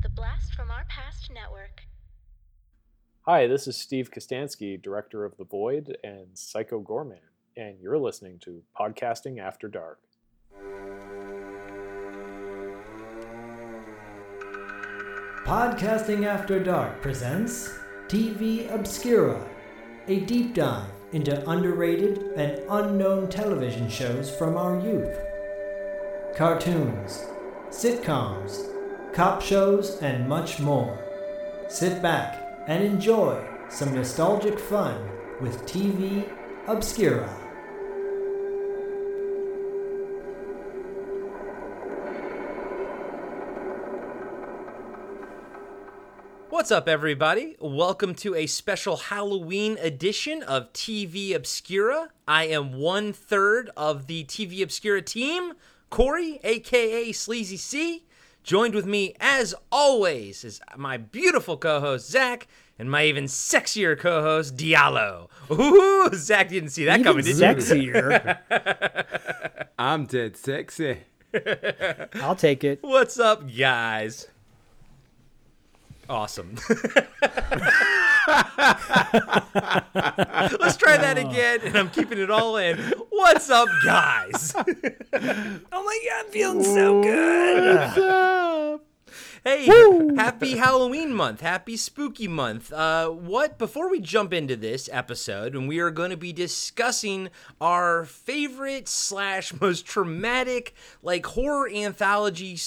The 0.00 0.08
Blast 0.08 0.54
from 0.54 0.70
Our 0.70 0.84
Past 0.84 1.28
Network. 1.28 1.82
Hi, 3.22 3.48
this 3.48 3.66
is 3.66 3.76
Steve 3.76 4.12
Kostanski, 4.12 4.80
director 4.80 5.24
of 5.24 5.36
The 5.36 5.44
Void 5.44 5.96
and 6.04 6.28
Psycho 6.34 6.80
Goreman, 6.80 7.18
and 7.56 7.80
you're 7.80 7.98
listening 7.98 8.38
to 8.44 8.62
Podcasting 8.78 9.40
After 9.40 9.66
Dark. 9.66 9.98
Podcasting 15.44 16.26
After 16.26 16.62
Dark 16.62 17.02
presents 17.02 17.68
TV 18.06 18.72
Obscura, 18.72 19.44
a 20.06 20.20
deep 20.20 20.54
dive 20.54 20.92
into 21.10 21.44
underrated 21.50 22.18
and 22.36 22.62
unknown 22.70 23.28
television 23.28 23.88
shows 23.88 24.32
from 24.32 24.56
our 24.56 24.78
youth. 24.78 25.18
Cartoons, 26.36 27.26
sitcoms, 27.70 28.77
cop 29.12 29.42
shows, 29.42 29.96
and 30.02 30.28
much 30.28 30.60
more. 30.60 30.98
Sit 31.68 32.00
back 32.02 32.62
and 32.66 32.84
enjoy 32.84 33.44
some 33.68 33.94
nostalgic 33.94 34.58
fun 34.58 35.08
with 35.40 35.64
TV 35.64 36.28
Obscura. 36.66 37.28
What's 46.50 46.72
up, 46.72 46.88
everybody? 46.88 47.56
Welcome 47.60 48.14
to 48.16 48.34
a 48.34 48.46
special 48.46 48.96
Halloween 48.96 49.78
edition 49.80 50.42
of 50.42 50.72
TV 50.72 51.34
Obscura. 51.34 52.10
I 52.26 52.44
am 52.44 52.72
one 52.72 53.12
third 53.12 53.70
of 53.76 54.06
the 54.06 54.24
TV 54.24 54.62
Obscura 54.62 55.02
team, 55.02 55.52
Corey, 55.88 56.40
aka 56.42 57.12
Sleazy 57.12 57.56
C. 57.56 58.04
Joined 58.42 58.74
with 58.74 58.86
me, 58.86 59.14
as 59.20 59.54
always, 59.70 60.44
is 60.44 60.60
my 60.76 60.96
beautiful 60.96 61.56
co 61.56 61.80
host, 61.80 62.10
Zach, 62.10 62.46
and 62.78 62.90
my 62.90 63.04
even 63.04 63.24
sexier 63.24 63.98
co 63.98 64.22
host, 64.22 64.56
Diallo. 64.56 65.28
Ooh, 65.50 66.08
Zach 66.14 66.48
didn't 66.48 66.70
see 66.70 66.84
that 66.86 67.00
Even 67.00 67.04
coming, 67.04 67.24
did 67.24 67.36
sexier. 67.36 68.38
I'm 69.78 70.06
dead 70.06 70.36
sexy. 70.36 70.98
I'll 72.14 72.36
take 72.36 72.64
it. 72.64 72.78
What's 72.82 73.18
up, 73.18 73.44
guys? 73.54 74.28
Awesome. 76.08 76.54
Let's 80.58 80.76
try 80.76 80.96
that 80.96 81.18
again, 81.18 81.60
and 81.62 81.76
I'm 81.76 81.90
keeping 81.90 82.18
it 82.18 82.30
all 82.30 82.56
in. 82.56 82.78
What's 83.10 83.50
up, 83.50 83.68
guys? 83.84 84.54
Oh 85.70 85.84
my 85.84 85.98
god, 86.08 86.26
I'm 86.26 86.32
feeling 86.32 86.62
so 86.64 87.02
good. 87.02 88.80
Hey, 89.48 89.64
happy 90.16 90.58
Halloween 90.58 91.14
month. 91.14 91.40
Happy 91.40 91.78
spooky 91.78 92.28
month. 92.28 92.70
Uh, 92.70 93.08
what, 93.08 93.56
before 93.56 93.90
we 93.90 93.98
jump 93.98 94.34
into 94.34 94.56
this 94.56 94.90
episode, 94.92 95.54
and 95.54 95.66
we 95.66 95.78
are 95.78 95.90
going 95.90 96.10
to 96.10 96.18
be 96.18 96.34
discussing 96.34 97.30
our 97.58 98.04
favorite 98.04 98.88
slash 98.88 99.54
most 99.60 99.86
traumatic, 99.86 100.74
like 101.02 101.24
horror 101.24 101.66
anthology 101.66 102.58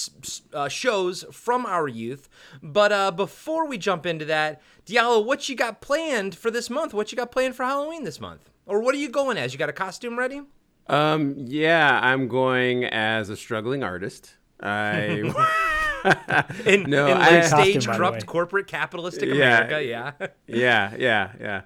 uh, 0.52 0.68
shows 0.68 1.24
from 1.30 1.66
our 1.66 1.86
youth. 1.86 2.28
But 2.60 2.90
uh, 2.90 3.12
before 3.12 3.68
we 3.68 3.78
jump 3.78 4.04
into 4.04 4.24
that, 4.24 4.60
Diallo, 4.84 5.24
what 5.24 5.48
you 5.48 5.54
got 5.54 5.82
planned 5.82 6.34
for 6.34 6.50
this 6.50 6.68
month? 6.68 6.92
What 6.92 7.12
you 7.12 7.16
got 7.16 7.30
planned 7.30 7.54
for 7.54 7.62
Halloween 7.62 8.02
this 8.02 8.18
month? 8.18 8.50
Or 8.66 8.80
what 8.80 8.92
are 8.96 8.98
you 8.98 9.08
going 9.08 9.38
as? 9.38 9.52
You 9.52 9.58
got 9.60 9.68
a 9.68 9.72
costume 9.72 10.18
ready? 10.18 10.42
Um, 10.88 11.36
yeah, 11.38 12.00
I'm 12.02 12.26
going 12.26 12.86
as 12.86 13.28
a 13.28 13.36
struggling 13.36 13.84
artist. 13.84 14.34
I 14.60 15.32
In, 16.66 16.84
No, 16.84 17.06
in 17.06 17.18
late 17.18 17.44
stage 17.44 17.86
corrupt 17.86 18.26
corporate 18.26 18.66
capitalistic 18.66 19.28
Yeah. 19.28 19.34
America, 19.34 19.84
yeah. 19.84 20.12
yeah, 20.46 20.94
yeah, 20.98 21.32
yeah. 21.40 21.62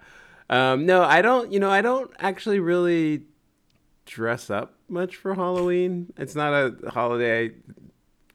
Um, 0.49 0.87
no, 0.87 1.03
I 1.03 1.23
don't. 1.23 1.53
You 1.53 1.61
know, 1.61 1.71
I 1.71 1.81
don't 1.81 2.11
actually 2.19 2.61
really 2.61 3.23
dress 4.05 4.51
up 4.51 4.75
much 4.89 5.17
for 5.17 5.35
Halloween. 5.35 6.13
It's 6.17 6.35
not 6.35 6.53
a 6.53 6.91
holiday 6.91 7.47
I 7.47 7.51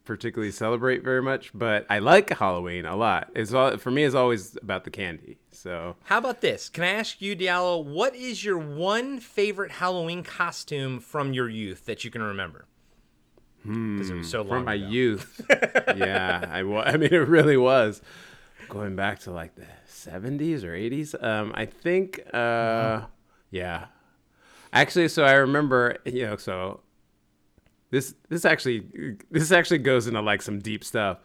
particularly 0.03 0.51
celebrate 0.51 1.03
very 1.03 1.21
much, 1.21 1.51
but 1.53 1.85
I 1.89 1.99
like 1.99 2.29
Halloween 2.29 2.85
a 2.85 2.95
lot. 2.95 3.29
It's 3.35 3.53
all 3.53 3.77
for 3.77 3.91
me. 3.91 4.03
It's 4.03 4.15
always 4.15 4.57
about 4.61 4.83
the 4.83 4.89
candy. 4.89 5.37
So 5.51 5.95
How 6.03 6.17
about 6.17 6.41
this? 6.41 6.69
Can 6.69 6.83
I 6.83 6.87
ask 6.89 7.21
you, 7.21 7.35
Diallo, 7.35 7.83
what 7.85 8.15
is 8.15 8.43
your 8.43 8.57
one 8.57 9.19
favorite 9.19 9.71
Halloween 9.71 10.23
costume 10.23 10.99
from 10.99 11.33
your 11.33 11.47
youth 11.49 11.85
that 11.85 12.03
you 12.03 12.11
can 12.11 12.21
remember? 12.21 12.65
Because 13.63 14.09
it 14.09 14.15
was 14.15 14.29
so 14.29 14.39
long 14.41 14.49
from 14.59 14.65
my 14.65 14.73
ago. 14.75 14.87
youth. 14.87 15.41
yeah, 15.95 16.45
I, 16.51 16.63
wa- 16.63 16.81
I 16.83 16.97
mean, 16.97 17.13
it 17.13 17.27
really 17.27 17.57
was 17.57 18.01
going 18.69 18.95
back 18.95 19.19
to 19.19 19.31
like 19.31 19.55
the 19.55 19.65
70s 19.87 20.63
or 20.63 20.71
80s. 20.73 21.21
Um, 21.23 21.51
I 21.55 21.65
think, 21.65 22.21
uh, 22.33 23.01
yeah. 23.51 23.85
Actually, 24.73 25.09
so 25.09 25.23
I 25.25 25.33
remember, 25.33 25.97
you 26.05 26.25
know, 26.25 26.37
so 26.37 26.79
this 27.91 28.15
this 28.29 28.45
actually 28.45 29.17
this 29.29 29.51
actually 29.51 29.79
goes 29.79 30.07
into 30.07 30.21
like 30.21 30.41
some 30.41 30.59
deep 30.59 30.83
stuff. 30.85 31.17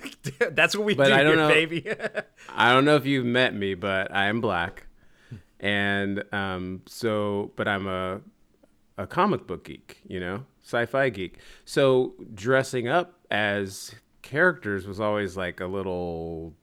That's 0.50 0.76
what 0.76 0.84
we 0.84 0.94
But 0.94 1.06
do 1.08 1.14
I 1.14 1.22
don't 1.22 1.36
here, 1.36 1.36
know- 1.36 1.48
baby. 1.48 1.86
I 2.54 2.72
don't 2.72 2.84
know 2.84 2.96
if 2.96 3.06
you've 3.06 3.24
met 3.24 3.54
me, 3.54 3.72
but 3.74 4.14
I 4.14 4.26
am 4.26 4.42
black, 4.42 4.86
and 5.58 6.22
um, 6.32 6.82
so 6.86 7.52
but 7.56 7.66
I'm 7.66 7.86
a 7.86 8.20
a 8.98 9.06
comic 9.06 9.46
book 9.46 9.64
geek, 9.64 9.96
you 10.06 10.20
know, 10.20 10.44
sci-fi 10.70 11.08
geek. 11.10 11.38
So 11.64 12.14
dressing 12.34 12.88
up 12.88 13.18
as 13.30 13.94
characters 14.22 14.86
was 14.86 15.00
always 15.00 15.36
like 15.36 15.60
a 15.60 15.66
little 15.66 16.54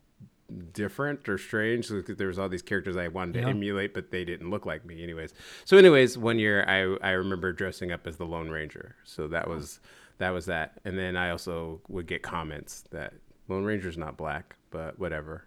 different 0.72 1.28
or 1.28 1.38
strange 1.38 1.90
there 1.90 2.28
was 2.28 2.40
all 2.40 2.48
these 2.48 2.62
characters 2.62 2.96
I 2.96 3.10
wanted 3.10 3.34
to 3.34 3.40
emulate, 3.50 3.94
but 3.94 4.12
they 4.12 4.24
didn't 4.24 4.50
look 4.50 4.66
like 4.66 4.86
me, 4.86 5.04
anyways. 5.04 5.34
So, 5.66 5.78
anyways, 5.78 6.18
one 6.18 6.40
year 6.40 6.64
I 6.68 7.10
I 7.10 7.12
remember 7.12 7.52
dressing 7.52 7.92
up 7.92 8.08
as 8.08 8.16
the 8.18 8.26
Lone 8.26 8.50
Ranger. 8.50 8.96
So 9.04 9.28
that 9.28 9.48
was 9.50 9.80
that 10.20 10.30
was 10.30 10.46
that, 10.46 10.80
and 10.86 10.98
then 10.98 11.16
I 11.18 11.32
also 11.32 11.82
would 11.90 12.08
get 12.08 12.24
comments 12.24 12.86
that 12.92 13.14
Lone 13.50 13.66
Ranger's 13.66 13.98
not 13.98 14.16
black, 14.18 14.56
but 14.72 14.98
whatever. 14.98 15.44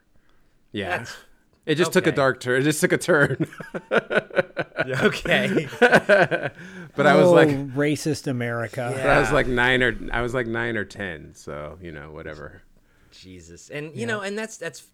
Yeah. 0.72 0.90
That's- 0.98 1.16
it 1.70 1.76
just 1.76 1.92
took 1.92 2.06
a 2.06 2.12
dark 2.12 2.40
turn. 2.40 2.60
It 2.60 2.64
just 2.64 2.80
took 2.80 2.92
a 2.92 2.98
turn. 2.98 3.46
okay. 3.92 5.68
but 5.80 7.06
I 7.06 7.14
was 7.16 7.28
Oh, 7.28 7.32
like, 7.32 7.48
racist 7.74 8.26
America. 8.26 8.92
but 8.94 9.06
I 9.06 9.20
was 9.20 9.32
like 9.32 9.46
nine 9.46 9.82
or 9.82 9.96
I 10.12 10.22
was 10.22 10.34
like 10.34 10.46
nine 10.46 10.76
or 10.76 10.84
ten. 10.84 11.34
So 11.34 11.78
you 11.80 11.92
know, 11.92 12.10
whatever. 12.10 12.62
Jesus. 13.10 13.70
And, 13.70 13.94
you 13.94 14.06
know, 14.06 14.20
and 14.20 14.38
that's, 14.38 14.56
that's, 14.56 14.84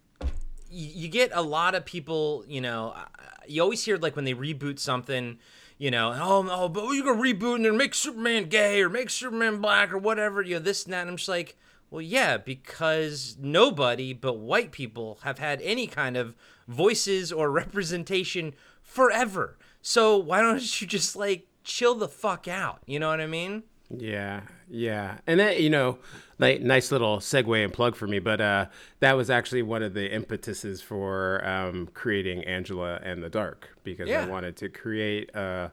you, 0.71 1.03
you 1.03 1.09
get 1.09 1.31
a 1.33 1.43
lot 1.43 1.75
of 1.75 1.85
people, 1.85 2.45
you 2.49 2.61
know, 2.61 2.93
uh, 2.97 3.05
you 3.47 3.63
always 3.63 3.85
hear 3.85 3.97
like 3.97 4.17
when 4.17 4.25
they 4.25 4.35
reboot 4.35 4.79
something, 4.79 5.39
you 5.79 5.91
know, 5.91 6.13
oh, 6.15 6.49
oh 6.51 6.69
but 6.69 6.91
you're 6.91 7.05
going 7.05 7.23
to 7.23 7.35
reboot 7.47 7.57
and 7.57 7.65
then 7.65 7.77
make 7.77 7.95
Superman 7.95 8.49
gay 8.49 8.83
or 8.83 8.89
make 8.89 9.11
Superman 9.11 9.61
black 9.61 9.93
or 9.93 9.99
whatever, 9.99 10.43
you 10.43 10.55
know, 10.55 10.61
this 10.61 10.85
and 10.85 10.93
that. 10.93 11.03
And 11.03 11.11
I'm 11.11 11.17
just 11.17 11.29
like, 11.29 11.57
well, 11.91 12.03
yeah, 12.03 12.37
because 12.37 13.37
nobody 13.39 14.13
but 14.13 14.39
white 14.39 14.73
people 14.73 15.19
have 15.23 15.39
had 15.39 15.63
any 15.63 15.87
kind 15.87 16.17
of 16.17 16.35
voices 16.69 17.33
or 17.33 17.51
representation 17.51 18.55
forever. 18.83 19.57
So 19.83 20.17
why 20.17 20.41
don't 20.41 20.81
you 20.81 20.87
just 20.87 21.17
like 21.17 21.47
chill 21.65 21.95
the 21.95 22.09
fuck 22.09 22.49
out? 22.49 22.81
You 22.87 22.99
know 22.99 23.09
what 23.09 23.21
I 23.21 23.27
mean? 23.27 23.63
Yeah, 23.89 24.41
yeah, 24.69 25.19
and 25.29 25.39
that 25.39 25.61
you 25.61 25.71
know, 25.71 25.99
like 26.41 26.61
nice 26.61 26.91
little 26.91 27.19
segue 27.19 27.63
and 27.63 27.73
plug 27.73 27.95
for 27.95 28.09
me, 28.09 28.19
but 28.19 28.41
uh, 28.41 28.67
that 28.99 29.13
was 29.13 29.31
actually 29.31 29.63
one 29.63 29.85
of 29.85 29.95
the 29.95 30.13
impetuses 30.13 30.83
for 30.83 31.47
um, 31.47 31.89
creating 31.95 32.43
Angela 32.45 32.99
and 33.05 33.23
the 33.23 33.29
Dark 33.29 33.69
because 33.85 34.09
Yeah. 34.09 34.25
I 34.25 34.29
wanted 34.29 34.57
to 34.57 34.69
create 34.69 35.35
uh, 35.37 35.69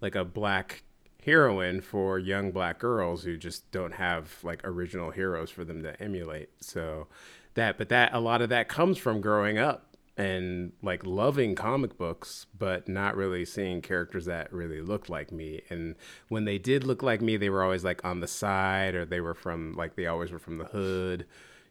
like 0.00 0.14
a 0.14 0.24
black 0.24 0.82
heroine 1.22 1.82
for 1.82 2.18
young 2.18 2.52
black 2.52 2.78
girls 2.78 3.22
who 3.22 3.36
just 3.36 3.70
don't 3.70 3.92
have 3.92 4.38
like 4.42 4.62
original 4.64 5.10
heroes 5.10 5.50
for 5.50 5.62
them 5.62 5.82
to 5.82 6.00
emulate. 6.02 6.48
So 6.60 7.06
that, 7.52 7.76
but 7.76 7.90
that 7.90 8.14
a 8.14 8.18
lot 8.20 8.40
of 8.40 8.48
that 8.48 8.68
comes 8.68 8.96
from 8.96 9.20
growing 9.20 9.58
up 9.58 9.87
and 10.18 10.72
like 10.82 11.06
loving 11.06 11.54
comic 11.54 11.96
books, 11.96 12.46
but 12.58 12.88
not 12.88 13.16
really 13.16 13.44
seeing 13.44 13.80
characters 13.80 14.24
that 14.26 14.52
really 14.52 14.80
looked 14.82 15.08
like 15.08 15.30
me. 15.32 15.62
And 15.70 15.94
when 16.28 16.44
they 16.44 16.58
did 16.58 16.84
look 16.84 17.02
like 17.02 17.22
me, 17.22 17.36
they 17.36 17.48
were 17.48 17.62
always 17.62 17.84
like 17.84 18.04
on 18.04 18.20
the 18.20 18.26
side, 18.26 18.94
or 18.96 19.06
they 19.06 19.20
were 19.20 19.34
from 19.34 19.74
like 19.74 19.94
they 19.94 20.06
always 20.08 20.32
were 20.32 20.40
from 20.40 20.58
the 20.58 20.64
hood. 20.64 21.24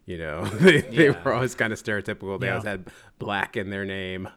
You 0.06 0.18
know, 0.18 0.46
they, 0.62 0.80
they 0.82 1.10
were 1.10 1.34
always 1.34 1.54
kind 1.56 1.74
of 1.74 1.84
stereotypical. 1.84 2.40
They 2.40 2.48
Yeah. 2.48 2.54
always 2.54 2.66
had 2.66 2.88
black 3.20 3.58
in 3.58 3.70
their 3.70 3.84
name. 3.86 4.30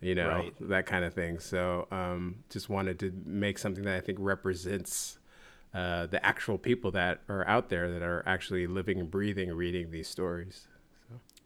You 0.00 0.14
know, 0.14 0.28
Right. 0.28 0.54
that 0.60 0.86
kind 0.86 1.04
of 1.04 1.12
thing. 1.12 1.40
So, 1.40 1.88
um, 1.90 2.44
just 2.50 2.68
wanted 2.68 3.00
to 3.00 3.12
make 3.26 3.58
something 3.58 3.82
that 3.82 3.96
I 3.96 4.00
think 4.00 4.18
represents 4.20 5.18
uh, 5.74 6.06
the 6.06 6.24
actual 6.24 6.56
people 6.56 6.92
that 6.92 7.22
are 7.28 7.44
out 7.48 7.68
there 7.68 7.90
that 7.90 8.02
are 8.02 8.22
actually 8.24 8.68
living 8.68 9.00
and 9.00 9.10
breathing, 9.10 9.52
reading 9.52 9.90
these 9.90 10.06
stories. 10.06 10.67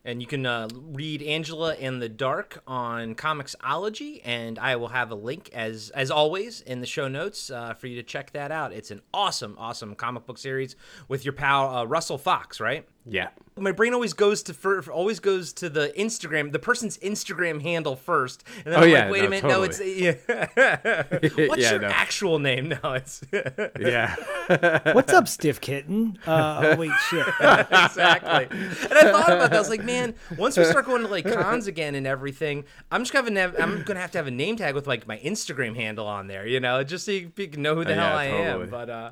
And 0.04 0.20
you 0.20 0.26
can 0.26 0.44
uh, 0.46 0.69
read 0.75 1.22
Angela 1.22 1.76
in 1.76 2.00
the 2.00 2.08
Dark 2.08 2.60
on 2.66 3.14
Comixology, 3.14 4.20
and 4.25 4.58
I 4.58 4.75
will 4.75 4.88
have 4.88 5.12
a 5.12 5.14
link 5.14 5.49
as 5.52 5.90
as 5.90 6.10
always 6.10 6.60
in 6.60 6.81
the 6.81 6.87
show 6.87 7.06
notes 7.06 7.50
uh, 7.50 7.75
for 7.75 7.87
you 7.87 7.94
to 7.96 8.02
check 8.02 8.32
that 8.32 8.50
out. 8.50 8.72
It's 8.72 8.90
an 8.90 9.00
awesome, 9.14 9.54
awesome 9.58 9.94
comic 9.94 10.26
book 10.26 10.38
series 10.38 10.75
with 11.06 11.25
your 11.25 11.34
pal 11.34 11.76
uh, 11.76 11.84
Russell 11.84 12.19
Fox, 12.19 12.58
right? 12.58 12.84
Yeah. 13.04 13.28
My 13.58 13.72
brain 13.72 13.93
always 13.93 14.14
goes 14.14 14.43
to 14.44 14.54
fir- 14.54 14.81
always 14.90 15.20
goes 15.20 15.52
to 15.54 15.69
the 15.69 15.93
Instagram, 15.99 16.52
the 16.52 16.58
person's 16.58 16.96
Instagram 16.99 17.60
handle 17.60 17.96
first, 17.96 18.44
and 18.64 18.72
then 18.72 18.81
Oh, 18.81 18.84
I'm 18.84 18.88
yeah, 18.90 19.02
like, 19.04 19.12
wait 19.12 19.20
no, 19.20 19.26
a 19.26 19.31
minute, 19.31 19.49
no, 19.49 19.62
it's 19.64 19.81
yeah. 19.84 20.12
What's 21.49 21.62
Yeah, 21.62 21.70
your 21.72 21.81
no. 21.81 21.88
actual 21.88 22.38
name? 22.38 22.69
No, 22.70 22.93
it's 22.94 23.22
Yeah. 23.78 24.14
What's 24.94 25.12
up, 25.12 25.28
stiff 25.28 25.60
kitten? 25.60 26.19
Uh, 26.26 26.60
oh 26.75 26.76
wait, 26.76 26.93
shit. 27.10 27.26
exactly. 27.28 28.46
And 28.50 28.93
I 28.94 29.12
thought 29.12 29.31
about 29.31 29.50
that. 29.50 29.54
I 29.54 29.58
was 29.58 29.69
like, 29.69 29.84
man, 29.84 30.14
once 30.38 30.56
we 30.56 30.64
start 30.64 30.87
going 30.87 31.02
to 31.02 31.08
like 31.08 31.25
cons 31.31 31.66
again 31.66 31.94
and 31.94 32.06
everything, 32.06 32.64
I'm 32.90 33.02
just 33.02 33.12
gonna 33.12 33.38
have, 33.40 33.54
I'm 33.60 33.82
gonna 33.82 34.00
have 34.00 34.12
to 34.12 34.19
have 34.19 34.26
a 34.26 34.31
name 34.32 34.56
tag 34.56 34.75
with 34.75 34.87
like 34.87 35.06
my 35.06 35.19
Instagram 35.19 35.76
handle 35.76 36.06
on 36.06 36.26
there, 36.26 36.46
you 36.46 36.60
know, 36.60 36.82
just 36.84 37.04
so 37.04 37.12
you, 37.12 37.31
you 37.37 37.49
can 37.49 37.60
know 37.62 37.75
who 37.75 37.84
the 37.84 37.93
Uh, 37.93 37.96
hell 37.96 38.12
yeah, 38.12 38.16
I 38.16 38.25
am. 38.25 38.70
But 38.70 38.88
uh, 38.90 39.10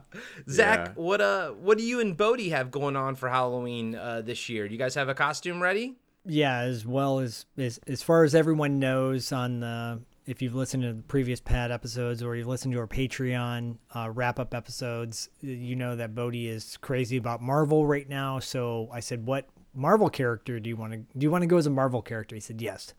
Zach, 0.48 0.78
Yeah. 0.88 0.92
what 0.94 1.20
uh, 1.20 1.50
what 1.50 1.76
do 1.76 1.84
you 1.84 2.00
and 2.00 2.16
Bodhi 2.16 2.48
have 2.50 2.70
going 2.70 2.96
on 2.96 3.14
for 3.16 3.28
Halloween 3.28 3.79
uh, 3.94 4.22
this 4.22 4.48
year? 4.48 4.68
Do 4.68 4.74
you 4.74 4.78
guys 4.78 4.94
have 4.94 5.08
a 5.08 5.14
costume 5.14 5.62
ready? 5.62 5.96
Yeah, 6.24 6.58
as 6.58 6.86
well 6.86 7.18
as 7.18 7.46
as 7.56 7.80
as 7.86 8.02
far 8.02 8.24
as 8.24 8.34
everyone 8.34 8.78
knows 8.78 9.32
on 9.32 9.60
the 9.60 10.00
if 10.26 10.42
you've 10.42 10.54
listened 10.54 10.82
to 10.82 10.92
the 10.92 11.02
previous 11.02 11.40
pad 11.40 11.70
episodes 11.70 12.22
or 12.22 12.36
you've 12.36 12.46
listened 12.46 12.72
to 12.74 12.78
our 12.78 12.86
Patreon 12.86 13.78
uh, 13.94 14.10
wrap 14.10 14.38
up 14.38 14.54
episodes, 14.54 15.28
you 15.40 15.74
know 15.74 15.96
that 15.96 16.14
Bodhi 16.14 16.48
is 16.48 16.76
crazy 16.76 17.16
about 17.16 17.40
Marvel 17.40 17.86
right 17.86 18.08
now. 18.08 18.38
So 18.38 18.88
I 18.92 19.00
said, 19.00 19.26
"What 19.26 19.48
Marvel 19.74 20.10
character 20.10 20.60
do 20.60 20.68
you 20.68 20.76
want 20.76 20.92
to 20.92 20.98
do? 20.98 21.24
You 21.24 21.30
want 21.30 21.42
to 21.42 21.48
go 21.48 21.56
as 21.56 21.66
a 21.66 21.70
Marvel 21.70 22.02
character?" 22.02 22.34
He 22.36 22.40
said, 22.40 22.60
"Yes." 22.60 22.94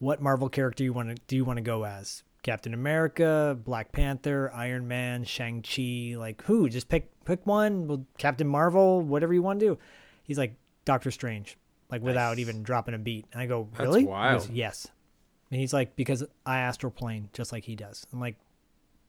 What 0.00 0.20
Marvel 0.20 0.48
character 0.48 0.84
you 0.84 0.92
want 0.92 1.08
to 1.08 1.14
do 1.28 1.36
you 1.36 1.44
want 1.44 1.56
to 1.56 1.62
go 1.62 1.84
as? 1.84 2.24
Captain 2.42 2.74
America, 2.74 3.58
Black 3.64 3.90
Panther, 3.90 4.52
Iron 4.54 4.86
Man, 4.86 5.24
Shang 5.24 5.62
Chi. 5.62 6.14
Like 6.16 6.42
who? 6.42 6.68
Just 6.68 6.88
pick 6.88 7.10
pick 7.24 7.46
one. 7.46 7.86
Well, 7.86 8.04
Captain 8.18 8.46
Marvel, 8.46 9.00
whatever 9.00 9.34
you 9.34 9.42
want 9.42 9.60
to 9.60 9.66
do. 9.66 9.78
He's 10.22 10.38
like 10.38 10.54
Doctor 10.84 11.10
Strange, 11.10 11.56
like 11.90 12.02
without 12.02 12.38
even 12.38 12.62
dropping 12.62 12.94
a 12.94 12.98
beat. 12.98 13.26
And 13.32 13.40
I 13.40 13.46
go, 13.46 13.68
That's 13.72 13.84
really? 13.84 14.00
He 14.00 14.06
wild. 14.06 14.42
goes, 14.42 14.50
yes. 14.50 14.88
And 15.50 15.60
he's 15.60 15.72
like, 15.72 15.96
because 15.96 16.24
I 16.44 16.58
astral 16.60 16.90
plane 16.90 17.28
just 17.32 17.52
like 17.52 17.64
he 17.64 17.76
does. 17.76 18.06
I'm 18.12 18.20
like, 18.20 18.36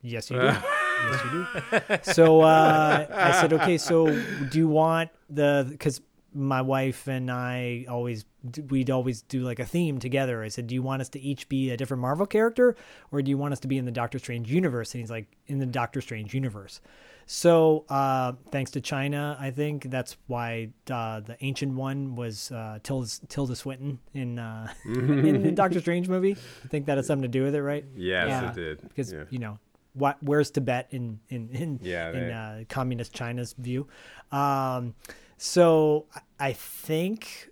yes, 0.01 0.29
you 0.29 0.39
do. 0.39 0.45
yes, 0.45 1.21
you 1.25 1.47
do. 1.79 2.13
So 2.13 2.41
uh, 2.41 3.07
I 3.11 3.31
said, 3.41 3.53
okay, 3.53 3.77
so 3.77 4.07
do 4.49 4.57
you 4.57 4.67
want 4.67 5.09
the 5.29 5.65
because 5.69 6.01
my 6.35 6.61
wife 6.61 7.07
and 7.07 7.31
I 7.31 7.85
always 7.89 8.25
we'd 8.69 8.91
always 8.91 9.21
do 9.21 9.41
like 9.41 9.59
a 9.59 9.65
theme 9.65 9.99
together. 9.99 10.43
I 10.43 10.49
said, 10.49 10.67
do 10.67 10.75
you 10.75 10.83
want 10.83 11.01
us 11.01 11.09
to 11.09 11.19
each 11.19 11.47
be 11.47 11.71
a 11.71 11.77
different 11.77 12.01
Marvel 12.01 12.25
character, 12.25 12.75
or 13.11 13.21
do 13.21 13.29
you 13.29 13.37
want 13.37 13.53
us 13.53 13.59
to 13.61 13.67
be 13.67 13.77
in 13.77 13.85
the 13.85 13.91
Doctor 13.91 14.19
Strange 14.19 14.51
universe? 14.51 14.93
And 14.93 15.01
he's 15.01 15.09
like, 15.09 15.27
in 15.47 15.59
the 15.59 15.65
Doctor 15.65 16.01
Strange 16.01 16.33
universe. 16.33 16.81
So 17.27 17.85
uh, 17.89 18.33
thanks 18.51 18.71
to 18.71 18.81
China, 18.81 19.35
I 19.39 19.49
think 19.51 19.89
that's 19.89 20.15
why 20.27 20.69
uh, 20.91 21.21
the 21.21 21.35
ancient 21.41 21.73
one 21.73 22.15
was 22.15 22.51
uh, 22.51 22.79
Tilda, 22.83 23.09
Tilda 23.29 23.55
Swinton 23.55 23.99
in 24.13 24.37
uh, 24.37 24.71
in 24.85 25.41
the 25.43 25.51
Doctor 25.51 25.79
Strange 25.79 26.07
movie. 26.07 26.33
I 26.63 26.67
think 26.67 26.85
that 26.85 26.97
has 26.97 27.07
something 27.07 27.23
to 27.23 27.27
do 27.27 27.43
with 27.43 27.55
it, 27.55 27.63
right? 27.63 27.83
Yes, 27.95 28.27
Yeah. 28.29 28.49
it 28.49 28.55
did. 28.55 28.81
because 28.83 29.11
yeah. 29.11 29.23
you 29.31 29.39
know 29.39 29.57
what 29.93 30.21
where's 30.21 30.51
tibet 30.51 30.87
in 30.91 31.19
in 31.29 31.49
in, 31.49 31.79
Yeah, 31.81 32.09
in 32.11 32.27
they- 32.27 32.33
uh, 32.33 32.63
communist 32.67 33.13
china's 33.13 33.53
view 33.57 33.87
um 34.29 34.93
so 35.37 36.05
I- 36.13 36.47
i 36.49 36.51
think 36.53 37.49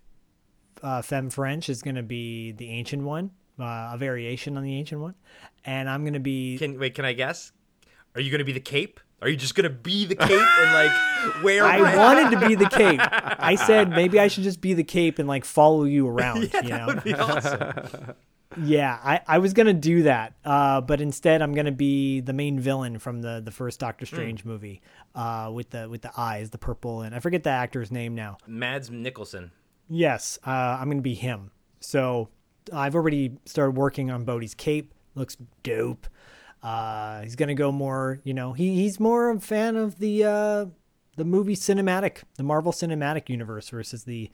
uh 0.82 1.02
femme 1.02 1.30
french 1.30 1.70
is 1.70 1.82
going 1.82 1.96
to 1.96 2.04
be 2.04 2.52
the 2.52 2.70
ancient 2.70 3.04
one 3.04 3.32
uh, 3.62 3.92
a 3.94 3.98
variation 3.98 4.58
on 4.58 4.64
the 4.64 4.76
ancient 4.76 5.00
one 5.00 5.16
and 5.64 5.90
i'm 5.90 6.04
going 6.04 6.16
to 6.16 6.20
be 6.20 6.58
Can 6.58 6.78
wait? 6.78 6.96
Can 6.96 7.06
I 7.06 7.14
guess? 7.14 7.54
Are 8.14 8.20
you 8.22 8.30
gonna 8.30 8.44
be 8.44 8.52
the 8.52 8.60
cape? 8.60 9.00
Are 9.22 9.30
you 9.30 9.38
just 9.38 9.56
gonna 9.56 9.70
be 9.70 10.06
the 10.06 10.16
cape 10.16 10.32
and 10.32 10.74
like 10.74 11.44
wear? 11.44 11.64
I 11.64 11.96
wanted 11.96 12.32
to 12.32 12.48
be 12.48 12.56
the 12.56 12.70
cape. 12.70 13.00
I 13.04 13.56
said 13.56 13.90
maybe 13.90 14.20
I 14.20 14.28
should 14.28 14.44
just 14.44 14.60
be 14.60 14.74
the 14.74 14.84
cape 14.84 15.20
and 15.20 15.28
like 15.28 15.46
follow 15.46 15.86
you 15.86 16.08
around. 16.08 16.52
you 16.64 16.70
know? 16.70 16.88
That'd 16.88 17.04
be 17.04 17.14
awesome. 17.14 18.16
Yeah, 18.62 19.00
I, 19.04 19.22
I 19.28 19.38
was 19.40 19.54
gonna 19.54 19.74
do 19.74 20.04
that, 20.04 20.34
uh, 20.46 20.82
but 20.82 21.02
instead 21.02 21.42
I'm 21.42 21.54
gonna 21.54 21.72
be 21.72 22.20
the 22.20 22.34
main 22.34 22.60
villain 22.60 23.00
from 23.00 23.22
the 23.22 23.42
the 23.44 23.52
first 23.52 23.80
Doctor 23.80 24.06
Strange 24.06 24.46
movie, 24.46 24.82
uh, 25.16 25.50
with 25.54 25.72
the 25.72 25.90
with 25.90 26.02
the 26.02 26.12
eyes, 26.16 26.50
the 26.52 26.58
purple, 26.58 27.02
and 27.02 27.16
I 27.16 27.20
forget 27.20 27.44
the 27.44 27.50
actor's 27.50 27.92
name 27.92 28.14
now. 28.14 28.38
Mads 28.46 28.90
Mikkelsen. 28.90 29.52
Yes, 29.90 30.38
uh, 30.46 30.50
I'm 30.52 30.90
gonna 30.90 31.02
be 31.02 31.16
him. 31.16 31.52
So 31.80 32.30
I've 32.72 32.96
already 32.96 33.38
started 33.46 33.76
working 33.76 34.12
on 34.12 34.24
Bodhi's 34.24 34.54
cape. 34.54 34.94
Looks 35.16 35.38
dope. 35.64 36.08
Uh, 36.64 37.22
he's 37.22 37.36
gonna 37.36 37.54
go 37.56 37.72
more. 37.72 38.22
You 38.24 38.34
know, 38.34 38.54
he 38.54 38.76
he's 38.76 39.00
more 39.00 39.30
a 39.30 39.40
fan 39.40 39.76
of 39.76 40.00
the 40.00 40.24
uh, 40.24 40.66
the 41.18 41.26
movie 41.26 41.56
cinematic, 41.56 42.24
the 42.38 42.44
Marvel 42.44 42.72
Cinematic 42.72 43.30
Universe 43.30 43.70
versus 43.70 44.06
the 44.06 44.32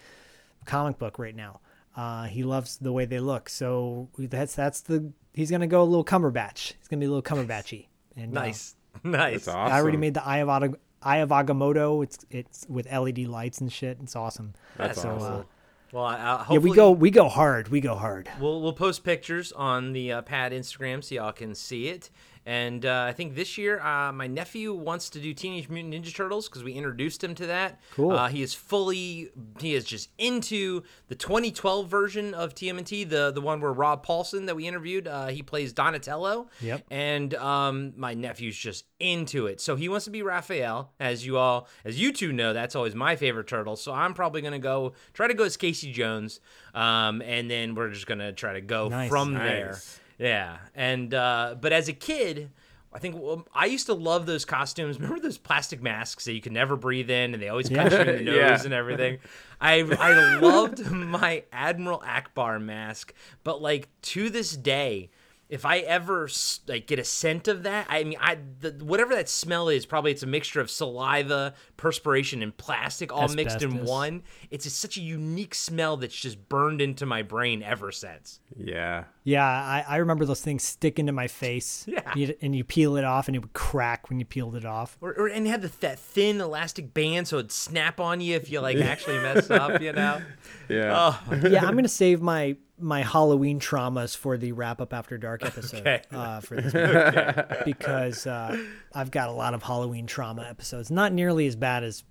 comic 0.66 1.00
book 1.00 1.18
right 1.18 1.36
now. 1.36 1.60
Uh, 1.96 2.26
he 2.26 2.44
loves 2.44 2.78
the 2.78 2.94
way 2.94 3.06
they 3.06 3.20
look. 3.20 3.50
So 3.50 4.10
that's 4.18 4.54
that's 4.56 4.81
the 4.81 5.12
he's 5.34 5.50
gonna 5.50 5.68
go 5.68 5.81
a 5.81 5.86
little 5.86 6.06
Cumberbatch. 6.06 6.74
He's 6.78 6.88
gonna 6.88 7.00
be 7.00 7.08
a 7.08 7.12
little 7.12 7.24
Cumberbatchy. 7.24 7.88
And 8.16 8.38
uh, 8.38 8.42
Nice, 8.42 8.76
nice. 9.04 9.46
That's 9.46 9.48
awesome. 9.48 9.74
I 9.74 9.80
already 9.80 9.98
made 9.98 10.14
the 10.14 10.26
Eye 10.26 10.38
of 10.38 10.50
Aga- 10.50 10.78
Eye 11.02 11.18
of 11.18 11.30
Agamotto. 11.30 12.04
It's 12.04 12.20
it's 12.30 12.66
with 12.70 12.92
LED 12.92 13.20
lights 13.20 13.60
and 13.60 13.74
shit. 13.74 13.98
It's 14.04 14.16
awesome. 14.16 14.54
That's 14.78 15.02
so, 15.02 15.10
awesome. 15.16 15.46
Well, 15.91 16.03
I, 16.03 16.15
I, 16.15 16.45
yeah, 16.51 16.59
we 16.59 16.74
go 16.74 16.91
we 16.91 17.09
go 17.09 17.27
hard. 17.27 17.69
We 17.69 17.81
go 17.81 17.95
hard. 17.95 18.30
We'll 18.39 18.62
we'll 18.62 18.74
post 18.74 19.03
pictures 19.03 19.51
on 19.51 19.94
the 19.94 20.12
uh, 20.12 20.21
Pad 20.21 20.51
Instagram 20.51 21.03
so 21.03 21.15
y'all 21.15 21.31
can 21.31 21.56
see 21.56 21.88
it. 21.88 22.09
And 22.45 22.86
uh, 22.86 23.06
I 23.07 23.13
think 23.13 23.36
this 23.36 23.57
year, 23.57 23.80
uh, 23.80 24.12
my 24.12 24.27
nephew 24.27 24.74
wants 24.74 25.09
to 25.12 25.19
do 25.19 25.33
Teenage 25.33 25.69
Mutant 25.69 25.94
Ninja 25.94 26.13
Turtles 26.15 26.50
because 26.50 26.63
we 26.63 26.74
introduced 26.74 27.24
him 27.24 27.36
to 27.36 27.45
that. 27.47 27.80
Cool. 27.94 28.12
Uh, 28.12 28.27
he 28.27 28.41
is 28.41 28.53
fully, 28.53 29.30
he 29.59 29.75
is 29.75 29.86
just 29.86 30.09
into 30.18 30.83
the 31.09 31.15
2012 31.15 31.88
version 31.88 32.33
of 32.33 32.56
TMNT, 32.56 33.07
the 33.09 33.31
the 33.31 33.41
one 33.41 33.62
where 33.62 33.71
Rob 33.74 34.06
Paulsen 34.06 34.45
that 34.47 34.56
we 34.56 34.68
interviewed, 34.68 35.07
uh, 35.07 35.27
he 35.27 35.44
plays 35.44 35.74
Donatello. 35.74 36.47
Yep. 36.62 36.86
And 36.89 37.36
um, 37.36 37.94
my 37.97 38.13
nephew's 38.13 38.57
just 38.57 38.85
into 39.00 39.45
it, 39.47 39.62
so 39.62 39.75
he 39.75 39.88
wants 39.88 40.06
to 40.06 40.12
be 40.12 40.21
Raphael. 40.21 40.92
As 41.00 41.25
you 41.25 41.38
all, 41.38 41.68
as 41.85 42.00
you 42.01 42.12
two 42.12 42.33
know, 42.33 42.53
that's 42.53 42.75
always 42.75 42.95
my 42.95 43.15
favorite 43.15 43.47
turtle. 43.47 43.75
So 43.75 43.94
I'm 43.94 44.13
probably 44.13 44.42
gonna 44.42 44.59
go 44.59 44.94
try 45.13 45.27
to 45.27 45.33
go 45.33 45.44
as 45.44 45.56
Casey 45.57 45.92
Jones, 45.92 46.39
um, 46.74 47.21
and 47.21 47.50
then 47.50 47.75
we're 47.75 47.92
just 47.92 48.07
gonna 48.07 48.33
try 48.33 48.53
to 48.53 48.62
go 48.62 48.88
Nice. 48.89 49.09
from 49.09 49.33
there. 49.33 49.80
Yeah, 50.19 50.57
and 50.75 51.13
uh, 51.13 51.56
but 51.60 51.71
as 51.74 51.88
a 51.88 51.94
kid, 51.94 52.50
I 52.94 53.00
think 53.00 53.16
well, 53.18 53.48
I 53.54 53.66
used 53.66 53.86
to 53.86 53.94
love 53.94 54.25
those 54.25 54.45
costumes. 54.45 55.00
Remember 55.00 55.19
those 55.21 55.38
plastic 55.38 55.81
masks 55.81 56.25
that 56.25 56.33
you 56.33 56.42
could 56.42 56.51
never 56.51 56.75
breathe 56.75 57.10
in, 57.10 57.33
and 57.33 57.42
they 57.42 57.48
always 57.50 57.69
cut 57.69 57.92
you 57.92 57.98
in 58.00 58.07
the 58.18 58.21
nose 58.31 58.36
Yeah. 58.36 58.62
and 58.66 58.74
everything. 58.74 59.19
I 59.62 59.80
I 59.81 60.38
loved 60.39 60.92
my 60.92 61.44
Admiral 61.54 61.99
Ackbar 62.06 62.61
mask, 62.61 63.14
but 63.44 63.61
like 63.61 63.88
to 64.04 64.30
this 64.30 64.56
day. 64.56 65.09
If 65.49 65.65
I 65.65 65.79
ever 65.79 66.29
like 66.68 66.85
get 66.85 66.99
a 66.99 67.03
scent 67.03 67.47
of 67.47 67.63
that, 67.63 67.87
I 67.89 68.03
mean, 68.03 68.19
I 68.21 68.37
the, 68.59 68.69
whatever 68.85 69.15
that 69.15 69.27
smell 69.27 69.68
is, 69.68 69.83
probably 69.87 70.11
it's 70.11 70.21
a 70.21 70.27
mixture 70.27 70.61
of 70.61 70.69
saliva, 70.69 71.56
perspiration, 71.75 72.44
and 72.44 72.56
plastic 72.56 73.11
all 73.11 73.27
mixed 73.29 73.63
in 73.63 73.83
one. 73.83 74.21
It's 74.51 74.65
just 74.65 74.79
such 74.79 74.97
a 74.97 75.01
unique 75.01 75.56
smell 75.56 75.97
that's 75.97 76.15
just 76.15 76.47
burned 76.49 76.81
into 76.81 77.07
my 77.07 77.23
brain 77.23 77.63
ever 77.63 77.91
since. 77.91 78.39
Yeah. 78.56 79.06
Yeah, 79.23 79.44
I, 79.45 79.83
I 79.87 79.97
remember 79.97 80.25
those 80.25 80.41
things 80.41 80.63
sticking 80.63 81.07
to 81.07 81.11
my 81.11 81.27
face. 81.27 81.85
Yeah. 81.99 82.13
You- 82.15 82.35
and 82.41 82.56
you 82.56 82.63
peel 82.63 82.95
it 82.97 83.03
off, 83.03 83.27
and 83.27 83.35
it 83.35 83.39
would 83.39 83.53
crack 83.53 84.09
when 84.09 84.19
you 84.19 84.25
peeled 84.25 84.56
it 84.56 84.65
off. 84.65 84.97
Or, 85.01 85.13
or 85.13 85.27
and 85.27 85.47
it 85.47 85.49
had 85.49 85.63
the, 85.63 85.71
that 85.79 85.97
thin 85.97 86.39
elastic 86.39 86.94
band 86.94 87.27
so 87.27 87.37
it'd 87.39 87.51
snap 87.51 87.99
on 87.99 88.21
you 88.21 88.35
if 88.35 88.51
you 88.51 88.59
like 88.59 88.77
actually 88.81 89.18
messed 89.18 89.49
up, 89.49 89.81
you 89.81 89.94
know? 89.94 90.21
Yeah. 90.69 91.19
Oh, 91.31 91.35
yeah, 91.49 91.65
I'm 91.65 91.73
gonna 91.75 91.87
save 91.87 92.21
my 92.21 92.56
my 92.80 93.02
Halloween 93.04 93.59
traumas 93.59 94.16
for 94.16 94.38
the 94.38 94.52
wrap 94.52 94.80
up 94.81 94.94
after 94.94 95.18
dark 95.18 95.44
episode 95.45 95.81
Okay. 95.81 96.02
uh, 96.12 96.40
for 96.40 96.59
this 96.62 96.74
week 97.66 97.66
because 97.66 98.26
uh, 98.28 98.57
I've 98.94 99.12
got 99.12 99.30
a 99.30 99.33
lot 99.33 99.54
of 99.54 99.64
Halloween 99.64 100.06
trauma 100.07 100.44
episodes. 100.50 100.90
Not 100.92 101.14
nearly 101.14 101.48
as 101.48 101.56
bad 101.56 101.83
as 101.83 102.04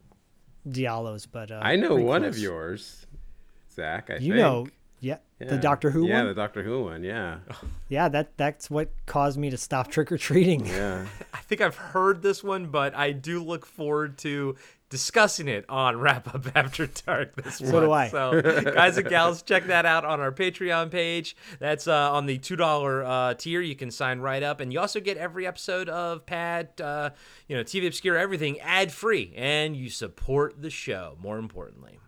Diallo's, 0.69 1.27
but 1.27 1.51
uh, 1.51 1.61
I 1.63 1.77
know 1.77 1.95
one 1.97 2.23
close. 2.23 2.37
of 2.37 2.43
yours, 2.43 3.07
Zach. 3.73 4.11
I 4.11 4.15
You 4.15 4.33
think. 4.33 4.37
know, 4.37 4.67
yeah, 5.01 5.19
Yeah. 5.41 5.47
the 5.49 5.57
Doctor 5.59 5.91
Who 5.91 6.07
Yeah, 6.07 6.19
one. 6.19 6.27
the 6.27 6.35
Doctor 6.35 6.63
Who 6.63 6.85
one. 6.85 7.03
Yeah. 7.05 7.39
yeah, 7.89 8.09
that 8.09 8.37
that's 8.37 8.69
what 8.71 8.91
caused 9.07 9.39
me 9.39 9.49
to 9.51 9.57
stop 9.57 9.89
trick 9.91 10.11
or 10.13 10.19
treating. 10.19 10.67
Yeah. 10.67 11.07
I 11.33 11.39
think 11.39 11.61
I've 11.61 11.77
heard 11.77 12.21
this 12.23 12.43
one, 12.45 12.67
but 12.67 12.95
I 12.95 13.13
do 13.13 13.43
look 13.43 13.65
forward 13.65 14.19
to 14.19 14.57
discussing 14.91 15.49
it 15.49 15.65
on 15.69 15.97
Wrap 16.01 16.35
Up 16.35 16.47
After 16.55 16.87
Dark 16.87 17.37
this 17.43 17.57
So 17.59 17.65
month. 17.65 17.85
do 17.85 17.93
I. 17.93 18.09
So, 18.09 18.41
guys 18.75 18.97
and 18.97 19.09
gals, 19.09 19.43
check 19.43 19.67
that 19.67 19.85
out 19.87 20.05
on 20.05 20.21
our 20.21 20.33
Patreon 20.33 20.91
page. 20.91 21.37
That's 21.59 21.87
uh, 21.87 22.13
on 22.13 22.27
the 22.27 22.39
$2 22.39 23.05
uh, 23.07 23.35
tier. 23.35 23.61
You 23.61 23.77
can 23.77 23.91
sign 23.91 24.21
right 24.21 24.43
up. 24.43 24.61
And 24.61 24.73
you 24.73 24.81
also 24.81 25.01
get 25.01 25.17
every 25.17 25.47
episode 25.47 25.89
of 25.89 26.25
Pad, 26.27 26.81
uh, 26.81 27.11
you 27.49 27.57
know, 27.57 27.63
TV 27.65 27.87
Obscure, 27.87 28.17
everything 28.17 28.59
ad 28.61 28.93
free. 28.93 29.33
And 29.37 29.77
you 29.77 29.91
support 29.91 30.61
the 30.63 30.71
show, 30.71 31.17
more 31.21 31.39
importantly. 31.39 31.99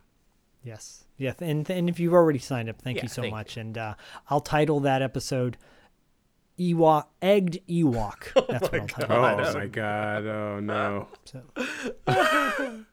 Yes. 0.62 1.04
Yeah. 1.16 1.32
And, 1.40 1.68
and 1.70 1.88
if 1.88 1.98
you've 2.00 2.14
already 2.14 2.38
signed 2.38 2.68
up, 2.68 2.80
thank 2.80 2.96
Yeah, 2.98 3.02
you 3.04 3.08
so 3.08 3.22
thank 3.22 3.34
much. 3.34 3.56
And 3.56 3.76
uh, 3.76 3.94
I'll 4.28 4.40
title 4.40 4.80
that 4.80 5.02
episode 5.02 5.56
Ewok, 6.60 7.06
Egged 7.22 7.60
Ewok. 7.68 8.46
That's 8.48 8.70
what 8.70 8.80
I'll 8.80 8.86
title 8.86 9.46
Oh 9.46 9.54
my 9.54 9.66
God. 9.66 10.26
Oh 10.26 10.60
no. 10.60 11.08
So. 11.24 12.84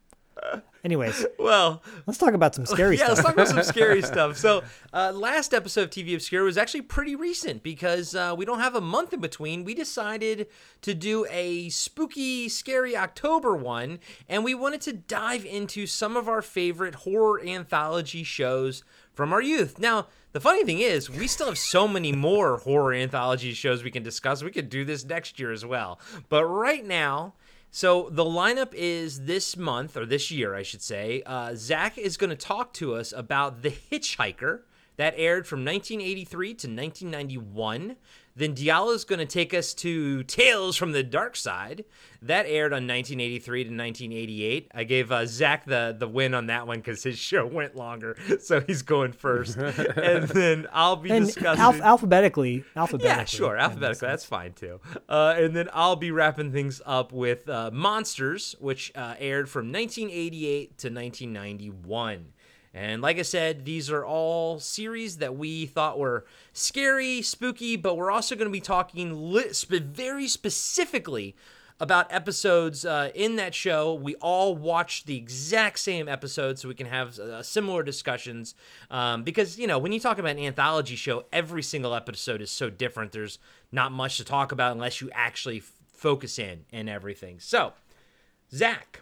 Anyways, 0.83 1.25
Well, 1.37 1.83
let's 2.05 2.17
talk 2.17 2.33
about 2.33 2.55
some 2.55 2.65
scary 2.65 2.95
yeah, 2.95 3.07
stuff. 3.07 3.07
Yeah, 3.07 3.13
let's 3.13 3.21
talk 3.25 3.33
about 3.33 3.47
some 3.49 3.63
scary 3.75 4.01
stuff. 4.01 4.37
So, 4.37 4.63
uh, 4.93 5.11
last 5.13 5.53
episode 5.53 5.81
of 5.81 5.89
TV 5.89 6.13
Obscure 6.13 6.45
was 6.45 6.57
actually 6.57 6.83
pretty 6.83 7.13
recent 7.13 7.61
because 7.61 8.15
uh, 8.15 8.33
we 8.37 8.45
don't 8.45 8.59
have 8.59 8.73
a 8.73 8.79
month 8.79 9.11
in 9.11 9.19
between. 9.19 9.65
We 9.65 9.73
decided 9.73 10.47
to 10.83 10.93
do 10.93 11.25
a 11.29 11.67
spooky, 11.69 12.47
scary 12.47 12.95
October 12.95 13.53
one, 13.53 13.99
and 14.29 14.45
we 14.45 14.55
wanted 14.55 14.79
to 14.81 14.93
dive 14.93 15.45
into 15.45 15.87
some 15.87 16.15
of 16.15 16.29
our 16.29 16.41
favorite 16.41 16.95
horror 16.95 17.43
anthology 17.45 18.23
shows 18.23 18.83
from 19.17 19.33
our 19.33 19.41
youth. 19.41 19.79
Now, 19.79 20.05
the 20.31 20.39
funny 20.39 20.63
thing 20.63 20.79
is, 20.79 21.09
we 21.09 21.25
still 21.25 21.47
have 21.47 21.57
so 21.57 21.87
many 21.87 22.11
more 22.11 22.57
horror 22.57 22.93
anthology 22.93 23.51
shows 23.53 23.83
we 23.83 23.89
can 23.89 24.03
discuss. 24.03 24.43
We 24.43 24.51
could 24.51 24.69
do 24.69 24.85
this 24.85 25.03
next 25.03 25.39
year 25.39 25.51
as 25.51 25.65
well. 25.65 25.99
But 26.29 26.45
right 26.45 26.85
now, 26.85 27.33
so 27.71 28.09
the 28.11 28.23
lineup 28.23 28.75
is 28.75 29.25
this 29.25 29.57
month 29.57 29.97
or 29.97 30.05
this 30.05 30.29
year, 30.29 30.53
I 30.53 30.61
should 30.61 30.83
say. 30.83 31.23
Uh, 31.25 31.55
Zach 31.55 31.97
is 31.97 32.15
going 32.15 32.29
to 32.29 32.35
talk 32.35 32.73
to 32.73 32.93
us 32.93 33.11
about 33.11 33.63
The 33.63 33.71
Hitchhiker 33.71 34.61
that 34.97 35.15
aired 35.17 35.47
from 35.47 35.65
1983 35.65 36.47
to 36.47 36.67
1991. 36.67 37.95
Then 38.37 38.53
Diallo 38.53 38.93
is 38.93 39.03
going 39.03 39.17
to 39.17 39.25
take 39.25 39.51
us 39.51 39.73
to 39.75 40.21
Tales 40.23 40.77
from 40.77 40.91
the 40.91 41.01
Dark 41.01 41.35
Side 41.35 41.85
that 42.21 42.45
aired 42.45 42.71
on 42.71 42.87
1983 42.87 43.63
to 43.63 43.69
1988. 43.69 44.71
I 44.75 44.83
gave 44.83 45.11
uh, 45.11 45.25
Zach 45.25 45.65
the 45.65 45.95
the 45.97 46.07
win 46.07 46.35
on 46.35 46.45
that 46.45 46.67
one 46.67 46.77
because 46.77 47.01
his 47.01 47.17
show 47.29 47.47
went 47.47 47.75
longer, 47.75 48.15
so 48.39 48.61
he's 48.61 48.83
going 48.83 49.13
first. 49.13 49.57
and 49.57 50.27
then 50.29 50.67
I'll 50.71 50.95
be 50.95 51.09
and 51.09 51.25
discussing. 51.25 51.61
alph- 51.61 51.81
alphabetically, 51.81 52.63
alphabetically. 52.75 53.21
Yeah, 53.21 53.25
sure. 53.25 53.57
Alphabetically, 53.57 54.07
that's 54.07 54.25
fine 54.25 54.53
too. 54.53 54.79
Uh, 55.09 55.33
and 55.35 55.55
then 55.55 55.67
I'll 55.73 55.95
be 55.95 56.11
wrapping 56.11 56.51
things 56.51 56.79
up 56.85 57.11
with 57.11 57.49
uh, 57.49 57.71
Monsters, 57.73 58.55
which 58.59 58.91
uh, 58.95 59.15
aired 59.17 59.49
from 59.49 59.71
1988 59.71 60.77
to 60.77 60.87
1991. 60.89 62.33
And 62.73 63.01
like 63.01 63.17
I 63.17 63.23
said, 63.23 63.65
these 63.65 63.89
are 63.89 64.05
all 64.05 64.59
series 64.59 65.17
that 65.17 65.35
we 65.35 65.65
thought 65.65 65.97
were 65.97 66.25
scary, 66.53 67.21
spooky, 67.21 67.75
but 67.75 67.95
we're 67.95 68.11
also 68.11 68.35
going 68.35 68.47
to 68.47 68.51
be 68.51 68.61
talking 68.61 69.31
li- 69.31 69.53
spe- 69.53 69.81
very 69.81 70.27
specifically 70.27 71.35
about 71.79 72.11
episodes 72.11 72.85
uh, 72.85 73.11
in 73.13 73.35
that 73.35 73.53
show. 73.53 73.93
We 73.93 74.15
all 74.15 74.55
watched 74.55 75.05
the 75.05 75.15
exact 75.15 75.79
same 75.79 76.07
episode 76.07 76.57
so 76.57 76.67
we 76.67 76.73
can 76.73 76.87
have 76.87 77.17
uh, 77.19 77.43
similar 77.43 77.83
discussions. 77.83 78.55
Um, 78.89 79.23
because, 79.23 79.59
you 79.59 79.67
know, 79.67 79.77
when 79.77 79.91
you 79.91 79.99
talk 79.99 80.17
about 80.17 80.31
an 80.31 80.39
anthology 80.39 80.95
show, 80.95 81.25
every 81.31 81.63
single 81.63 81.93
episode 81.93 82.41
is 82.41 82.51
so 82.51 82.69
different. 82.69 83.11
There's 83.11 83.39
not 83.71 83.91
much 83.91 84.17
to 84.17 84.23
talk 84.23 84.51
about 84.51 84.71
unless 84.71 85.01
you 85.01 85.09
actually 85.13 85.57
f- 85.57 85.71
focus 85.93 86.39
in 86.39 86.65
and 86.71 86.89
everything. 86.89 87.39
So, 87.39 87.73
Zach. 88.51 89.01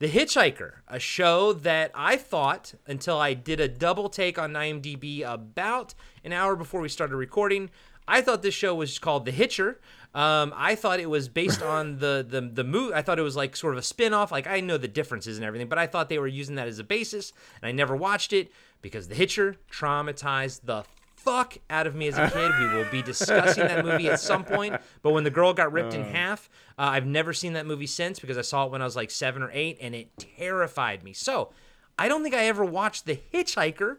The 0.00 0.08
Hitchhiker, 0.08 0.72
a 0.88 0.98
show 0.98 1.52
that 1.52 1.92
I 1.94 2.16
thought 2.16 2.74
until 2.86 3.18
I 3.18 3.32
did 3.34 3.60
a 3.60 3.68
double 3.68 4.08
take 4.08 4.38
on 4.38 4.52
IMDb 4.52 5.22
about 5.22 5.94
an 6.24 6.32
hour 6.32 6.56
before 6.56 6.80
we 6.80 6.88
started 6.88 7.14
recording, 7.14 7.70
I 8.08 8.20
thought 8.20 8.42
this 8.42 8.54
show 8.54 8.74
was 8.74 8.98
called 8.98 9.24
The 9.24 9.30
Hitcher. 9.30 9.80
Um, 10.12 10.52
I 10.56 10.74
thought 10.74 10.98
it 10.98 11.08
was 11.08 11.28
based 11.28 11.62
on 11.74 11.98
the 11.98 12.26
the 12.28 12.40
the 12.40 12.64
movie. 12.64 12.92
I 12.92 13.02
thought 13.02 13.20
it 13.20 13.22
was 13.22 13.36
like 13.36 13.54
sort 13.54 13.74
of 13.74 13.78
a 13.78 13.82
spin-off. 13.82 14.32
Like 14.32 14.48
I 14.48 14.58
know 14.60 14.78
the 14.78 14.88
differences 14.88 15.38
and 15.38 15.46
everything, 15.46 15.68
but 15.68 15.78
I 15.78 15.86
thought 15.86 16.08
they 16.08 16.18
were 16.18 16.26
using 16.26 16.56
that 16.56 16.66
as 16.66 16.80
a 16.80 16.84
basis, 16.84 17.32
and 17.62 17.68
I 17.68 17.72
never 17.72 17.94
watched 17.94 18.32
it 18.32 18.50
because 18.82 19.06
The 19.06 19.14
Hitcher 19.14 19.56
traumatized 19.70 20.62
the 20.64 20.84
fuck 21.24 21.56
out 21.70 21.86
of 21.86 21.94
me 21.94 22.08
as 22.08 22.18
a 22.18 22.30
kid. 22.30 22.52
We 22.60 22.76
will 22.76 22.90
be 22.90 23.02
discussing 23.02 23.64
that 23.64 23.84
movie 23.84 24.08
at 24.08 24.20
some 24.20 24.44
point. 24.44 24.76
But 25.02 25.12
when 25.12 25.24
the 25.24 25.30
girl 25.30 25.54
got 25.54 25.72
ripped 25.72 25.94
in 25.94 26.04
half, 26.04 26.48
uh, 26.78 26.82
I've 26.82 27.06
never 27.06 27.32
seen 27.32 27.54
that 27.54 27.66
movie 27.66 27.86
since 27.86 28.18
because 28.20 28.38
I 28.38 28.42
saw 28.42 28.66
it 28.66 28.72
when 28.72 28.82
I 28.82 28.84
was 28.84 28.96
like 28.96 29.10
seven 29.10 29.42
or 29.42 29.50
eight, 29.52 29.78
and 29.80 29.94
it 29.94 30.08
terrified 30.18 31.02
me. 31.02 31.12
So 31.12 31.50
I 31.98 32.08
don't 32.08 32.22
think 32.22 32.34
I 32.34 32.46
ever 32.46 32.64
watched 32.64 33.06
The 33.06 33.18
Hitchhiker 33.32 33.98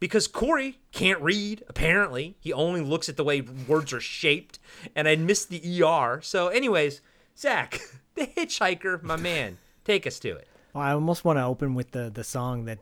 because 0.00 0.26
Corey 0.26 0.78
can't 0.92 1.20
read. 1.20 1.64
Apparently, 1.68 2.36
he 2.38 2.52
only 2.52 2.80
looks 2.80 3.08
at 3.08 3.16
the 3.16 3.24
way 3.24 3.40
words 3.40 3.92
are 3.92 4.00
shaped, 4.00 4.58
and 4.94 5.08
I 5.08 5.16
missed 5.16 5.48
the 5.48 5.82
er. 5.82 6.20
So, 6.22 6.48
anyways, 6.48 7.00
Zach, 7.36 7.80
The 8.14 8.26
Hitchhiker, 8.26 9.02
my 9.02 9.16
man, 9.16 9.58
take 9.84 10.06
us 10.06 10.18
to 10.20 10.36
it. 10.36 10.46
Well, 10.74 10.82
I 10.82 10.92
almost 10.92 11.24
want 11.24 11.38
to 11.38 11.44
open 11.44 11.74
with 11.74 11.92
the 11.92 12.10
the 12.12 12.24
song 12.24 12.64
that. 12.64 12.80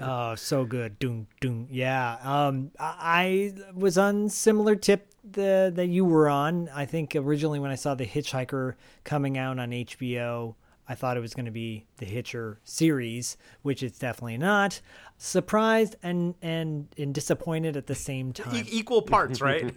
Oh, 0.00 0.34
so 0.34 0.64
good. 0.64 0.98
Doom, 0.98 1.28
doom. 1.40 1.68
Yeah. 1.70 2.16
Um, 2.22 2.72
I 2.78 3.52
I 3.58 3.72
was 3.72 3.96
on 3.96 4.28
similar 4.28 4.74
tip 4.74 5.12
the, 5.32 5.72
that 5.74 5.86
you 5.86 6.04
were 6.04 6.28
on. 6.28 6.68
I 6.74 6.86
think 6.86 7.14
originally 7.14 7.60
when 7.60 7.70
I 7.70 7.76
saw 7.76 7.94
The 7.94 8.06
Hitchhiker 8.06 8.74
coming 9.04 9.38
out 9.38 9.58
on 9.58 9.70
HBO, 9.70 10.54
I 10.88 10.94
thought 10.94 11.16
it 11.16 11.20
was 11.20 11.34
going 11.34 11.46
to 11.46 11.52
be 11.52 11.84
the 11.98 12.06
Hitcher 12.06 12.58
series, 12.64 13.36
which 13.62 13.82
it's 13.82 13.98
definitely 13.98 14.38
not. 14.38 14.80
Surprised 15.18 15.96
and 16.02 16.34
and 16.42 16.88
and 16.96 17.14
disappointed 17.14 17.76
at 17.76 17.86
the 17.86 17.94
same 17.94 18.32
time. 18.32 18.56
E- 18.56 18.68
equal 18.70 19.02
parts, 19.02 19.40
right? 19.40 19.72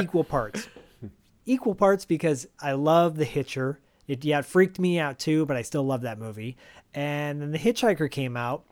equal 0.00 0.24
parts. 0.24 0.68
Equal 1.46 1.74
parts 1.74 2.04
because 2.04 2.46
I 2.60 2.72
love 2.72 3.16
The 3.16 3.24
Hitcher. 3.24 3.80
It 4.06 4.24
yeah, 4.24 4.40
it 4.40 4.44
freaked 4.44 4.78
me 4.78 4.98
out 4.98 5.18
too, 5.18 5.46
but 5.46 5.56
I 5.56 5.62
still 5.62 5.84
love 5.84 6.02
that 6.02 6.18
movie. 6.18 6.56
And 6.94 7.40
then 7.40 7.52
The 7.52 7.58
Hitchhiker 7.58 8.10
came 8.10 8.36
out. 8.36 8.64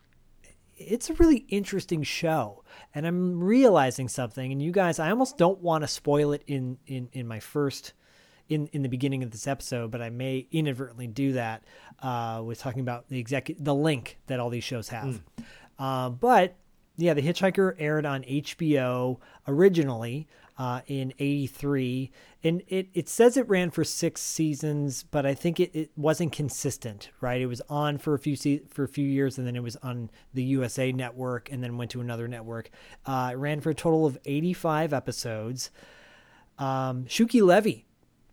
It's 0.76 1.11
a 1.11 1.14
really 1.14 1.45
interesting 1.49 2.02
show, 2.02 2.64
and 2.95 3.07
I'm 3.07 3.43
realizing 3.43 4.09
something. 4.09 4.50
And 4.50 4.61
you 4.61 4.73
guys, 4.73 4.99
I 4.99 5.11
almost 5.11 5.38
don't 5.38 5.61
want 5.61 5.85
to 5.85 5.88
spoil 5.88 6.33
it 6.33 6.43
in 6.47 6.79
in 6.87 7.09
in 7.12 7.26
my 7.26 7.41
first. 7.41 7.93
In, 8.49 8.67
in 8.73 8.83
the 8.83 8.88
beginning 8.88 9.23
of 9.23 9.31
this 9.31 9.47
episode, 9.47 9.91
but 9.91 10.02
I 10.02 10.11
may 10.11 10.47
inadvertently 10.50 11.07
do 11.07 11.33
that. 11.35 11.64
Uh, 12.02 12.43
was 12.45 12.59
talking 12.59 12.81
about 12.81 13.09
the 13.09 13.19
exec 13.19 13.50
the 13.59 13.75
link 13.75 14.19
that 14.26 14.41
all 14.41 14.50
these 14.50 14.64
shows 14.64 14.88
have. 14.91 15.23
Uh, 15.79 16.11
but 16.11 16.57
yeah, 16.99 17.14
The 17.14 17.23
Hitchhiker 17.23 17.75
aired 17.79 18.05
on 18.05 18.23
HBO 18.25 19.21
originally 19.49 20.26
uh, 20.62 20.81
in 20.87 21.12
83. 21.19 22.12
And 22.45 22.62
it, 22.69 22.87
it 22.95 23.09
says 23.09 23.37
it 23.37 23.49
ran 23.49 23.73
for 23.73 23.83
six 23.83 24.21
seasons, 24.21 25.02
but 25.02 25.26
I 25.26 25.35
think 25.35 25.59
it, 25.59 25.75
it 25.75 25.90
wasn't 25.97 26.31
consistent, 26.31 27.11
right? 27.21 27.40
It 27.40 27.47
was 27.47 27.61
on 27.69 27.99
for 27.99 28.14
a 28.14 28.19
few 28.19 28.37
se- 28.37 28.62
for 28.69 28.85
a 28.85 28.88
few 28.88 29.04
years, 29.04 29.38
and 29.38 29.47
then 29.47 29.57
it 29.57 29.62
was 29.64 29.75
on 29.83 30.09
the 30.33 30.45
USA 30.45 30.92
network, 30.92 31.50
and 31.50 31.64
then 31.64 31.78
went 31.78 31.90
to 31.90 32.00
another 32.00 32.28
network. 32.28 32.71
Uh, 33.04 33.31
it 33.33 33.38
ran 33.38 33.61
for 33.61 33.71
a 33.71 33.75
total 33.75 34.07
of 34.07 34.16
85 34.25 34.92
episodes. 34.92 35.73
Um, 36.61 37.07
Shuki 37.07 37.42
Levy 37.42 37.85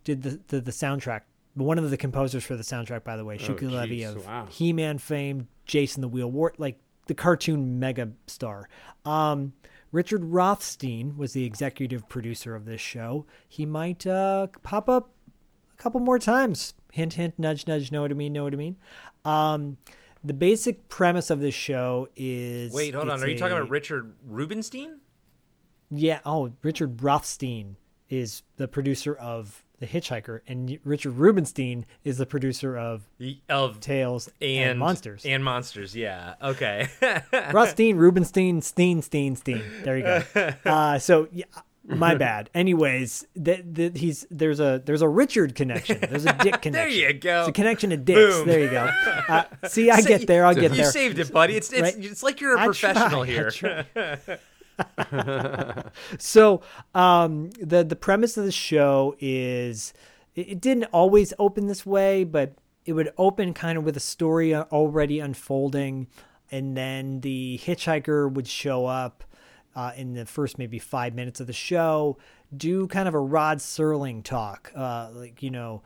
did 0.03 0.21
the, 0.21 0.39
the, 0.49 0.61
the 0.61 0.71
soundtrack. 0.71 1.21
One 1.55 1.79
of 1.79 1.89
the 1.89 1.97
composers 1.97 2.43
for 2.43 2.55
the 2.55 2.63
soundtrack, 2.63 3.03
by 3.03 3.17
the 3.17 3.25
way, 3.25 3.39
Shuki 3.39 3.71
Levy 3.71 4.03
of 4.03 4.23
wow. 4.23 4.45
He-Man 4.51 4.99
fame, 4.99 5.47
Jayce 5.67 5.95
and 5.95 6.03
the 6.03 6.07
Wheeled 6.07 6.31
Warriors, 6.31 6.59
like 6.59 6.79
the 7.07 7.15
cartoon 7.15 7.79
mega 7.79 8.11
star. 8.27 8.69
Um, 9.03 9.53
Richard 9.91 10.25
Rothstein 10.25 11.17
was 11.17 11.33
the 11.33 11.45
executive 11.45 12.07
producer 12.07 12.55
of 12.55 12.65
this 12.65 12.81
show. 12.81 13.25
He 13.47 13.65
might 13.65 14.05
uh, 14.05 14.47
pop 14.63 14.87
up 14.87 15.11
a 15.73 15.81
couple 15.81 15.99
more 15.99 16.19
times. 16.19 16.73
Hint, 16.91 17.13
hint, 17.13 17.39
nudge, 17.39 17.67
nudge. 17.67 17.91
Know 17.91 18.01
what 18.01 18.11
I 18.11 18.15
mean? 18.15 18.33
Know 18.33 18.43
what 18.43 18.53
I 18.53 18.57
mean? 18.57 18.77
Um, 19.25 19.77
the 20.23 20.33
basic 20.33 20.89
premise 20.89 21.29
of 21.29 21.39
this 21.39 21.55
show 21.55 22.09
is. 22.15 22.73
Wait, 22.73 22.93
hold 22.93 23.09
on. 23.09 23.23
Are 23.23 23.27
you 23.27 23.37
talking 23.37 23.57
about 23.57 23.69
Richard 23.69 24.13
Rubenstein? 24.25 24.99
Yeah. 25.89 26.19
Oh, 26.25 26.51
Richard 26.61 27.01
Rothstein 27.01 27.77
is 28.09 28.43
the 28.57 28.67
producer 28.67 29.15
of 29.15 29.63
The 29.79 29.87
Hitchhiker, 29.87 30.41
and 30.47 30.77
Richard 30.83 31.13
Rubenstein 31.13 31.85
is 32.03 32.17
the 32.17 32.25
producer 32.25 32.77
of 32.77 33.03
Of 33.47 33.79
Tales 33.79 34.29
and, 34.41 34.71
and, 34.71 34.79
Monsters. 34.79 35.25
And 35.25 35.43
monsters, 35.43 35.95
yeah. 35.95 36.33
Okay. 36.43 36.87
Rothstein, 37.53 37.95
Rubenstein, 37.97 38.61
Steen, 38.61 39.01
Steen, 39.01 39.35
Steen. 39.37 39.63
There 39.83 39.97
you 39.97 40.03
go. 40.03 40.23
Uh, 40.65 40.99
so 40.99 41.27
yeah, 41.31 41.45
my 41.85 42.13
bad. 42.15 42.49
Anyways, 42.53 43.25
th- 43.43 43.63
th- 43.73 43.97
he's 43.97 44.27
there's 44.29 44.59
a 44.59 44.81
there's 44.85 45.01
a 45.01 45.07
Richard 45.07 45.55
connection. 45.55 45.99
There's 46.01 46.25
a 46.25 46.33
Dick 46.33 46.61
connection. 46.61 46.71
There 46.73 46.89
you 46.89 47.13
go. 47.13 47.39
It's 47.41 47.49
a 47.49 47.53
connection 47.53 47.91
of 47.91 48.03
dicks. 48.05 48.35
Boom. 48.37 48.47
There 48.47 48.59
you 48.59 48.69
go. 48.69 48.89
Uh, 49.29 49.43
see, 49.67 49.89
I 49.89 50.01
get 50.01 50.27
there. 50.27 50.45
I'll 50.45 50.53
get 50.53 50.63
you 50.63 50.69
there. 50.69 50.85
You 50.85 50.91
saved 50.91 51.19
it, 51.19 51.31
buddy. 51.31 51.55
It's 51.55 51.71
it's, 51.71 51.81
Right? 51.81 51.95
it's 51.97 52.21
like 52.21 52.41
you're 52.41 52.57
a 52.57 52.59
I 52.61 52.65
professional 52.65 53.25
try, 53.25 53.85
here. 53.95 54.39
So 56.17 56.61
um, 56.95 57.49
the 57.59 57.83
the 57.83 57.95
premise 57.95 58.37
of 58.37 58.45
the 58.45 58.51
show 58.51 59.15
is 59.19 59.93
it, 60.35 60.49
it 60.49 60.61
didn't 60.61 60.85
always 60.85 61.33
open 61.39 61.67
this 61.67 61.85
way, 61.85 62.23
but 62.23 62.53
it 62.85 62.93
would 62.93 63.11
open 63.17 63.53
kind 63.53 63.77
of 63.77 63.83
with 63.83 63.97
a 63.97 64.01
story 64.01 64.55
already 64.55 65.19
unfolding, 65.19 66.07
and 66.51 66.75
then 66.75 67.21
the 67.21 67.59
hitchhiker 67.63 68.31
would 68.31 68.47
show 68.47 68.85
up 68.85 69.23
uh, 69.75 69.91
in 69.95 70.13
the 70.13 70.25
first 70.25 70.57
maybe 70.57 70.79
five 70.79 71.13
minutes 71.13 71.39
of 71.39 71.47
the 71.47 71.53
show, 71.53 72.17
do 72.55 72.87
kind 72.87 73.07
of 73.07 73.13
a 73.13 73.19
Rod 73.19 73.59
Serling 73.59 74.23
talk, 74.23 74.71
uh, 74.75 75.09
like 75.13 75.43
you 75.43 75.51
know 75.51 75.81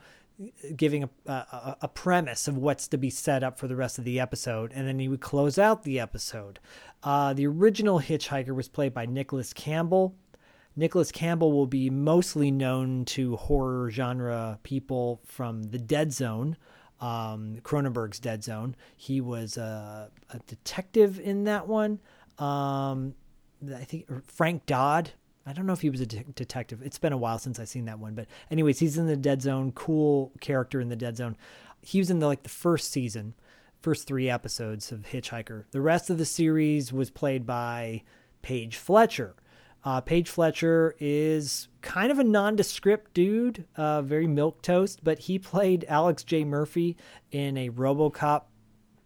giving 0.76 1.04
a, 1.04 1.08
a 1.26 1.76
a 1.82 1.88
premise 1.88 2.48
of 2.48 2.56
what's 2.56 2.88
to 2.88 2.98
be 2.98 3.10
set 3.10 3.42
up 3.42 3.58
for 3.58 3.68
the 3.68 3.76
rest 3.76 3.98
of 3.98 4.04
the 4.04 4.18
episode, 4.18 4.72
and 4.74 4.86
then 4.88 4.98
he 4.98 5.08
would 5.08 5.20
close 5.20 5.58
out 5.58 5.84
the 5.84 6.00
episode. 6.00 6.58
Uh, 7.02 7.32
the 7.32 7.46
original 7.46 8.00
Hitchhiker 8.00 8.54
was 8.54 8.68
played 8.68 8.94
by 8.94 9.06
Nicholas 9.06 9.52
Campbell. 9.52 10.14
Nicholas 10.76 11.12
Campbell 11.12 11.52
will 11.52 11.66
be 11.68 11.88
mostly 11.88 12.50
known 12.50 13.04
to 13.04 13.36
horror 13.36 13.90
genre 13.90 14.58
people 14.64 15.20
from 15.24 15.62
The 15.64 15.78
Dead 15.78 16.12
Zone, 16.12 16.56
um, 17.00 17.58
Cronenberg's 17.62 18.18
Dead 18.18 18.42
Zone. 18.42 18.74
He 18.96 19.20
was 19.20 19.56
a, 19.56 20.10
a 20.30 20.38
detective 20.46 21.20
in 21.20 21.44
that 21.44 21.68
one. 21.68 22.00
Um, 22.38 23.14
I 23.72 23.84
think 23.84 24.06
Frank 24.26 24.66
Dodd. 24.66 25.12
I 25.46 25.52
don't 25.52 25.66
know 25.66 25.72
if 25.72 25.82
he 25.82 25.90
was 25.90 26.00
a 26.00 26.06
de- 26.06 26.24
detective. 26.34 26.80
It's 26.82 26.98
been 26.98 27.12
a 27.12 27.18
while 27.18 27.38
since 27.38 27.58
I've 27.58 27.68
seen 27.68 27.84
that 27.84 27.98
one, 27.98 28.14
but 28.14 28.26
anyways, 28.50 28.78
he's 28.78 28.96
in 28.96 29.06
the 29.06 29.16
Dead 29.16 29.42
Zone. 29.42 29.72
Cool 29.72 30.32
character 30.40 30.80
in 30.80 30.88
the 30.88 30.96
Dead 30.96 31.16
Zone. 31.16 31.36
He 31.82 31.98
was 31.98 32.10
in 32.10 32.18
the 32.18 32.26
like 32.26 32.42
the 32.42 32.48
first 32.48 32.90
season, 32.90 33.34
first 33.80 34.06
three 34.06 34.30
episodes 34.30 34.90
of 34.90 35.00
Hitchhiker. 35.00 35.64
The 35.70 35.82
rest 35.82 36.08
of 36.08 36.18
the 36.18 36.24
series 36.24 36.92
was 36.92 37.10
played 37.10 37.46
by 37.46 38.02
Page 38.42 38.76
Fletcher. 38.76 39.34
Uh, 39.84 40.00
Page 40.00 40.30
Fletcher 40.30 40.96
is 40.98 41.68
kind 41.82 42.10
of 42.10 42.18
a 42.18 42.24
nondescript 42.24 43.12
dude, 43.12 43.66
uh, 43.76 44.00
very 44.00 44.26
milk 44.26 44.62
toast, 44.62 45.04
but 45.04 45.18
he 45.18 45.38
played 45.38 45.84
Alex 45.88 46.24
J. 46.24 46.42
Murphy 46.42 46.96
in 47.30 47.58
a 47.58 47.68
RoboCop 47.68 48.44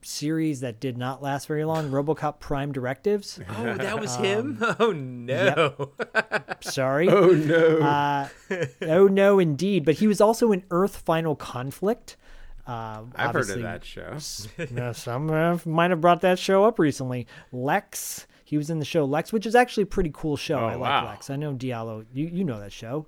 series 0.03 0.61
that 0.61 0.81
did 0.81 0.97
not 0.97 1.23
last 1.23 1.47
very 1.47 1.65
long, 1.65 1.91
RoboCop 1.91 2.41
Prime 2.41 2.73
Directives. 2.73 3.41
Oh, 3.59 3.75
that 3.75 4.01
was 4.01 4.17
him. 4.17 4.59
Oh 4.81 4.93
no. 4.93 5.93
Sorry. 6.61 7.09
Oh 7.09 7.31
no. 7.31 7.79
Uh, 7.79 8.29
oh 8.83 9.07
no, 9.09 9.39
indeed. 9.39 9.85
But 9.85 9.97
he 9.97 10.07
was 10.07 10.21
also 10.21 10.53
in 10.53 10.65
Earth 10.71 10.97
Final 10.97 11.35
Conflict. 11.35 12.17
Uh, 12.67 13.05
I've 13.17 13.33
heard 13.33 13.49
of 13.51 13.63
that 13.63 13.85
show. 13.85 14.19
Yeah, 14.75 14.93
some 14.93 15.31
uh, 15.31 15.59
might 15.65 15.91
have 15.91 16.01
brought 16.03 16.21
that 16.21 16.39
show 16.39 16.65
up 16.65 16.79
recently. 16.79 17.27
Lexx. 17.53 18.27
He 18.45 18.57
was 18.59 18.71
in 18.71 18.79
the 18.79 18.85
show 18.85 19.09
Lexx, 19.09 19.33
which 19.33 19.47
is 19.47 19.55
actually 19.55 19.85
a 19.85 19.87
pretty 19.87 20.11
cool 20.13 20.37
show. 20.37 20.59
Oh, 20.59 20.67
I 20.67 20.75
like. 20.75 21.21
Lexx. 21.21 21.31
I 21.31 21.37
know 21.37 21.55
Diallo. 21.55 22.05
You 22.13 22.27
you 22.27 22.45
know 22.45 22.61
that 22.61 22.73
show. 22.73 23.07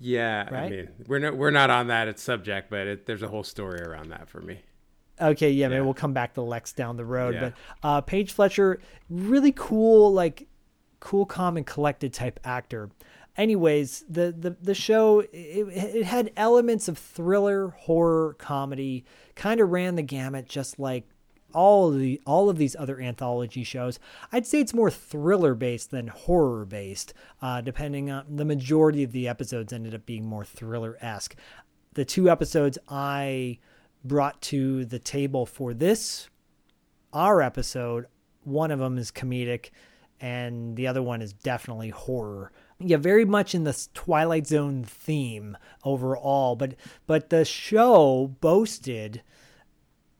Yeah, 0.00 0.48
I 0.50 0.68
mean, 0.70 0.88
we're 1.06 1.18
not 1.18 1.36
we're 1.36 1.50
not 1.50 1.68
on 1.70 1.88
that 1.88 2.18
subject, 2.18 2.70
but 2.70 2.86
it, 2.86 3.06
there's 3.06 3.22
a 3.22 3.28
whole 3.28 3.44
story 3.44 3.80
around 3.82 4.08
that 4.10 4.28
for 4.28 4.40
me. 4.40 4.60
Okay, 5.20 5.50
yeah, 5.50 5.68
maybe 5.68 5.78
Yeah. 5.78 5.84
we'll 5.84 5.94
come 5.94 6.12
back 6.12 6.34
to 6.34 6.40
Lexx 6.40 6.74
down 6.74 6.96
the 6.96 7.04
road. 7.04 7.34
Yeah. 7.34 7.40
But 7.40 7.88
uh, 7.88 8.00
Page 8.00 8.32
Fletcher, 8.32 8.80
really 9.08 9.52
cool, 9.52 10.12
like 10.12 10.46
cool, 11.00 11.26
calm, 11.26 11.56
and 11.56 11.66
collected 11.66 12.12
type 12.12 12.40
actor. 12.44 12.90
Anyways, 13.36 14.04
the 14.08 14.32
the 14.36 14.56
the 14.60 14.74
show 14.74 15.20
it, 15.20 15.28
it 15.32 16.04
had 16.04 16.32
elements 16.36 16.88
of 16.88 16.98
thriller, 16.98 17.68
horror, 17.68 18.34
comedy, 18.38 19.04
kind 19.34 19.60
of 19.60 19.70
ran 19.70 19.94
the 19.96 20.02
gamut, 20.02 20.46
just 20.48 20.78
like 20.78 21.04
all 21.54 21.92
of 21.92 21.98
the 21.98 22.20
all 22.26 22.50
of 22.50 22.58
these 22.58 22.76
other 22.76 23.00
anthology 23.00 23.64
shows. 23.64 23.98
I'd 24.32 24.46
say 24.46 24.60
it's 24.60 24.74
more 24.74 24.90
thriller 24.90 25.54
based 25.54 25.90
than 25.90 26.08
horror 26.08 26.64
based, 26.64 27.14
uh, 27.40 27.60
depending 27.60 28.10
on 28.10 28.24
the 28.36 28.44
majority 28.44 29.02
of 29.04 29.12
the 29.12 29.26
episodes 29.28 29.72
ended 29.72 29.94
up 29.94 30.04
being 30.06 30.24
more 30.26 30.44
thriller 30.44 30.98
esque. 31.00 31.34
The 31.94 32.04
two 32.04 32.28
episodes 32.30 32.78
I 32.88 33.58
brought 34.04 34.40
to 34.40 34.84
the 34.84 34.98
table 34.98 35.46
for 35.46 35.74
this 35.74 36.28
our 37.12 37.42
episode 37.42 38.06
one 38.44 38.70
of 38.70 38.78
them 38.78 38.96
is 38.96 39.10
comedic 39.10 39.70
and 40.20 40.76
the 40.76 40.86
other 40.86 41.02
one 41.02 41.22
is 41.22 41.32
definitely 41.32 41.88
horror. 41.88 42.52
Yeah 42.78 42.98
very 42.98 43.24
much 43.24 43.54
in 43.54 43.64
the 43.64 43.88
twilight 43.94 44.46
zone 44.46 44.84
theme 44.84 45.56
overall 45.84 46.56
but 46.56 46.74
but 47.06 47.30
the 47.30 47.44
show 47.44 48.34
boasted 48.40 49.22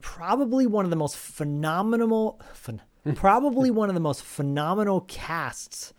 probably 0.00 0.66
one 0.66 0.84
of 0.84 0.90
the 0.90 0.96
most 0.96 1.16
phenomenal 1.16 2.40
phen- 2.54 2.80
probably 3.14 3.70
one 3.70 3.88
of 3.88 3.94
the 3.94 4.00
most 4.00 4.22
phenomenal 4.22 5.02
casts 5.02 5.92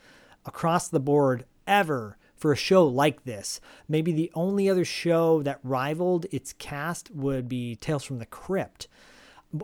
across 0.46 0.88
the 0.88 1.00
board 1.00 1.46
ever 1.68 2.18
for 2.42 2.52
a 2.52 2.58
show 2.58 2.86
like 2.86 3.24
this. 3.24 3.62
Maybe 3.88 4.12
the 4.12 4.32
only 4.34 4.68
other 4.68 4.84
show 4.84 5.44
that 5.44 5.60
rivaled 5.64 6.26
its 6.32 6.54
cast 6.54 7.12
would 7.12 7.48
be 7.48 7.76
Tales 7.76 8.04
from 8.04 8.18
the 8.18 8.26
Crypt. 8.26 8.88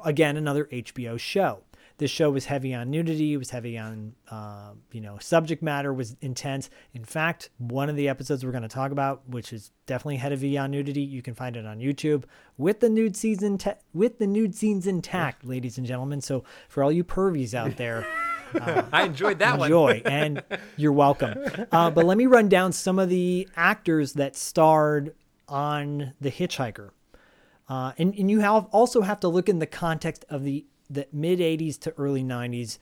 Again, 0.06 0.38
another 0.38 0.66
HBO 0.66 1.20
show. 1.20 1.64
This 1.98 2.12
show 2.12 2.30
was 2.30 2.46
heavy 2.46 2.76
on 2.76 2.92
nudity. 2.92 3.34
It 3.34 3.38
was 3.38 3.50
heavy 3.50 3.76
on, 3.76 4.14
uh, 4.30 4.74
you 4.92 5.02
know, 5.02 5.18
subject 5.18 5.64
matter 5.64 5.92
was 5.92 6.16
intense. 6.22 6.70
In 6.94 7.04
fact, 7.04 7.50
one 7.58 7.90
of 7.90 7.96
the 7.96 8.08
episodes 8.08 8.46
we're 8.46 8.52
going 8.52 8.62
to 8.62 8.68
talk 8.68 8.92
about, 8.92 9.28
which 9.28 9.52
is 9.52 9.72
definitely 9.88 10.18
heavy 10.18 10.56
on 10.60 10.70
nudity, 10.70 11.02
you 11.02 11.24
can 11.24 11.34
find 11.34 11.58
it 11.58 11.66
on 11.66 11.80
YouTube 11.80 12.26
with 12.56 12.82
the 12.82 12.90
nude 12.90 13.16
te- 13.16 13.72
with 13.96 14.20
the 14.20 14.28
nude 14.28 14.54
scenes 14.54 14.86
intact, 14.86 15.44
ladies 15.44 15.80
and 15.80 15.88
gentlemen. 15.88 16.22
So 16.22 16.44
for 16.70 16.84
all 16.84 16.92
you 16.92 17.04
pervies 17.04 17.56
out 17.56 17.78
there, 17.78 18.06
I 18.92 19.04
enjoyed 19.04 19.40
that 19.40 19.58
one. 19.58 19.68
enjoy 19.68 20.02
and 20.06 20.44
you're 20.78 20.92
welcome. 20.92 21.38
Uh, 21.72 21.90
but 21.92 22.06
let 22.06 22.18
me 22.18 22.26
run 22.26 22.50
down 22.50 22.72
some 22.72 23.00
of 23.00 23.10
the 23.10 23.48
actors 23.56 24.14
that 24.14 24.36
starred 24.36 25.14
on 25.48 26.14
the 26.20 26.32
hitchhiker. 26.32 26.90
Uh, 27.70 27.92
and, 27.98 28.16
and 28.16 28.32
you 28.32 28.40
have 28.40 28.66
also 28.66 29.02
have 29.02 29.20
to 29.20 29.28
look 29.28 29.50
in 29.50 29.60
the 29.60 29.68
context 29.68 30.26
of 30.30 30.44
the, 30.44 30.66
the 30.90 31.08
mid 31.12 31.40
80s 31.40 31.80
to 31.82 31.94
early 31.98 32.24
90s 32.24 32.80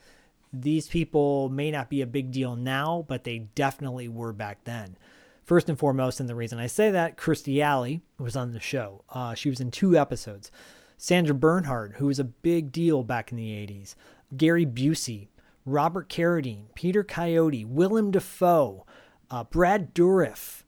these 0.52 0.88
people 0.88 1.48
may 1.48 1.70
not 1.70 1.90
be 1.90 2.00
a 2.00 2.06
big 2.06 2.30
deal 2.30 2.56
now 2.56 3.04
but 3.08 3.24
they 3.24 3.38
definitely 3.54 4.08
were 4.08 4.32
back 4.32 4.64
then. 4.64 4.96
First 5.44 5.68
and 5.68 5.78
foremost 5.78 6.20
and 6.20 6.28
the 6.28 6.34
reason 6.34 6.58
i 6.58 6.66
say 6.66 6.90
that 6.90 7.16
kirstie 7.16 7.60
alley 7.60 8.02
was 8.18 8.36
on 8.36 8.52
the 8.52 8.60
show. 8.60 9.02
Uh, 9.08 9.34
she 9.34 9.50
was 9.50 9.60
in 9.60 9.70
two 9.70 9.98
episodes. 9.98 10.50
Sandra 10.96 11.34
bernhard 11.34 11.94
who 11.98 12.06
was 12.06 12.18
a 12.18 12.24
big 12.24 12.70
deal 12.72 13.02
back 13.02 13.32
in 13.32 13.36
the 13.36 13.50
80s 13.50 13.96
gary 14.36 14.66
busey 14.66 15.28
Robert 15.66 16.08
Carradine, 16.08 16.66
Peter 16.76 17.02
Coyote, 17.02 17.64
Willem 17.64 18.12
Dafoe, 18.12 18.86
uh, 19.30 19.42
Brad 19.42 19.92
Dourif, 19.92 20.62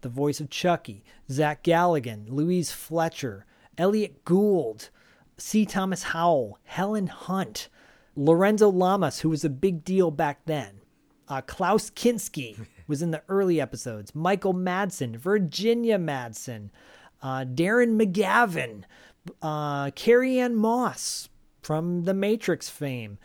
the 0.00 0.08
voice 0.08 0.38
of 0.40 0.48
Chucky, 0.48 1.04
Zach 1.28 1.64
Galligan, 1.64 2.26
Louise 2.28 2.70
Fletcher, 2.70 3.46
Elliot 3.76 4.24
Gould, 4.24 4.90
C. 5.36 5.66
Thomas 5.66 6.04
Howell, 6.04 6.58
Helen 6.62 7.08
Hunt, 7.08 7.68
Lorenzo 8.14 8.68
Lamas, 8.68 9.20
who 9.20 9.28
was 9.28 9.44
a 9.44 9.50
big 9.50 9.84
deal 9.84 10.12
back 10.12 10.44
then. 10.46 10.80
Uh, 11.28 11.40
Klaus 11.40 11.90
Kinski 11.90 12.66
was 12.86 13.02
in 13.02 13.10
the 13.10 13.22
early 13.28 13.60
episodes. 13.60 14.14
Michael 14.14 14.54
Madsen, 14.54 15.16
Virginia 15.16 15.98
Madsen, 15.98 16.70
uh, 17.22 17.44
Darren 17.44 18.00
McGavin, 18.00 18.84
uh, 19.42 19.90
Carrie 19.92 20.38
Ann 20.38 20.54
Moss 20.54 21.28
from 21.62 22.04
The 22.04 22.14
Matrix 22.14 22.68
fame. 22.68 23.18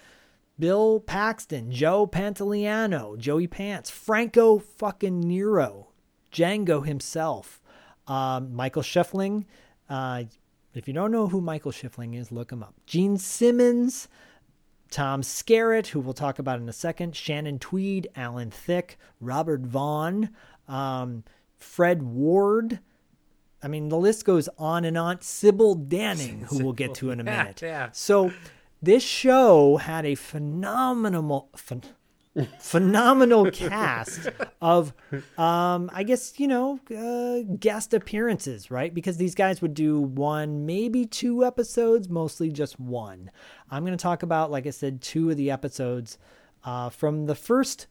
Bill 0.59 0.99
Paxton, 0.99 1.71
Joe 1.71 2.05
Pantoliano, 2.05 3.17
Joey 3.17 3.47
Pants, 3.47 3.89
Franco 3.89 4.59
fucking 4.59 5.21
Nero, 5.21 5.87
Django 6.31 6.85
himself, 6.85 7.61
um, 8.07 8.53
Michael 8.53 8.81
Schiffling. 8.83 9.45
Uh, 9.89 10.23
if 10.73 10.87
you 10.87 10.93
don't 10.93 11.11
know 11.11 11.27
who 11.27 11.39
Michael 11.41 11.71
Schiffling 11.71 12.13
is, 12.19 12.31
look 12.31 12.51
him 12.51 12.61
up. 12.61 12.75
Gene 12.85 13.17
Simmons, 13.17 14.07
Tom 14.91 15.21
Skerritt, 15.21 15.87
who 15.87 15.99
we'll 16.01 16.13
talk 16.13 16.39
about 16.39 16.59
in 16.59 16.67
a 16.67 16.73
second, 16.73 17.15
Shannon 17.15 17.57
Tweed, 17.59 18.07
Alan 18.15 18.51
Thicke, 18.51 18.97
Robert 19.21 19.61
Vaughn, 19.61 20.29
um, 20.67 21.23
Fred 21.55 22.03
Ward. 22.03 22.79
I 23.63 23.67
mean, 23.67 23.89
the 23.89 23.97
list 23.97 24.25
goes 24.25 24.47
on 24.57 24.85
and 24.85 24.97
on. 24.97 25.21
Sybil 25.21 25.75
Danning, 25.75 26.43
who 26.43 26.63
we'll 26.63 26.73
get 26.73 26.95
to 26.95 27.11
in 27.11 27.19
a 27.19 27.23
Yeah, 27.23 27.37
minute. 27.43 27.61
yeah. 27.61 27.89
So 27.93 28.31
this 28.81 29.03
show 29.03 29.77
had 29.77 30.05
a 30.05 30.15
phenomenal, 30.15 31.49
phen- 31.55 31.83
phenomenal 32.59 33.51
cast 33.51 34.29
of, 34.61 34.93
um, 35.37 35.89
I 35.93 36.03
guess 36.03 36.39
you 36.39 36.47
know, 36.47 36.79
uh, 36.95 37.55
guest 37.59 37.93
appearances, 37.93 38.71
right? 38.71 38.93
Because 38.93 39.17
these 39.17 39.35
guys 39.35 39.61
would 39.61 39.73
do 39.73 39.99
one, 39.99 40.65
maybe 40.65 41.05
two 41.05 41.45
episodes, 41.45 42.09
mostly 42.09 42.51
just 42.51 42.79
one. 42.79 43.31
I'm 43.69 43.83
going 43.83 43.97
to 43.97 44.01
talk 44.01 44.23
about, 44.23 44.51
like 44.51 44.65
I 44.67 44.71
said, 44.71 45.01
two 45.01 45.29
of 45.29 45.37
the 45.37 45.51
episodes 45.51 46.17
uh, 46.63 46.89
from 46.89 47.25
the 47.25 47.35
first 47.35 47.87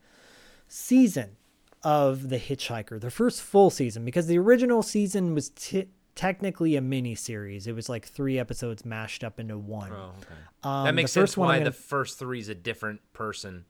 season 0.66 1.36
of 1.82 2.28
The 2.28 2.38
Hitchhiker, 2.38 3.00
the 3.00 3.10
first 3.10 3.40
full 3.40 3.70
season, 3.70 4.04
because 4.04 4.26
the 4.26 4.38
original 4.38 4.82
season 4.82 5.34
was 5.34 5.50
t- 5.50 5.88
technically 6.18 6.74
a 6.74 6.80
mini 6.80 7.14
series. 7.14 7.68
It 7.68 7.74
was 7.76 7.88
like 7.88 8.04
three 8.04 8.40
episodes 8.40 8.84
mashed 8.84 9.22
up 9.22 9.38
into 9.38 9.56
one. 9.56 9.92
Oh, 9.92 10.10
okay. 10.18 10.34
Um, 10.64 10.84
that 10.86 10.94
makes 10.94 11.14
the 11.14 11.20
first 11.20 11.32
sense 11.34 11.36
one 11.38 11.46
why 11.48 11.58
gonna- 11.58 11.70
the 11.70 11.76
first 11.76 12.18
three 12.18 12.40
is 12.40 12.48
a 12.48 12.54
different 12.56 13.00
person. 13.12 13.64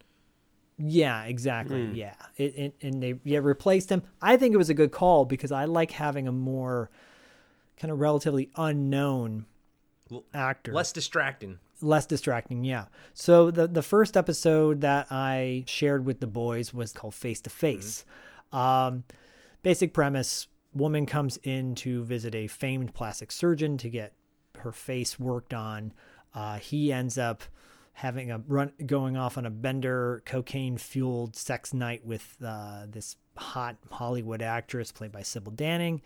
Yeah, 0.78 1.24
exactly. 1.24 1.90
Yeah, 1.92 2.14
it, 2.37 2.54
it, 2.56 2.74
and 2.82 3.02
they 3.02 3.14
yeah 3.24 3.40
replaced 3.42 3.90
him. 3.90 4.02
I 4.22 4.37
think 4.38 4.54
it 4.54 4.56
was 4.56 4.70
a 4.70 4.74
good 4.74 4.92
call 4.92 5.24
because 5.26 5.52
I 5.52 5.64
like 5.66 5.90
having 5.90 6.26
a 6.26 6.32
more 6.32 6.88
kind 7.78 7.90
of 7.92 7.98
relatively 8.00 8.48
unknown 8.56 9.44
actor, 10.32 10.72
Less 10.72 10.92
distracting. 10.92 11.58
less 11.82 12.06
distracting. 12.06 12.64
Yeah. 12.64 12.87
So 13.12 13.50
the 13.50 13.66
the 13.66 13.82
first 13.82 14.16
episode 14.16 14.80
that 14.80 15.08
I 15.11 15.64
shared 15.66 16.06
with 16.06 16.20
the 16.20 16.26
boys 16.28 16.72
was 16.72 16.92
called 16.92 17.14
Face 17.14 17.40
to 17.42 17.50
Face. 17.50 18.04
Um, 18.52 19.02
basic 19.62 19.92
premise: 19.92 20.46
woman 20.79 21.07
comes 21.07 21.37
in 21.43 21.75
to 21.77 22.05
visit 22.05 22.35
a 22.35 22.47
famed 22.47 22.95
plastic 22.95 23.31
surgeon 23.33 23.77
to 23.79 23.91
get 23.91 24.12
her 24.59 24.73
face 24.73 25.19
worked 25.19 25.55
on. 25.55 25.93
Uh, 26.35 26.59
he 26.59 26.93
ends 26.93 27.19
up 27.19 27.43
having 27.95 28.31
a 28.31 28.38
run 28.47 28.73
going 28.87 29.17
off 29.17 29.37
on 29.37 29.45
a 29.45 29.51
bender 29.51 30.23
cocaine 30.25 30.79
fueled 30.79 31.35
sex 31.35 31.75
night 31.75 32.05
with 32.07 32.37
uh, 32.45 32.87
this 32.88 33.17
hot 33.37 33.77
Hollywood 33.91 34.41
actress 34.41 34.93
played 34.93 35.11
by 35.11 35.23
Sybil 35.23 35.53
Danning. 35.53 36.01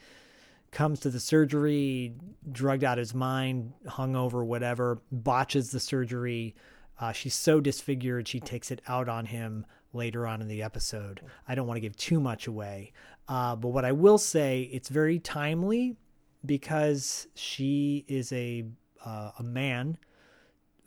Comes 0.71 1.01
to 1.01 1.11
the 1.11 1.21
surgery, 1.21 2.15
drugged 2.51 2.83
out 2.83 2.97
his 2.97 3.13
mind, 3.13 3.75
hungover, 3.87 4.43
whatever, 4.43 5.03
botches 5.11 5.71
the 5.71 5.81
surgery. 5.81 6.55
Uh, 6.99 7.13
she's 7.13 7.35
so 7.35 7.61
disfigured, 7.61 8.27
she 8.27 8.41
takes 8.41 8.71
it 8.71 8.81
out 8.89 9.09
on 9.09 9.27
him 9.27 9.67
later 9.93 10.27
on 10.27 10.41
in 10.41 10.49
the 10.49 10.63
episode. 10.63 11.21
I 11.47 11.55
don't 11.55 11.67
want 11.67 11.77
to 11.77 11.83
give 11.83 11.97
too 11.97 12.21
much 12.21 12.47
away, 12.47 12.93
uh, 13.29 13.57
but 13.57 13.69
what 13.69 13.85
I 13.85 13.93
will 13.93 14.19
say, 14.19 14.69
it's 14.73 14.89
very 14.89 15.19
timely 15.19 15.97
because 16.45 17.29
she 17.35 18.05
is 18.09 18.33
a 18.33 18.65
uh, 19.05 19.31
a 19.39 19.43
man 19.43 19.99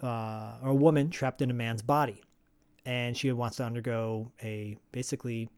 uh, 0.02 0.58
or 0.64 0.70
a 0.70 0.76
woman 0.76 1.10
trapped 1.10 1.42
in 1.42 1.50
a 1.50 1.54
man's 1.54 1.82
body, 1.82 2.22
and 2.86 3.18
she 3.18 3.32
wants 3.32 3.58
to 3.58 3.64
undergo 3.64 4.32
a 4.44 4.78
basically 4.92 5.50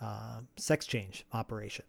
uh, 0.00 0.40
sex 0.56 0.86
change 0.86 1.24
operation. 1.32 1.84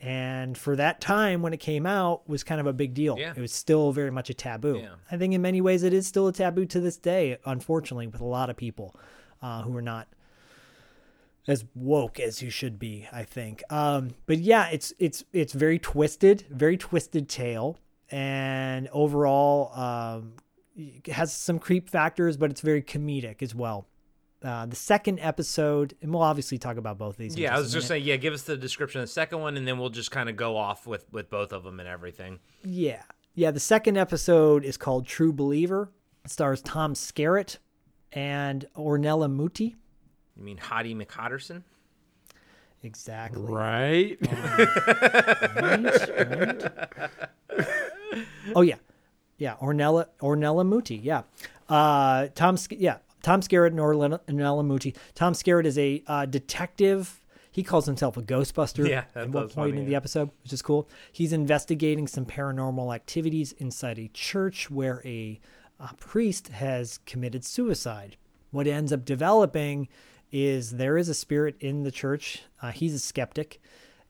And 0.00 0.58
for 0.58 0.74
that 0.76 1.00
time 1.00 1.42
when 1.42 1.52
it 1.52 1.60
came 1.60 1.86
out 1.86 2.28
was 2.28 2.42
kind 2.42 2.60
of 2.60 2.66
a 2.66 2.72
big 2.72 2.92
deal. 2.92 3.16
Yeah. 3.16 3.34
It 3.36 3.40
was 3.40 3.52
still 3.52 3.92
very 3.92 4.10
much 4.10 4.30
a 4.30 4.34
taboo. 4.34 4.80
Yeah. 4.82 4.94
I 5.12 5.16
think 5.16 5.32
in 5.32 5.40
many 5.40 5.60
ways 5.60 5.84
it 5.84 5.92
is 5.92 6.08
still 6.08 6.26
a 6.26 6.32
taboo 6.32 6.66
to 6.66 6.80
this 6.80 6.96
day, 6.96 7.38
unfortunately, 7.44 8.08
with 8.08 8.20
a 8.20 8.24
lot 8.24 8.50
of 8.50 8.56
people 8.56 8.96
uh, 9.42 9.62
who 9.62 9.76
are 9.76 9.82
not 9.82 10.08
as 11.46 11.64
woke 11.74 12.20
as 12.20 12.42
you 12.42 12.50
should 12.50 12.78
be, 12.78 13.08
I 13.12 13.24
think. 13.24 13.62
Um, 13.70 14.10
but 14.26 14.38
yeah, 14.38 14.68
it's 14.70 14.92
it's 14.98 15.24
it's 15.32 15.52
very 15.52 15.78
twisted, 15.78 16.44
very 16.50 16.76
twisted 16.76 17.28
tale, 17.28 17.78
and 18.10 18.88
overall 18.92 19.72
um, 19.78 20.34
it 20.76 21.06
has 21.08 21.32
some 21.32 21.58
creep 21.58 21.88
factors, 21.88 22.36
but 22.36 22.50
it's 22.50 22.60
very 22.60 22.82
comedic 22.82 23.42
as 23.42 23.54
well. 23.54 23.86
Uh, 24.42 24.66
the 24.66 24.76
second 24.76 25.20
episode, 25.20 25.94
and 26.02 26.12
we'll 26.12 26.22
obviously 26.22 26.58
talk 26.58 26.76
about 26.76 26.98
both 26.98 27.14
of 27.14 27.16
these. 27.18 27.36
Yeah, 27.36 27.54
I 27.54 27.60
was 27.60 27.72
just 27.72 27.86
saying. 27.86 28.04
Yeah, 28.04 28.16
give 28.16 28.34
us 28.34 28.42
the 28.42 28.56
description 28.56 29.00
of 29.00 29.06
the 29.06 29.12
second 29.12 29.40
one, 29.40 29.56
and 29.56 29.66
then 29.66 29.78
we'll 29.78 29.90
just 29.90 30.10
kind 30.10 30.28
of 30.28 30.36
go 30.36 30.56
off 30.56 30.86
with 30.86 31.06
with 31.12 31.30
both 31.30 31.52
of 31.52 31.62
them 31.62 31.78
and 31.80 31.88
everything. 31.88 32.40
Yeah. 32.64 33.02
Yeah, 33.34 33.50
the 33.50 33.60
second 33.60 33.96
episode 33.96 34.62
is 34.62 34.76
called 34.76 35.06
True 35.06 35.32
Believer. 35.32 35.90
It 36.24 36.30
stars 36.30 36.60
Tom 36.60 36.92
Skerritt 36.92 37.58
and 38.12 38.66
Ornella 38.76 39.34
Muti. 39.34 39.76
You 40.36 40.44
mean 40.44 40.58
Hottie 40.58 40.96
McHotterson? 40.96 41.62
Exactly. 42.82 43.42
Right? 43.42 44.18
right 45.56 46.62
Oh 48.54 48.62
yeah, 48.62 48.76
yeah. 49.38 49.56
Ornella 49.56 50.06
Ornella 50.20 50.66
Muti. 50.68 50.96
Yeah. 50.96 51.22
Uh, 51.68 52.28
Tom. 52.34 52.56
Sk- 52.56 52.72
Yeah. 52.76 52.98
Tom 53.22 53.40
Skerritt 53.40 53.68
and 53.68 53.78
Ornella, 53.78 54.18
Ornella 54.26 54.66
Muti. 54.66 54.94
Tom 55.14 55.32
Skerritt 55.32 55.64
is 55.64 55.78
a 55.78 56.02
uh, 56.08 56.26
detective. 56.26 57.20
He 57.52 57.62
calls 57.62 57.86
himself 57.86 58.16
a 58.16 58.22
Ghostbuster. 58.22 58.88
Yeah, 58.88 59.04
that 59.14 59.24
at 59.24 59.30
one 59.30 59.44
point 59.44 59.52
funny, 59.52 59.78
in 59.78 59.84
the 59.84 59.92
yeah. 59.92 59.96
episode, 59.96 60.30
which 60.42 60.52
is 60.52 60.60
cool. 60.62 60.88
He's 61.12 61.32
investigating 61.32 62.08
some 62.08 62.24
paranormal 62.26 62.92
activities 62.94 63.52
inside 63.52 63.98
a 63.98 64.08
church 64.08 64.70
where 64.70 65.02
a, 65.04 65.38
a 65.78 65.94
priest 65.94 66.48
has 66.48 66.98
committed 67.06 67.44
suicide. 67.44 68.16
What 68.50 68.66
ends 68.66 68.92
up 68.92 69.04
developing 69.04 69.88
is 70.32 70.72
there 70.72 70.96
is 70.96 71.08
a 71.08 71.14
spirit 71.14 71.54
in 71.60 71.84
the 71.84 71.90
church. 71.90 72.42
Uh, 72.60 72.70
he's 72.72 72.94
a 72.94 72.98
skeptic, 72.98 73.60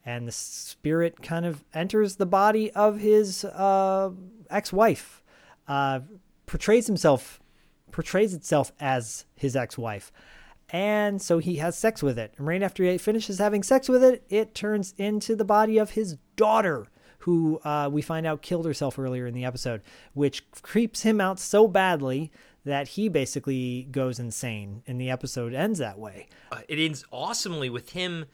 and 0.06 0.26
the 0.26 0.32
spirit 0.32 1.20
kind 1.20 1.44
of 1.44 1.64
enters 1.74 2.16
the 2.16 2.26
body 2.26 2.70
of 2.72 3.00
his 3.00 3.44
uh, 3.44 4.10
ex-wife. 4.48 5.22
Uh, 5.68 6.00
portrays 6.46 6.86
himself, 6.86 7.40
portrays 7.90 8.34
itself 8.34 8.72
as 8.80 9.26
his 9.34 9.56
ex-wife, 9.56 10.12
and 10.70 11.20
so 11.20 11.38
he 11.38 11.56
has 11.56 11.76
sex 11.76 12.02
with 12.02 12.18
it. 12.18 12.32
And 12.36 12.46
right 12.46 12.62
after 12.62 12.84
he 12.84 12.98
finishes 12.98 13.38
having 13.38 13.62
sex 13.62 13.88
with 13.88 14.02
it, 14.02 14.24
it 14.28 14.54
turns 14.54 14.94
into 14.96 15.36
the 15.36 15.44
body 15.44 15.78
of 15.78 15.90
his 15.90 16.16
daughter, 16.36 16.86
who 17.18 17.60
uh, 17.62 17.88
we 17.92 18.02
find 18.02 18.26
out 18.26 18.42
killed 18.42 18.66
herself 18.66 18.98
earlier 18.98 19.26
in 19.26 19.34
the 19.34 19.44
episode, 19.44 19.82
which 20.12 20.50
creeps 20.62 21.02
him 21.02 21.20
out 21.20 21.38
so 21.38 21.68
badly 21.68 22.32
that 22.64 22.88
he 22.88 23.08
basically 23.08 23.88
goes 23.90 24.18
insane. 24.18 24.82
And 24.86 25.00
the 25.00 25.10
episode 25.10 25.54
ends 25.54 25.78
that 25.78 25.98
way. 25.98 26.28
Uh, 26.50 26.60
it 26.68 26.78
ends 26.78 27.04
awesomely 27.10 27.70
with 27.70 27.90
him, 27.90 28.26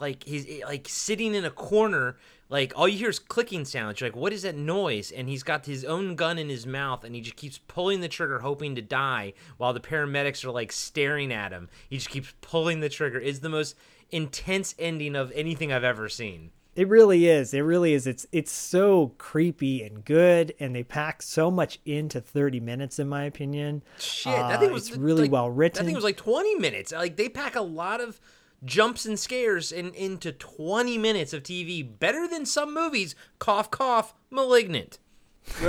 like 0.00 0.24
he's 0.24 0.62
like 0.64 0.88
sitting 0.88 1.34
in 1.34 1.44
a 1.44 1.50
corner. 1.50 2.16
Like 2.48 2.72
all 2.76 2.86
you 2.86 2.98
hear 2.98 3.08
is 3.08 3.18
clicking 3.18 3.64
sounds. 3.64 4.00
You're 4.00 4.10
like, 4.10 4.16
what 4.16 4.32
is 4.32 4.42
that 4.42 4.56
noise? 4.56 5.10
And 5.10 5.28
he's 5.28 5.42
got 5.42 5.66
his 5.66 5.84
own 5.84 6.14
gun 6.14 6.38
in 6.38 6.48
his 6.48 6.66
mouth, 6.66 7.04
and 7.04 7.14
he 7.14 7.20
just 7.20 7.36
keeps 7.36 7.58
pulling 7.58 8.00
the 8.00 8.08
trigger, 8.08 8.40
hoping 8.40 8.74
to 8.76 8.82
die, 8.82 9.32
while 9.56 9.72
the 9.72 9.80
paramedics 9.80 10.44
are 10.44 10.50
like 10.50 10.72
staring 10.72 11.32
at 11.32 11.52
him. 11.52 11.68
He 11.88 11.96
just 11.96 12.10
keeps 12.10 12.34
pulling 12.40 12.80
the 12.80 12.88
trigger. 12.88 13.20
It's 13.20 13.40
the 13.40 13.48
most 13.48 13.76
intense 14.10 14.74
ending 14.78 15.16
of 15.16 15.32
anything 15.34 15.72
I've 15.72 15.82
ever 15.84 16.08
seen. 16.08 16.50
It 16.76 16.88
really 16.88 17.26
is. 17.26 17.54
It 17.54 17.60
really 17.60 17.94
is. 17.94 18.06
It's 18.06 18.26
it's 18.32 18.52
so 18.52 19.14
creepy 19.18 19.82
and 19.82 20.04
good, 20.04 20.54
and 20.60 20.74
they 20.76 20.82
pack 20.84 21.22
so 21.22 21.50
much 21.50 21.78
into 21.86 22.20
thirty 22.20 22.60
minutes, 22.60 22.98
in 22.98 23.08
my 23.08 23.24
opinion. 23.24 23.82
Shit, 23.98 24.34
that 24.36 24.60
thing 24.60 24.70
Uh, 24.70 24.74
was 24.74 24.96
really 24.96 25.22
like- 25.22 25.32
well 25.32 25.50
written. 25.50 25.78
That 25.82 25.86
thing 25.86 25.94
was 25.94 26.04
like 26.04 26.16
20 26.18 26.54
minutes. 26.56 26.92
Like 26.92 27.16
they 27.16 27.28
pack 27.30 27.56
a 27.56 27.62
lot 27.62 28.00
of 28.00 28.20
jumps 28.64 29.04
and 29.06 29.18
scares 29.18 29.72
in, 29.72 29.92
into 29.94 30.32
20 30.32 30.98
minutes 30.98 31.32
of 31.32 31.42
TV. 31.42 31.82
Better 31.98 32.28
than 32.28 32.44
some 32.46 32.72
movies. 32.74 33.14
Cough, 33.38 33.70
cough. 33.70 34.14
Malignant. 34.30 34.98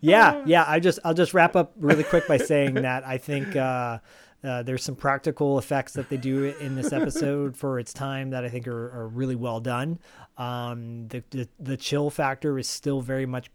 yeah, 0.00 0.42
yeah. 0.46 0.64
I 0.66 0.80
just 0.80 0.98
I'll 1.04 1.14
just 1.14 1.34
wrap 1.34 1.56
up 1.56 1.72
really 1.78 2.04
quick 2.04 2.26
by 2.26 2.38
saying 2.38 2.74
that 2.74 3.06
I 3.06 3.18
think 3.18 3.54
uh, 3.56 3.98
uh, 4.44 4.62
there's 4.62 4.82
some 4.82 4.96
practical 4.96 5.58
effects 5.58 5.92
that 5.92 6.08
they 6.08 6.16
do 6.16 6.44
in 6.60 6.74
this 6.74 6.92
episode 6.92 7.56
for 7.56 7.78
its 7.78 7.92
time 7.92 8.30
that 8.30 8.44
I 8.44 8.48
think 8.48 8.66
are, 8.66 8.90
are 9.00 9.08
really 9.08 9.36
well 9.36 9.60
done. 9.60 9.98
Um, 10.38 11.08
the, 11.08 11.22
the 11.30 11.48
the 11.60 11.76
chill 11.76 12.10
factor 12.10 12.58
is 12.58 12.68
still 12.68 13.00
very 13.00 13.26
much 13.26 13.50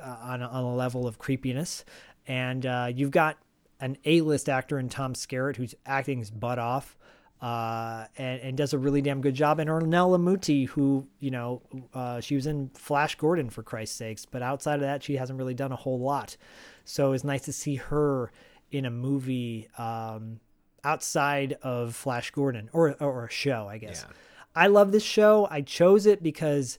uh, 0.00 0.16
on 0.22 0.42
a, 0.42 0.46
on 0.48 0.64
a 0.64 0.74
level 0.74 1.06
of 1.06 1.18
creepiness, 1.18 1.84
and 2.26 2.66
uh, 2.66 2.88
you've 2.92 3.10
got 3.10 3.38
an 3.80 3.96
A-list 4.04 4.48
actor 4.48 4.78
in 4.78 4.88
Tom 4.88 5.14
Skerritt 5.14 5.56
who's 5.56 5.74
acting 5.86 6.18
his 6.18 6.30
butt 6.30 6.58
off. 6.58 6.96
Uh, 7.40 8.06
and, 8.18 8.40
and 8.40 8.56
does 8.56 8.72
a 8.72 8.78
really 8.78 9.02
damn 9.02 9.20
good 9.20 9.34
job. 9.34 9.58
And 9.58 9.68
Ornella 9.68 10.22
Muti, 10.22 10.66
who, 10.66 11.08
you 11.18 11.32
know, 11.32 11.60
uh, 11.92 12.20
she 12.20 12.36
was 12.36 12.46
in 12.46 12.70
Flash 12.74 13.16
Gordon 13.16 13.50
for 13.50 13.64
Christ's 13.64 13.96
sakes, 13.96 14.24
but 14.24 14.42
outside 14.42 14.76
of 14.76 14.82
that, 14.82 15.02
she 15.02 15.16
hasn't 15.16 15.36
really 15.40 15.52
done 15.52 15.72
a 15.72 15.76
whole 15.76 15.98
lot. 15.98 16.36
So 16.84 17.10
it's 17.10 17.24
nice 17.24 17.42
to 17.46 17.52
see 17.52 17.74
her 17.74 18.30
in 18.72 18.84
a 18.84 18.90
movie 18.90 19.68
um, 19.78 20.40
outside 20.84 21.56
of 21.62 21.94
Flash 21.94 22.30
Gordon 22.30 22.70
or, 22.72 22.96
or 23.00 23.26
a 23.26 23.30
show, 23.30 23.68
I 23.68 23.78
guess. 23.78 24.04
Yeah. 24.08 24.14
I 24.54 24.66
love 24.66 24.92
this 24.92 25.02
show. 25.02 25.46
I 25.50 25.60
chose 25.62 26.06
it 26.06 26.22
because 26.22 26.78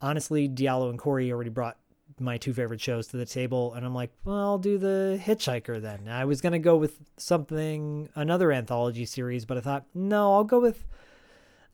honestly, 0.00 0.48
Diallo 0.48 0.90
and 0.90 0.98
Corey 0.98 1.32
already 1.32 1.50
brought 1.50 1.76
my 2.18 2.36
two 2.36 2.52
favorite 2.52 2.80
shows 2.80 3.08
to 3.08 3.16
the 3.16 3.26
table, 3.26 3.74
and 3.74 3.84
I'm 3.84 3.94
like, 3.94 4.10
well, 4.24 4.36
I'll 4.36 4.58
do 4.58 4.78
the 4.78 5.20
Hitchhiker 5.22 5.80
then. 5.80 6.08
I 6.08 6.24
was 6.24 6.40
gonna 6.40 6.58
go 6.58 6.76
with 6.76 6.98
something, 7.16 8.08
another 8.14 8.52
anthology 8.52 9.06
series, 9.06 9.44
but 9.44 9.56
I 9.56 9.60
thought, 9.60 9.86
no, 9.94 10.34
I'll 10.34 10.44
go 10.44 10.60
with 10.60 10.86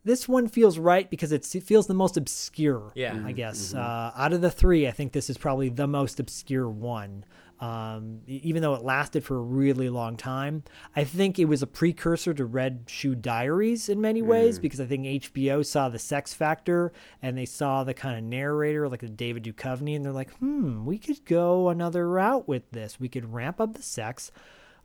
this 0.05 0.29
one. 0.29 0.49
Feels 0.49 0.79
right 0.79 1.11
because 1.11 1.33
it's, 1.33 1.55
it 1.55 1.65
feels 1.65 1.87
the 1.87 1.95
most 1.95 2.17
obscure. 2.17 2.93
Yeah. 2.95 3.21
I 3.25 3.33
guess 3.33 3.75
uh, 3.75 4.13
out 4.17 4.33
of 4.33 4.41
the 4.41 4.51
three, 4.51 4.87
I 4.87 4.91
think 4.91 5.13
this 5.13 5.29
is 5.29 5.37
probably 5.37 5.69
the 5.69 5.87
most 5.87 6.19
obscure 6.21 6.69
one. 6.69 7.25
Um, 7.61 8.21
even 8.29 8.63
though 8.63 8.75
it 8.75 8.83
lasted 8.83 9.25
for 9.25 9.37
a 9.37 9.43
really 9.43 9.89
long 9.89 10.17
time, 10.17 10.63
I 10.95 11.03
think 11.03 11.39
it 11.39 11.47
was 11.47 11.61
a 11.61 11.67
precursor 11.67 12.33
to 12.35 12.45
Red 12.45 12.85
Shoe 12.87 13.17
Diaries 13.17 13.89
in 13.89 14.01
many 14.01 14.23
ways 14.23 14.59
because 14.61 14.81
I 14.81 14.87
think 14.87 15.05
HBO 15.05 15.67
saw 15.67 15.89
the 15.89 15.99
sex 15.99 16.33
factor 16.33 16.93
and 17.21 17.37
they 17.37 17.47
saw 17.47 17.83
the 17.83 17.95
kind 17.95 18.17
of 18.17 18.23
narrator 18.23 18.89
like 18.89 19.01
the 19.01 19.09
David 19.09 19.43
Duchovny, 19.43 19.97
and 19.97 20.05
they're 20.05 20.13
like, 20.13 20.33
hmm, 20.37 20.85
we 20.85 20.99
could 20.99 21.25
go 21.25 21.69
another 21.69 22.09
route 22.09 22.47
with 22.47 22.71
this. 22.71 23.01
We 23.01 23.09
could 23.09 23.33
ramp 23.33 23.61
up 23.61 23.75
the 23.75 23.83
sex, 23.83 24.31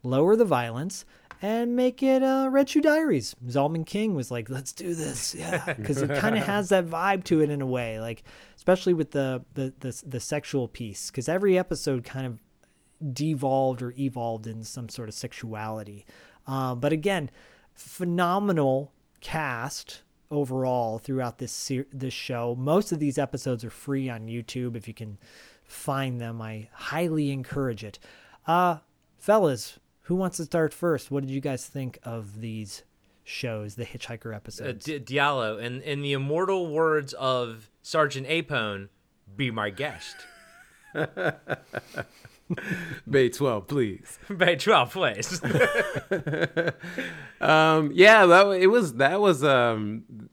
lower 0.01 0.35
the 0.35 0.45
violence, 0.45 1.05
and 1.43 1.75
make 1.75 2.01
it 2.01 2.23
uh, 2.23 2.47
Red 2.49 2.69
Shoe 2.69 2.81
Diaries. 2.81 3.35
Zalman 3.47 3.85
King 3.85 4.15
was 4.15 4.31
like, 4.31 4.49
let's 4.49 4.73
do 4.73 4.95
this, 4.95 5.35
yeah, 5.35 5.73
because 5.77 6.01
it 6.01 6.15
kind 6.17 6.37
of 6.37 6.43
has 6.43 6.69
that 6.69 6.87
vibe 6.87 7.23
to 7.25 7.41
it 7.41 7.49
in 7.49 7.61
a 7.61 7.67
way, 7.67 7.99
like 7.99 8.23
especially 8.55 8.93
with 8.93 9.11
the 9.11 9.43
the 9.53 9.73
the, 9.79 10.01
the 10.05 10.19
sexual 10.19 10.67
piece, 10.67 11.11
because 11.11 11.29
every 11.29 11.57
episode 11.57 12.03
kind 12.03 12.25
of 12.25 12.39
devolved 13.11 13.81
or 13.81 13.93
evolved 13.97 14.47
in 14.47 14.63
some 14.63 14.87
sort 14.89 15.09
of 15.09 15.15
sexuality. 15.15 16.05
Uh, 16.47 16.75
but 16.75 16.93
again, 16.93 17.29
phenomenal 17.73 18.91
cast 19.21 20.01
overall 20.31 20.97
throughout 20.99 21.37
this 21.37 21.51
ser- 21.51 21.87
this 21.93 22.13
show. 22.13 22.55
Most 22.55 22.91
of 22.91 22.99
these 22.99 23.17
episodes 23.17 23.63
are 23.63 23.69
free 23.69 24.09
on 24.09 24.27
YouTube 24.27 24.75
if 24.75 24.87
you 24.87 24.93
can 24.93 25.17
find 25.63 26.19
them. 26.19 26.41
I 26.41 26.69
highly 26.73 27.31
encourage 27.31 27.83
it. 27.83 27.99
Uh 28.47 28.77
fellas, 29.17 29.79
who 30.03 30.15
wants 30.15 30.37
to 30.37 30.45
start 30.45 30.73
first? 30.73 31.11
What 31.11 31.21
did 31.21 31.29
you 31.29 31.39
guys 31.39 31.65
think 31.67 31.99
of 32.03 32.41
these 32.41 32.83
shows, 33.23 33.75
the 33.75 33.85
Hitchhiker 33.85 34.33
Uh, 34.33 34.35
episodes? 34.35 34.85
D- 34.85 34.99
Diallo, 34.99 35.61
in, 35.61 35.81
in 35.81 36.01
the 36.01 36.11
immortal 36.13 36.67
words 36.71 37.13
of 37.13 37.69
Sergeant 37.81 38.27
Apone, 38.27 38.89
be 39.37 39.49
my 39.51 39.69
guest. 39.69 40.15
Bay 43.09 43.29
12, 43.29 43.67
please. 43.67 44.19
Bay 44.37 44.55
12 44.55 44.91
please. 44.91 45.43
um, 47.41 47.91
yeah, 47.93 48.25
that 48.25 48.47
it 48.59 48.67
was 48.67 48.95
that 48.95 49.19
was 49.19 49.43
um, 49.43 50.29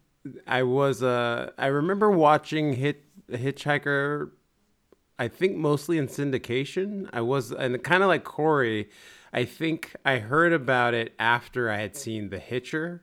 I 0.46 0.62
was 0.62 1.02
uh, 1.02 1.50
I 1.58 1.66
remember 1.66 2.10
watching 2.10 2.74
Hit 2.74 3.04
Hitchhiker. 3.30 4.30
I 5.18 5.28
think 5.28 5.56
mostly 5.56 5.98
in 5.98 6.08
syndication. 6.08 7.08
I 7.12 7.20
was 7.20 7.52
and 7.52 7.82
kind 7.82 8.02
of 8.02 8.08
like 8.08 8.24
Corey. 8.24 8.88
I 9.32 9.44
think 9.44 9.94
I 10.04 10.18
heard 10.18 10.52
about 10.52 10.94
it 10.94 11.14
after 11.18 11.70
I 11.70 11.78
had 11.78 11.96
seen 11.96 12.30
The 12.30 12.38
Hitcher. 12.38 13.02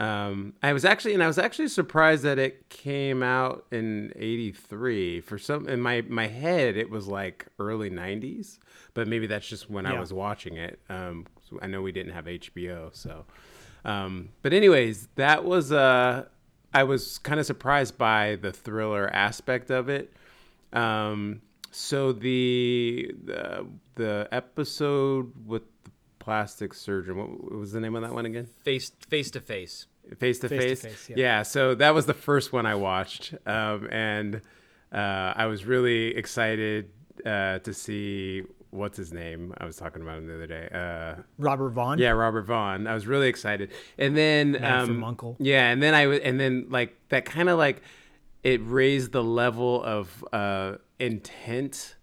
Um, 0.00 0.54
I 0.62 0.72
was 0.72 0.86
actually, 0.86 1.12
and 1.12 1.22
I 1.22 1.26
was 1.26 1.38
actually 1.38 1.68
surprised 1.68 2.22
that 2.22 2.38
it 2.38 2.70
came 2.70 3.22
out 3.22 3.66
in 3.70 4.12
'83. 4.16 5.20
For 5.20 5.38
some, 5.38 5.68
in 5.68 5.80
my 5.82 6.00
my 6.08 6.26
head, 6.26 6.78
it 6.78 6.88
was 6.88 7.06
like 7.06 7.46
early 7.58 7.90
'90s, 7.90 8.58
but 8.94 9.06
maybe 9.06 9.26
that's 9.26 9.46
just 9.46 9.68
when 9.68 9.84
I 9.84 10.00
was 10.00 10.10
watching 10.10 10.56
it. 10.56 10.80
Um, 10.88 11.26
I 11.60 11.66
know 11.66 11.82
we 11.82 11.92
didn't 11.92 12.14
have 12.14 12.24
HBO, 12.24 12.96
so. 12.96 13.26
Um, 13.84 14.30
but 14.40 14.54
anyways, 14.54 15.08
that 15.16 15.44
was 15.44 15.70
uh, 15.70 16.24
I 16.72 16.84
was 16.84 17.18
kind 17.18 17.38
of 17.38 17.44
surprised 17.44 17.98
by 17.98 18.36
the 18.36 18.52
thriller 18.52 19.10
aspect 19.12 19.70
of 19.70 19.90
it. 19.90 20.14
Um, 20.72 21.42
so 21.72 22.12
the 22.12 23.12
the 23.22 23.66
the 23.96 24.28
episode 24.32 25.32
with 25.46 25.64
the 25.84 25.90
plastic 26.18 26.72
surgeon, 26.72 27.18
what, 27.18 27.28
what 27.44 27.52
was 27.52 27.72
the 27.72 27.80
name 27.80 27.96
of 27.96 28.02
that 28.02 28.14
one 28.14 28.24
again? 28.24 28.48
face 28.64 28.90
face 29.08 29.30
to 29.32 29.42
face. 29.42 29.86
Face 30.16 30.38
to 30.40 30.48
face. 30.48 30.84
Yeah. 31.08 31.14
Yeah. 31.18 31.42
So 31.42 31.74
that 31.76 31.94
was 31.94 32.06
the 32.06 32.14
first 32.14 32.52
one 32.52 32.66
I 32.66 32.74
watched, 32.74 33.34
um, 33.46 33.88
and 33.90 34.40
uh, 34.92 35.32
I 35.36 35.46
was 35.46 35.64
really 35.64 36.16
excited 36.16 36.90
uh, 37.24 37.58
to 37.60 37.72
see 37.74 38.42
what's 38.70 38.96
his 38.96 39.12
name. 39.12 39.52
I 39.58 39.64
was 39.64 39.76
talking 39.76 40.00
about 40.02 40.18
him 40.18 40.26
the 40.28 40.34
other 40.34 40.46
day. 40.46 40.68
Uh, 40.72 41.22
Robert 41.38 41.70
Vaughn. 41.70 41.98
yeah, 41.98 42.10
Robert 42.10 42.42
Vaughn. 42.46 42.86
I 42.86 42.94
was 42.94 43.06
really 43.06 43.28
excited, 43.28 43.70
and 43.98 44.16
then 44.16 44.52
Man 44.52 44.64
um, 44.90 45.04
Uncle. 45.04 45.36
Yeah, 45.40 45.68
and 45.70 45.82
then 45.82 45.94
I 45.94 46.04
w- 46.04 46.20
and 46.22 46.38
then 46.40 46.66
like 46.70 46.96
that 47.08 47.24
kind 47.24 47.48
of 47.48 47.58
like 47.58 47.82
it 48.42 48.60
raised 48.64 49.12
the 49.12 49.22
level 49.24 49.82
of 49.84 50.24
uh, 50.32 50.76
intent 50.98 51.96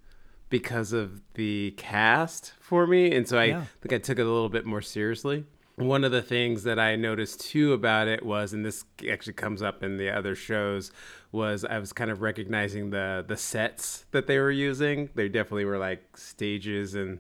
because 0.50 0.94
of 0.94 1.22
the 1.34 1.74
cast 1.78 2.54
for 2.60 2.86
me, 2.88 3.14
and 3.14 3.28
so 3.28 3.38
I 3.38 3.46
Yeah. 3.46 3.64
think 3.82 3.94
I 3.94 3.98
took 3.98 4.20
it 4.20 4.26
a 4.26 4.32
little 4.32 4.50
bit 4.50 4.66
more 4.66 4.82
seriously. 4.82 5.46
One 5.78 6.04
of 6.04 6.12
the 6.12 6.24
things 6.24 6.64
that 6.64 6.80
I 6.80 6.96
noticed 6.96 7.40
too 7.40 7.72
about 7.74 8.08
it 8.08 8.26
was, 8.26 8.52
and 8.52 8.66
this 8.66 8.84
actually 9.12 9.34
comes 9.34 9.62
up 9.62 9.84
in 9.84 9.98
the 9.98 10.10
other 10.10 10.34
shows, 10.34 10.92
was 11.32 11.64
I 11.64 11.78
was 11.78 11.94
kind 11.94 12.10
of 12.10 12.22
recognizing 12.22 12.90
the 12.90 13.24
the 13.28 13.38
sets 13.38 14.06
that 14.12 14.26
they 14.26 14.40
were 14.40 14.50
using. 14.52 15.10
They 15.14 15.30
definitely 15.30 15.66
were 15.66 15.78
like 15.78 16.18
stages 16.18 16.96
and 16.96 17.20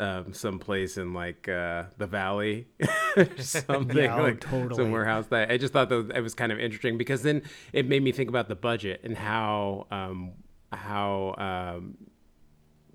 um, 0.00 0.32
someplace 0.34 0.96
in 0.96 1.14
like 1.14 1.48
uh, 1.48 1.84
the 1.98 2.08
valley, 2.08 2.66
or 3.16 3.28
something 3.38 3.96
Yeah, 3.96 4.16
oh, 4.18 4.22
like 4.22 4.40
totally. 4.40 4.74
some 4.74 4.90
warehouse. 4.90 5.26
That 5.28 5.50
I 5.50 5.56
just 5.58 5.72
thought 5.72 5.88
that 5.90 6.10
it 6.14 6.22
was 6.22 6.34
kind 6.34 6.52
of 6.52 6.58
interesting 6.58 6.98
because 6.98 7.22
then 7.22 7.42
it 7.72 7.86
made 7.86 8.02
me 8.02 8.12
think 8.12 8.28
about 8.28 8.48
the 8.48 8.56
budget 8.56 9.00
and 9.04 9.16
how 9.16 9.86
um, 9.92 10.32
how 10.72 11.34
um, 11.38 11.96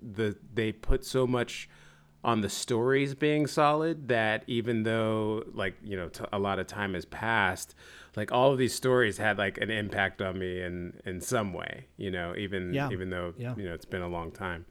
the 0.02 0.36
they 0.52 0.72
put 0.72 1.04
so 1.04 1.26
much 1.26 1.68
on 2.26 2.40
the 2.42 2.48
stories 2.50 3.14
being 3.14 3.46
solid 3.46 4.08
that 4.08 4.42
even 4.48 4.82
though 4.82 5.42
like 5.54 5.74
you 5.82 5.96
know 5.96 6.08
t- 6.08 6.24
a 6.32 6.38
lot 6.38 6.58
of 6.58 6.66
time 6.66 6.92
has 6.94 7.04
passed 7.06 7.74
like 8.16 8.32
all 8.32 8.50
of 8.52 8.58
these 8.58 8.74
stories 8.74 9.16
had 9.18 9.38
like 9.38 9.56
an 9.58 9.70
impact 9.70 10.20
on 10.20 10.38
me 10.38 10.60
in 10.60 10.92
in 11.06 11.20
some 11.20 11.52
way 11.54 11.86
you 11.96 12.10
know 12.10 12.34
even 12.36 12.74
Yeah. 12.74 12.90
even 12.90 13.10
though 13.10 13.32
Yeah. 13.38 13.54
you 13.56 13.64
know 13.64 13.72
it's 13.74 13.84
been 13.84 14.02
a 14.02 14.08
long 14.08 14.32
time 14.32 14.66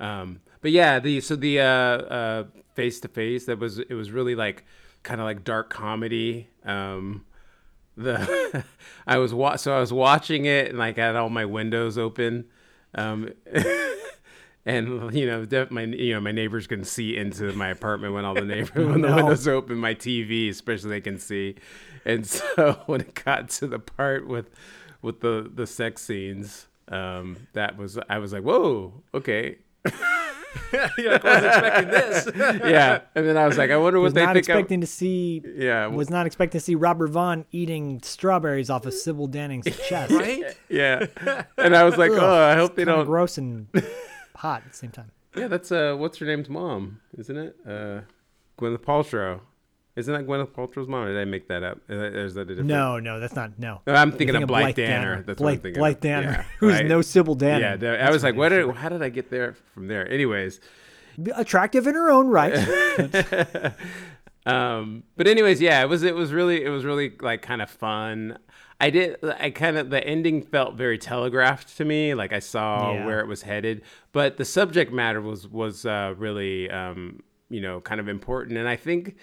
um 0.00 0.40
but 0.62 0.70
yeah 0.72 0.98
the 0.98 1.20
so 1.20 1.36
the 1.36 1.60
uh 1.60 1.64
uh 1.64 2.44
face 2.74 2.98
to 3.00 3.08
face 3.08 3.44
that 3.46 3.58
was 3.58 3.78
it 3.78 3.92
was 3.94 4.10
really 4.10 4.34
like 4.34 4.64
kind 5.02 5.20
of 5.20 5.26
like 5.26 5.44
dark 5.44 5.68
comedy 5.70 6.48
um 6.64 7.24
the 7.96 8.64
I 9.06 9.18
was 9.18 9.32
wa- 9.34 9.56
so 9.56 9.76
I 9.76 9.78
was 9.80 9.92
watching 9.92 10.46
it 10.46 10.70
and 10.70 10.78
like 10.78 10.98
I 10.98 11.04
had 11.06 11.16
all 11.16 11.28
my 11.28 11.44
windows 11.44 11.96
open, 11.96 12.46
um, 12.94 13.28
and 14.66 15.14
you 15.14 15.26
know 15.26 15.44
def- 15.44 15.70
my 15.70 15.82
you 15.82 16.14
know 16.14 16.20
my 16.20 16.32
neighbors 16.32 16.66
can 16.66 16.84
see 16.84 17.16
into 17.16 17.52
my 17.52 17.68
apartment 17.68 18.14
when 18.14 18.24
all 18.24 18.34
the 18.34 18.40
neighbors 18.44 18.70
when 18.74 19.00
the 19.02 19.08
no. 19.08 19.16
windows 19.16 19.46
open. 19.48 19.76
My 19.78 19.94
TV 19.94 20.48
especially 20.50 20.90
they 20.90 21.00
can 21.00 21.18
see, 21.18 21.56
and 22.04 22.26
so 22.36 22.80
when 22.86 23.00
it 23.02 23.14
got 23.24 23.48
to 23.50 23.66
the 23.66 23.78
part 23.78 24.26
with 24.26 24.50
with 25.02 25.20
the 25.20 25.50
the 25.54 25.66
sex 25.66 26.02
scenes, 26.02 26.66
um, 26.88 27.36
that 27.52 27.76
was 27.76 27.98
I 28.08 28.18
was 28.18 28.32
like 28.32 28.42
whoa 28.42 28.92
okay 29.12 29.56
You're 30.96 31.12
like, 31.12 31.24
wasn't 31.24 31.46
expecting 31.46 31.88
this. 31.90 32.28
yeah, 32.64 33.00
and 33.16 33.26
then 33.26 33.36
I 33.36 33.46
was 33.46 33.58
like 33.58 33.70
I 33.70 33.76
wonder 33.76 33.98
what 33.98 34.04
was 34.04 34.12
they 34.14 34.24
not 34.24 34.34
think. 34.34 34.48
I'm- 34.48 34.58
expecting 34.58 34.80
to 34.82 34.86
see. 34.86 35.42
yeah, 35.56 35.86
Was 35.88 36.10
not 36.10 36.26
expecting 36.26 36.58
to 36.60 36.64
see 36.64 36.74
Robert 36.76 37.08
Vaughn 37.10 37.44
eating 37.52 38.00
strawberries 38.02 38.70
off 38.70 38.86
of 38.86 38.94
Sybil 38.94 39.26
Danning's 39.28 39.66
chest. 39.88 40.12
right? 40.12 40.56
yeah, 40.68 41.06
and 41.58 41.76
I 41.76 41.82
was 41.84 41.96
like 41.98 42.12
oh 42.12 42.34
I 42.34 42.54
hope 42.54 42.76
they 42.76 42.84
don't 42.84 43.04
gross 43.04 43.36
and 43.36 43.66
hot 44.36 44.62
at 44.64 44.72
the 44.72 44.76
same 44.76 44.90
time. 44.90 45.10
Yeah, 45.36 45.48
that's 45.48 45.72
uh, 45.72 45.96
what's 45.98 46.18
her 46.18 46.26
name's 46.26 46.48
mom, 46.48 47.00
isn't 47.18 47.36
it? 47.36 47.56
Uh, 47.66 48.00
Gwyneth 48.58 48.78
Paltrow. 48.78 49.40
Isn't 49.96 50.12
that 50.12 50.26
Gwyneth 50.26 50.50
Paltrow's 50.50 50.88
mom? 50.88 51.04
Or 51.04 51.12
did 51.12 51.20
I 51.20 51.24
make 51.24 51.46
that 51.48 51.62
up? 51.62 51.78
Is 51.88 52.34
that, 52.34 52.42
a 52.42 52.44
different? 52.46 52.68
No, 52.68 52.98
no, 52.98 53.20
that's 53.20 53.36
not. 53.36 53.58
No. 53.58 53.80
No, 53.86 53.94
I'm 53.94 54.10
You're 54.10 54.18
thinking 54.18 54.42
of 54.42 54.48
Blythe 54.48 54.74
Danner. 54.74 55.22
That's 55.22 55.40
what 55.40 55.52
I'm 55.52 55.60
thinking. 55.60 55.80
Blythe. 55.80 56.00
Danner, 56.00 56.30
Yeah, 56.30 56.44
who's 56.58 56.74
right. 56.74 56.86
no 56.86 57.00
Sybil 57.00 57.36
Danner. 57.36 57.78
Yeah, 57.80 58.06
I 58.06 58.10
was 58.10 58.24
like, 58.24 58.34
what? 58.34 58.48
Did, 58.48 58.70
how 58.74 58.88
did 58.88 59.02
I 59.02 59.08
get 59.08 59.30
there 59.30 59.54
from 59.72 59.86
there? 59.86 60.08
Anyways, 60.10 60.60
attractive 61.36 61.86
in 61.86 61.94
her 61.94 62.10
own 62.10 62.26
right. 62.26 62.54
um, 64.46 65.04
but 65.16 65.28
anyways, 65.28 65.60
yeah, 65.60 65.82
it 65.82 65.88
was 65.88 66.02
it 66.02 66.14
was 66.14 66.32
really 66.32 66.64
it 66.64 66.70
was 66.70 66.84
really 66.84 67.12
like 67.20 67.42
kind 67.42 67.62
of 67.62 67.70
fun. 67.70 68.38
I 68.84 68.90
did 68.90 69.16
I 69.40 69.50
kind 69.50 69.78
of 69.78 69.88
the 69.90 70.06
ending 70.06 70.42
felt 70.42 70.74
very 70.74 70.98
telegraphed 70.98 71.76
to 71.78 71.84
me, 71.84 72.12
like 72.14 72.32
I 72.32 72.40
saw 72.40 72.92
Yeah. 72.92 73.06
where 73.06 73.20
it 73.20 73.26
was 73.26 73.42
headed, 73.42 73.82
but 74.12 74.36
the 74.36 74.44
subject 74.44 74.92
matter 74.92 75.20
was 75.20 75.48
was 75.48 75.86
uh, 75.86 76.14
really 76.18 76.70
um, 76.70 77.20
you 77.48 77.60
know 77.60 77.80
kind 77.80 78.00
of 78.00 78.08
important, 78.08 78.58
and 78.58 78.68
I 78.68 78.76
think 78.76 79.16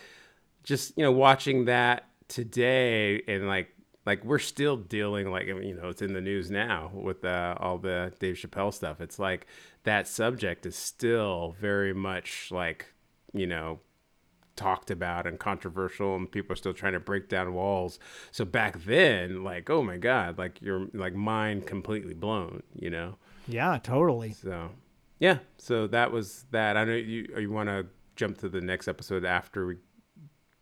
just 0.63 0.97
you 0.97 1.04
know 1.04 1.12
watching 1.12 1.65
that 1.65 2.06
today 2.28 3.21
and 3.28 3.47
like 3.47 3.69
like 4.06 4.24
we're 4.26 4.39
still 4.39 4.78
dealing 4.78 5.30
like 5.30 5.45
you 5.45 5.76
know 5.80 5.89
it's 5.89 6.02
in 6.02 6.13
the 6.13 6.21
news 6.21 6.50
now 6.50 6.89
with 6.93 7.24
uh, 7.24 7.56
all 7.60 7.78
the 7.78 8.12
Dave 8.19 8.36
Chappelle 8.36 8.74
stuff. 8.74 9.00
It's 9.00 9.19
like 9.19 9.45
that 9.84 10.08
subject 10.08 10.65
is 10.65 10.76
still 10.76 11.56
very 11.60 11.93
much 11.93 12.50
like 12.52 12.88
you 13.34 13.45
know 13.45 13.80
talked 14.62 14.91
about 14.91 15.26
and 15.26 15.39
controversial 15.39 16.15
and 16.15 16.32
people 16.32 16.54
are 16.54 16.56
still 16.56 16.74
trying 16.74 16.93
to 16.93 17.00
break 17.00 17.30
down 17.30 17.54
walls. 17.54 18.00
So 18.32 18.45
back 18.45 18.84
then 18.84 19.43
like 19.43 19.69
oh 19.69 19.84
my 19.84 19.97
god 19.97 20.38
like 20.38 20.62
your 20.62 20.88
like 20.93 21.15
mind 21.15 21.67
completely 21.67 22.13
blown 22.13 22.63
you 22.76 22.89
know? 22.89 23.17
Yeah, 23.47 23.80
totally. 23.82 24.34
so 24.34 24.71
yeah 25.19 25.39
so 25.58 25.88
that 25.88 26.12
was 26.12 26.45
that. 26.52 26.78
I 26.78 26.84
know 26.86 26.93
you 26.95 27.28
you 27.38 27.52
want 27.52 27.69
to 27.69 27.88
jump 28.15 28.38
to 28.39 28.50
the 28.50 28.62
next 28.62 28.88
episode 28.88 29.26
after 29.26 29.65
we 29.65 29.76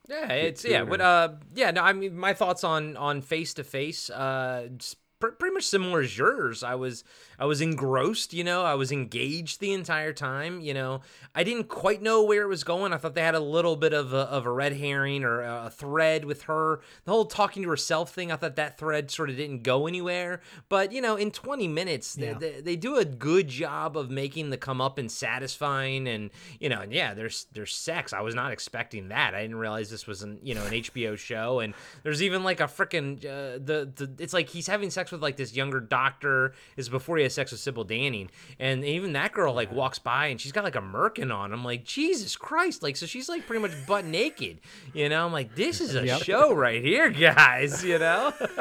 Yeah, 0.07 0.31
it's 0.31 0.63
yeah, 0.63 0.83
it, 0.83 0.89
but 0.89 1.01
uh, 1.01 1.29
yeah, 1.53 1.71
no, 1.71 1.81
I 1.83 1.93
mean, 1.93 2.17
my 2.17 2.33
thoughts 2.33 2.63
on 2.63 2.97
on 2.97 3.21
face 3.21 3.53
to 3.55 3.63
face, 3.63 4.09
uh, 4.09 4.69
just 4.77 4.97
pr- 5.19 5.27
pretty 5.29 5.53
much 5.53 5.65
similar 5.65 6.01
as 6.01 6.17
yours. 6.17 6.63
I 6.63 6.75
was 6.75 7.03
I 7.38 7.45
was 7.45 7.62
engrossed, 7.62 8.34
you 8.34 8.43
know, 8.43 8.63
I 8.63 8.73
was 8.75 8.91
engaged 8.91 9.60
the 9.60 9.71
entire 9.73 10.13
time. 10.13 10.60
You 10.62 10.73
know, 10.73 11.01
I 11.34 11.43
didn't 11.43 11.69
quite 11.69 12.01
know 12.01 12.23
where 12.23 12.41
it 12.43 12.47
was 12.47 12.63
going. 12.63 12.91
I 12.93 12.97
thought 12.97 13.15
they 13.15 13.21
had 13.21 13.36
a 13.36 13.39
little 13.39 13.75
bit 13.75 13.93
of 13.93 14.13
a, 14.13 14.17
of 14.29 14.45
a 14.45 14.51
red 14.51 14.73
herring 14.77 15.23
or 15.23 15.41
a 15.41 15.69
thread 15.73 16.25
with 16.25 16.43
her. 16.43 16.82
The 17.05 17.12
whole 17.12 17.25
talking 17.25 17.63
to 17.63 17.69
herself 17.69 18.13
thing. 18.13 18.32
I 18.32 18.36
thought 18.36 18.55
that 18.58 18.77
thread 18.77 19.10
sort 19.12 19.29
of 19.29 19.38
didn't 19.38 19.63
go 19.63 19.88
anywhere. 19.88 20.41
But 20.67 20.91
you 20.91 21.01
know, 21.01 21.15
in 21.15 21.32
20 21.32 21.67
minutes, 21.67 22.17
Yeah. 22.17 22.34
they, 22.34 22.51
they, 22.51 22.62
they 22.62 22.75
do 22.75 22.97
a 22.97 23.05
good 23.05 23.47
job 23.47 23.97
of 23.97 24.10
making 24.10 24.49
the 24.49 24.58
come 24.58 24.82
up 24.82 24.97
and 24.97 25.12
satisfying. 25.12 26.08
And 26.08 26.29
you 26.60 26.69
know, 26.69 26.82
and 26.82 26.91
yeah, 26.93 27.13
there's 27.13 27.45
there's 27.53 27.73
sex. 27.75 28.13
I 28.13 28.21
was 28.21 28.36
not 28.36 28.51
expecting 28.51 29.10
that. 29.10 29.34
I 29.34 29.41
didn't 29.41 29.58
realize 29.58 29.89
this 29.89 30.08
was 30.08 30.23
an 30.23 30.39
you 30.43 30.55
know 30.55 30.65
an 30.65 30.73
HBO 30.73 31.17
show. 31.17 31.60
And 31.60 31.73
there's 32.03 32.21
even 32.21 32.43
like 32.43 32.60
a 32.60 32.63
freaking 32.65 33.17
uh, 33.25 33.60
the 33.63 33.89
the 33.95 34.12
it's 34.19 34.34
like 34.34 34.49
he's 34.49 34.67
having 34.67 34.89
sex 34.89 35.09
with 35.12 35.22
like 35.22 35.38
this 35.38 35.56
younger 35.56 35.80
doctor. 35.80 36.54
Is 36.78 36.89
before 36.89 37.17
he 37.17 37.24
has 37.24 37.34
sex 37.34 37.52
with 37.52 37.60
Sybil 37.60 37.86
Danning, 37.86 38.30
and 38.60 38.84
even 38.86 39.13
that 39.13 39.32
girl 39.34 39.54
like 39.54 39.72
walks 39.72 40.00
by 40.00 40.28
and 40.28 40.39
she's 40.39 40.52
got 40.52 40.63
like 40.63 40.76
a 40.76 40.82
merkin 40.82 41.34
on. 41.34 41.52
I'm 41.54 41.63
like 41.63 41.84
Jesus 41.84 42.36
Christ, 42.36 42.84
like 42.84 42.95
so 42.95 43.06
she's 43.06 43.30
like 43.30 43.45
pretty 43.48 43.62
much 43.62 43.72
butt 43.88 44.06
naked. 44.06 44.60
You 44.93 45.10
know, 45.10 45.26
I'm 45.26 45.32
like 45.34 45.56
this 45.56 45.82
is 45.82 45.95
a 45.95 46.19
show 46.19 46.54
right 46.54 46.84
here, 46.84 47.10
guys. 47.12 47.84
You 47.84 48.00
know, 48.00 48.34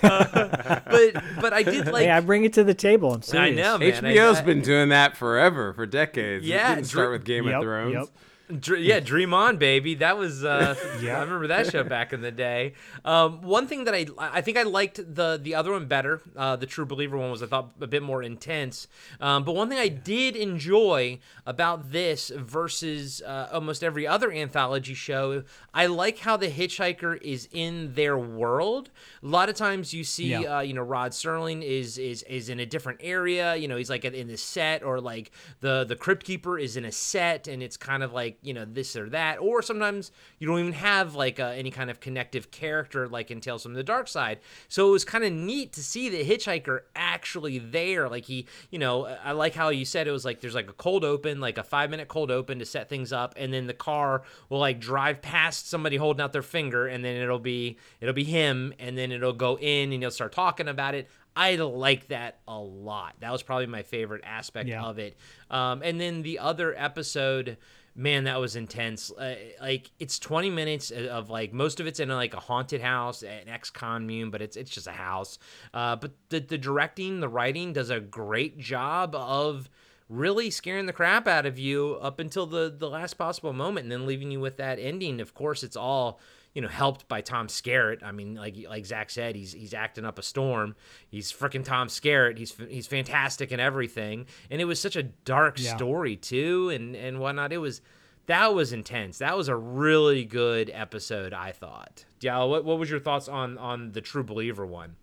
but 0.00 1.14
but 1.40 1.52
I 1.52 1.62
did 1.62 1.86
like. 1.86 2.04
hey, 2.04 2.10
I 2.10 2.20
bring 2.20 2.44
it 2.44 2.52
to 2.54 2.64
the 2.64 2.74
table. 2.74 3.12
I'm 3.14 3.22
serious. 3.22 3.58
I 3.58 3.62
know, 3.62 3.78
man. 3.78 4.04
I- 4.04 4.14
hbo's 4.14 4.38
I- 4.38 4.42
been 4.42 4.62
doing 4.62 4.88
that 4.90 5.16
forever 5.16 5.72
for 5.72 5.86
decades 5.86 6.44
Yeah, 6.46 6.54
It 6.54 6.58
Yeah, 6.58 6.74
didn't 6.76 6.86
start 6.88 7.10
with 7.12 7.24
game 7.24 7.46
Yep, 7.46 7.54
of 7.56 7.62
thrones 7.62 7.92
yep. 7.94 8.08
Dr- 8.58 8.80
yeah, 8.80 9.00
Dream 9.00 9.32
On, 9.34 9.56
baby. 9.56 9.94
That 9.94 10.18
was 10.18 10.44
uh, 10.44 10.74
Yeah. 11.02 11.18
I 11.18 11.22
remember 11.22 11.46
that 11.48 11.70
show 11.70 11.84
back 11.84 12.12
in 12.12 12.20
the 12.20 12.30
day. 12.32 12.74
Um, 13.04 13.42
one 13.42 13.66
thing 13.66 13.84
that 13.84 13.94
I 13.94 14.06
I 14.18 14.40
think 14.40 14.56
I 14.56 14.62
liked 14.64 14.96
the 15.14 15.38
the 15.42 15.54
other 15.54 15.72
one 15.72 15.86
better. 15.86 16.20
Uh, 16.36 16.56
the 16.56 16.66
True 16.66 16.86
Believer 16.86 17.16
one 17.16 17.30
was 17.30 17.42
I 17.42 17.46
thought 17.46 17.72
a 17.80 17.86
bit 17.86 18.02
more 18.02 18.22
intense. 18.22 18.88
Um, 19.20 19.44
but 19.44 19.54
one 19.54 19.68
thing 19.68 19.78
I 19.78 19.88
did 19.88 20.36
enjoy 20.36 21.18
about 21.46 21.92
this 21.92 22.30
versus 22.34 23.22
uh, 23.22 23.48
almost 23.52 23.82
every 23.84 24.06
other 24.06 24.30
anthology 24.32 24.94
show, 24.94 25.42
I 25.72 25.86
like 25.86 26.18
how 26.18 26.36
the 26.36 26.48
hitchhiker 26.48 27.20
is 27.22 27.48
in 27.52 27.94
their 27.94 28.18
world. 28.18 28.90
A 29.22 29.26
lot 29.26 29.48
of 29.48 29.54
times 29.54 29.94
you 29.94 30.04
see, 30.04 30.28
Yeah. 30.30 30.58
uh, 30.58 30.60
you 30.60 30.74
know, 30.74 30.82
Rod 30.82 31.12
Serling 31.12 31.62
is 31.62 31.98
is 31.98 32.22
is 32.24 32.48
in 32.48 32.60
a 32.60 32.66
different 32.66 33.00
area. 33.02 33.54
You 33.56 33.68
know, 33.68 33.76
he's 33.76 33.90
like 33.90 34.04
in 34.04 34.28
the 34.28 34.36
set, 34.36 34.82
or 34.82 35.00
like 35.00 35.30
the 35.60 35.84
the 35.84 35.96
Crypt 35.96 36.24
Keeper 36.24 36.58
is 36.58 36.76
in 36.76 36.84
a 36.84 36.92
set, 36.92 37.48
and 37.48 37.62
it's 37.62 37.76
kind 37.76 38.02
of 38.02 38.12
like 38.12 38.38
you 38.42 38.54
know 38.54 38.64
this 38.64 38.96
or 38.96 39.08
that. 39.10 39.38
Or 39.38 39.62
sometimes 39.62 40.12
you 40.38 40.46
don't 40.46 40.58
even 40.60 40.72
have 40.72 41.14
like 41.14 41.38
uh, 41.40 41.44
any 41.46 41.70
kind 41.70 41.90
of 41.90 42.00
connective 42.00 42.50
character 42.50 43.08
like 43.08 43.30
in 43.30 43.40
Tales 43.40 43.62
from 43.62 43.74
the 43.74 43.82
Dark 43.82 44.08
Side. 44.08 44.40
So 44.68 44.88
it 44.88 44.92
was 44.92 45.04
kind 45.04 45.24
of 45.24 45.32
neat 45.32 45.72
to 45.74 45.82
see 45.82 46.08
the 46.08 46.24
hitchhiker 46.24 46.80
actually 46.94 47.58
there. 47.58 48.08
Like 48.08 48.24
he, 48.24 48.46
you 48.70 48.78
know, 48.78 49.06
I 49.06 49.32
like 49.32 49.54
how 49.54 49.68
you 49.70 49.84
said 49.84 50.06
it 50.08 50.12
was 50.12 50.24
like 50.24 50.40
there's 50.40 50.54
like 50.54 50.70
a 50.70 50.74
cold 50.74 51.04
open, 51.04 51.40
like 51.40 51.58
a 51.58 51.62
five 51.64 51.90
minute 51.90 52.08
cold 52.08 52.30
open 52.30 52.58
to 52.58 52.66
set 52.66 52.88
things 52.88 53.12
up, 53.12 53.34
and 53.36 53.52
then 53.52 53.66
the 53.66 53.74
car 53.74 54.22
will 54.48 54.58
like 54.58 54.80
drive 54.80 55.22
past 55.22 55.68
somebody 55.68 55.96
holding 55.96 56.22
out 56.22 56.32
their 56.32 56.42
finger, 56.42 56.86
and 56.86 57.04
then 57.04 57.16
it'll 57.16 57.38
be 57.38 57.78
it'll 58.00 58.14
be 58.14 58.24
him, 58.24 58.72
and 58.78 58.96
then 58.96 59.12
it'll 59.12 59.32
go 59.32 59.56
in, 59.58 59.92
and 59.92 60.02
he'll 60.02 60.10
start 60.10 60.32
talking 60.32 60.68
about 60.68 60.94
it. 60.94 61.08
I 61.36 61.54
like 61.54 62.08
that 62.08 62.40
a 62.48 62.58
lot. 62.58 63.14
That 63.20 63.30
was 63.30 63.42
probably 63.44 63.66
my 63.66 63.82
favorite 63.84 64.22
aspect 64.24 64.68
Yeah. 64.68 64.82
of 64.82 64.98
it. 64.98 65.16
Um, 65.48 65.80
and 65.82 66.00
then 66.00 66.22
the 66.22 66.40
other 66.40 66.74
episode, 66.76 67.56
man, 68.00 68.24
that 68.24 68.40
was 68.40 68.56
intense. 68.56 69.10
Uh, 69.12 69.36
like 69.60 69.90
it's 69.98 70.18
20 70.18 70.50
minutes 70.50 70.90
of 70.90 71.28
like 71.28 71.52
most 71.52 71.80
of 71.80 71.86
it's 71.86 72.00
in 72.00 72.08
like 72.08 72.34
a 72.34 72.40
haunted 72.40 72.80
house, 72.80 73.22
an 73.22 73.48
ex-commune, 73.48 74.30
but 74.30 74.40
it's 74.40 74.56
it's 74.56 74.70
just 74.70 74.86
a 74.86 74.92
house. 74.92 75.38
Uh, 75.74 75.96
but 75.96 76.12
the 76.30 76.40
the 76.40 76.58
directing, 76.58 77.20
the 77.20 77.28
writing 77.28 77.72
does 77.72 77.90
a 77.90 78.00
great 78.00 78.58
job 78.58 79.14
of 79.14 79.68
really 80.08 80.50
scaring 80.50 80.86
the 80.86 80.92
crap 80.92 81.28
out 81.28 81.46
of 81.46 81.58
you 81.58 81.98
up 82.00 82.18
until 82.18 82.46
the 82.46 82.74
the 82.76 82.88
last 82.88 83.14
possible 83.14 83.52
moment, 83.52 83.84
and 83.84 83.92
then 83.92 84.06
leaving 84.06 84.30
you 84.30 84.40
with 84.40 84.56
that 84.56 84.78
ending. 84.78 85.20
Of 85.20 85.34
course, 85.34 85.62
it's 85.62 85.76
all 85.76 86.18
you 86.54 86.60
know, 86.62 86.68
helped 86.68 87.06
by 87.08 87.20
Tom 87.20 87.46
Skerritt. 87.46 88.02
I 88.02 88.10
mean, 88.12 88.34
like 88.34 88.56
like 88.68 88.84
Zach 88.86 89.10
said, 89.10 89.36
he's 89.36 89.52
he's 89.52 89.72
acting 89.74 90.04
up 90.04 90.18
a 90.18 90.22
storm. 90.22 90.74
He's 91.08 91.32
freaking 91.32 91.64
Tom 91.64 91.88
Skerritt. 91.88 92.38
He's 92.38 92.54
he's 92.68 92.86
fantastic 92.86 93.52
in 93.52 93.60
everything, 93.60 94.26
and 94.50 94.60
it 94.60 94.64
was 94.64 94.80
such 94.80 94.96
a 94.96 95.04
dark 95.04 95.58
Yeah. 95.60 95.76
story 95.76 96.16
too, 96.16 96.70
and 96.70 96.96
and 96.96 97.20
whatnot. 97.20 97.52
It 97.52 97.58
was 97.58 97.80
that 98.26 98.54
was 98.54 98.72
intense. 98.72 99.18
That 99.18 99.36
was 99.36 99.48
a 99.48 99.56
really 99.56 100.24
good 100.24 100.70
episode. 100.74 101.32
I 101.32 101.52
thought. 101.52 102.04
Yeah, 102.20 102.42
what 102.44 102.64
what 102.64 102.78
was 102.78 102.90
your 102.90 103.00
thoughts 103.00 103.28
on 103.28 103.56
on 103.58 103.92
the 103.92 104.00
True 104.00 104.24
Believer 104.24 104.66
one? 104.66 104.96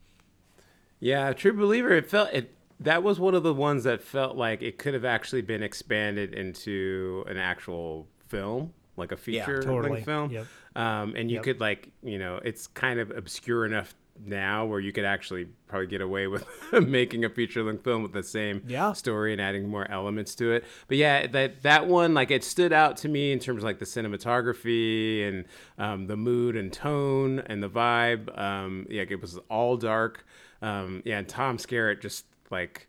Yeah, 1.00 1.32
True 1.34 1.54
Believer. 1.54 1.92
It 1.92 2.10
felt 2.10 2.30
it. 2.34 2.54
That 2.80 3.02
was 3.04 3.20
one 3.20 3.34
of 3.34 3.42
the 3.44 3.54
ones 3.54 3.86
that 3.86 4.02
felt 4.04 4.36
like 4.38 4.62
it 4.62 4.78
could 4.78 4.94
have 4.94 5.06
actually 5.06 5.42
been 5.42 5.64
expanded 5.64 6.34
into 6.36 7.24
an 7.28 7.38
actual 7.38 8.08
film, 8.28 8.74
like 8.96 9.12
a 9.12 9.18
feature 9.18 9.64
Totally. 9.64 9.94
length 9.94 10.06
film. 10.06 10.32
Yep. 10.32 10.46
Um, 10.78 11.16
and 11.18 11.30
you 11.30 11.36
Yep. 11.38 11.44
could 11.44 11.60
like, 11.60 11.90
you 12.04 12.20
know, 12.20 12.40
it's 12.46 12.68
kind 12.68 13.00
of 13.00 13.10
obscure 13.12 13.66
enough 13.66 13.94
now 14.26 14.66
where 14.66 14.80
you 14.80 14.92
could 14.92 15.06
actually 15.06 15.48
probably 15.68 15.86
get 15.88 16.02
away 16.02 16.26
with 16.28 16.44
making 16.88 17.24
a 17.26 17.30
feature 17.30 17.62
length 17.64 17.84
film 17.84 18.02
with 18.04 18.14
the 18.14 18.24
same 18.24 18.64
Yeah. 18.68 18.94
story 18.94 19.32
and 19.32 19.40
adding 19.42 19.68
more 19.70 19.90
elements 19.92 20.34
to 20.36 20.52
it. 20.54 20.64
But 20.88 20.98
yeah, 20.98 21.28
that 21.28 21.62
that 21.64 21.88
one 21.88 22.14
like 22.14 22.32
it 22.32 22.44
stood 22.44 22.74
out 22.74 22.98
to 22.98 23.10
me 23.10 23.32
in 23.32 23.40
terms 23.40 23.60
of 23.60 23.64
like 23.66 23.80
the 23.80 23.86
cinematography 23.86 25.28
and 25.28 25.46
um, 25.78 26.08
the 26.08 26.18
mood 26.18 26.56
and 26.56 26.72
tone 26.72 27.40
and 27.48 27.62
the 27.62 27.70
vibe. 27.70 28.36
Um, 28.38 28.88
yeah, 28.90 29.04
it 29.10 29.22
was 29.22 29.38
all 29.50 29.78
dark. 29.78 30.26
Um, 30.62 31.02
yeah, 31.06 31.20
and 31.20 31.28
Tom 31.28 31.58
Skerritt 31.58 32.02
just 32.02 32.26
like 32.50 32.88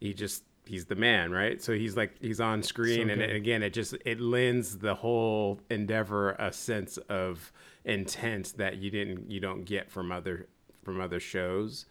he 0.00 0.14
just 0.14 0.42
he's 0.72 0.86
the 0.86 0.94
man, 0.94 1.32
right? 1.32 1.62
So 1.62 1.74
he's 1.74 1.98
like 1.98 2.14
he's 2.18 2.40
on 2.40 2.62
screen, 2.62 3.10
and 3.10 3.20
good. 3.20 3.30
again, 3.30 3.62
it 3.62 3.74
just 3.74 3.94
it 4.06 4.18
lends 4.18 4.78
the 4.78 4.94
whole 4.94 5.60
endeavor 5.68 6.30
a 6.30 6.50
sense 6.50 6.96
of 7.10 7.52
intent 7.84 8.54
that 8.56 8.78
you 8.78 8.90
didn't 8.90 9.30
you 9.30 9.38
don't 9.38 9.64
get 9.64 9.90
from 9.90 10.10
other 10.10 10.48
from 10.82 10.98
other 10.98 11.20
shows. 11.20 11.84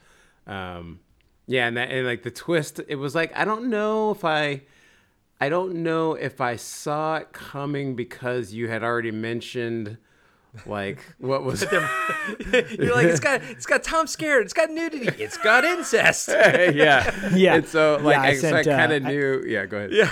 Um, 0.47 0.99
yeah, 1.45 1.67
and 1.67 1.77
that 1.77 1.91
and 1.91 2.07
like 2.07 2.23
the 2.23 2.31
twist, 2.31 2.81
it 2.87 2.95
was 2.95 3.13
like 3.13 3.31
I 3.37 3.45
don't 3.45 3.69
know 3.69 4.09
if 4.09 4.25
I. 4.25 4.63
I 5.39 5.49
don't 5.49 5.77
know 5.77 6.13
if 6.13 6.39
I 6.39 6.55
saw 6.55 7.15
it 7.15 7.33
coming 7.33 7.95
because 7.95 8.53
you 8.53 8.67
had 8.67 8.83
already 8.83 9.09
mentioned, 9.09 9.97
like, 10.65 10.99
what 11.19 11.43
was 11.43 11.61
You're 11.71 12.95
like 12.95 13.05
it's 13.05 13.19
got 13.19 13.41
it's 13.43 13.65
got 13.65 13.83
Tom 13.83 14.05
Skerritt. 14.05 14.41
It's 14.43 14.53
got 14.53 14.69
nudity. 14.69 15.07
It's 15.23 15.37
got 15.37 15.63
incest. 15.65 16.29
yeah, 16.29 17.29
Yeah. 17.33 17.55
And 17.55 17.67
so, 17.67 17.97
like, 18.01 18.15
Yeah, 18.15 18.21
I 18.21 18.27
I, 18.27 18.33
so 18.35 18.47
I 18.47 18.51
sent, 18.51 18.67
uh, 18.67 18.77
kind 18.77 18.91
of 18.93 19.05
I- 19.05 19.09
knew. 19.09 19.43
yeah, 19.47 19.65
go 19.65 19.77
ahead. 19.77 19.91
Yeah. 19.91 20.11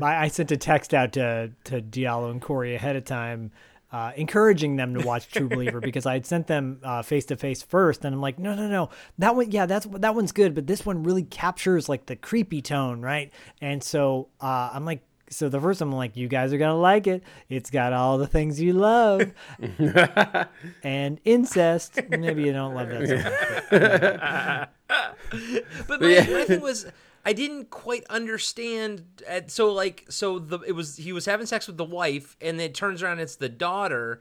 I, 0.00 0.24
I 0.24 0.28
sent 0.28 0.50
a 0.52 0.56
text 0.56 0.94
out 0.94 1.12
to 1.12 1.50
to 1.64 1.80
Diallo 1.82 2.30
and 2.30 2.40
Corey 2.40 2.74
ahead 2.74 2.96
of 2.96 3.04
time, 3.04 3.50
uh, 3.90 4.12
encouraging 4.16 4.76
them 4.76 4.94
to 4.94 5.04
watch 5.06 5.28
True 5.28 5.48
Believer 5.48 5.80
because 5.80 6.06
I 6.06 6.14
had 6.14 6.24
sent 6.24 6.46
them 6.46 6.80
face 7.04 7.26
to 7.26 7.36
face 7.36 7.62
first, 7.62 8.04
and 8.04 8.14
I'm 8.14 8.20
like, 8.20 8.38
no, 8.38 8.54
no, 8.54 8.68
no, 8.68 8.88
that 9.18 9.36
one, 9.36 9.50
yeah, 9.50 9.66
that's 9.66 9.86
that 9.86 10.14
one's 10.14 10.32
good, 10.32 10.54
but 10.54 10.66
this 10.66 10.86
one 10.86 11.02
really 11.02 11.24
captures 11.24 11.88
like 11.88 12.06
the 12.06 12.16
creepy 12.16 12.62
tone, 12.62 13.02
right? 13.02 13.30
And 13.60 13.82
so 13.82 14.28
uh, 14.40 14.70
I'm 14.72 14.84
like. 14.86 15.02
So 15.32 15.48
the 15.48 15.60
first 15.60 15.80
one, 15.80 15.88
I'm 15.90 15.96
like, 15.96 16.16
you 16.16 16.28
guys 16.28 16.52
are 16.52 16.58
gonna 16.58 16.78
like 16.78 17.06
it. 17.06 17.22
It's 17.48 17.70
got 17.70 17.92
all 17.92 18.18
the 18.18 18.26
things 18.26 18.60
you 18.60 18.72
love, 18.74 19.32
and 20.82 21.20
incest. 21.24 21.98
Maybe 22.08 22.42
you 22.42 22.52
don't 22.52 22.74
love 22.74 22.88
that 22.90 23.08
so 23.08 23.16
much. 23.16 24.68
but- 24.88 25.88
But 25.88 26.00
my, 26.00 26.08
my 26.08 26.44
thing 26.44 26.60
was, 26.60 26.86
I 27.24 27.32
didn't 27.32 27.70
quite 27.70 28.04
understand. 28.10 29.04
At, 29.26 29.50
so 29.50 29.72
like, 29.72 30.04
so 30.08 30.38
the 30.38 30.58
it 30.60 30.72
was 30.72 30.96
he 30.96 31.12
was 31.12 31.24
having 31.24 31.46
sex 31.46 31.66
with 31.66 31.76
the 31.78 31.84
wife, 31.84 32.36
and 32.40 32.58
then 32.60 32.66
it 32.70 32.74
turns 32.74 33.02
around 33.02 33.20
it's 33.20 33.36
the 33.36 33.48
daughter. 33.48 34.20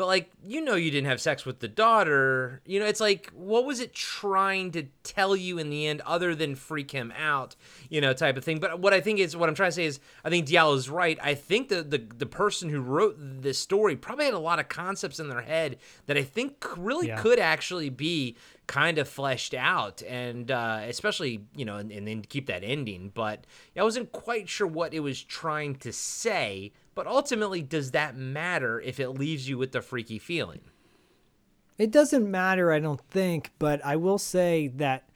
But 0.00 0.06
like, 0.06 0.30
you 0.42 0.62
know, 0.62 0.76
you 0.76 0.90
didn't 0.90 1.08
have 1.08 1.20
sex 1.20 1.44
with 1.44 1.60
the 1.60 1.68
daughter. 1.68 2.62
You 2.64 2.80
know, 2.80 2.86
it's 2.86 3.00
like, 3.00 3.30
what 3.34 3.66
was 3.66 3.80
it 3.80 3.92
trying 3.92 4.70
to 4.70 4.84
tell 5.04 5.36
you 5.36 5.58
in 5.58 5.68
the 5.68 5.86
end, 5.88 6.00
other 6.06 6.34
than 6.34 6.54
freak 6.54 6.90
him 6.90 7.12
out? 7.18 7.54
You 7.90 8.00
know, 8.00 8.14
type 8.14 8.38
of 8.38 8.42
thing. 8.42 8.60
But 8.60 8.80
what 8.80 8.94
I 8.94 9.02
think 9.02 9.18
is, 9.18 9.36
what 9.36 9.50
I'm 9.50 9.54
trying 9.54 9.68
to 9.68 9.74
say 9.74 9.84
is, 9.84 10.00
I 10.24 10.30
think 10.30 10.46
Diallo's 10.46 10.88
right. 10.88 11.18
I 11.22 11.34
think 11.34 11.68
the 11.68 11.82
the 11.82 11.98
the 11.98 12.24
person 12.24 12.70
who 12.70 12.80
wrote 12.80 13.16
this 13.18 13.58
story 13.58 13.94
probably 13.94 14.24
had 14.24 14.32
a 14.32 14.38
lot 14.38 14.58
of 14.58 14.70
concepts 14.70 15.20
in 15.20 15.28
their 15.28 15.42
head 15.42 15.76
that 16.06 16.16
I 16.16 16.22
think 16.22 16.64
really 16.78 17.08
Yeah. 17.08 17.20
could 17.20 17.38
actually 17.38 17.90
be 17.90 18.36
kind 18.66 18.96
of 18.98 19.06
fleshed 19.08 19.52
out 19.52 20.00
and 20.04 20.50
uh, 20.50 20.78
especially 20.84 21.44
you 21.56 21.64
know 21.66 21.76
and, 21.76 21.90
and 21.90 22.06
then 22.06 22.22
keep 22.22 22.46
that 22.46 22.62
ending 22.62 23.10
but 23.12 23.44
i 23.76 23.82
wasn't 23.82 24.12
quite 24.12 24.48
sure 24.48 24.64
what 24.68 24.94
it 24.94 25.00
was 25.00 25.20
trying 25.20 25.74
to 25.74 25.92
say 25.92 26.70
but 26.94 27.06
ultimately 27.06 27.62
does 27.62 27.92
that 27.92 28.16
matter 28.16 28.80
if 28.80 29.00
it 29.00 29.10
leaves 29.10 29.48
you 29.48 29.58
with 29.58 29.72
the 29.72 29.80
freaky 29.80 30.18
feeling? 30.18 30.60
It 31.78 31.90
doesn't 31.90 32.30
matter, 32.30 32.72
I 32.72 32.78
don't 32.78 33.00
think, 33.08 33.52
but 33.58 33.84
I 33.84 33.96
will 33.96 34.18
say 34.18 34.68
that 34.76 35.08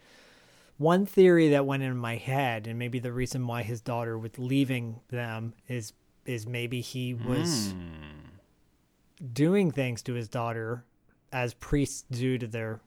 one 0.79 1.07
theory 1.07 1.51
that 1.51 1.67
went 1.67 1.83
in 1.83 1.97
my 1.97 2.17
head, 2.17 2.67
and 2.67 2.79
maybe 2.79 2.99
the 2.99 3.13
reason 3.13 3.47
why 3.47 3.63
his 3.63 3.81
daughter 3.81 4.19
was 4.19 4.39
leaving 4.39 5.01
them 5.09 5.55
is 5.69 5.93
is 6.25 6.47
maybe 6.47 6.81
he 6.81 7.13
was 7.13 7.73
hmm. 7.73 9.27
doing 9.33 9.71
things 9.71 10.01
to 10.03 10.15
his 10.15 10.27
daughter 10.27 10.85
as 11.33 11.53
priests 11.55 12.05
do 12.11 12.39
to 12.39 12.47
their 12.47 12.81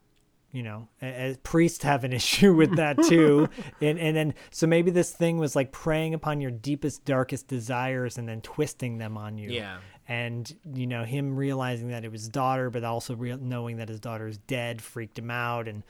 you 0.52 0.62
know 0.62 0.88
a- 1.02 1.04
as 1.04 1.36
priests 1.38 1.84
have 1.84 2.04
an 2.04 2.12
issue 2.20 2.54
with 2.54 2.74
that 2.76 2.96
too 3.04 3.48
and 3.82 3.98
and 3.98 4.16
then 4.16 4.34
so 4.50 4.66
maybe 4.66 4.90
this 4.90 5.12
thing 5.12 5.38
was 5.38 5.54
like 5.54 5.72
preying 5.72 6.14
upon 6.14 6.40
your 6.40 6.50
deepest 6.50 7.04
darkest 7.04 7.46
desires 7.48 8.16
and 8.18 8.28
then 8.28 8.40
twisting 8.40 8.98
them 8.98 9.16
on 9.18 9.36
you 9.36 9.50
Yeah. 9.50 9.78
and 10.08 10.50
you 10.74 10.86
know 10.86 11.04
him 11.04 11.36
realizing 11.36 11.88
that 11.88 12.04
it 12.04 12.10
was 12.10 12.28
daughter 12.28 12.70
but 12.70 12.82
also 12.84 13.14
real 13.14 13.36
knowing 13.36 13.76
that 13.76 13.88
his 13.90 14.00
daughter's 14.00 14.38
dead 14.38 14.80
freaked 14.80 15.18
him 15.18 15.30
out 15.30 15.68
and 15.68 15.82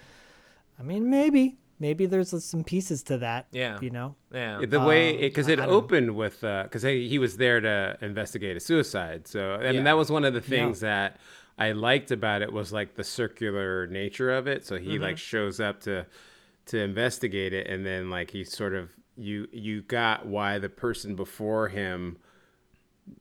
i 0.78 0.82
mean 0.82 1.08
maybe 1.08 1.58
maybe 1.80 2.06
there's 2.06 2.30
some 2.44 2.64
pieces 2.64 3.04
to 3.04 3.18
that 3.18 3.46
Yeah. 3.52 3.78
you 3.80 3.90
know 3.90 4.16
yeah 4.32 4.60
The 4.66 4.80
way, 4.80 5.14
Um, 5.14 5.20
because 5.20 5.48
I- 5.48 5.52
it 5.52 5.60
I 5.60 5.66
don't 5.66 5.70
know. 5.70 5.76
opened 5.76 6.16
with, 6.16 6.40
because 6.40 6.82
he, 6.82 7.08
he 7.08 7.20
was 7.20 7.36
there 7.36 7.60
to 7.60 7.96
investigate 8.02 8.56
a 8.56 8.60
suicide. 8.60 9.28
So, 9.28 9.52
I 9.54 9.66
mean, 9.66 9.74
Yeah. 9.76 9.82
that 9.84 9.96
was 9.96 10.10
one 10.10 10.24
of 10.24 10.34
the 10.34 10.40
things 10.40 10.80
that 10.80 11.18
I 11.58 11.72
liked 11.72 12.10
about 12.10 12.42
it 12.42 12.52
was 12.52 12.72
like 12.72 12.94
the 12.94 13.04
circular 13.04 13.86
nature 13.88 14.30
of 14.30 14.46
it. 14.46 14.64
So 14.64 14.78
he 14.78 14.98
Mm-hmm. 14.98 15.02
like 15.02 15.18
shows 15.18 15.60
up 15.60 15.80
to 15.82 16.06
to 16.66 16.78
investigate 16.78 17.52
it, 17.52 17.66
and 17.68 17.84
then 17.86 18.10
like 18.10 18.30
he 18.30 18.44
sort 18.44 18.74
of 18.74 18.90
you 19.16 19.48
you 19.52 19.82
got 19.82 20.26
why 20.26 20.58
the 20.58 20.68
person 20.68 21.16
before 21.16 21.68
him 21.68 22.18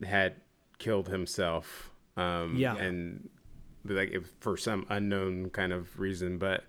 had 0.05 0.35
killed 0.79 1.07
himself. 1.09 1.91
Um, 2.15 2.55
Yeah. 2.57 2.75
and 2.75 3.29
like 3.85 4.11
if 4.11 4.31
for 4.39 4.57
some 4.57 4.85
unknown 4.89 5.49
kind 5.51 5.71
of 5.73 5.99
reason, 5.99 6.37
but 6.37 6.65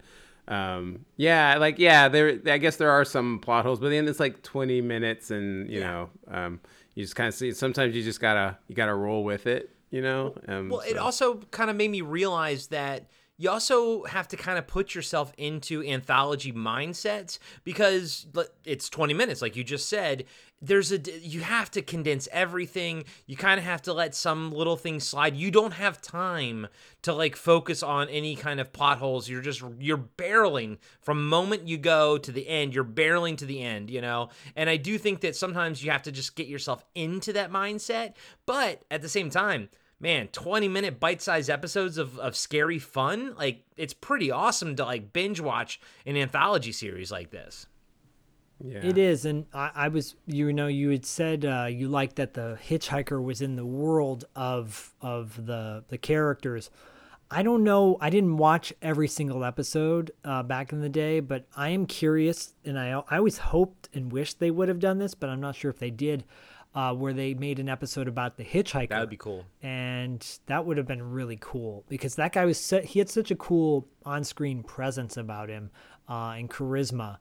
um, 0.47 1.05
yeah, 1.17 1.57
like 1.59 1.79
yeah, 1.79 2.09
there. 2.09 2.39
I 2.47 2.59
guess 2.59 2.77
there 2.77 2.91
are 2.91 3.05
some 3.05 3.39
plot 3.41 3.65
holes, 3.67 3.81
but 3.81 3.91
then 3.91 4.09
it's 4.09 4.21
like 4.21 4.43
twenty 4.43 4.81
minutes, 4.81 5.31
and 5.31 5.71
you 5.71 5.81
know, 5.81 6.11
um, 6.29 6.61
you 6.95 7.05
just 7.05 7.17
kind 7.17 7.29
of 7.29 7.35
see. 7.35 7.53
Sometimes 7.53 7.95
you 7.95 8.03
just 8.03 8.21
gotta 8.21 8.57
you 8.69 8.75
gotta 8.75 8.95
roll 8.95 9.25
with 9.25 9.47
it, 9.47 9.71
you 9.91 10.03
know. 10.03 10.35
Um, 10.47 10.69
Well, 10.69 10.81
it 10.81 10.97
also 10.97 11.37
kind 11.51 11.71
of 11.71 11.77
made 11.77 11.91
me 11.91 12.01
realize 12.01 12.69
that 12.69 13.07
you 13.39 13.51
also 13.51 14.05
have 14.05 14.29
to 14.29 14.37
kind 14.37 14.59
of 14.59 14.67
put 14.67 14.95
yourself 14.95 15.33
into 15.39 15.83
anthology 15.85 16.53
mindsets 16.53 17.39
because 17.65 18.27
it's 18.65 18.89
20 18.89 19.15
minutes 19.15 19.41
like 19.41 19.57
you 19.57 19.65
just 19.65 19.89
said. 19.89 20.25
There's 20.61 20.91
a 20.91 20.99
you 21.21 21.43
have 21.43 21.71
to 21.71 21.83
condense 21.83 22.27
everything. 22.33 23.05
You 23.27 23.37
kind 23.37 23.61
of 23.61 23.65
have 23.65 23.81
to 23.83 23.93
let 23.93 24.17
some 24.17 24.51
little 24.51 24.77
things 24.77 25.07
slide. 25.07 25.37
You 25.37 25.53
don't 25.53 25.75
have 25.75 26.03
time 26.03 26.67
to 27.03 27.13
like 27.13 27.37
focus 27.37 27.81
on 27.85 28.09
any 28.09 28.35
kind 28.35 28.59
of 28.59 28.73
plot 28.73 28.99
holes. 28.99 29.29
You're 29.29 29.41
just 29.41 29.63
you're 29.79 29.97
barreling. 29.97 30.79
From 31.01 31.29
moment 31.29 31.69
you 31.69 31.79
go 31.79 32.19
to 32.19 32.33
the 32.33 32.49
end 32.49 32.75
you're 32.75 32.83
barreling 32.83 33.37
to 33.37 33.47
the 33.47 33.63
end 33.63 33.89
you 33.89 34.01
know? 34.01 34.31
And 34.57 34.69
i 34.69 34.77
do 34.77 34.99
think 34.99 35.21
that 35.21 35.37
sometimes 35.37 35.85
you 35.85 35.91
have 35.91 36.03
to 36.03 36.13
just 36.13 36.37
get 36.37 36.47
yourself 36.47 36.85
into 36.95 37.33
that 37.35 37.51
mindset 37.51 38.15
but 38.47 38.83
at 38.91 39.03
the 39.03 39.09
same 39.09 39.31
time 39.31 39.69
man 40.01 40.29
20 40.29 40.69
minute 40.69 41.01
bite-sized 41.01 41.51
episodes 41.51 41.99
of, 41.99 42.19
of 42.19 42.37
scary 42.37 42.79
fun 42.79 43.35
like 43.37 43.65
it's 43.77 43.95
pretty 43.95 44.31
awesome 44.31 44.77
to 44.77 44.85
like 44.85 45.13
binge 45.13 45.41
watch 45.41 45.81
an 46.07 46.17
anthology 46.17 46.73
series 46.73 47.11
like 47.11 47.31
this 47.31 47.67
yeah. 48.61 48.81
It 48.83 48.99
is, 48.99 49.25
and 49.25 49.47
I, 49.55 49.71
I 49.75 49.89
was, 49.89 50.17
you 50.27 50.53
know, 50.53 50.67
you 50.67 50.91
had 50.91 51.07
said 51.07 51.45
uh, 51.45 51.69
you 51.71 51.89
liked 51.89 52.17
that 52.17 52.35
the 52.35 52.59
hitchhiker 52.69 53.23
was 53.23 53.41
in 53.41 53.55
the 53.57 53.65
world 53.65 54.25
of 54.35 54.95
of 55.01 55.47
the 55.47 55.85
the 55.89 55.99
characters. 55.99 56.71
I 57.31 57.43
don't 57.43 57.63
know. 57.63 57.99
I 58.01 58.11
didn't 58.11 58.37
watch 58.39 58.73
every 58.81 59.07
single 59.07 59.45
episode 59.45 60.11
uh, 60.25 60.43
back 60.43 60.73
in 60.73 60.81
the 60.81 60.89
day, 60.89 61.21
but 61.21 61.45
I 61.57 61.69
am 61.69 61.87
curious, 61.87 62.55
and 62.65 62.79
I 62.79 63.03
I 63.09 63.19
always 63.19 63.39
hoped 63.39 63.89
and 63.95 64.11
wished 64.11 64.41
they 64.41 64.51
would 64.51 64.69
have 64.69 64.81
done 64.81 64.99
this, 64.99 65.15
but 65.15 65.31
I'm 65.31 65.41
not 65.41 65.55
sure 65.55 65.71
if 65.71 65.79
they 65.79 65.91
did. 65.91 66.25
Uh, 66.75 66.95
where 66.95 67.13
they 67.13 67.35
made 67.35 67.59
an 67.59 67.69
episode 67.69 68.07
about 68.07 68.37
the 68.37 68.45
hitchhiker. 68.45 68.91
that 68.91 69.01
would 69.01 69.11
be 69.11 69.17
cool. 69.17 69.45
And 69.63 70.25
that 70.47 70.65
would 70.65 70.77
have 70.77 70.87
been 70.87 71.03
really 71.03 71.39
cool 71.41 71.85
because 71.89 72.15
that 72.17 72.33
guy 72.33 72.45
was 72.45 72.61
su- 72.61 72.83
he 72.83 73.01
had 73.01 73.09
such 73.09 73.31
a 73.31 73.37
cool 73.37 73.89
on-screen 74.05 74.63
presence 74.63 75.17
about 75.17 75.49
him 75.49 75.71
uh, 76.09 76.35
and 76.37 76.49
charisma. 76.49 77.19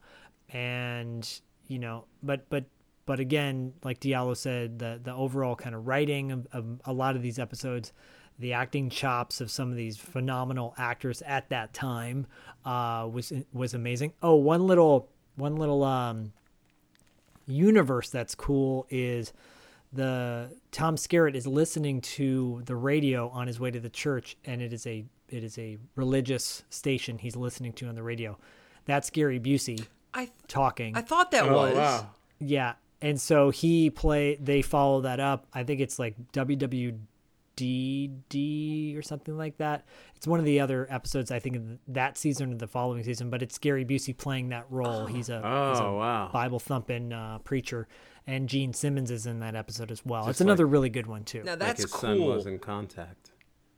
And 0.50 1.28
you 1.68 1.78
know 1.78 2.06
but 2.22 2.48
but 2.50 2.64
but 3.06 3.20
again 3.20 3.72
like 3.84 4.00
Diallo 4.00 4.36
said 4.36 4.78
the 4.78 5.00
the 5.02 5.14
overall 5.14 5.54
kind 5.54 5.74
of 5.74 5.86
writing 5.86 6.32
of, 6.32 6.46
of 6.52 6.80
a 6.84 6.92
lot 6.92 7.14
of 7.14 7.22
these 7.22 7.38
episodes 7.38 7.92
the 8.38 8.52
acting 8.52 8.88
chops 8.90 9.40
of 9.40 9.50
some 9.50 9.70
of 9.70 9.76
these 9.76 9.96
phenomenal 9.96 10.74
actors 10.78 11.22
at 11.22 11.48
that 11.50 11.72
time 11.72 12.26
uh, 12.64 13.08
was 13.10 13.32
was 13.52 13.74
amazing. 13.74 14.12
Oh 14.22 14.36
one 14.36 14.66
little 14.66 15.08
one 15.36 15.56
little 15.56 15.84
um, 15.84 16.32
universe 17.48 18.10
that's 18.10 18.34
cool 18.34 18.86
is 18.90 19.32
the 19.92 20.54
Tom 20.70 20.96
Skerritt 20.96 21.34
is 21.34 21.46
listening 21.46 22.00
to 22.02 22.62
the 22.66 22.76
radio 22.76 23.28
on 23.30 23.46
his 23.46 23.58
way 23.58 23.70
to 23.70 23.80
the 23.80 23.88
church, 23.90 24.36
and 24.44 24.60
it 24.60 24.72
is 24.72 24.86
a 24.86 25.04
it 25.28 25.42
is 25.44 25.58
a 25.58 25.78
religious 25.96 26.62
station 26.70 27.18
he's 27.18 27.36
listening 27.36 27.72
to 27.74 27.88
on 27.88 27.94
the 27.94 28.02
radio. 28.02 28.38
That's 28.84 29.10
Gary 29.10 29.40
Busey 29.40 29.86
i 30.14 30.30
talking. 30.46 30.96
i 30.96 31.02
thought 31.02 31.30
that 31.32 31.44
Oh 31.44 31.52
was 31.52 31.74
wow. 31.76 32.10
yeah, 32.38 32.74
and 33.02 33.20
so 33.20 33.50
he 33.50 33.90
play 33.90 34.36
they 34.36 34.62
follow 34.62 35.02
that 35.02 35.20
up. 35.20 35.46
I 35.52 35.64
think 35.64 35.80
it's 35.80 35.98
like 35.98 36.14
WWDD 37.58 38.96
or 38.96 39.02
something 39.02 39.36
like 39.36 39.56
that. 39.58 39.84
It's 40.16 40.26
one 40.26 40.38
of 40.38 40.44
the 40.44 40.60
other 40.60 40.86
episodes 40.90 41.30
I 41.30 41.38
think 41.38 41.56
of 41.56 41.62
that 41.88 42.16
season 42.18 42.52
or 42.52 42.56
the 42.56 42.66
following 42.66 43.02
season, 43.04 43.30
but 43.30 43.42
it's 43.42 43.58
Gary 43.58 43.84
Busey 43.84 44.16
playing 44.16 44.48
that 44.50 44.66
role. 44.70 45.06
He's 45.06 45.28
a 45.28 45.36
he's 45.38 45.80
a 45.80 45.84
Oh 45.84 45.96
wow. 45.98 46.30
Bible 46.32 46.58
thumping 46.58 47.12
uh, 47.12 47.38
preacher, 47.38 47.88
and 48.26 48.48
Gene 48.48 48.72
Simmons 48.72 49.10
is 49.10 49.26
in 49.26 49.40
that 49.40 49.54
episode 49.54 49.90
as 49.90 50.04
well. 50.04 50.22
Just 50.22 50.30
it's 50.30 50.40
another 50.40 50.66
really 50.66 50.90
good 50.90 51.06
one 51.06 51.24
too. 51.24 51.42
now 51.44 51.52
Like 51.52 51.58
that's 51.60 51.82
his 51.82 51.92
son 51.92 52.20
was 52.22 52.46
in 52.46 52.58
contact. 52.58 53.30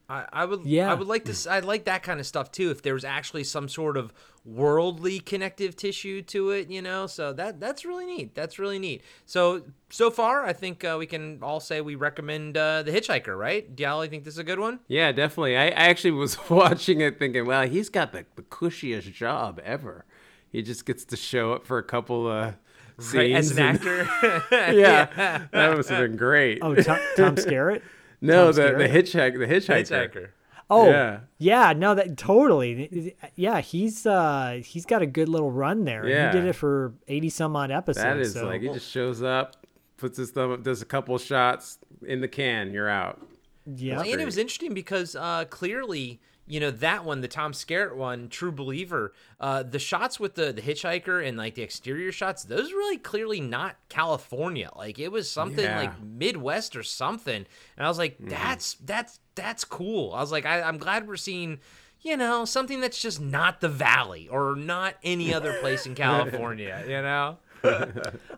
I, 0.09 0.27
I 0.33 0.45
would 0.45 0.65
Yeah. 0.65 0.91
I 0.91 0.95
would 0.95 1.07
like 1.07 1.25
this 1.25 1.47
I 1.47 1.61
like 1.61 1.85
that 1.85 2.03
kind 2.03 2.19
of 2.19 2.27
stuff 2.27 2.51
too 2.51 2.71
if 2.71 2.83
there 2.83 2.95
was 2.95 3.05
actually 3.05 3.45
some 3.45 3.69
sort 3.69 3.97
of 3.97 4.13
worldly 4.45 5.21
connective 5.21 5.77
tissue 5.77 6.23
to 6.23 6.51
it 6.51 6.71
you 6.71 6.81
know 6.81 7.07
so 7.07 7.31
that 7.33 7.61
that's 7.61 7.85
really 7.85 8.07
neat 8.07 8.35
that's 8.35 8.59
really 8.59 8.79
neat 8.79 9.03
so 9.27 9.63
so 9.91 10.11
far 10.11 10.47
I 10.47 10.55
think 10.55 10.83
uh, 10.83 10.97
we 10.99 11.05
can 11.07 11.41
all 11.43 11.61
say 11.61 11.81
we 11.83 11.95
recommend 11.95 12.57
uh, 12.57 12.83
the 12.83 12.91
Hitchhiker 12.91 13.39
right 13.39 13.77
Diallo 13.77 14.05
you 14.05 14.09
think 14.11 14.25
this 14.25 14.35
is 14.35 14.39
a 14.39 14.45
good 14.45 14.59
one 14.59 14.81
Yeah, 14.89 15.13
definitely. 15.13 15.57
I, 15.59 15.67
I 15.67 15.71
actually 15.91 16.13
was 16.13 16.39
watching 16.51 17.01
it 17.03 17.19
thinking, 17.19 17.47
wow, 17.47 17.67
he's 17.67 17.91
got 17.91 18.13
the, 18.13 18.25
the 18.37 18.43
cushiest 18.43 19.13
job 19.13 19.61
ever. 19.65 20.05
He 20.51 20.63
just 20.63 20.87
gets 20.87 21.05
to 21.07 21.17
show 21.17 21.53
up 21.53 21.67
for 21.67 21.77
a 21.79 21.83
couple 21.85 22.27
of 22.27 22.55
scenes. 22.99 23.15
right 23.15 23.33
as 23.33 23.51
an 23.53 23.59
and- 23.59 23.77
actor 23.77 24.09
yeah, 24.73 25.45
that 25.53 25.77
must 25.77 25.91
have 25.91 25.99
been 26.01 26.17
great. 26.17 26.59
Oh, 26.63 26.75
Tom, 26.75 26.99
Tom 27.17 27.37
Skerritt. 27.37 27.83
no, 28.23 28.53
Tom 28.53 28.55
the, 28.57 28.79
the 28.79 28.89
hitchhiker, 28.89 29.39
the 29.39 29.47
hitchhiker. 29.47 29.85
Hitchhiker 29.85 30.29
Oh, 30.71 30.89
Yeah. 30.89 31.21
yeah. 31.39 31.73
No, 31.73 31.95
that 31.95 32.17
totally. 32.17 33.15
Yeah, 33.35 33.61
he's 33.61 34.07
uh 34.07 34.61
he's 34.65 34.87
got 34.87 35.03
a 35.03 35.07
good 35.07 35.29
little 35.29 35.51
run 35.51 35.85
there. 35.85 36.07
Yeah. 36.09 36.31
he 36.33 36.39
did 36.39 36.47
it 36.49 36.53
for 36.55 36.95
eighty 37.09 37.29
some 37.31 37.57
odd 37.57 37.71
episodes. 37.71 38.05
That 38.05 38.19
is 38.19 38.33
so- 38.35 38.47
like 38.47 38.63
he 38.63 38.69
just 38.69 38.91
shows 38.91 39.23
up, 39.23 39.67
puts 39.97 40.17
his 40.17 40.31
thumb 40.31 40.53
up, 40.53 40.63
does 40.63 40.81
a 40.83 40.87
couple 40.87 41.17
shots 41.19 41.79
in 42.07 42.21
the 42.21 42.29
can, 42.29 42.73
you're 42.73 42.89
out. 42.89 43.21
yeah. 43.67 43.97
Well, 43.97 44.11
and 44.11 44.21
it 44.21 44.25
was 44.25 44.39
interesting 44.39 44.73
because 44.75 45.15
uh, 45.17 45.45
clearly, 45.51 46.21
you 46.47 46.59
know, 46.59 46.71
that 46.71 47.05
one, 47.05 47.21
the 47.21 47.29
Tom 47.29 47.53
Skerritt 47.53 47.95
one, 47.95 48.29
True 48.29 48.51
Believer, 48.51 49.13
uh, 49.39 49.63
the 49.63 49.79
shots 49.79 50.19
with 50.19 50.35
the, 50.35 50.53
the 50.53 50.63
hitchhiker 50.63 51.25
and 51.25 51.37
like 51.37 51.55
the 51.55 51.63
exterior 51.63 52.11
shots, 52.11 52.43
those 52.45 52.73
really 52.73 52.97
clearly 52.97 53.41
not 53.41 53.77
California. 53.89 54.71
Like 54.75 54.99
it 54.99 55.13
was 55.13 55.31
something 55.31 55.65
Yeah. 55.65 55.79
like 55.79 56.03
Midwest 56.03 56.75
or 56.75 56.83
something. 56.83 57.45
And 57.77 57.87
I 57.87 57.89
was 57.89 57.99
like, 57.99 58.17
that's 58.19 58.75
that's 58.85 59.21
that's 59.41 59.65
cool. 59.65 60.13
I 60.15 60.21
was 60.21 60.31
like, 60.33 60.47
I, 60.47 60.63
I'm 60.63 60.79
glad 60.79 61.07
we're 61.09 61.17
seeing. 61.17 61.61
You 62.03 62.17
know, 62.17 62.47
something 62.47 62.81
that's 62.81 62.99
just 63.03 63.21
not 63.21 63.61
the 63.61 63.69
valley 63.69 64.27
or 64.27 64.57
not 64.57 64.95
any 65.05 65.35
other 65.35 65.53
place 65.61 65.85
in 65.85 65.95
California, 66.07 66.83
you 66.87 67.03
know? 67.03 67.37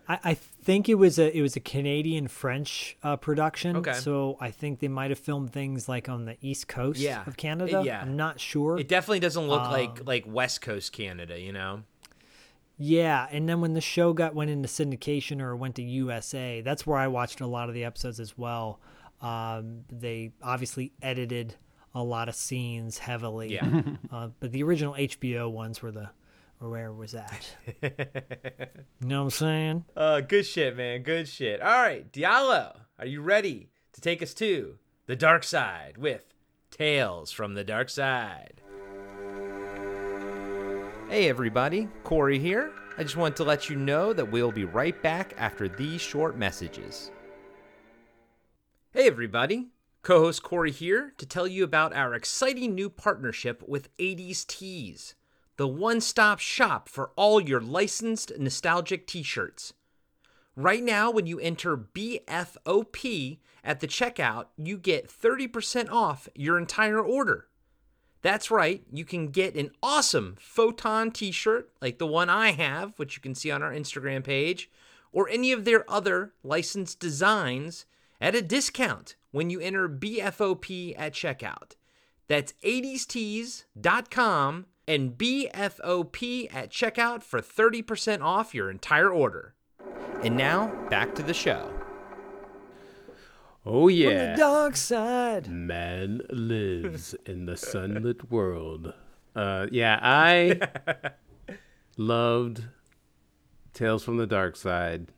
I, 0.09 0.19
I 0.25 0.35
think 0.35 0.89
it 0.89 0.97
was 0.97 1.17
a 1.21 1.31
it 1.37 1.43
was 1.43 1.55
a 1.55 1.61
Canadian 1.61 2.27
French 2.27 2.97
uh, 3.05 3.15
production. 3.17 3.77
Okay. 3.77 3.93
So 3.93 4.37
I 4.41 4.51
think 4.51 4.81
they 4.81 4.89
might 4.89 5.11
have 5.11 5.19
filmed 5.21 5.53
things 5.53 5.89
like 5.89 6.09
on 6.09 6.25
the 6.25 6.37
east 6.41 6.67
coast 6.67 6.99
Yeah. 6.99 7.23
of 7.25 7.37
Canada. 7.37 7.83
Yeah. 7.85 8.01
I'm 8.03 8.17
not 8.17 8.41
sure. 8.41 8.81
It 8.81 8.89
definitely 8.89 9.21
doesn't 9.21 9.47
look 9.47 9.63
Um, 9.63 9.71
like 9.71 10.05
like 10.05 10.25
West 10.27 10.61
Coast 10.61 10.93
Canada, 10.93 11.39
you 11.39 11.53
know? 11.53 11.85
Yeah, 12.79 13.29
and 13.31 13.49
then 13.49 13.61
when 13.61 13.75
the 13.75 13.81
show 13.81 14.13
got 14.13 14.35
went 14.35 14.51
into 14.51 14.67
syndication 14.69 15.41
or 15.41 15.55
went 15.55 15.77
to 15.77 15.83
USA, 15.83 16.63
that's 16.63 16.85
where 16.85 16.99
I 16.99 17.07
watched 17.07 17.41
a 17.41 17.47
lot 17.47 17.69
of 17.69 17.77
the 17.77 17.85
episodes 17.85 18.19
as 18.19 18.37
well. 18.37 18.81
Um, 19.23 19.85
they 19.91 20.33
obviously 20.43 20.93
edited 21.01 21.55
a 21.95 22.03
lot 22.03 22.29
of 22.29 22.35
scenes 22.35 22.99
heavily. 22.99 23.55
Yeah. 23.55 23.83
uh, 24.11 24.29
but 24.41 24.53
the 24.53 24.63
original 24.63 24.95
HBO 24.95 25.51
ones 25.51 25.81
were 25.81 25.93
the 25.93 26.11
or 26.61 26.71
where 26.71 26.93
was 26.93 27.13
that? 27.13 27.57
you 27.83 29.09
know 29.09 29.19
what 29.19 29.25
I'm 29.25 29.31
saying? 29.31 29.85
Uh, 29.97 30.21
good 30.21 30.47
shit, 30.47 30.77
man. 30.77 31.03
Good 31.03 31.29
shit. 31.29 31.61
All 31.61 31.83
right, 31.83 32.11
Diallo, 32.13 32.77
are 32.99 33.07
you 33.07 33.21
ready 33.21 33.71
to 33.93 34.01
take 34.01 34.23
us 34.23 34.33
to 34.35 34.79
the 35.07 35.17
dark 35.17 35.43
side 35.43 35.99
with 35.99 36.25
Tales 36.71 37.33
from 37.33 37.55
the 37.55 37.65
Dark 37.65 37.91
Side? 37.91 38.61
Hey, 41.09 41.29
everybody. 41.29 41.89
Corey 42.05 42.39
here. 42.39 42.73
I 42.97 43.03
just 43.03 43.17
want 43.17 43.37
to 43.37 43.45
let 43.45 43.69
you 43.69 43.77
know 43.77 44.13
that 44.13 44.31
we'll 44.31 44.53
be 44.53 44.65
right 44.65 45.01
back 45.03 45.35
after 45.37 45.69
these 45.69 46.01
short 46.01 46.39
messages. 46.39 47.11
Hey, 48.95 49.07
everybody. 49.07 49.69
Co 50.03 50.21
host 50.21 50.43
Corey 50.43 50.71
here 50.71 51.15
to 51.17 51.25
tell 51.25 51.47
you 51.47 51.65
about 51.65 51.97
our 51.97 52.13
exciting 52.13 52.75
new 52.75 52.91
partnership 52.91 53.67
with 53.67 53.89
80s 53.97 54.47
Tees, 54.47 55.15
the 55.57 55.67
one 55.67 56.03
stop 56.03 56.41
shop 56.41 56.91
for 56.91 57.11
all 57.17 57.41
your 57.41 57.59
licensed 57.59 58.33
nostalgic 58.39 59.07
t 59.07 59.23
shirts. 59.23 59.73
Right 60.57 60.83
now, 60.83 61.11
when 61.11 61.27
you 61.27 61.41
enter 61.41 61.75
BFOP 61.75 63.39
at 63.65 63.81
the 63.81 63.87
checkout, 63.87 64.49
you 64.59 64.77
get 64.77 65.09
30% 65.09 65.91
off 65.91 66.29
your 66.35 66.59
entire 66.59 67.01
order. 67.01 67.47
That's 68.21 68.51
right, 68.51 68.83
you 68.93 69.07
can 69.07 69.29
get 69.29 69.55
an 69.55 69.71
awesome 69.83 70.37
Photon 70.39 71.13
t 71.13 71.31
shirt 71.33 71.71
like 71.81 71.97
the 71.97 72.07
one 72.07 72.29
I 72.29 72.51
have, 72.51 72.99
which 72.99 73.17
you 73.17 73.23
can 73.23 73.35
see 73.35 73.51
on 73.51 73.63
our 73.63 73.73
Instagram 73.73 74.23
page, 74.23 74.71
or 75.13 75.31
any 75.31 75.51
of 75.51 75.65
their 75.65 75.91
other 75.91 76.35
licensed 76.45 77.01
designs 77.01 77.87
at 78.23 78.37
a 78.37 78.41
discount 78.41 79.17
when 79.33 79.51
you 79.51 79.61
enter 79.61 79.89
BFOP 79.89 80.95
at 80.97 81.13
checkout. 81.13 81.73
That's 82.29 82.55
80stees.com 82.65 84.67
and 84.87 85.19
BFOP 85.19 86.55
at 86.55 86.71
checkout 86.71 87.23
for 87.23 87.41
30% 87.41 88.23
off 88.23 88.55
your 88.55 88.71
entire 88.71 89.11
order. 89.11 89.55
And 90.23 90.37
now, 90.37 90.69
back 90.89 91.15
to 91.17 91.23
the 91.23 91.35
show. 91.35 91.71
Oh 93.67 93.89
yeah. 93.89 94.33
The 94.33 94.39
dark 94.39 94.77
side. 94.77 95.51
Man 95.51 96.23
lives 96.31 97.15
in 97.27 97.47
the 97.47 97.57
sunlit 97.57 98.25
world. 98.31 98.95
Uh, 99.35 99.67
yeah, 99.71 99.99
I 100.01 100.61
loved 101.97 102.65
Tales 103.73 104.05
from 104.05 104.19
the 104.19 104.27
Dark 104.27 104.57
Side 104.57 105.09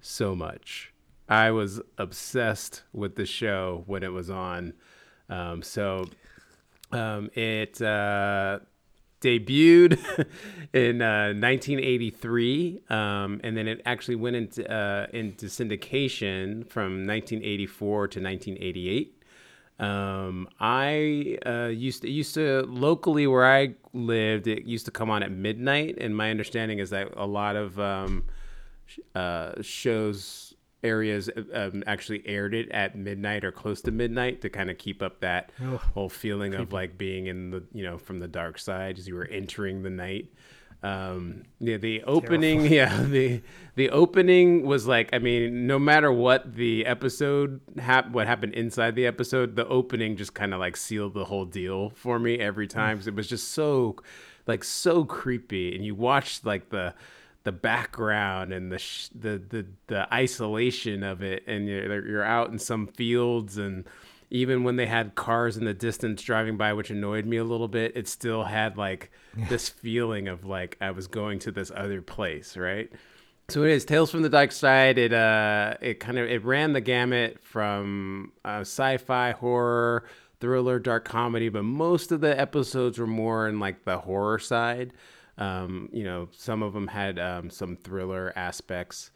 so 0.00 0.34
much. 0.34 0.93
I, 1.34 1.50
was 1.50 1.80
obsessed 1.98 2.82
with 2.92 3.16
the 3.16 3.26
show 3.26 3.84
when 3.86 4.02
it 4.02 4.12
was 4.12 4.30
on. 4.30 4.74
Um, 5.28 5.62
so 5.62 6.06
um, 6.92 7.30
it 7.34 7.80
uh, 7.82 8.60
debuted 9.20 9.92
in 10.72 11.02
uh, 11.02 11.32
1983, 11.32 12.80
um, 12.90 13.40
and 13.42 13.56
then 13.56 13.66
it 13.66 13.80
actually 13.86 14.16
went 14.16 14.36
into 14.36 14.70
uh, 14.70 15.06
into 15.12 15.46
syndication 15.46 16.68
from 16.68 17.06
1984 17.06 18.08
to 18.08 18.20
1988. 18.20 19.22
Um, 19.80 20.48
I 20.60 21.38
uh, 21.44 21.66
used 21.66 22.02
to 22.02 22.10
used 22.10 22.34
to 22.34 22.64
locally 22.68 23.26
where 23.26 23.46
I 23.46 23.74
lived. 23.92 24.46
It 24.46 24.66
used 24.66 24.84
to 24.86 24.92
come 24.92 25.10
on 25.10 25.22
at 25.22 25.32
midnight, 25.32 25.96
and 26.00 26.16
my 26.16 26.30
understanding 26.30 26.78
is 26.78 26.90
that 26.90 27.08
a 27.16 27.26
lot 27.26 27.56
of 27.56 27.80
um, 27.80 28.24
uh, 29.14 29.54
shows 29.62 30.53
areas 30.84 31.30
um, 31.52 31.82
actually 31.86 32.22
aired 32.26 32.54
it 32.54 32.70
at 32.70 32.96
midnight 32.96 33.44
or 33.44 33.50
close 33.50 33.80
to 33.82 33.90
midnight 33.90 34.42
to 34.42 34.50
kind 34.50 34.70
of 34.70 34.78
keep 34.78 35.02
up 35.02 35.20
that 35.20 35.50
whole 35.94 36.08
feeling 36.08 36.54
of 36.54 36.72
like 36.72 36.96
being 36.98 37.26
in 37.26 37.50
the 37.50 37.64
you 37.72 37.82
know 37.82 37.98
from 37.98 38.20
the 38.20 38.28
dark 38.28 38.58
side 38.58 38.98
as 38.98 39.08
you 39.08 39.14
were 39.14 39.26
entering 39.26 39.82
the 39.82 39.90
night. 39.90 40.28
Um, 40.84 41.44
yeah, 41.60 41.78
the 41.78 42.02
opening, 42.02 42.66
yeah, 42.70 43.02
the 43.02 43.40
the 43.74 43.88
opening 43.88 44.66
was 44.66 44.86
like, 44.86 45.08
I 45.14 45.18
mean, 45.18 45.66
no 45.66 45.78
matter 45.78 46.12
what 46.12 46.54
the 46.54 46.84
episode 46.84 47.62
hap- 47.78 48.10
what 48.10 48.26
happened 48.26 48.52
inside 48.52 48.94
the 48.94 49.06
episode, 49.06 49.56
the 49.56 49.66
opening 49.66 50.16
just 50.16 50.34
kind 50.34 50.52
of 50.52 50.60
like 50.60 50.76
sealed 50.76 51.14
the 51.14 51.24
whole 51.24 51.46
deal 51.46 51.88
for 51.90 52.18
me 52.18 52.38
every 52.38 52.68
time. 52.68 53.00
it 53.04 53.14
was 53.14 53.26
just 53.26 53.52
so, 53.52 53.96
like, 54.46 54.62
so 54.62 55.04
creepy, 55.06 55.74
and 55.74 55.86
you 55.86 55.94
watched 55.94 56.44
like 56.44 56.68
the 56.68 56.92
the 57.44 57.52
background 57.52 58.52
and 58.52 58.72
the 58.72 58.78
sh- 58.78 59.08
the 59.14 59.40
the 59.48 59.66
the 59.86 60.12
isolation 60.12 61.02
of 61.02 61.22
it, 61.22 61.44
and 61.46 61.68
you're 61.68 62.06
you're 62.06 62.24
out 62.24 62.50
in 62.50 62.58
some 62.58 62.86
fields 62.86 63.56
and 63.58 63.84
even 64.30 64.64
when 64.64 64.74
they 64.74 64.86
had 64.86 65.14
cars 65.14 65.56
in 65.56 65.64
the 65.64 65.74
distance 65.74 66.20
driving 66.22 66.56
by 66.56 66.72
which 66.72 66.90
annoyed 66.90 67.24
me 67.24 67.36
a 67.36 67.44
little 67.44 67.68
bit 67.68 67.92
it 67.94 68.08
still 68.08 68.42
had 68.42 68.76
like 68.76 69.12
this 69.48 69.68
feeling 69.68 70.26
of 70.26 70.44
like 70.44 70.76
i 70.80 70.90
was 70.90 71.06
going 71.06 71.38
to 71.38 71.52
this 71.52 71.70
other 71.74 72.02
place 72.02 72.56
right? 72.56 72.90
So 73.50 73.62
it 73.62 73.70
is 73.70 73.84
tales 73.84 74.10
from 74.10 74.22
the 74.22 74.30
dark 74.30 74.50
side 74.52 74.96
it 74.98 75.12
uh 75.12 75.74
it 75.80 76.00
kind 76.00 76.18
of 76.18 76.28
it 76.28 76.42
ran 76.44 76.72
the 76.72 76.80
gamut 76.80 77.38
from 77.42 78.32
uh, 78.44 78.60
sci-fi 78.60 79.32
horror 79.32 80.06
thriller 80.40 80.78
dark 80.78 81.04
comedy 81.04 81.48
but 81.50 81.62
most 81.62 82.10
of 82.10 82.20
the 82.22 82.38
episodes 82.40 82.98
were 82.98 83.06
more 83.06 83.46
in 83.46 83.60
like 83.60 83.84
the 83.84 83.98
horror 83.98 84.38
side 84.38 84.92
um 85.38 85.88
you 85.92 86.04
know 86.04 86.28
some 86.32 86.62
of 86.62 86.72
them 86.72 86.86
had 86.86 87.18
um, 87.18 87.50
some 87.50 87.76
thriller 87.76 88.32
aspects 88.36 89.10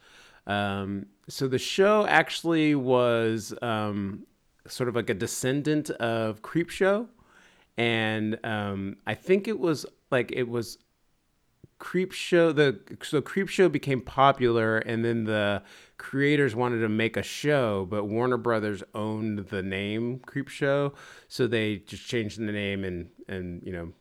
um 0.47 1.05
so 1.27 1.47
the 1.47 1.59
show 1.59 2.05
actually 2.07 2.75
was 2.75 3.53
um 3.61 4.25
sort 4.67 4.89
of 4.89 4.95
like 4.95 5.09
a 5.09 5.13
descendant 5.13 5.89
of 5.89 6.41
Creepshow, 6.41 7.07
and 7.77 8.37
um, 8.45 8.97
I 9.07 9.15
think 9.15 9.47
it 9.47 9.59
was 9.59 9.85
like 10.11 10.31
it 10.31 10.47
was 10.47 10.77
Creepshow. 11.79 12.55
The 12.55 12.79
so 13.03 13.21
Creepshow 13.21 13.71
became 13.71 14.01
popular, 14.01 14.77
and 14.79 15.03
then 15.03 15.25
the 15.25 15.63
creators 15.97 16.55
wanted 16.55 16.79
to 16.79 16.89
make 16.89 17.17
a 17.17 17.23
show, 17.23 17.85
but 17.89 18.05
Warner 18.05 18.37
Brothers 18.37 18.83
owned 18.93 19.39
the 19.47 19.63
name 19.63 20.19
Creepshow, 20.19 20.93
so 21.27 21.47
they 21.47 21.77
just 21.77 22.07
changed 22.07 22.39
the 22.39 22.51
name 22.51 22.83
and 22.83 23.09
and 23.27 23.61
you 23.65 23.73
know 23.73 23.91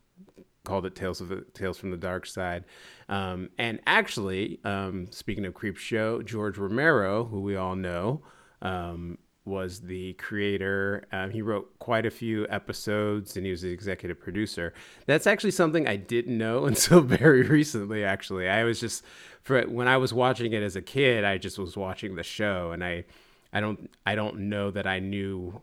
called 0.68 0.86
it 0.86 0.94
Tales 0.94 1.20
of 1.20 1.32
Tales 1.54 1.78
from 1.78 1.90
the 1.90 1.96
Dark 1.96 2.26
Side. 2.26 2.64
Um, 3.08 3.50
and 3.58 3.80
actually, 3.86 4.60
um, 4.64 5.08
speaking 5.10 5.46
of 5.46 5.54
Creep 5.54 5.76
Show, 5.76 6.22
George 6.22 6.58
Romero, 6.58 7.24
who 7.24 7.40
we 7.40 7.56
all 7.56 7.74
know. 7.74 8.22
Um, 8.60 9.18
was 9.48 9.80
the 9.80 10.12
creator. 10.14 11.06
Um, 11.10 11.30
he 11.30 11.42
wrote 11.42 11.76
quite 11.78 12.06
a 12.06 12.10
few 12.10 12.46
episodes 12.48 13.36
and 13.36 13.44
he 13.44 13.50
was 13.50 13.62
the 13.62 13.70
executive 13.70 14.20
producer. 14.20 14.74
That's 15.06 15.26
actually 15.26 15.52
something 15.52 15.88
I 15.88 15.96
didn't 15.96 16.36
know 16.36 16.66
until 16.66 17.00
very 17.00 17.42
recently, 17.42 18.04
actually. 18.04 18.48
I 18.48 18.62
was 18.64 18.78
just, 18.78 19.02
for 19.42 19.62
when 19.62 19.88
I 19.88 19.96
was 19.96 20.12
watching 20.12 20.52
it 20.52 20.62
as 20.62 20.76
a 20.76 20.82
kid, 20.82 21.24
I 21.24 21.38
just 21.38 21.58
was 21.58 21.76
watching 21.76 22.14
the 22.14 22.22
show 22.22 22.70
and 22.72 22.84
I, 22.84 23.04
I 23.52 23.60
don't, 23.60 23.90
I 24.06 24.14
don't 24.14 24.50
know 24.50 24.70
that 24.70 24.86
I 24.86 25.00
knew, 25.00 25.60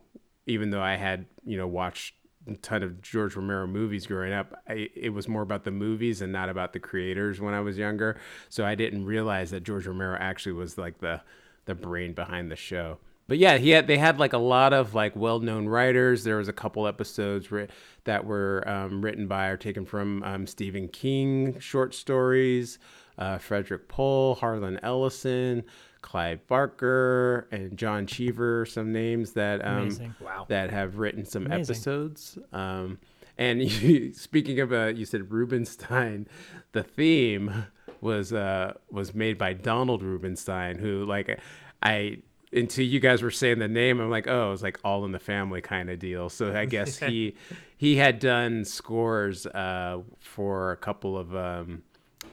even 0.47 0.71
though 0.71 0.81
I 0.81 0.95
had, 0.95 1.27
you 1.45 1.57
know, 1.57 1.67
watched 1.67 2.15
ton 2.53 2.83
of 2.83 3.01
George 3.01 3.35
Romero 3.35 3.65
movies 3.65 4.05
growing 4.05 4.33
up. 4.33 4.61
I, 4.67 4.89
it 4.95 5.09
was 5.09 5.27
more 5.27 5.41
about 5.41 5.63
the 5.63 5.71
movies 5.71 6.21
and 6.21 6.31
not 6.31 6.49
about 6.49 6.73
the 6.73 6.79
creators 6.79 7.41
when 7.41 7.53
I 7.53 7.61
was 7.61 7.77
younger. 7.77 8.19
So 8.49 8.63
I 8.65 8.75
didn't 8.75 9.05
realize 9.05 9.51
that 9.51 9.63
George 9.63 9.87
Romero 9.87 10.17
actually 10.19 10.53
was 10.53 10.77
like 10.77 10.99
the, 10.99 11.21
the 11.65 11.75
brain 11.75 12.13
behind 12.13 12.51
the 12.51 12.55
show 12.55 12.99
but 13.27 13.37
yeah, 13.37 13.57
he 13.57 13.71
had 13.71 13.87
they 13.87 13.97
had 13.97 14.19
like 14.19 14.33
a 14.33 14.37
lot 14.37 14.73
of 14.73 14.93
like 14.93 15.15
well-known 15.15 15.67
writers. 15.67 16.23
There 16.23 16.37
was 16.37 16.47
a 16.47 16.53
couple 16.53 16.87
episodes 16.87 17.51
ri- 17.51 17.67
that 18.03 18.25
were 18.25 18.63
um, 18.67 19.01
written 19.01 19.27
by 19.27 19.47
or 19.47 19.57
taken 19.57 19.85
from 19.85 20.21
um, 20.23 20.45
Stephen 20.45 20.87
King 20.87 21.59
short 21.59 21.95
stories, 21.95 22.77
uh, 23.17 23.39
Frederik 23.39 23.87
Pohl, 23.87 24.35
Harlan 24.35 24.79
Ellison, 24.83 25.63
Clive 26.05 26.45
Barker, 26.45 27.47
and 27.51 27.75
John 27.77 28.05
Cheever. 28.05 28.65
Some 28.67 28.93
names 28.93 29.31
that 29.31 29.65
um, 29.65 29.89
Wow. 30.23 30.45
that 30.49 30.69
have 30.69 30.99
written 30.99 31.25
some 31.25 31.47
Amazing. 31.47 31.61
episodes. 31.75 32.37
Um, 32.53 32.99
and 33.39 33.61
you, 33.63 34.13
speaking 34.13 34.59
of, 34.59 34.71
uh, 34.71 34.93
you 34.95 35.05
said 35.05 35.31
Rubinstein, 35.31 36.27
the 36.73 36.83
theme 36.83 37.65
was 38.01 38.31
uh, 38.31 38.73
was 38.91 39.15
made 39.15 39.39
by 39.39 39.53
Donald 39.53 40.03
Rubinstein, 40.03 40.77
who 40.77 41.05
like 41.05 41.39
I 41.81 42.19
until 42.53 42.85
you 42.85 42.99
guys 42.99 43.21
were 43.23 43.31
saying 43.31 43.57
the 43.59 43.67
name, 43.67 43.99
I'm 43.99 44.11
like, 44.11 44.27
oh, 44.27 44.53
it's 44.53 44.61
like 44.61 44.79
all 44.83 45.03
in 45.05 45.11
the 45.11 45.19
family 45.19 45.59
kind 45.59 45.89
of 45.89 45.97
deal. 45.99 46.29
So 46.29 46.55
I 46.55 46.65
guess 46.65 46.97
he 46.99 47.35
he 47.77 47.95
had 47.95 48.19
done 48.19 48.63
scores 48.63 49.47
uh, 49.47 50.01
for 50.19 50.71
a 50.71 50.77
couple 50.77 51.17
of 51.17 51.35
um, 51.35 51.81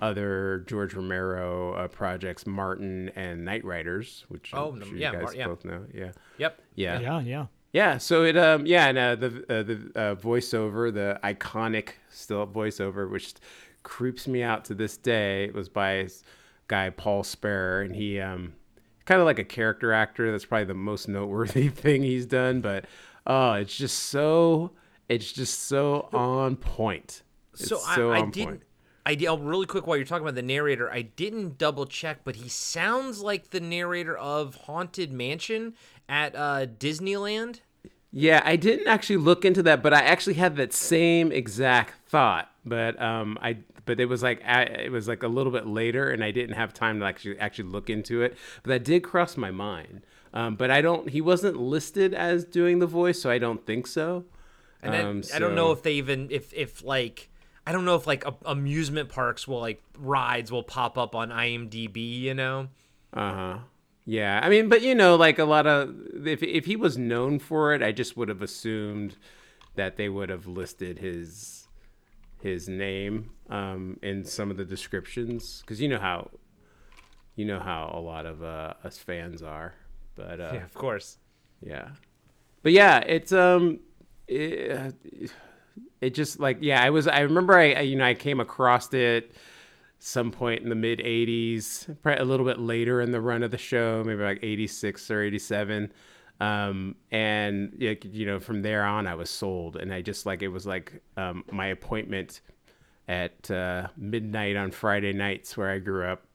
other 0.02 0.64
George 0.66 0.94
Romero 0.94 1.74
uh, 1.74 1.88
projects, 1.88 2.46
Martin 2.46 3.10
and 3.16 3.46
Knightriders, 3.46 4.22
which 4.28 4.52
Oh, 4.52 4.72
I'm 4.72 4.78
no, 4.80 4.84
sure 4.86 4.96
yeah, 4.98 5.12
you 5.12 5.16
guys 5.18 5.22
Mar- 5.22 5.34
yeah. 5.36 5.46
both 5.46 5.64
know. 5.64 5.86
Yeah, 5.94 6.12
Yep. 6.38 6.60
yeah, 6.74 7.00
Yeah, 7.00 7.20
yeah. 7.20 7.46
yeah, 7.72 7.98
so 7.98 8.24
it 8.24 8.36
um 8.36 8.66
yeah, 8.66 8.88
and 8.88 8.98
uh, 8.98 9.14
the 9.16 9.26
uh, 9.48 9.62
the 9.62 9.92
uh, 9.94 10.14
voiceover, 10.16 10.92
the 10.92 11.18
iconic 11.24 11.90
still 12.10 12.46
voiceover, 12.46 13.10
which 13.10 13.34
creeps 13.82 14.28
me 14.28 14.42
out 14.42 14.64
to 14.66 14.74
this 14.74 14.96
day, 14.96 15.50
was 15.50 15.68
by 15.68 16.02
this 16.02 16.22
guy 16.68 16.90
Paul 16.90 17.22
Sparer, 17.22 17.84
and 17.84 17.94
he 17.94 18.20
um 18.20 18.54
kind 19.04 19.20
of 19.20 19.26
like 19.26 19.38
a 19.38 19.44
character 19.44 19.92
actor. 19.92 20.30
That's 20.30 20.44
probably 20.44 20.64
the 20.66 20.74
most 20.74 21.08
noteworthy 21.08 21.68
thing 21.84 22.02
he's 22.02 22.26
done, 22.26 22.60
but 22.60 22.84
oh, 23.26 23.52
it's 23.54 23.76
just 23.76 23.98
so 23.98 24.72
it's 25.08 25.32
just 25.32 25.60
so 25.64 26.08
on 26.12 26.56
point. 26.56 27.22
It's 27.54 27.68
So, 27.68 27.78
I, 27.86 27.94
so 27.96 28.12
I 28.12 28.20
on 28.20 28.30
didn't. 28.30 28.48
point. 28.48 28.62
I 29.04 29.14
did, 29.16 29.26
oh, 29.26 29.36
really 29.36 29.66
quick 29.66 29.86
while 29.86 29.96
you're 29.96 30.06
talking 30.06 30.22
about 30.24 30.36
the 30.36 30.42
narrator, 30.42 30.90
I 30.90 31.02
didn't 31.02 31.58
double 31.58 31.86
check, 31.86 32.20
but 32.24 32.36
he 32.36 32.48
sounds 32.48 33.20
like 33.20 33.50
the 33.50 33.60
narrator 33.60 34.16
of 34.16 34.54
Haunted 34.54 35.12
Mansion 35.12 35.74
at 36.08 36.36
uh, 36.36 36.66
Disneyland. 36.66 37.60
Yeah, 38.12 38.42
I 38.44 38.56
didn't 38.56 38.86
actually 38.88 39.16
look 39.16 39.44
into 39.44 39.62
that, 39.64 39.82
but 39.82 39.94
I 39.94 40.02
actually 40.02 40.34
had 40.34 40.56
that 40.56 40.72
same 40.72 41.32
exact 41.32 41.94
thought. 42.08 42.50
But 42.64 43.00
um, 43.00 43.38
I 43.40 43.56
but 43.86 43.98
it 43.98 44.04
was 44.04 44.22
like 44.22 44.40
a- 44.44 44.84
it 44.84 44.92
was 44.92 45.08
like 45.08 45.22
a 45.22 45.28
little 45.28 45.50
bit 45.50 45.66
later, 45.66 46.10
and 46.10 46.22
I 46.22 46.30
didn't 46.30 46.54
have 46.54 46.72
time 46.74 47.00
to 47.00 47.06
actually 47.06 47.38
actually 47.38 47.70
look 47.70 47.88
into 47.90 48.22
it. 48.22 48.36
But 48.62 48.68
that 48.68 48.84
did 48.84 49.02
cross 49.02 49.36
my 49.36 49.50
mind. 49.50 50.02
Um, 50.34 50.56
but 50.56 50.70
I 50.70 50.80
don't. 50.80 51.08
He 51.08 51.20
wasn't 51.20 51.56
listed 51.56 52.14
as 52.14 52.44
doing 52.44 52.78
the 52.78 52.86
voice, 52.86 53.20
so 53.20 53.30
I 53.30 53.38
don't 53.38 53.66
think 53.66 53.86
so. 53.86 54.24
And 54.82 54.94
Um, 54.94 55.22
I 55.34 55.38
don't 55.38 55.54
know 55.54 55.72
if 55.72 55.82
they 55.82 55.94
even 55.94 56.28
if 56.30 56.52
if 56.54 56.84
like 56.84 57.30
I 57.66 57.72
don't 57.72 57.84
know 57.84 57.94
if 57.94 58.06
like 58.06 58.26
a, 58.26 58.34
amusement 58.44 59.08
parks 59.08 59.46
will 59.46 59.60
like 59.60 59.82
rides 59.98 60.50
will 60.50 60.62
pop 60.62 60.98
up 60.98 61.14
on 61.14 61.30
IMDb. 61.30 62.18
You 62.20 62.34
know. 62.34 62.68
Uh 63.12 63.32
huh. 63.32 63.58
Yeah, 64.04 64.40
I 64.42 64.48
mean, 64.48 64.68
but 64.68 64.82
you 64.82 64.94
know, 64.94 65.14
like 65.14 65.38
a 65.38 65.44
lot 65.44 65.66
of 65.66 65.94
if 66.26 66.42
if 66.42 66.64
he 66.66 66.74
was 66.76 66.98
known 66.98 67.38
for 67.38 67.72
it, 67.74 67.82
I 67.82 67.92
just 67.92 68.16
would 68.16 68.28
have 68.28 68.42
assumed 68.42 69.16
that 69.76 69.96
they 69.96 70.08
would 70.08 70.28
have 70.28 70.46
listed 70.46 70.98
his 70.98 71.68
his 72.40 72.68
name 72.68 73.30
um, 73.48 73.98
in 74.02 74.24
some 74.24 74.50
of 74.50 74.56
the 74.56 74.64
descriptions 74.64 75.60
because 75.60 75.80
you 75.80 75.88
know 75.88 76.00
how 76.00 76.30
you 77.36 77.44
know 77.44 77.60
how 77.60 77.92
a 77.94 78.00
lot 78.00 78.26
of 78.26 78.42
uh, 78.42 78.74
us 78.82 78.98
fans 78.98 79.40
are. 79.42 79.74
But 80.16 80.40
uh, 80.40 80.50
Yeah, 80.54 80.64
of 80.64 80.74
course. 80.74 81.18
yeah. 81.60 81.90
But 82.62 82.72
yeah, 82.72 82.98
it's 82.98 83.32
um 83.32 83.80
it, 84.26 85.30
it 86.02 86.14
just 86.14 86.38
like 86.38 86.58
yeah, 86.60 86.82
I 86.82 86.90
was 86.90 87.06
I 87.06 87.20
remember 87.20 87.54
I, 87.54 87.80
you 87.80 87.96
know 87.96 88.04
I 88.04 88.14
came 88.14 88.40
across 88.40 88.92
it 88.92 89.32
some 90.04 90.32
point 90.32 90.62
in 90.62 90.68
the 90.68 90.74
mid 90.74 90.98
80s, 90.98 91.96
probably 92.02 92.20
a 92.20 92.24
little 92.24 92.44
bit 92.44 92.58
later 92.58 93.00
in 93.00 93.12
the 93.12 93.20
run 93.20 93.44
of 93.44 93.52
the 93.52 93.58
show, 93.58 94.02
maybe 94.04 94.22
like 94.22 94.40
86 94.42 95.10
or 95.12 95.22
87. 95.22 95.92
Um, 96.40 96.96
and 97.12 97.72
yeah, 97.78 97.94
you 98.10 98.26
know, 98.26 98.40
from 98.40 98.62
there 98.62 98.82
on 98.82 99.06
I 99.06 99.14
was 99.14 99.30
sold 99.30 99.76
and 99.76 99.94
I 99.94 100.02
just 100.02 100.26
like 100.26 100.42
it 100.42 100.48
was 100.48 100.66
like 100.66 101.00
um, 101.16 101.44
my 101.52 101.68
appointment 101.68 102.40
at 103.06 103.48
uh, 103.48 103.88
midnight 103.96 104.56
on 104.56 104.72
Friday 104.72 105.12
nights 105.12 105.56
where 105.56 105.70
I 105.70 105.78
grew 105.78 106.04
up 106.04 106.26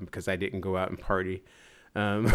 because 0.00 0.28
I 0.28 0.36
didn't 0.36 0.60
go 0.60 0.76
out 0.76 0.90
and 0.90 0.98
party. 0.98 1.42
Um, 1.94 2.24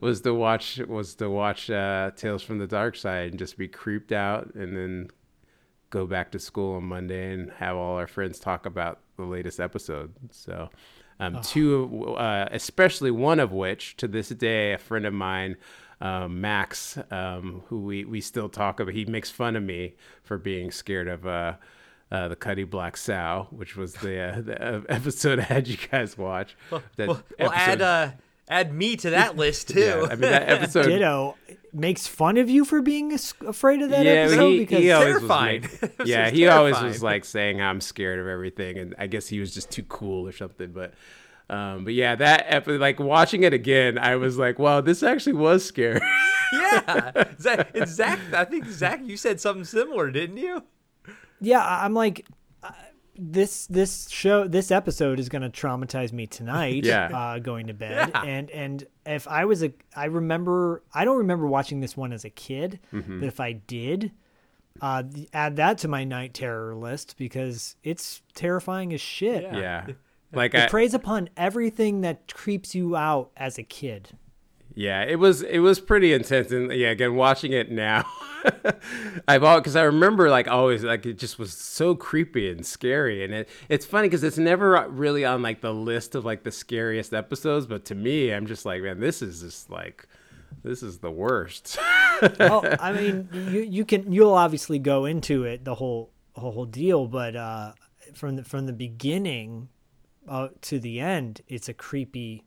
was 0.00 0.20
to 0.22 0.34
watch 0.34 0.78
was 0.78 1.14
to 1.16 1.30
watch 1.30 1.70
uh, 1.70 2.10
Tales 2.16 2.42
from 2.42 2.58
the 2.58 2.66
Dark 2.66 2.96
Side 2.96 3.30
and 3.30 3.38
just 3.38 3.56
be 3.56 3.68
creeped 3.68 4.12
out, 4.12 4.54
and 4.54 4.76
then 4.76 5.08
go 5.90 6.06
back 6.06 6.32
to 6.32 6.38
school 6.38 6.76
on 6.76 6.84
Monday 6.84 7.32
and 7.32 7.50
have 7.52 7.76
all 7.76 7.96
our 7.96 8.06
friends 8.06 8.38
talk 8.38 8.66
about 8.66 9.00
the 9.16 9.24
latest 9.24 9.60
episode. 9.60 10.12
So, 10.30 10.70
um, 11.20 11.40
two, 11.42 12.14
uh, 12.16 12.48
especially 12.50 13.10
one 13.10 13.40
of 13.40 13.52
which, 13.52 13.96
to 13.98 14.08
this 14.08 14.30
day, 14.30 14.72
a 14.72 14.78
friend 14.78 15.06
of 15.06 15.14
mine, 15.14 15.56
um, 16.00 16.40
Max, 16.40 16.98
um, 17.10 17.62
who 17.68 17.80
we, 17.80 18.04
we 18.04 18.20
still 18.20 18.48
talk 18.48 18.80
about, 18.80 18.94
he 18.94 19.04
makes 19.06 19.30
fun 19.30 19.56
of 19.56 19.62
me 19.62 19.94
for 20.22 20.36
being 20.36 20.70
scared 20.70 21.08
of 21.08 21.26
uh, 21.26 21.54
uh, 22.12 22.28
the 22.28 22.36
Cutty 22.36 22.64
Black 22.64 22.96
Sow, 22.96 23.48
which 23.50 23.76
was 23.76 23.94
the, 23.94 24.20
uh, 24.20 24.40
the 24.40 24.62
uh, 24.76 24.80
episode 24.88 25.38
I 25.40 25.42
had 25.42 25.66
you 25.68 25.76
guys 25.90 26.16
watch. 26.16 26.56
That 26.96 27.08
Well, 27.08 27.22
well 27.38 27.52
add 27.52 27.82
uh, 27.82 28.10
add 28.48 28.72
me 28.72 28.96
to 28.96 29.10
that 29.10 29.36
list 29.42 29.68
too. 29.68 29.80
yeah, 29.80 30.02
I 30.04 30.10
mean 30.10 30.20
that 30.30 30.48
episode. 30.48 30.86
Ditto 30.86 31.36
makes 31.72 32.06
fun 32.06 32.36
of 32.38 32.48
you 32.48 32.64
for 32.64 32.80
being 32.80 33.12
afraid 33.46 33.82
of 33.82 33.90
that 33.90 34.04
yeah, 34.06 34.12
episode 34.12 34.50
he, 34.50 34.58
because 34.60 34.78
he 34.78 34.92
always 34.92 35.14
was 35.14 35.20
terrifying. 35.22 35.62
like- 35.62 35.82
It 35.82 35.98
was 35.98 36.08
yeah, 36.08 36.24
just 36.24 36.36
he 36.36 36.48
always 36.48 36.80
was 36.80 37.02
like 37.02 37.24
saying 37.24 37.60
I'm 37.60 37.80
scared 37.80 38.18
of 38.18 38.26
everything, 38.28 38.78
and 38.78 38.94
I 38.98 39.08
guess 39.08 39.26
he 39.28 39.40
was 39.40 39.52
just 39.52 39.70
too 39.70 39.82
cool 39.82 40.26
or 40.26 40.32
something. 40.32 40.72
But, 40.72 40.94
um, 41.50 41.84
but 41.84 41.92
yeah, 41.92 42.14
that 42.14 42.46
episode, 42.48 42.80
like 42.80 42.98
watching 42.98 43.42
it 43.42 43.52
again, 43.52 43.98
I 43.98 44.16
was 44.16 44.38
like, 44.38 44.58
wow, 44.58 44.80
this 44.80 45.02
actually 45.02 45.34
was 45.34 45.64
scary. 45.66 46.00
yeah, 46.52 47.24
Zach, 47.38 47.76
Zach. 47.86 48.18
I 48.32 48.44
think 48.44 48.66
Zach, 48.66 49.00
you 49.04 49.16
said 49.18 49.38
something 49.40 49.64
similar, 49.64 50.10
didn't 50.10 50.38
you? 50.38 50.62
Yeah, 51.40 51.60
I- 51.64 51.84
I'm 51.84 51.94
like, 51.94 52.26
uh, 52.62 52.70
this 53.18 53.66
this 53.68 54.08
show 54.10 54.46
this 54.46 54.70
episode 54.70 55.18
is 55.18 55.28
gonna 55.28 55.48
traumatize 55.50 56.12
me 56.12 56.26
tonight. 56.26 56.84
Yeah. 56.84 57.08
uh, 57.16 57.38
going 57.38 57.68
to 57.68 57.74
bed, 57.74 58.10
Yeah. 58.14 58.22
and 58.22 58.50
and 58.50 58.84
if 59.06 59.26
I 59.28 59.44
was 59.46 59.62
a, 59.62 59.72
I 59.94 60.06
remember, 60.06 60.82
I 60.92 61.04
don't 61.04 61.18
remember 61.18 61.46
watching 61.46 61.80
this 61.80 61.96
one 61.96 62.12
as 62.12 62.24
a 62.24 62.30
kid, 62.30 62.80
Mm-hmm. 62.92 63.20
but 63.20 63.26
if 63.26 63.40
I 63.40 63.52
did. 63.52 64.12
Uh, 64.78 65.02
th- 65.02 65.26
add 65.32 65.56
that 65.56 65.78
to 65.78 65.88
my 65.88 66.04
night 66.04 66.34
terror 66.34 66.74
list 66.74 67.14
because 67.16 67.76
it's 67.82 68.20
terrifying 68.34 68.92
as 68.92 69.00
shit. 69.00 69.42
yeah, 69.44 69.86
like 70.34 70.52
It 70.52 70.64
I, 70.64 70.68
preys 70.68 70.92
upon 70.92 71.30
everything 71.34 72.02
that 72.02 72.34
creeps 72.34 72.74
you 72.74 72.94
out 72.94 73.30
as 73.38 73.56
a 73.56 73.62
kid. 73.62 74.10
Yeah, 74.78 75.04
it 75.04 75.18
was 75.18 75.40
it 75.40 75.60
was 75.60 75.80
pretty 75.80 76.12
intense, 76.12 76.52
and 76.52 76.70
yeah, 76.70 76.90
again 76.90 77.14
watching 77.14 77.54
it 77.54 77.70
now, 77.70 78.04
I've 79.28 79.42
all 79.42 79.58
because 79.58 79.74
I 79.74 79.84
remember 79.84 80.28
like 80.28 80.48
always 80.48 80.84
like 80.84 81.06
it 81.06 81.18
just 81.18 81.38
was 81.38 81.54
so 81.54 81.94
creepy 81.94 82.50
and 82.50 82.64
scary, 82.64 83.24
and 83.24 83.32
it 83.32 83.48
it's 83.70 83.86
funny 83.86 84.06
because 84.06 84.22
it's 84.22 84.36
never 84.36 84.86
really 84.90 85.24
on 85.24 85.40
like 85.40 85.62
the 85.62 85.72
list 85.72 86.14
of 86.14 86.26
like 86.26 86.42
the 86.42 86.50
scariest 86.52 87.14
episodes, 87.14 87.64
but 87.64 87.86
to 87.86 87.94
me, 87.94 88.30
I'm 88.30 88.46
just 88.46 88.66
like, 88.66 88.82
man, 88.82 89.00
this 89.00 89.22
is 89.22 89.40
just 89.40 89.70
like 89.70 90.06
this 90.62 90.82
is 90.82 90.98
the 90.98 91.10
worst. 91.10 91.78
oh, 92.38 92.76
I 92.78 92.92
mean, 92.92 93.30
you 93.32 93.62
you 93.62 93.84
can 93.86 94.12
you'll 94.12 94.34
obviously 94.34 94.78
go 94.78 95.06
into 95.06 95.44
it 95.44 95.64
the 95.64 95.76
whole 95.76 96.10
whole 96.34 96.66
deal, 96.66 97.06
but 97.06 97.34
uh, 97.34 97.72
from 98.12 98.36
the 98.36 98.44
from 98.44 98.66
the 98.66 98.74
beginning 98.74 99.70
uh, 100.28 100.48
to 100.60 100.78
the 100.78 101.00
end, 101.00 101.40
it's 101.48 101.70
a 101.70 101.74
creepy, 101.74 102.44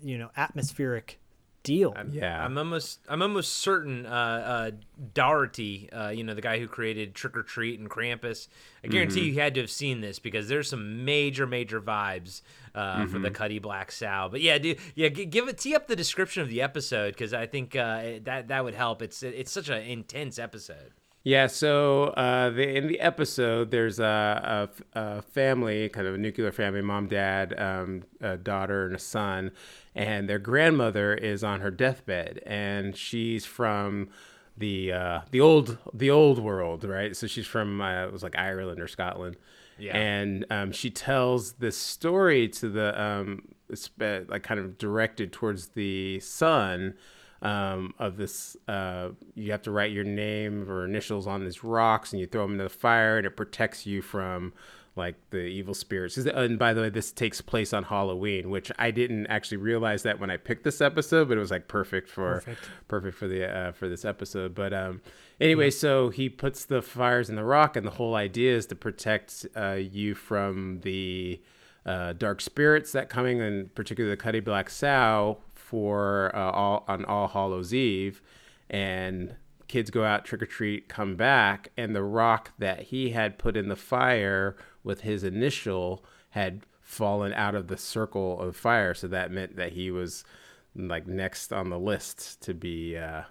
you 0.00 0.16
know, 0.16 0.30
atmospheric 0.36 1.18
deal. 1.64 1.92
yeah, 2.12 2.44
I'm 2.44 2.56
almost 2.56 3.00
I'm 3.08 3.20
almost 3.22 3.54
certain 3.54 4.06
uh, 4.06 4.10
uh, 4.10 4.70
Dougherty, 5.14 5.88
uh, 5.92 6.10
you 6.10 6.22
know, 6.22 6.34
the 6.34 6.40
guy 6.40 6.58
who 6.58 6.68
created 6.68 7.14
Trick 7.14 7.36
or 7.36 7.42
Treat 7.42 7.80
and 7.80 7.90
Krampus. 7.90 8.46
I 8.84 8.88
guarantee 8.88 9.20
Mm-hmm. 9.20 9.34
you 9.34 9.40
had 9.40 9.54
to 9.54 9.60
have 9.62 9.70
seen 9.70 10.00
this 10.00 10.18
because 10.18 10.48
there's 10.48 10.68
some 10.68 11.04
major 11.04 11.46
major 11.46 11.80
vibes 11.80 12.42
uh, 12.74 13.06
for 13.06 13.18
the 13.18 13.28
Mm-hmm. 13.28 13.34
Cutty 13.34 13.58
Black 13.58 13.90
Sow. 13.90 14.28
But 14.30 14.40
yeah, 14.42 14.58
dude, 14.58 14.78
yeah, 14.94 15.08
give 15.08 15.48
it 15.48 15.58
tee 15.58 15.74
up 15.74 15.86
the 15.88 15.96
description 15.96 16.42
of 16.42 16.48
the 16.48 16.60
episode 16.62 17.14
because 17.14 17.32
I 17.34 17.46
think 17.46 17.74
uh, 17.74 18.20
that 18.24 18.48
that 18.48 18.62
would 18.64 18.74
help. 18.74 19.02
It's 19.02 19.22
it's 19.22 19.50
such 19.50 19.68
an 19.68 19.82
intense 19.82 20.38
episode. 20.38 20.92
Yeah, 21.26 21.46
so 21.46 22.08
uh, 22.08 22.50
the, 22.50 22.76
in 22.76 22.86
the 22.86 23.00
episode, 23.00 23.70
there's 23.70 23.98
a, 23.98 24.68
a, 24.94 25.00
a 25.00 25.22
family, 25.22 25.88
kind 25.88 26.06
of 26.06 26.14
a 26.14 26.18
nuclear 26.18 26.52
family, 26.52 26.82
mom, 26.82 27.08
dad, 27.08 27.58
um, 27.58 28.02
a 28.20 28.36
daughter, 28.36 28.84
and 28.84 28.94
a 28.94 28.98
son, 28.98 29.50
and 29.94 30.28
their 30.28 30.38
grandmother 30.38 31.14
is 31.14 31.42
on 31.42 31.60
her 31.62 31.70
deathbed, 31.70 32.42
and 32.44 32.94
she's 32.94 33.46
from 33.46 34.10
the 34.58 34.92
uh, 34.92 35.20
the 35.30 35.40
old 35.40 35.78
the 35.94 36.10
old 36.10 36.38
world, 36.38 36.84
right? 36.84 37.16
So 37.16 37.26
she's 37.26 37.46
from 37.46 37.80
uh, 37.80 38.04
it 38.04 38.12
was 38.12 38.22
like 38.22 38.36
Ireland 38.36 38.78
or 38.78 38.86
Scotland, 38.86 39.36
Yeah. 39.78 39.96
and 39.96 40.44
um, 40.50 40.72
she 40.72 40.90
tells 40.90 41.54
this 41.54 41.76
story 41.78 42.48
to 42.48 42.68
the 42.68 43.02
um, 43.02 43.48
like 43.98 44.42
kind 44.42 44.60
of 44.60 44.76
directed 44.76 45.32
towards 45.32 45.68
the 45.68 46.20
son 46.20 46.94
um, 47.44 47.94
of 47.98 48.16
this. 48.16 48.56
Uh, 48.66 49.10
you 49.34 49.52
have 49.52 49.62
to 49.62 49.70
write 49.70 49.92
your 49.92 50.04
name 50.04 50.68
or 50.68 50.84
initials 50.84 51.26
on 51.26 51.44
these 51.44 51.62
rocks, 51.62 52.12
and 52.12 52.20
you 52.20 52.26
throw 52.26 52.42
them 52.42 52.52
into 52.52 52.64
the 52.64 52.70
fire, 52.70 53.18
and 53.18 53.26
it 53.26 53.36
protects 53.36 53.86
you 53.86 54.02
from 54.02 54.52
like 54.96 55.16
the 55.30 55.38
evil 55.38 55.74
spirits. 55.74 56.16
And 56.16 56.58
by 56.58 56.72
the 56.72 56.80
way, 56.80 56.88
this 56.88 57.10
takes 57.12 57.40
place 57.40 57.72
on 57.72 57.82
Halloween, 57.84 58.48
which 58.48 58.70
I 58.78 58.90
didn't 58.90 59.26
actually 59.26 59.56
realize 59.56 60.04
that 60.04 60.20
when 60.20 60.30
I 60.30 60.36
picked 60.36 60.64
this 60.64 60.80
episode, 60.80 61.28
but 61.28 61.36
it 61.36 61.40
was 61.40 61.50
like 61.50 61.68
perfect 61.68 62.08
for 62.08 62.42
perfect, 62.88 63.16
for 63.16 63.28
the 63.28 63.48
uh, 63.48 63.72
for 63.72 63.88
this 63.88 64.04
episode. 64.04 64.54
But 64.54 64.72
um, 64.72 65.02
anyway, 65.40 65.70
so 65.70 66.08
he 66.08 66.28
puts 66.28 66.64
the 66.64 66.80
fires 66.80 67.28
in 67.28 67.36
the 67.36 67.44
rock, 67.44 67.76
and 67.76 67.86
the 67.86 67.92
whole 67.92 68.14
idea 68.14 68.56
is 68.56 68.66
to 68.66 68.74
protect 68.74 69.46
uh, 69.56 69.72
you 69.72 70.14
from 70.14 70.80
the 70.82 71.42
uh, 71.84 72.14
dark 72.14 72.40
spirits 72.40 72.92
that 72.92 73.10
coming, 73.10 73.40
and 73.42 73.74
particularly 73.74 74.14
the 74.14 74.22
Cutty 74.22 74.40
Black 74.40 74.70
Sow 74.70 75.38
for 75.64 76.30
uh, 76.34 76.50
all 76.50 76.84
on 76.86 77.04
All 77.06 77.28
Hallows 77.28 77.72
Eve, 77.72 78.20
and 78.68 79.36
kids 79.66 79.90
go 79.90 80.04
out 80.04 80.24
trick 80.24 80.42
or 80.42 80.46
treat, 80.46 80.88
come 80.88 81.16
back, 81.16 81.70
and 81.76 81.96
the 81.96 82.02
rock 82.02 82.52
that 82.58 82.82
he 82.82 83.10
had 83.10 83.38
put 83.38 83.56
in 83.56 83.68
the 83.68 83.76
fire 83.76 84.56
with 84.82 85.00
his 85.00 85.24
initial 85.24 86.04
had 86.30 86.66
fallen 86.82 87.32
out 87.32 87.54
of 87.54 87.68
the 87.68 87.78
circle 87.78 88.38
of 88.40 88.56
fire, 88.56 88.92
so 88.92 89.08
that 89.08 89.30
meant 89.30 89.56
that 89.56 89.72
he 89.72 89.90
was 89.90 90.24
like 90.76 91.06
next 91.06 91.52
on 91.52 91.70
the 91.70 91.78
list 91.78 92.42
to 92.42 92.52
be 92.52 92.96
uh, 92.96 93.22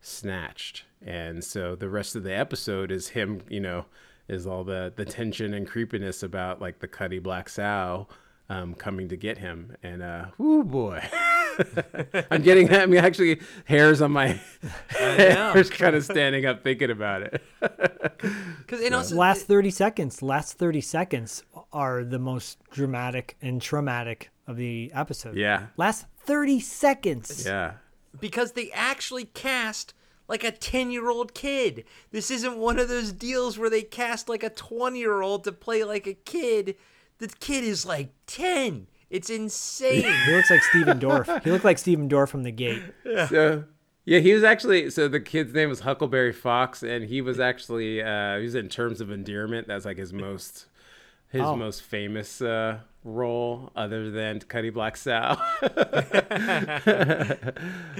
snatched. 0.00 0.84
And 1.00 1.42
so 1.42 1.74
the 1.74 1.88
rest 1.88 2.14
of 2.16 2.22
the 2.22 2.34
episode 2.36 2.90
is 2.90 3.08
him, 3.08 3.40
you 3.48 3.60
know, 3.60 3.86
is 4.28 4.46
all 4.46 4.62
the 4.62 4.92
the 4.94 5.04
tension 5.04 5.54
and 5.54 5.66
creepiness 5.66 6.22
about 6.22 6.60
like 6.60 6.80
the 6.80 6.88
Cutty 6.88 7.18
Black 7.18 7.48
Sow 7.48 8.08
um, 8.52 8.74
coming 8.74 9.08
to 9.08 9.16
get 9.16 9.38
him. 9.38 9.76
And 9.82 10.02
uh, 10.02 10.26
whoo 10.38 10.62
boy. 10.64 11.02
I'm 12.30 12.42
getting 12.42 12.72
I 12.74 12.86
mean 12.86 13.04
actually 13.04 13.40
hairs 13.66 14.00
on 14.00 14.12
my 14.12 14.40
hairs 14.88 15.68
kind 15.70 15.94
of 15.94 16.04
standing 16.04 16.46
up 16.46 16.62
thinking 16.62 16.90
about 16.90 17.22
it. 17.22 17.42
Because 18.58 18.84
and 18.86 18.94
also 18.94 19.16
last 19.16 19.46
30 19.46 19.70
seconds 19.70 20.22
last 20.22 20.56
30 20.56 20.80
seconds 20.80 21.42
are 21.72 22.04
the 22.04 22.18
most 22.20 22.58
dramatic 22.70 23.36
and 23.42 23.60
traumatic 23.60 24.30
of 24.46 24.56
the 24.56 24.90
episode 24.94 25.36
Yeah. 25.36 25.66
last 25.76 26.06
30 26.24 26.60
seconds 26.60 27.44
Yeah. 27.44 27.72
because 28.18 28.52
they 28.52 28.70
actually 28.72 29.24
cast 29.24 29.92
like 30.28 30.44
a 30.44 30.52
10 30.52 30.90
year 30.90 31.10
old 31.10 31.34
kid. 31.34 31.84
This 32.12 32.30
isn't 32.30 32.56
one 32.56 32.78
of 32.78 32.88
those 32.88 33.12
deals 33.12 33.58
where 33.58 33.68
they 33.70 33.82
cast 33.82 34.28
like 34.28 34.42
a 34.44 34.50
20 34.50 34.98
year 34.98 35.20
old 35.20 35.44
to 35.44 35.52
play 35.52 35.82
like 35.84 36.06
a 36.06 36.14
kid. 36.14 36.76
The 37.22 37.28
kid 37.28 37.62
is 37.62 37.86
like 37.86 38.10
10. 38.26 38.88
It's 39.10 39.30
insane. 39.30 40.02
he 40.26 40.32
looks 40.34 40.50
like 40.50 40.62
Stephen 40.64 40.98
Dorff 40.98 41.44
he 41.44 41.50
looked 41.52 41.64
like 41.64 41.78
Stephen 41.78 42.08
Dorff 42.08 42.28
from 42.30 42.42
the 42.42 42.50
gate 42.50 42.82
So 43.28 43.64
yeah, 44.04 44.18
he 44.18 44.32
was 44.34 44.42
actually 44.42 44.90
so 44.90 45.06
the 45.06 45.20
kid's 45.20 45.54
name 45.54 45.68
was 45.68 45.80
Huckleberry 45.80 46.32
Fox, 46.32 46.82
and 46.82 47.04
he 47.04 47.20
was 47.20 47.38
actually 47.38 48.02
uh, 48.02 48.38
he 48.38 48.42
was 48.44 48.54
in 48.56 48.68
Terms 48.68 49.00
of 49.00 49.12
Endearment. 49.12 49.68
That's 49.68 49.84
like 49.84 49.98
his 49.98 50.12
most 50.12 50.66
his 51.28 51.42
Oh. 51.42 51.54
most 51.54 51.82
famous 51.82 52.40
uh, 52.42 52.80
role, 53.04 53.70
other 53.74 54.10
than 54.10 54.40
Cutty 54.40 54.70
Black 54.70 54.96
Sow. 54.96 55.36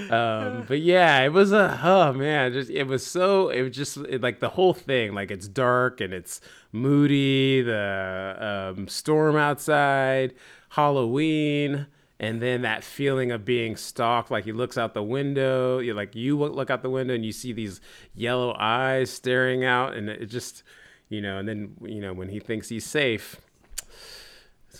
um, 0.09 0.65
but 0.67 0.79
yeah, 0.79 1.21
it 1.21 1.31
was 1.31 1.51
a 1.51 1.79
oh 1.83 2.13
man, 2.13 2.53
just 2.53 2.69
it 2.69 2.85
was 2.85 3.05
so 3.05 3.49
it 3.49 3.61
was 3.61 3.75
just 3.75 3.97
it, 3.97 4.21
like 4.21 4.39
the 4.39 4.49
whole 4.49 4.73
thing. 4.73 5.13
Like 5.13 5.31
it's 5.31 5.47
dark 5.47 6.01
and 6.01 6.13
it's 6.13 6.41
moody. 6.71 7.61
The 7.61 8.73
um, 8.75 8.87
storm 8.87 9.35
outside, 9.35 10.33
Halloween 10.69 11.87
and 12.19 12.41
then 12.41 12.61
that 12.61 12.83
feeling 12.83 13.31
of 13.31 13.43
being 13.43 13.75
stalked 13.75 14.31
like 14.31 14.45
he 14.45 14.53
looks 14.53 14.77
out 14.77 14.93
the 14.93 15.03
window 15.03 15.79
you 15.79 15.93
like 15.93 16.15
you 16.15 16.37
look 16.37 16.69
out 16.69 16.81
the 16.81 16.89
window 16.89 17.13
and 17.13 17.25
you 17.25 17.33
see 17.33 17.51
these 17.51 17.81
yellow 18.15 18.55
eyes 18.57 19.09
staring 19.09 19.65
out 19.65 19.93
and 19.95 20.09
it 20.09 20.27
just 20.27 20.63
you 21.09 21.19
know 21.19 21.37
and 21.37 21.49
then 21.49 21.75
you 21.81 21.99
know 21.99 22.13
when 22.13 22.29
he 22.29 22.39
thinks 22.39 22.69
he's 22.69 22.85
safe 22.85 23.41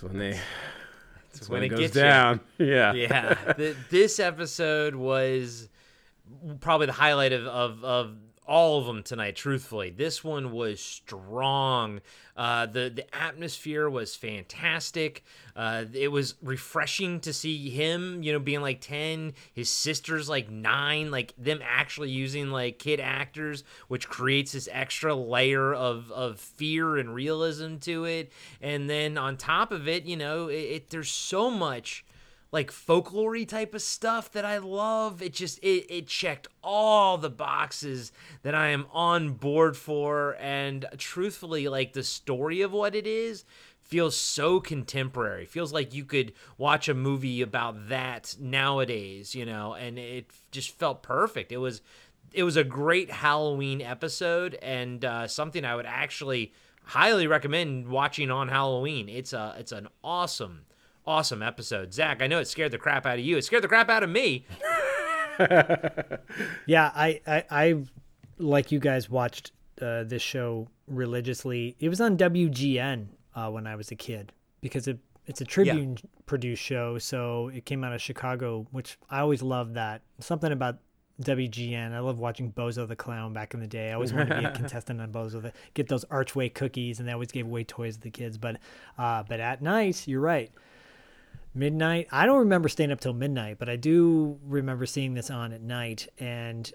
when 0.03 0.17
they 0.19 0.39
that's 1.31 1.49
when, 1.49 1.61
when 1.61 1.63
it 1.63 1.69
goes 1.69 1.79
gets 1.79 1.95
you. 1.95 2.01
down 2.01 2.39
yeah 2.57 2.93
yeah. 2.93 3.53
Th- 3.53 3.75
this 3.89 4.19
episode 4.19 4.95
was 4.95 5.69
probably 6.59 6.87
the 6.87 6.93
highlight 6.93 7.33
of, 7.33 7.45
of, 7.47 7.83
of 7.83 8.15
all 8.45 8.79
of 8.79 8.85
them 8.85 9.03
tonight. 9.03 9.35
Truthfully, 9.35 9.89
this 9.89 10.23
one 10.23 10.51
was 10.51 10.79
strong. 10.79 12.01
Uh, 12.35 12.65
the 12.65 12.89
the 12.89 13.15
atmosphere 13.15 13.89
was 13.89 14.15
fantastic. 14.15 15.23
Uh, 15.55 15.85
it 15.93 16.11
was 16.11 16.35
refreshing 16.41 17.19
to 17.19 17.31
see 17.31 17.69
him, 17.69 18.23
you 18.23 18.33
know, 18.33 18.39
being 18.39 18.61
like 18.61 18.81
ten, 18.81 19.33
his 19.53 19.69
sister's 19.69 20.27
like 20.27 20.49
nine, 20.49 21.11
like 21.11 21.33
them 21.37 21.59
actually 21.63 22.09
using 22.09 22.49
like 22.49 22.79
kid 22.79 22.99
actors, 22.99 23.63
which 23.87 24.09
creates 24.09 24.53
this 24.53 24.67
extra 24.71 25.13
layer 25.13 25.73
of 25.73 26.11
of 26.11 26.39
fear 26.39 26.97
and 26.97 27.13
realism 27.13 27.77
to 27.77 28.05
it. 28.05 28.31
And 28.61 28.89
then 28.89 29.17
on 29.17 29.37
top 29.37 29.71
of 29.71 29.87
it, 29.87 30.05
you 30.05 30.17
know, 30.17 30.47
it, 30.47 30.55
it 30.55 30.89
there's 30.89 31.11
so 31.11 31.51
much 31.51 32.03
like 32.53 32.69
folklore 32.71 33.43
type 33.45 33.73
of 33.73 33.81
stuff 33.81 34.31
that 34.31 34.45
I 34.45 34.59
love. 34.59 35.21
It 35.21 35.33
just 35.33 35.57
it, 35.59 35.87
it 35.89 36.07
checked 36.07 36.47
all 36.63 37.17
the 37.17 37.29
boxes 37.29 38.11
that 38.43 38.53
I 38.53 38.67
am 38.67 38.85
on 38.93 39.31
board 39.31 39.75
for 39.75 40.37
and 40.39 40.85
truthfully 40.97 41.67
like 41.67 41.93
the 41.93 42.03
story 42.03 42.61
of 42.61 42.71
what 42.71 42.93
it 42.93 43.07
is 43.07 43.43
feels 43.81 44.15
so 44.15 44.59
contemporary. 44.59 45.45
Feels 45.45 45.73
like 45.73 45.95
you 45.95 46.05
could 46.05 46.31
watch 46.57 46.87
a 46.87 46.93
movie 46.93 47.41
about 47.41 47.89
that 47.89 48.35
nowadays, 48.39 49.33
you 49.33 49.45
know, 49.45 49.73
and 49.73 49.97
it 49.97 50.29
just 50.51 50.77
felt 50.77 51.01
perfect. 51.01 51.51
It 51.51 51.57
was 51.57 51.81
it 52.33 52.43
was 52.43 52.55
a 52.55 52.63
great 52.63 53.09
Halloween 53.09 53.81
episode 53.81 54.59
and 54.61 55.03
uh, 55.03 55.27
something 55.27 55.65
I 55.65 55.75
would 55.75 55.85
actually 55.87 56.53
highly 56.83 57.25
recommend 57.25 57.87
watching 57.87 58.29
on 58.29 58.47
Halloween. 58.49 59.09
It's 59.09 59.33
a 59.33 59.55
it's 59.57 59.71
an 59.71 59.87
awesome 60.03 60.65
awesome 61.05 61.41
episode. 61.41 61.93
Zach, 61.93 62.21
I 62.21 62.27
know 62.27 62.39
it 62.39 62.47
scared 62.47 62.71
the 62.71 62.77
crap 62.77 63.05
out 63.05 63.19
of 63.19 63.25
you. 63.25 63.37
It 63.37 63.43
scared 63.43 63.63
the 63.63 63.67
crap 63.67 63.89
out 63.89 64.03
of 64.03 64.09
me. 64.09 64.45
Yeah, 66.67 66.91
I, 66.93 67.19
I, 67.25 67.43
I 67.49 67.83
like 68.37 68.71
you 68.71 68.79
guys 68.79 69.09
watched 69.09 69.51
uh, 69.81 70.03
this 70.03 70.21
show 70.21 70.67
religiously. 70.87 71.75
It 71.79 71.89
was 71.89 71.99
on 71.99 72.17
WGN 72.17 73.07
uh, 73.35 73.49
when 73.49 73.65
I 73.67 73.75
was 73.75 73.91
a 73.91 73.95
kid 73.95 74.31
because 74.61 74.87
it 74.87 74.99
it's 75.25 75.41
a 75.41 75.45
Tribune 75.45 75.97
produced 76.25 76.61
show, 76.61 76.97
so 76.97 77.47
it 77.47 77.65
came 77.65 77.83
out 77.83 77.93
of 77.93 78.01
Chicago, 78.01 78.67
which 78.71 78.97
I 79.09 79.21
always 79.21 79.41
loved 79.41 79.75
that. 79.75 80.01
Something 80.19 80.51
about 80.51 80.79
WGN. 81.21 81.93
I 81.93 81.99
love 81.99 82.19
watching 82.19 82.51
Bozo 82.51 82.85
the 82.87 82.95
Clown 82.95 83.31
back 83.31 83.53
in 83.53 83.61
the 83.61 83.67
day. 83.67 83.89
I 83.89 83.93
always 83.93 84.13
wanted 84.13 84.35
to 84.35 84.39
be 84.39 84.45
a 84.45 84.51
contestant 84.55 84.99
on 84.99 85.11
Bozo, 85.13 85.41
the, 85.41 85.53
get 85.75 85.87
those 85.87 86.03
Archway 86.05 86.49
cookies, 86.49 86.99
and 86.99 87.07
they 87.07 87.13
always 87.13 87.31
gave 87.31 87.45
away 87.45 87.63
toys 87.63 87.95
to 87.95 88.01
the 88.01 88.11
kids. 88.11 88.37
But, 88.37 88.57
uh, 88.97 89.23
but 89.23 89.39
at 89.39 89.61
night, 89.61 90.05
you're 90.07 90.19
right 90.19 90.51
midnight. 91.53 92.07
I 92.11 92.25
don't 92.25 92.39
remember 92.39 92.69
staying 92.69 92.91
up 92.91 92.99
till 92.99 93.13
midnight, 93.13 93.57
but 93.59 93.69
I 93.69 93.75
do 93.75 94.39
remember 94.43 94.85
seeing 94.85 95.13
this 95.13 95.29
on 95.29 95.53
at 95.53 95.61
night. 95.61 96.07
And 96.19 96.71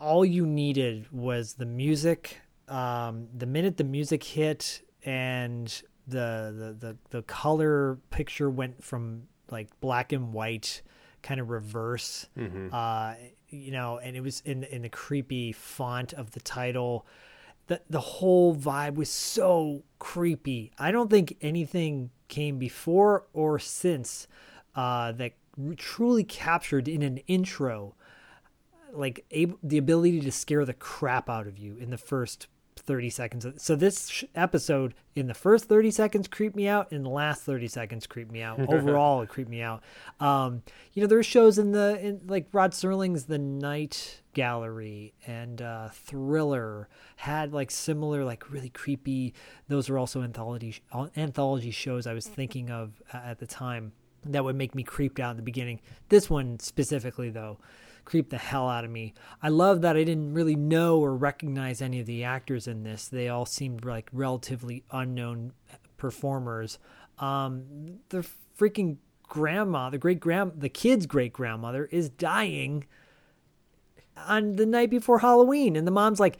all 0.00 0.24
you 0.24 0.46
needed 0.46 1.10
was 1.12 1.54
the 1.54 1.66
music. 1.66 2.40
Um, 2.68 3.28
the 3.36 3.46
minute 3.46 3.76
the 3.76 3.84
music 3.84 4.22
hit 4.22 4.82
and 5.04 5.66
the, 6.06 6.74
the 6.80 6.86
the 6.86 6.96
the 7.10 7.22
color 7.22 7.98
picture 8.10 8.50
went 8.50 8.82
from 8.82 9.24
like 9.50 9.68
black 9.80 10.12
and 10.12 10.32
white, 10.32 10.82
kind 11.22 11.40
of 11.40 11.50
reverse. 11.50 12.26
Uh, 12.74 13.14
you 13.48 13.72
know, 13.72 13.98
and 13.98 14.16
it 14.16 14.20
was 14.20 14.40
in 14.44 14.64
in 14.64 14.82
the 14.82 14.88
creepy 14.88 15.52
font 15.52 16.12
of 16.12 16.32
the 16.32 16.40
title. 16.40 17.06
The 17.66 17.80
the 17.88 18.00
whole 18.00 18.54
vibe 18.54 18.94
was 18.94 19.10
so 19.10 19.82
creepy. 19.98 20.72
I 20.78 20.90
don't 20.90 21.10
think 21.10 21.36
anything 21.40 22.10
came 22.28 22.58
before 22.58 23.24
or 23.32 23.58
since 23.58 24.28
uh, 24.74 25.12
that 25.12 25.32
truly 25.76 26.24
captured 26.24 26.86
in 26.86 27.02
an 27.02 27.18
intro 27.26 27.94
like 28.92 29.24
able, 29.30 29.58
the 29.62 29.78
ability 29.78 30.20
to 30.20 30.32
scare 30.32 30.64
the 30.64 30.74
crap 30.74 31.28
out 31.28 31.46
of 31.46 31.58
you 31.58 31.76
in 31.76 31.90
the 31.90 31.98
first 31.98 32.46
30 32.88 33.10
seconds. 33.10 33.46
So 33.58 33.76
this 33.76 34.08
sh- 34.08 34.24
episode 34.34 34.94
in 35.14 35.26
the 35.26 35.34
first 35.34 35.66
30 35.66 35.90
seconds 35.90 36.26
creeped 36.26 36.56
me 36.56 36.66
out 36.66 36.90
in 36.90 37.02
the 37.02 37.10
last 37.10 37.42
30 37.42 37.68
seconds 37.68 38.06
creeped 38.06 38.32
me 38.32 38.40
out. 38.40 38.58
Overall 38.68 39.20
it 39.20 39.28
creeped 39.28 39.50
me 39.50 39.60
out. 39.60 39.82
Um, 40.20 40.62
you 40.94 41.02
know 41.02 41.06
there 41.06 41.18
are 41.18 41.22
shows 41.22 41.58
in 41.58 41.72
the 41.72 42.00
in 42.00 42.22
like 42.26 42.48
Rod 42.50 42.72
Serling's 42.72 43.26
The 43.26 43.36
Night 43.36 44.22
Gallery 44.32 45.12
and 45.26 45.60
uh, 45.60 45.90
Thriller 45.90 46.88
had 47.16 47.52
like 47.52 47.70
similar 47.70 48.24
like 48.24 48.50
really 48.50 48.70
creepy 48.70 49.34
those 49.68 49.90
are 49.90 49.98
also 49.98 50.22
anthology 50.22 50.82
anthology 51.14 51.70
shows 51.70 52.06
I 52.06 52.14
was 52.14 52.26
thinking 52.26 52.70
of 52.70 53.02
uh, 53.12 53.18
at 53.18 53.38
the 53.38 53.46
time 53.46 53.92
that 54.24 54.42
would 54.44 54.56
make 54.56 54.74
me 54.74 54.82
creeped 54.82 55.20
out 55.20 55.32
in 55.32 55.36
the 55.36 55.42
beginning. 55.42 55.80
This 56.08 56.30
one 56.30 56.58
specifically 56.58 57.28
though 57.28 57.58
creeped 58.08 58.30
the 58.30 58.38
hell 58.38 58.70
out 58.70 58.86
of 58.86 58.90
me. 58.90 59.12
I 59.42 59.50
love 59.50 59.82
that 59.82 59.94
I 59.94 60.02
didn't 60.02 60.32
really 60.32 60.56
know 60.56 60.98
or 60.98 61.14
recognize 61.14 61.82
any 61.82 62.00
of 62.00 62.06
the 62.06 62.24
actors 62.24 62.66
in 62.66 62.82
this. 62.82 63.06
They 63.06 63.28
all 63.28 63.44
seemed 63.44 63.84
like 63.84 64.08
relatively 64.14 64.82
unknown 64.90 65.52
performers. 65.98 66.78
Um, 67.18 67.98
the 68.08 68.26
freaking 68.58 68.96
grandma, 69.24 69.90
the 69.90 69.98
great 69.98 70.20
grand, 70.20 70.52
the 70.56 70.70
kid's 70.70 71.04
great 71.04 71.34
grandmother 71.34 71.84
is 71.92 72.08
dying 72.08 72.86
on 74.16 74.56
the 74.56 74.64
night 74.64 74.88
before 74.88 75.18
Halloween, 75.18 75.76
and 75.76 75.86
the 75.86 75.92
mom's 75.92 76.18
like. 76.18 76.38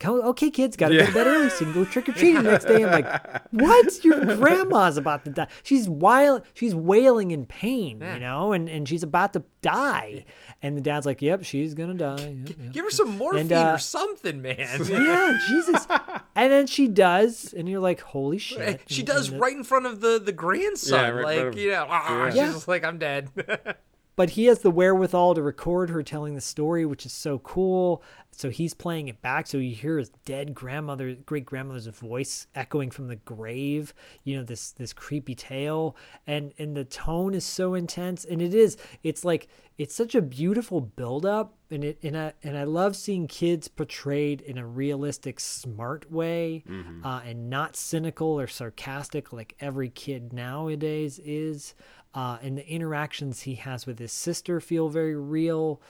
"Go- 0.00 0.22
Okay, 0.30 0.50
kids, 0.50 0.76
gotta 0.76 0.96
go 0.96 1.06
to 1.06 1.12
bed 1.12 1.26
early 1.28 1.48
so 1.50 1.64
you 1.64 1.72
can 1.72 1.84
go 1.84 1.88
trick 1.88 2.08
or 2.08 2.12
treating 2.12 2.42
next 2.42 2.64
day. 2.64 2.84
I'm 2.84 2.90
like, 2.90 3.46
what? 3.52 4.04
Your 4.04 4.24
grandma's 4.36 4.96
about 4.96 5.24
to 5.26 5.30
die. 5.30 5.46
She's 5.62 5.88
wild. 5.88 6.42
She's 6.54 6.74
wailing 6.74 7.30
in 7.30 7.46
pain, 7.46 8.00
you 8.00 8.18
know, 8.18 8.52
and, 8.52 8.68
and 8.68 8.88
she's 8.88 9.02
about 9.04 9.32
to 9.34 9.44
die. 9.62 10.24
And 10.62 10.76
the 10.76 10.80
dad's 10.80 11.06
like, 11.06 11.22
yep, 11.22 11.44
she's 11.44 11.74
gonna 11.74 11.94
die. 11.94 12.34
Yep, 12.46 12.56
yep. 12.60 12.72
Give 12.72 12.84
her 12.84 12.90
some 12.90 13.16
morphine 13.16 13.52
uh, 13.52 13.72
or 13.74 13.78
something, 13.78 14.42
man. 14.42 14.56
Yeah, 14.88 15.38
Jesus. 15.48 15.86
And 16.34 16.50
then 16.52 16.66
she 16.66 16.88
does, 16.88 17.52
and 17.54 17.68
you're 17.68 17.80
like, 17.80 18.00
holy 18.00 18.38
shit. 18.38 18.80
she 18.88 19.00
And- 19.02 19.06
does 19.06 19.28
and 19.28 19.36
the- 19.36 19.40
right 19.40 19.56
in 19.56 19.64
front 19.64 19.86
of 19.86 20.00
the 20.00 20.18
the 20.18 20.32
grandson. 20.32 20.98
Yeah, 20.98 21.08
right 21.10 21.24
like 21.38 21.46
of- 21.54 21.58
you 21.58 21.70
know, 21.70 21.86
ah, 21.88 22.26
she's 22.30 22.40
just 22.54 22.68
like 22.68 22.84
I'm 22.84 22.98
dead. 22.98 23.28
but 24.20 24.28
he 24.28 24.44
has 24.44 24.58
the 24.58 24.70
wherewithal 24.70 25.34
to 25.34 25.40
record 25.40 25.88
her 25.88 26.02
telling 26.02 26.34
the 26.34 26.42
story, 26.42 26.84
which 26.84 27.06
is 27.06 27.12
so 27.14 27.38
cool. 27.38 28.02
So 28.32 28.50
he's 28.50 28.74
playing 28.74 29.08
it 29.08 29.22
back, 29.22 29.46
so 29.46 29.56
you 29.56 29.74
hear 29.74 29.96
his 29.96 30.10
dead 30.26 30.52
grandmother, 30.52 31.14
great 31.14 31.46
grandmother's 31.46 31.86
voice 31.86 32.46
echoing 32.54 32.90
from 32.90 33.08
the 33.08 33.16
grave. 33.16 33.94
You 34.24 34.36
know 34.36 34.42
this 34.42 34.72
this 34.72 34.92
creepy 34.92 35.34
tale, 35.34 35.96
and 36.26 36.52
and 36.58 36.76
the 36.76 36.84
tone 36.84 37.32
is 37.32 37.44
so 37.44 37.72
intense, 37.72 38.26
and 38.26 38.42
it 38.42 38.52
is. 38.52 38.76
It's 39.02 39.24
like 39.24 39.48
it's 39.78 39.94
such 39.94 40.14
a 40.14 40.20
beautiful 40.20 40.82
build 40.82 41.24
up, 41.24 41.54
and 41.70 41.82
it 41.82 41.98
and 42.02 42.16
I 42.16 42.32
and 42.42 42.58
I 42.58 42.64
love 42.64 42.96
seeing 42.96 43.26
kids 43.26 43.68
portrayed 43.68 44.42
in 44.42 44.58
a 44.58 44.66
realistic, 44.66 45.40
smart 45.40 46.10
way, 46.12 46.62
uh, 47.04 47.22
and 47.24 47.48
not 47.48 47.74
cynical 47.74 48.38
or 48.38 48.46
sarcastic 48.46 49.32
like 49.32 49.54
every 49.60 49.88
kid 49.88 50.32
nowadays 50.34 51.18
is 51.24 51.74
uh, 52.14 52.38
and 52.42 52.58
the 52.58 52.68
interactions 52.68 53.42
he 53.42 53.54
has 53.56 53.86
with 53.86 53.98
his 53.98 54.12
sister 54.12 54.60
feel 54.60 54.88
very 54.88 55.14
real. 55.14 55.80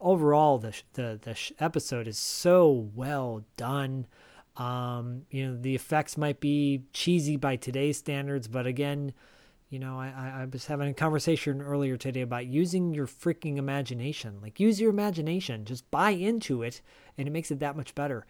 Overall, 0.00 0.58
the 0.58 0.74
the 0.94 1.18
the 1.22 1.36
episode 1.60 2.08
is 2.08 2.18
so 2.18 2.88
well 2.94 3.44
done. 3.56 4.06
Um, 4.56 5.22
you 5.30 5.46
know, 5.46 5.56
the 5.56 5.74
effects 5.74 6.18
might 6.18 6.40
be 6.40 6.82
cheesy 6.92 7.36
by 7.36 7.56
today's 7.56 7.98
standards, 7.98 8.48
but 8.48 8.66
again, 8.66 9.12
you 9.70 9.78
know, 9.78 9.98
I 9.98 10.42
I 10.42 10.46
was 10.52 10.66
having 10.66 10.88
a 10.88 10.94
conversation 10.94 11.62
earlier 11.62 11.96
today 11.96 12.20
about 12.20 12.46
using 12.46 12.92
your 12.92 13.06
freaking 13.06 13.56
imagination. 13.56 14.40
Like, 14.42 14.58
use 14.58 14.80
your 14.80 14.90
imagination, 14.90 15.64
just 15.64 15.88
buy 15.90 16.10
into 16.10 16.62
it, 16.62 16.82
and 17.16 17.28
it 17.28 17.30
makes 17.30 17.50
it 17.50 17.60
that 17.60 17.76
much 17.76 17.94
better. 17.94 18.26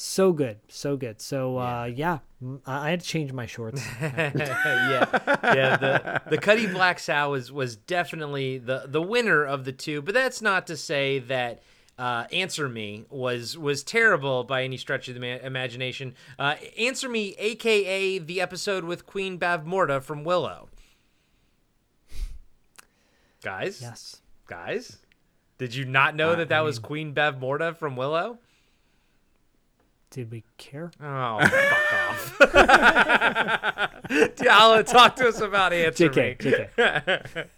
So 0.00 0.32
good, 0.32 0.58
so 0.68 0.96
good. 0.96 1.20
So, 1.20 1.58
uh, 1.58 1.90
yeah, 1.92 2.18
I 2.64 2.86
I 2.86 2.90
had 2.90 3.00
to 3.00 3.06
change 3.06 3.32
my 3.32 3.46
shorts. 3.46 3.84
yeah, 4.00 5.04
yeah. 5.42 5.76
The 5.76 6.22
the 6.30 6.38
Cutty 6.38 6.68
Black 6.68 7.00
Sow 7.00 7.32
was 7.32 7.50
was 7.50 7.74
definitely 7.74 8.58
the 8.58 8.84
the 8.86 9.02
winner 9.02 9.44
of 9.44 9.64
the 9.64 9.72
two, 9.72 10.00
but 10.00 10.14
that's 10.14 10.40
not 10.40 10.68
to 10.68 10.76
say 10.76 11.18
that. 11.18 11.62
Uh, 11.98 12.28
Answer 12.30 12.68
Me 12.68 13.06
was 13.10 13.58
was 13.58 13.82
terrible 13.82 14.44
by 14.44 14.62
any 14.62 14.76
stretch 14.76 15.08
of 15.08 15.14
the 15.14 15.20
ma- 15.20 15.44
imagination. 15.44 16.14
Uh, 16.38 16.54
Answer 16.78 17.08
Me, 17.08 17.34
aka 17.36 18.18
the 18.20 18.40
episode 18.40 18.84
with 18.84 19.04
Queen 19.04 19.36
Bavmorda 19.36 20.00
from 20.00 20.22
Willow. 20.22 20.68
Guys, 23.42 23.80
yes. 23.82 24.20
guys, 24.46 24.98
did 25.58 25.74
you 25.74 25.84
not 25.84 26.14
know 26.14 26.36
that 26.36 26.50
that 26.50 26.60
was 26.60 26.78
Queen 26.78 27.12
Bavmorda 27.12 27.76
from 27.76 27.96
Willow? 27.96 28.38
Did 30.10 30.30
we 30.30 30.44
care? 30.56 30.90
Oh, 31.02 31.38
fuck 31.46 31.92
off! 32.10 32.38
Diallo, 34.08 34.84
talk 34.86 35.16
to 35.16 35.28
us 35.28 35.40
about 35.40 35.72
Answer 35.72 36.08
Me. 36.08 36.14
JK, 36.14 36.38
JK. 36.38 37.46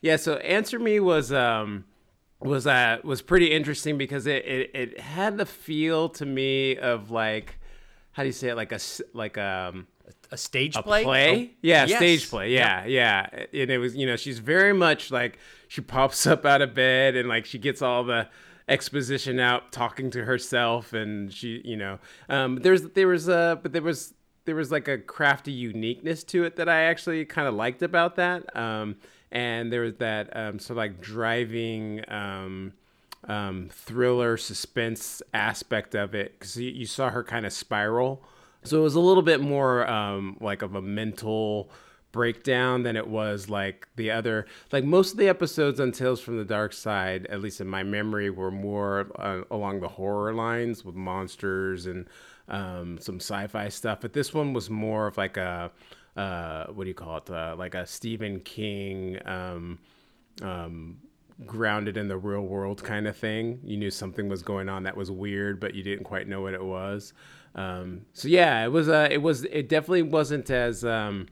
Yeah, 0.00 0.14
so 0.14 0.34
Answer 0.36 0.78
Me 0.78 1.00
was 1.00 1.32
um 1.32 1.84
was 2.40 2.68
uh 2.68 2.98
was 3.02 3.20
pretty 3.20 3.46
interesting 3.50 3.98
because 3.98 4.28
it 4.28 4.44
it, 4.46 4.70
it 4.72 5.00
had 5.00 5.36
the 5.38 5.44
feel 5.46 6.08
to 6.10 6.24
me 6.24 6.76
of 6.76 7.10
like 7.10 7.58
how 8.12 8.22
do 8.22 8.28
you 8.28 8.32
say 8.32 8.48
it 8.50 8.54
like 8.54 8.70
a 8.70 8.76
s- 8.76 9.02
like 9.12 9.36
um 9.36 9.88
A 10.30 10.36
stage 10.36 10.76
a 10.76 10.84
play? 10.84 11.02
play? 11.02 11.30
Oh, 11.52 11.56
yeah, 11.62 11.84
yes. 11.86 11.96
stage 11.98 12.30
play. 12.30 12.52
Yeah, 12.54 12.84
yeah. 12.86 13.26
And 13.52 13.70
it 13.70 13.78
was, 13.78 13.96
you 13.96 14.06
know, 14.06 14.14
she's 14.14 14.38
very 14.38 14.72
much 14.72 15.10
like 15.10 15.40
she 15.66 15.80
pops 15.80 16.28
up 16.28 16.46
out 16.46 16.62
of 16.62 16.74
bed 16.74 17.16
and 17.16 17.28
like 17.28 17.44
she 17.44 17.58
gets 17.58 17.82
all 17.82 18.04
the 18.04 18.28
exposition 18.68 19.40
out 19.40 19.72
talking 19.72 20.10
to 20.10 20.24
herself 20.24 20.92
and 20.92 21.32
she 21.32 21.62
you 21.64 21.76
know 21.76 21.98
um 22.28 22.56
there's 22.56 22.82
there 22.90 23.08
was 23.08 23.26
a 23.26 23.58
but 23.62 23.72
there 23.72 23.82
was 23.82 24.12
there 24.44 24.54
was 24.54 24.70
like 24.70 24.88
a 24.88 24.96
crafty 24.96 25.52
uniqueness 25.52 26.24
to 26.24 26.42
it 26.44 26.56
that 26.56 26.70
I 26.70 26.84
actually 26.84 27.22
kind 27.26 27.46
of 27.46 27.54
liked 27.54 27.82
about 27.82 28.16
that. 28.16 28.56
Um 28.56 28.96
and 29.30 29.70
there 29.70 29.82
was 29.82 29.96
that 29.96 30.34
um 30.34 30.58
sort 30.58 30.70
of 30.70 30.76
like 30.78 31.00
driving 31.02 32.02
um 32.08 32.72
um 33.24 33.68
thriller 33.70 34.38
suspense 34.38 35.20
aspect 35.34 35.94
of 35.94 36.14
it 36.14 36.38
because 36.38 36.56
you, 36.56 36.70
you 36.70 36.86
saw 36.86 37.10
her 37.10 37.22
kind 37.22 37.44
of 37.44 37.52
spiral. 37.52 38.24
So 38.64 38.78
it 38.80 38.82
was 38.82 38.94
a 38.94 39.00
little 39.00 39.22
bit 39.22 39.40
more 39.40 39.86
um 39.86 40.38
like 40.40 40.62
of 40.62 40.74
a 40.74 40.82
mental 40.82 41.70
breakdown 42.18 42.82
than 42.82 42.96
it 42.96 43.06
was 43.06 43.48
like 43.48 43.86
the 43.94 44.10
other 44.10 44.44
like 44.72 44.82
most 44.82 45.12
of 45.12 45.18
the 45.18 45.28
episodes 45.28 45.78
on 45.78 45.92
tales 45.92 46.20
from 46.20 46.36
the 46.36 46.44
dark 46.44 46.72
side 46.72 47.24
at 47.26 47.40
least 47.40 47.60
in 47.60 47.68
my 47.68 47.84
memory 47.84 48.28
were 48.28 48.50
more 48.50 49.06
uh, 49.20 49.42
along 49.52 49.78
the 49.78 49.86
horror 49.86 50.34
lines 50.34 50.84
with 50.84 50.96
monsters 50.96 51.86
and 51.86 52.08
um, 52.48 52.98
some 52.98 53.20
sci-fi 53.20 53.68
stuff 53.68 54.00
but 54.00 54.14
this 54.14 54.34
one 54.34 54.52
was 54.52 54.68
more 54.68 55.06
of 55.06 55.16
like 55.16 55.36
a 55.36 55.70
uh, 56.16 56.66
what 56.72 56.82
do 56.82 56.88
you 56.88 56.94
call 56.94 57.18
it? 57.18 57.30
Uh, 57.30 57.54
like 57.56 57.76
a 57.76 57.86
stephen 57.86 58.40
king 58.40 59.16
um, 59.24 59.78
um, 60.42 60.96
grounded 61.46 61.96
in 61.96 62.08
the 62.08 62.18
real 62.18 62.40
world 62.40 62.82
kind 62.82 63.06
of 63.06 63.16
thing. 63.16 63.60
You 63.62 63.76
knew 63.76 63.92
something 63.92 64.28
was 64.28 64.42
going 64.42 64.68
on 64.68 64.82
that 64.82 64.96
was 64.96 65.08
weird 65.08 65.60
but 65.60 65.76
you 65.76 65.84
didn't 65.84 66.02
quite 66.02 66.26
know 66.26 66.40
what 66.40 66.54
it 66.54 66.64
was. 66.64 67.12
Um, 67.54 68.06
so 68.12 68.26
yeah 68.26 68.64
it 68.64 68.72
was 68.72 68.88
uh, 68.88 69.06
it 69.08 69.22
was 69.22 69.44
it 69.44 69.68
definitely 69.68 70.02
wasn't 70.02 70.50
as 70.50 70.84
um, 70.84 71.28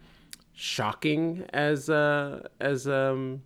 shocking 0.58 1.44
as 1.52 1.88
uh 1.90 2.48
as 2.60 2.88
um 2.88 3.42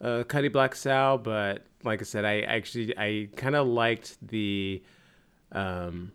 uh 0.00 0.22
Cutty 0.22 0.48
Black 0.48 0.74
Sal, 0.74 1.18
but 1.18 1.66
like 1.84 2.00
I 2.00 2.04
said, 2.04 2.24
I 2.24 2.40
actually 2.40 2.96
I 2.96 3.28
kind 3.36 3.54
of 3.54 3.66
liked 3.66 4.16
the 4.26 4.82
um 5.52 6.12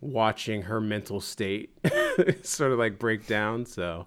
watching 0.00 0.62
her 0.62 0.80
mental 0.80 1.20
state 1.20 1.70
sort 2.42 2.72
of 2.72 2.78
like 2.78 2.98
break 2.98 3.26
down. 3.26 3.64
So 3.66 4.06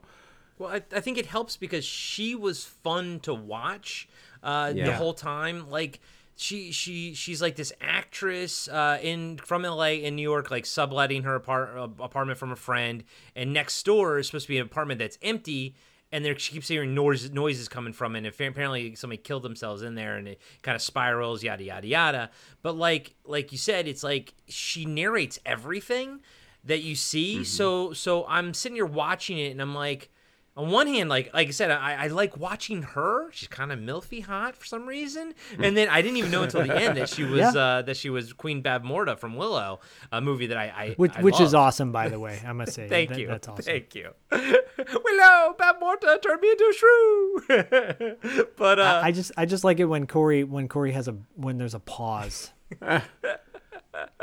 Well, 0.58 0.70
I, 0.70 0.84
I 0.96 1.00
think 1.00 1.18
it 1.18 1.28
helps 1.28 1.56
because 1.56 1.86
she 1.86 2.36
was 2.36 2.66
fun 2.66 3.20
to 3.22 3.34
watch 3.34 4.10
uh, 4.44 4.74
the 4.74 4.94
whole 4.94 5.14
time. 5.14 5.70
Like 5.70 6.02
she 6.36 6.72
she 6.72 7.14
she's 7.14 7.42
like 7.42 7.56
this 7.56 7.72
actress 7.80 8.68
uh, 8.68 8.98
in 9.02 9.38
from 9.38 9.64
LA 9.64 9.92
in 10.04 10.16
New 10.16 10.22
York, 10.22 10.50
like 10.50 10.66
subletting 10.66 11.24
her 11.24 11.36
apart, 11.36 11.78
uh, 11.78 11.88
apartment 12.04 12.40
from 12.40 12.52
a 12.52 12.56
friend, 12.56 13.04
and 13.36 13.54
next 13.54 13.84
door 13.84 14.18
is 14.18 14.28
supposed 14.28 14.46
to 14.46 14.50
be 14.50 14.58
an 14.58 14.66
apartment 14.66 15.00
that's 15.00 15.18
empty. 15.22 15.76
And 16.12 16.24
there, 16.24 16.38
she 16.38 16.54
keeps 16.54 16.68
hearing 16.68 16.94
noises, 16.94 17.32
noises 17.32 17.68
coming 17.68 17.92
from 17.92 18.16
it. 18.16 18.20
And 18.20 18.28
apparently, 18.28 18.94
somebody 18.94 19.20
killed 19.20 19.42
themselves 19.42 19.82
in 19.82 19.96
there, 19.96 20.16
and 20.16 20.28
it 20.28 20.42
kind 20.62 20.76
of 20.76 20.82
spirals, 20.84 21.42
yada 21.44 21.64
yada 21.64 21.88
yada. 21.88 22.30
But 22.62 22.76
like, 22.78 23.16
like 23.26 23.52
you 23.52 23.58
said, 23.58 23.88
it's 23.88 24.04
like 24.04 24.36
she 24.48 24.86
narrates 24.86 25.40
everything 25.44 26.20
that 26.66 26.84
you 26.84 26.96
see. 26.96 27.44
So, 27.44 27.94
so 27.94 28.26
I'm 28.28 28.54
sitting 28.54 28.76
here 28.76 28.86
watching 28.86 29.40
it, 29.40 29.52
and 29.52 29.62
I'm 29.62 29.74
like, 29.74 30.12
on 30.56 30.70
one 30.70 30.86
hand, 30.88 31.10
like 31.10 31.34
like 31.34 31.48
I 31.48 31.52
said, 31.52 31.72
I, 31.72 32.06
I 32.06 32.08
like 32.08 32.38
watching 32.38 32.84
her. 32.84 33.32
She's 33.32 33.48
kind 33.48 33.72
of 33.72 33.80
milfy 33.80 34.24
hot 34.24 34.56
for 34.56 34.66
some 34.66 34.86
reason, 34.88 35.34
and 35.58 35.76
then 35.76 35.90
I 35.90 36.02
didn't 36.04 36.18
even 36.18 36.30
know 36.30 36.44
until 36.44 36.62
the 36.64 36.76
end 36.80 36.96
that 36.98 37.10
she 37.10 37.24
was 37.24 37.40
Yeah. 37.40 37.50
uh, 37.60 37.82
that 37.82 37.98
she 37.98 38.10
was 38.12 38.34
Queen 38.34 38.62
Bavmorda 38.62 39.18
from 39.18 39.36
Willow, 39.36 39.80
a 40.12 40.22
movie 40.22 40.46
that 40.48 40.58
I, 40.58 40.66
I 40.66 40.94
which 40.98 41.14
I 41.16 41.22
which 41.24 41.40
is 41.42 41.54
awesome, 41.56 41.92
by 41.92 42.10
the 42.10 42.20
way. 42.20 42.40
I 42.46 42.54
must 42.54 42.74
say. 42.76 42.88
Thank 42.88 43.10
That- 43.10 43.20
you, 43.20 43.28
That's 43.28 43.48
awesome. 43.48 43.64
thank 43.66 43.96
you. 43.96 44.12
Willow 44.32 45.56
Bavmorda 45.60 46.22
turned 46.22 46.42
me 46.42 46.52
into 46.52 46.70
a 46.70 46.74
shrew, 46.78 48.48
but 48.58 48.80
uh, 48.80 49.02
I 49.04 49.12
just 49.12 49.32
I 49.38 49.46
just 49.46 49.64
like 49.64 49.80
it 49.80 49.86
when 49.86 50.06
Corey 50.08 50.44
when 50.44 50.68
Corey 50.68 50.92
has 50.92 51.08
a 51.08 51.16
when 51.36 51.58
there's 51.58 51.74
a 51.74 51.80
pause. 51.80 52.52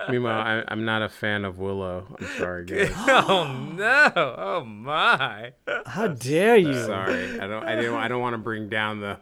Meanwhile, 0.08 0.40
I, 0.40 0.64
I'm 0.68 0.84
not 0.84 1.02
a 1.02 1.08
fan 1.08 1.44
of 1.44 1.58
Willow. 1.58 2.06
I'm 2.18 2.26
sorry, 2.38 2.64
guys. 2.66 2.92
oh 3.06 3.44
no, 3.74 4.12
oh 4.16 4.64
my, 4.64 5.52
How 5.86 6.08
dare 6.08 6.56
you? 6.56 6.74
sorry, 6.84 7.40
I 7.40 7.46
don't 7.46 7.64
I 7.64 7.76
didn't 7.76 7.94
I 7.94 8.08
don't 8.08 8.20
want 8.20 8.34
to 8.34 8.38
bring 8.38 8.68
down 8.68 9.00
the 9.00 9.18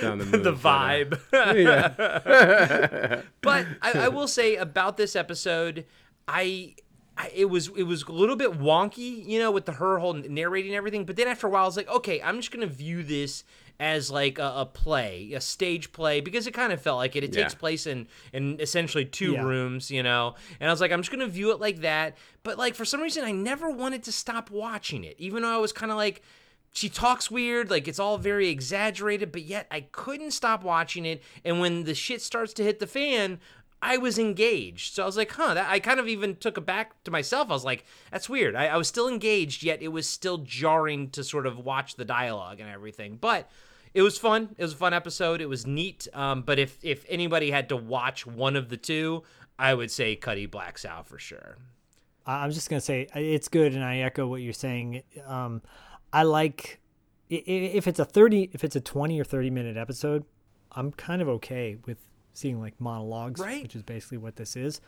down 0.00 0.18
the 0.18 0.24
mood, 0.26 0.44
the 0.44 0.52
but, 0.52 0.68
uh, 0.68 1.04
vibe. 1.04 1.20
yeah. 1.64 3.22
but 3.40 3.66
I, 3.82 3.92
I 3.92 4.08
will 4.08 4.28
say 4.28 4.56
about 4.56 4.96
this 4.96 5.16
episode, 5.16 5.86
I, 6.28 6.74
I 7.16 7.30
it 7.34 7.46
was 7.46 7.68
it 7.76 7.84
was 7.84 8.02
a 8.04 8.12
little 8.12 8.36
bit 8.36 8.52
wonky, 8.52 9.26
you 9.26 9.38
know, 9.38 9.50
with 9.50 9.66
the 9.66 9.72
her 9.72 9.98
whole 9.98 10.14
narrating 10.14 10.74
everything. 10.74 11.04
But 11.04 11.16
then 11.16 11.26
after 11.28 11.46
a 11.46 11.50
while, 11.50 11.64
I 11.64 11.66
was 11.66 11.76
like, 11.76 11.88
okay, 11.88 12.22
I'm 12.22 12.36
just 12.36 12.52
gonna 12.52 12.66
view 12.66 13.02
this 13.02 13.44
as 13.80 14.10
like 14.10 14.38
a, 14.38 14.52
a 14.58 14.66
play, 14.66 15.32
a 15.34 15.40
stage 15.40 15.90
play, 15.90 16.20
because 16.20 16.46
it 16.46 16.52
kind 16.52 16.72
of 16.72 16.80
felt 16.80 16.98
like 16.98 17.16
it. 17.16 17.24
It 17.24 17.32
takes 17.32 17.54
place 17.54 17.86
in 17.86 18.06
in 18.32 18.60
essentially 18.60 19.06
two 19.06 19.32
Yeah. 19.32 19.42
rooms, 19.42 19.90
you 19.90 20.02
know. 20.02 20.34
And 20.60 20.68
I 20.68 20.72
was 20.72 20.80
like, 20.80 20.92
I'm 20.92 21.00
just 21.00 21.10
gonna 21.10 21.26
view 21.26 21.50
it 21.50 21.58
like 21.60 21.80
that. 21.80 22.16
But 22.42 22.58
like 22.58 22.74
for 22.74 22.84
some 22.84 23.00
reason, 23.00 23.24
I 23.24 23.32
never 23.32 23.70
wanted 23.70 24.02
to 24.04 24.12
stop 24.12 24.50
watching 24.50 25.02
it, 25.02 25.16
even 25.18 25.42
though 25.42 25.54
I 25.54 25.58
was 25.58 25.72
kind 25.72 25.90
of 25.90 25.96
like 25.96 26.22
she 26.72 26.88
talks 26.88 27.30
weird, 27.32 27.68
like 27.70 27.88
it's 27.88 27.98
all 27.98 28.16
very 28.18 28.48
exaggerated, 28.48 29.32
but 29.32 29.42
yet 29.42 29.66
I 29.72 29.80
couldn't 29.80 30.30
stop 30.30 30.62
watching 30.62 31.04
it. 31.04 31.20
And 31.44 31.58
when 31.58 31.82
the 31.84 31.94
shit 31.94 32.22
starts 32.22 32.52
to 32.54 32.62
hit 32.62 32.78
the 32.78 32.86
fan, 32.86 33.40
I 33.82 33.96
was 33.96 34.18
engaged. 34.18 34.94
So 34.94 35.02
I 35.02 35.06
was 35.06 35.16
like, 35.16 35.32
huh, 35.32 35.54
that, 35.54 35.68
I 35.70 35.80
kind 35.80 35.98
of 35.98 36.06
even 36.06 36.36
took 36.36 36.58
it 36.58 36.66
back 36.66 37.02
to 37.04 37.10
myself. 37.10 37.48
I 37.50 37.54
was 37.54 37.64
like, 37.64 37.84
that's 38.12 38.28
weird. 38.28 38.54
I, 38.54 38.66
I 38.66 38.76
was 38.76 38.86
still 38.88 39.08
engaged, 39.08 39.62
yet 39.64 39.80
it 39.82 39.88
was 39.88 40.06
still 40.08 40.38
jarring 40.38 41.08
to 41.10 41.24
sort 41.24 41.46
of 41.46 41.58
watch 41.58 41.96
the 41.96 42.04
dialogue 42.04 42.60
and 42.60 42.68
everything. 42.70 43.16
But 43.20 43.50
it 43.94 44.02
was 44.02 44.18
fun. 44.18 44.54
It 44.58 44.62
was 44.62 44.72
a 44.72 44.76
fun 44.76 44.94
episode. 44.94 45.40
It 45.40 45.48
was 45.48 45.66
neat. 45.66 46.06
Um, 46.14 46.42
but 46.42 46.58
if, 46.58 46.78
if 46.82 47.04
anybody 47.08 47.50
had 47.50 47.68
to 47.70 47.76
watch 47.76 48.26
one 48.26 48.56
of 48.56 48.68
the 48.68 48.76
two, 48.76 49.22
I 49.58 49.74
would 49.74 49.90
say 49.90 50.16
Cutty 50.16 50.46
Black 50.46 50.78
Sal 50.78 51.02
for 51.02 51.18
sure. 51.18 51.56
I- 52.26 52.44
I'm 52.44 52.50
just 52.52 52.68
gonna 52.70 52.80
say 52.80 53.08
it's 53.14 53.48
good, 53.48 53.74
and 53.74 53.82
I 53.84 53.98
echo 53.98 54.26
what 54.26 54.42
you're 54.42 54.52
saying. 54.52 55.02
Um, 55.26 55.62
I 56.12 56.22
like 56.24 56.78
if 57.28 57.86
it's 57.86 57.98
a 58.00 58.04
thirty, 58.04 58.50
if 58.52 58.64
it's 58.64 58.76
a 58.76 58.80
twenty 58.80 59.20
or 59.20 59.24
thirty 59.24 59.50
minute 59.50 59.76
episode, 59.76 60.24
I'm 60.72 60.92
kind 60.92 61.22
of 61.22 61.28
okay 61.28 61.76
with 61.86 61.98
seeing 62.32 62.60
like 62.60 62.80
monologues, 62.80 63.40
Right. 63.40 63.62
which 63.62 63.74
is 63.76 63.82
basically 63.82 64.18
what 64.18 64.36
this 64.36 64.56
is. 64.56 64.80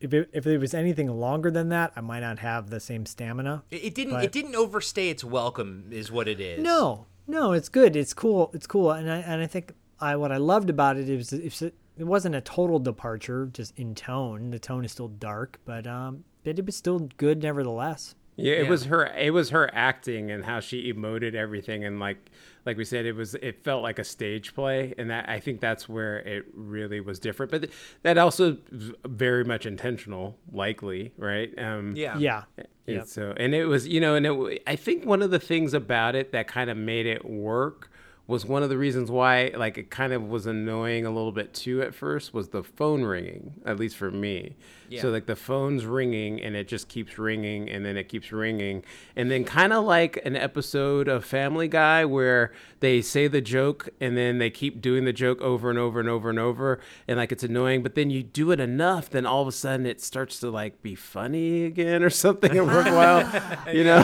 If 0.00 0.12
it, 0.12 0.30
if 0.32 0.46
it 0.46 0.58
was 0.58 0.74
anything 0.74 1.08
longer 1.08 1.50
than 1.50 1.68
that, 1.68 1.92
I 1.94 2.00
might 2.00 2.20
not 2.20 2.40
have 2.40 2.70
the 2.70 2.80
same 2.80 3.06
stamina. 3.06 3.62
It, 3.70 3.84
it 3.84 3.94
didn't. 3.94 4.14
But- 4.14 4.24
it 4.24 4.32
didn't 4.32 4.56
overstay 4.56 5.08
its 5.10 5.22
welcome, 5.22 5.86
is 5.90 6.10
what 6.10 6.26
it 6.28 6.40
is. 6.40 6.62
No, 6.62 7.06
no, 7.26 7.52
it's 7.52 7.68
good. 7.68 7.96
It's 7.96 8.14
cool. 8.14 8.50
It's 8.54 8.66
cool, 8.66 8.90
and 8.90 9.10
I 9.10 9.18
and 9.18 9.42
I 9.42 9.46
think 9.46 9.72
I 10.00 10.16
what 10.16 10.32
I 10.32 10.36
loved 10.36 10.70
about 10.70 10.96
it 10.96 11.08
is 11.08 11.32
it, 11.32 11.74
it 11.96 12.04
wasn't 12.04 12.34
a 12.34 12.40
total 12.40 12.78
departure, 12.78 13.48
just 13.52 13.78
in 13.78 13.94
tone. 13.94 14.50
The 14.50 14.58
tone 14.58 14.84
is 14.84 14.92
still 14.92 15.08
dark, 15.08 15.60
but 15.64 15.86
um, 15.86 16.24
but 16.44 16.58
it 16.58 16.66
was 16.66 16.76
still 16.76 17.08
good 17.16 17.42
nevertheless. 17.42 18.14
Yeah, 18.36 18.54
it 18.54 18.64
Yeah. 18.64 18.70
was 18.70 18.84
her. 18.86 19.06
It 19.06 19.32
was 19.32 19.50
her 19.50 19.68
acting 19.74 20.30
and 20.30 20.44
how 20.44 20.60
she 20.60 20.90
emoted 20.92 21.34
everything, 21.34 21.84
and 21.84 22.00
like, 22.00 22.16
like 22.64 22.76
we 22.78 22.84
said, 22.84 23.04
it 23.04 23.14
was. 23.14 23.34
It 23.36 23.62
felt 23.62 23.82
like 23.82 23.98
a 23.98 24.04
stage 24.04 24.54
play, 24.54 24.94
and 24.96 25.10
that 25.10 25.28
I 25.28 25.38
think 25.40 25.60
that's 25.60 25.88
where 25.88 26.18
it 26.20 26.46
really 26.54 27.00
was 27.00 27.18
different. 27.18 27.52
But 27.52 27.68
that 28.02 28.16
also 28.18 28.56
very 29.04 29.44
much 29.44 29.66
intentional, 29.66 30.38
likely, 30.50 31.12
right? 31.18 31.52
Um, 31.58 31.94
Yeah. 31.96 32.16
Yeah, 32.18 32.42
and 32.56 32.66
Yep. 32.86 33.06
So, 33.06 33.34
and 33.36 33.54
it 33.54 33.66
was, 33.66 33.86
you 33.86 34.00
know, 34.00 34.14
and 34.14 34.26
it, 34.26 34.62
I 34.66 34.76
think 34.76 35.04
one 35.04 35.22
of 35.22 35.30
the 35.30 35.38
things 35.38 35.74
about 35.74 36.14
it 36.14 36.32
that 36.32 36.48
kind 36.48 36.70
of 36.70 36.76
made 36.76 37.06
it 37.06 37.24
work 37.24 37.90
was 38.26 38.46
one 38.46 38.62
of 38.62 38.68
the 38.68 38.78
reasons 38.78 39.10
why, 39.10 39.50
like, 39.56 39.76
it 39.76 39.90
kind 39.90 40.12
of 40.12 40.22
was 40.22 40.46
annoying 40.46 41.04
a 41.04 41.10
little 41.10 41.32
bit 41.32 41.52
too 41.52 41.82
at 41.82 41.92
first 41.92 42.32
was 42.32 42.50
the 42.50 42.62
phone 42.62 43.02
ringing, 43.02 43.54
at 43.66 43.78
least 43.78 43.96
for 43.96 44.12
me. 44.12 44.54
Yeah. 44.88 45.02
So, 45.02 45.10
like, 45.10 45.26
the 45.26 45.34
phone's 45.34 45.86
ringing 45.86 46.40
and 46.40 46.54
it 46.54 46.68
just 46.68 46.88
keeps 46.88 47.18
ringing 47.18 47.68
and 47.68 47.84
then 47.84 47.96
it 47.96 48.08
keeps 48.08 48.30
ringing. 48.30 48.84
And 49.16 49.28
then, 49.28 49.42
kind 49.44 49.72
of 49.72 49.84
like 49.84 50.20
an 50.24 50.36
episode 50.36 51.08
of 51.08 51.24
Family 51.24 51.66
Guy 51.66 52.04
where 52.04 52.52
they 52.78 53.02
say 53.02 53.26
the 53.26 53.40
joke 53.40 53.88
and 54.00 54.16
then 54.16 54.38
they 54.38 54.50
keep 54.50 54.80
doing 54.80 55.04
the 55.04 55.12
joke 55.12 55.40
over 55.40 55.68
and 55.68 55.78
over 55.78 55.98
and 55.98 56.08
over 56.08 56.30
and 56.30 56.38
over. 56.38 56.78
And, 57.08 57.16
like, 57.16 57.32
it's 57.32 57.42
annoying, 57.42 57.82
but 57.82 57.96
then 57.96 58.10
you 58.10 58.22
do 58.22 58.52
it 58.52 58.60
enough, 58.60 59.10
then 59.10 59.26
all 59.26 59.42
of 59.42 59.48
a 59.48 59.52
sudden 59.52 59.84
it 59.84 60.00
starts 60.00 60.38
to, 60.40 60.50
like, 60.50 60.80
be 60.80 60.94
funny 60.94 61.64
again 61.64 62.04
or 62.04 62.10
something 62.10 62.56
and 62.56 62.68
work 62.68 62.86
well, 62.86 63.20
you 63.72 63.82
know? 63.82 64.02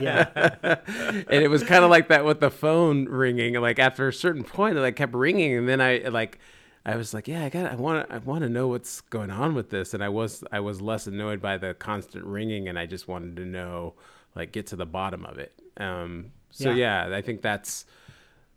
yeah. 0.00 0.28
and 1.28 1.42
it 1.42 1.50
was 1.50 1.64
kind 1.64 1.82
of 1.82 1.90
like 1.90 2.08
that 2.08 2.24
with 2.24 2.38
the 2.38 2.50
phone 2.50 2.83
ringing. 2.90 3.54
Like 3.54 3.78
after 3.78 4.08
a 4.08 4.12
certain 4.12 4.44
point, 4.44 4.76
it 4.76 4.80
like 4.80 4.96
kept 4.96 5.14
ringing, 5.14 5.54
and 5.56 5.68
then 5.68 5.80
I 5.80 5.98
like, 6.08 6.38
I 6.86 6.96
was 6.96 7.14
like, 7.14 7.28
yeah, 7.28 7.44
I 7.44 7.48
got, 7.48 7.72
I 7.72 7.76
want, 7.76 8.10
I 8.10 8.18
want 8.18 8.42
to 8.42 8.48
know 8.48 8.68
what's 8.68 9.00
going 9.00 9.30
on 9.30 9.54
with 9.54 9.70
this, 9.70 9.94
and 9.94 10.04
I 10.04 10.10
was, 10.10 10.44
I 10.52 10.60
was 10.60 10.82
less 10.82 11.06
annoyed 11.06 11.40
by 11.40 11.56
the 11.56 11.72
constant 11.74 12.24
ringing, 12.26 12.68
and 12.68 12.78
I 12.78 12.86
just 12.86 13.08
wanted 13.08 13.36
to 13.36 13.44
know, 13.46 13.94
like, 14.34 14.52
get 14.52 14.66
to 14.68 14.76
the 14.76 14.84
bottom 14.84 15.24
of 15.24 15.38
it. 15.38 15.58
Um, 15.78 16.32
so 16.50 16.70
Yeah. 16.70 17.06
yeah, 17.08 17.16
I 17.16 17.22
think 17.22 17.40
that's, 17.40 17.86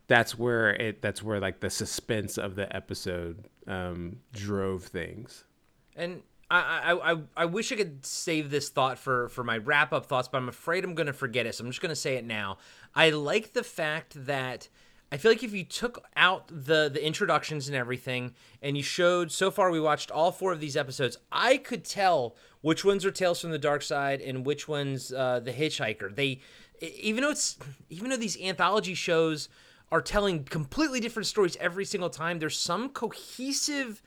that's 0.08 0.38
where 0.38 0.70
it, 0.74 1.02
that's 1.02 1.22
where 1.22 1.40
like 1.40 1.60
the 1.60 1.70
suspense 1.70 2.38
of 2.38 2.54
the 2.54 2.74
episode 2.74 3.46
um, 3.66 4.18
drove 4.32 4.84
things. 4.84 5.44
And 5.96 6.22
I, 6.50 6.60
I, 6.92 7.12
I, 7.12 7.16
I 7.36 7.44
wish 7.44 7.72
I 7.72 7.76
could 7.76 8.06
save 8.06 8.50
this 8.50 8.70
thought 8.70 8.98
for, 8.98 9.28
for 9.28 9.44
my 9.44 9.58
wrap 9.58 9.92
up 9.92 10.06
thoughts, 10.06 10.28
but 10.28 10.38
I'm 10.38 10.48
afraid 10.48 10.84
I'm 10.84 10.94
going 10.94 11.08
to 11.08 11.12
forget 11.12 11.44
it. 11.44 11.54
So 11.54 11.64
I'm 11.64 11.70
just 11.70 11.82
going 11.82 11.90
to 11.90 11.96
say 11.96 12.16
it 12.16 12.24
now. 12.24 12.56
I 12.94 13.10
like 13.10 13.52
the 13.52 13.62
fact 13.62 14.26
that 14.26 14.68
I 15.10 15.16
feel 15.16 15.30
like 15.30 15.42
if 15.42 15.54
you 15.54 15.64
took 15.64 16.04
out 16.16 16.48
the 16.48 16.90
the 16.92 17.04
introductions 17.04 17.68
and 17.68 17.76
everything, 17.76 18.34
and 18.62 18.76
you 18.76 18.82
showed 18.82 19.32
so 19.32 19.50
far 19.50 19.70
we 19.70 19.80
watched 19.80 20.10
all 20.10 20.32
four 20.32 20.52
of 20.52 20.60
these 20.60 20.76
episodes, 20.76 21.16
I 21.32 21.56
could 21.56 21.84
tell 21.84 22.36
which 22.60 22.84
ones 22.84 23.04
are 23.04 23.10
Tales 23.10 23.40
from 23.40 23.50
the 23.50 23.58
Dark 23.58 23.82
Side 23.82 24.20
and 24.20 24.44
which 24.44 24.68
ones 24.68 25.12
uh, 25.12 25.40
the 25.40 25.52
Hitchhiker. 25.52 26.14
They 26.14 26.40
even 26.80 27.22
though 27.22 27.30
it's 27.30 27.56
even 27.88 28.10
though 28.10 28.16
these 28.16 28.40
anthology 28.40 28.94
shows 28.94 29.48
are 29.90 30.02
telling 30.02 30.44
completely 30.44 31.00
different 31.00 31.26
stories 31.26 31.56
every 31.58 31.84
single 31.84 32.10
time, 32.10 32.38
there's 32.38 32.58
some 32.58 32.90
cohesive 32.90 34.02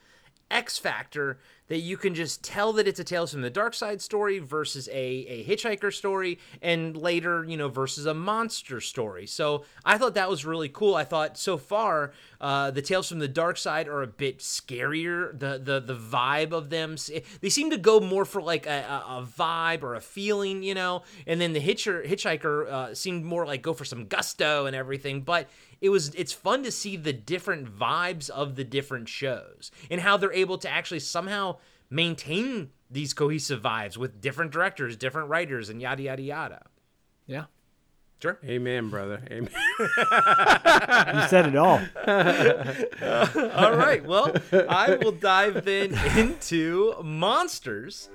X 0.52 0.78
factor 0.78 1.39
that 1.72 1.80
you 1.80 1.95
can 1.95 2.14
just 2.14 2.43
tell 2.43 2.74
that 2.74 2.86
it's 2.86 2.99
a 2.99 3.04
Tales 3.04 3.32
from 3.32 3.41
the 3.41 3.49
Dark 3.49 3.74
Side 3.74 4.02
story 4.02 4.39
versus 4.39 4.89
a, 4.89 4.91
a 4.93 5.45
Hitchhiker 5.45 5.93
story, 5.93 6.38
and 6.62 6.97
later, 6.97 7.45
you 7.45 7.56
know, 7.56 7.70
versus 7.70 8.06
a 8.06 8.14
monster 8.14 8.82
story. 8.82 9.26
So 9.26 9.64
I 9.86 9.97
thought 9.97 10.16
that 10.16 10.30
was 10.30 10.45
really 10.45 10.68
cool. 10.68 10.95
I 10.95 11.06
thought 11.06 11.38
so 11.38 11.56
far, 11.56 12.12
uh, 12.41 12.72
the 12.72 12.82
Tales 12.82 13.08
from 13.08 13.20
the 13.20 13.28
Dark 13.30 13.58
Side 13.58 13.88
are 13.88 14.02
a 14.02 14.08
bit 14.08 14.39
scarier. 14.39 15.32
The 15.32 15.62
the 15.64 15.80
the 15.80 15.95
vibe 15.95 16.52
of 16.52 16.70
them, 16.70 16.97
they 17.39 17.49
seem 17.49 17.70
to 17.70 17.78
go 17.78 18.02
more 18.02 18.26
for 18.26 18.41
like 18.41 18.66
a, 18.66 19.04
a 19.08 19.26
vibe 19.26 19.84
or 19.84 19.95
a 19.95 20.02
feeling, 20.02 20.64
you 20.64 20.74
know. 20.74 21.04
And 21.26 21.39
then 21.39 21.54
the 21.54 21.62
Hitcher 21.62 22.04
Hitchhiker 22.04 22.68
uh, 22.68 22.95
seemed 22.95 23.24
more 23.24 23.45
like 23.45 23.62
go 23.62 23.74
for 23.74 23.86
some 23.86 24.08
gusto 24.08 24.66
and 24.66 24.76
everything, 24.76 25.22
but 25.22 25.47
it 25.82 25.89
was 25.89 26.13
it's 26.15 26.32
fun 26.32 26.63
to 26.63 26.71
see 26.71 26.95
the 26.95 27.11
different 27.11 27.67
vibes 27.67 28.29
of 28.29 28.55
the 28.55 28.63
different 28.63 29.09
shows 29.09 29.71
and 29.89 30.01
how 30.01 30.15
they're 30.15 30.32
able 30.32 30.57
to 30.59 30.69
actually 30.69 30.99
somehow 30.99 31.57
maintain 31.89 32.69
these 32.89 33.13
cohesive 33.13 33.61
vibes 33.61 33.97
with 33.97 34.21
different 34.21 34.51
directors, 34.51 34.95
different 34.95 35.29
writers, 35.29 35.69
and 35.69 35.82
yada 35.82 36.03
yada 36.03 36.21
yada. 36.21 36.65
Yeah. 37.25 37.45
Sure. 38.21 38.38
Amen, 38.45 38.89
brother. 38.89 39.23
Amen. 39.32 39.49
You 39.79 41.27
said 41.27 41.47
it 41.47 41.55
all. 41.55 41.82
All 43.57 43.75
right. 43.75 44.05
Well, 44.05 44.32
I 44.69 44.99
will 45.01 45.11
dive 45.11 45.65
then 45.65 45.97
into 46.15 46.93
monsters. 47.03 48.09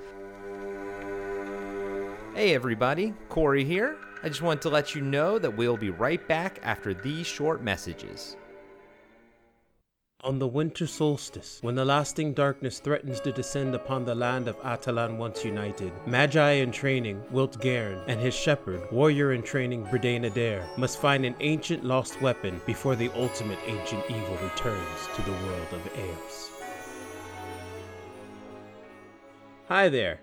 Hey, 2.35 2.55
everybody. 2.55 3.15
Corey 3.29 3.65
here. 3.65 3.97
I 4.23 4.29
just 4.29 4.43
want 4.43 4.63
to 4.63 4.71
let 4.71 4.95
you 4.95 5.03
know 5.03 5.39
that 5.39 5.57
we'll 5.57 5.77
be 5.77 5.91
right 5.91 6.27
back 6.27 6.59
after 6.63 6.95
these 6.95 7.27
short 7.27 7.63
messages. 7.63 8.37
On 10.23 10.39
the 10.39 10.47
winter 10.49 10.87
solstice, 10.87 11.59
when 11.61 11.75
the 11.75 11.85
lasting 11.85 12.33
darkness 12.33 12.81
threatens 12.81 13.21
to 13.21 13.31
descend 13.31 13.75
upon 13.75 14.05
the 14.05 14.15
land 14.15 14.49
of 14.49 14.59
Atalan 14.63 15.19
once 15.19 15.45
united, 15.45 15.93
Magi 16.07 16.53
in 16.53 16.73
training, 16.73 17.23
Wilt 17.31 17.61
Garen, 17.61 18.01
and 18.09 18.19
his 18.19 18.35
shepherd, 18.35 18.91
warrior 18.91 19.35
in 19.35 19.43
training, 19.43 19.85
Bredain 19.85 20.27
Adair, 20.27 20.67
must 20.79 21.01
find 21.01 21.25
an 21.25 21.37
ancient 21.41 21.85
lost 21.85 22.21
weapon 22.23 22.61
before 22.67 22.97
the 22.97 23.11
ultimate 23.15 23.59
ancient 23.67 24.03
evil 24.11 24.37
returns 24.43 25.09
to 25.15 25.23
the 25.23 25.31
world 25.31 25.69
of 25.73 25.87
Eos. 25.97 26.51
Hi 29.69 29.89
there. 29.89 30.21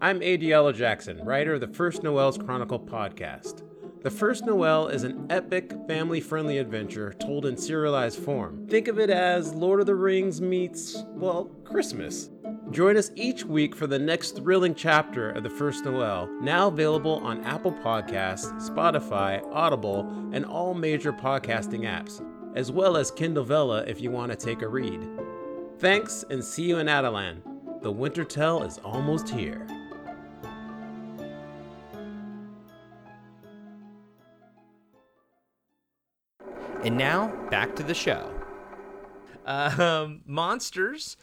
I'm 0.00 0.20
Adiella 0.20 0.74
Jackson, 0.74 1.24
writer 1.24 1.54
of 1.54 1.60
the 1.60 1.68
First 1.68 2.02
Noel's 2.02 2.36
Chronicle 2.36 2.80
podcast. 2.80 3.62
The 4.02 4.10
First 4.10 4.44
Noel 4.44 4.88
is 4.88 5.04
an 5.04 5.28
epic, 5.30 5.72
family 5.86 6.20
friendly 6.20 6.58
adventure 6.58 7.12
told 7.12 7.46
in 7.46 7.56
serialized 7.56 8.18
form. 8.18 8.66
Think 8.66 8.88
of 8.88 8.98
it 8.98 9.10
as 9.10 9.54
Lord 9.54 9.78
of 9.78 9.86
the 9.86 9.94
Rings 9.94 10.40
meets, 10.40 11.04
well, 11.10 11.44
Christmas. 11.62 12.30
Join 12.72 12.96
us 12.96 13.12
each 13.14 13.44
week 13.44 13.76
for 13.76 13.86
the 13.86 13.98
next 13.98 14.36
thrilling 14.36 14.74
chapter 14.74 15.30
of 15.30 15.44
The 15.44 15.50
First 15.50 15.84
Noel, 15.84 16.26
now 16.40 16.66
available 16.66 17.20
on 17.22 17.44
Apple 17.44 17.72
Podcasts, 17.72 18.52
Spotify, 18.68 19.40
Audible, 19.52 20.00
and 20.32 20.44
all 20.44 20.74
major 20.74 21.12
podcasting 21.12 21.82
apps, 21.82 22.24
as 22.56 22.72
well 22.72 22.96
as 22.96 23.12
Kindle 23.12 23.44
Vella 23.44 23.84
if 23.86 24.00
you 24.00 24.10
want 24.10 24.32
to 24.32 24.36
take 24.36 24.62
a 24.62 24.68
read. 24.68 25.08
Thanks, 25.78 26.24
and 26.28 26.42
see 26.42 26.64
you 26.64 26.78
in 26.78 26.88
Atalan. 26.88 27.51
The 27.82 27.90
Winter 27.90 28.24
Tell 28.24 28.62
is 28.62 28.78
almost 28.84 29.28
here. 29.28 29.66
And 36.84 36.96
now 36.96 37.34
back 37.50 37.74
to 37.76 37.82
the 37.82 37.94
show. 37.94 38.30
Um, 39.44 40.20
Monsters 40.26 41.16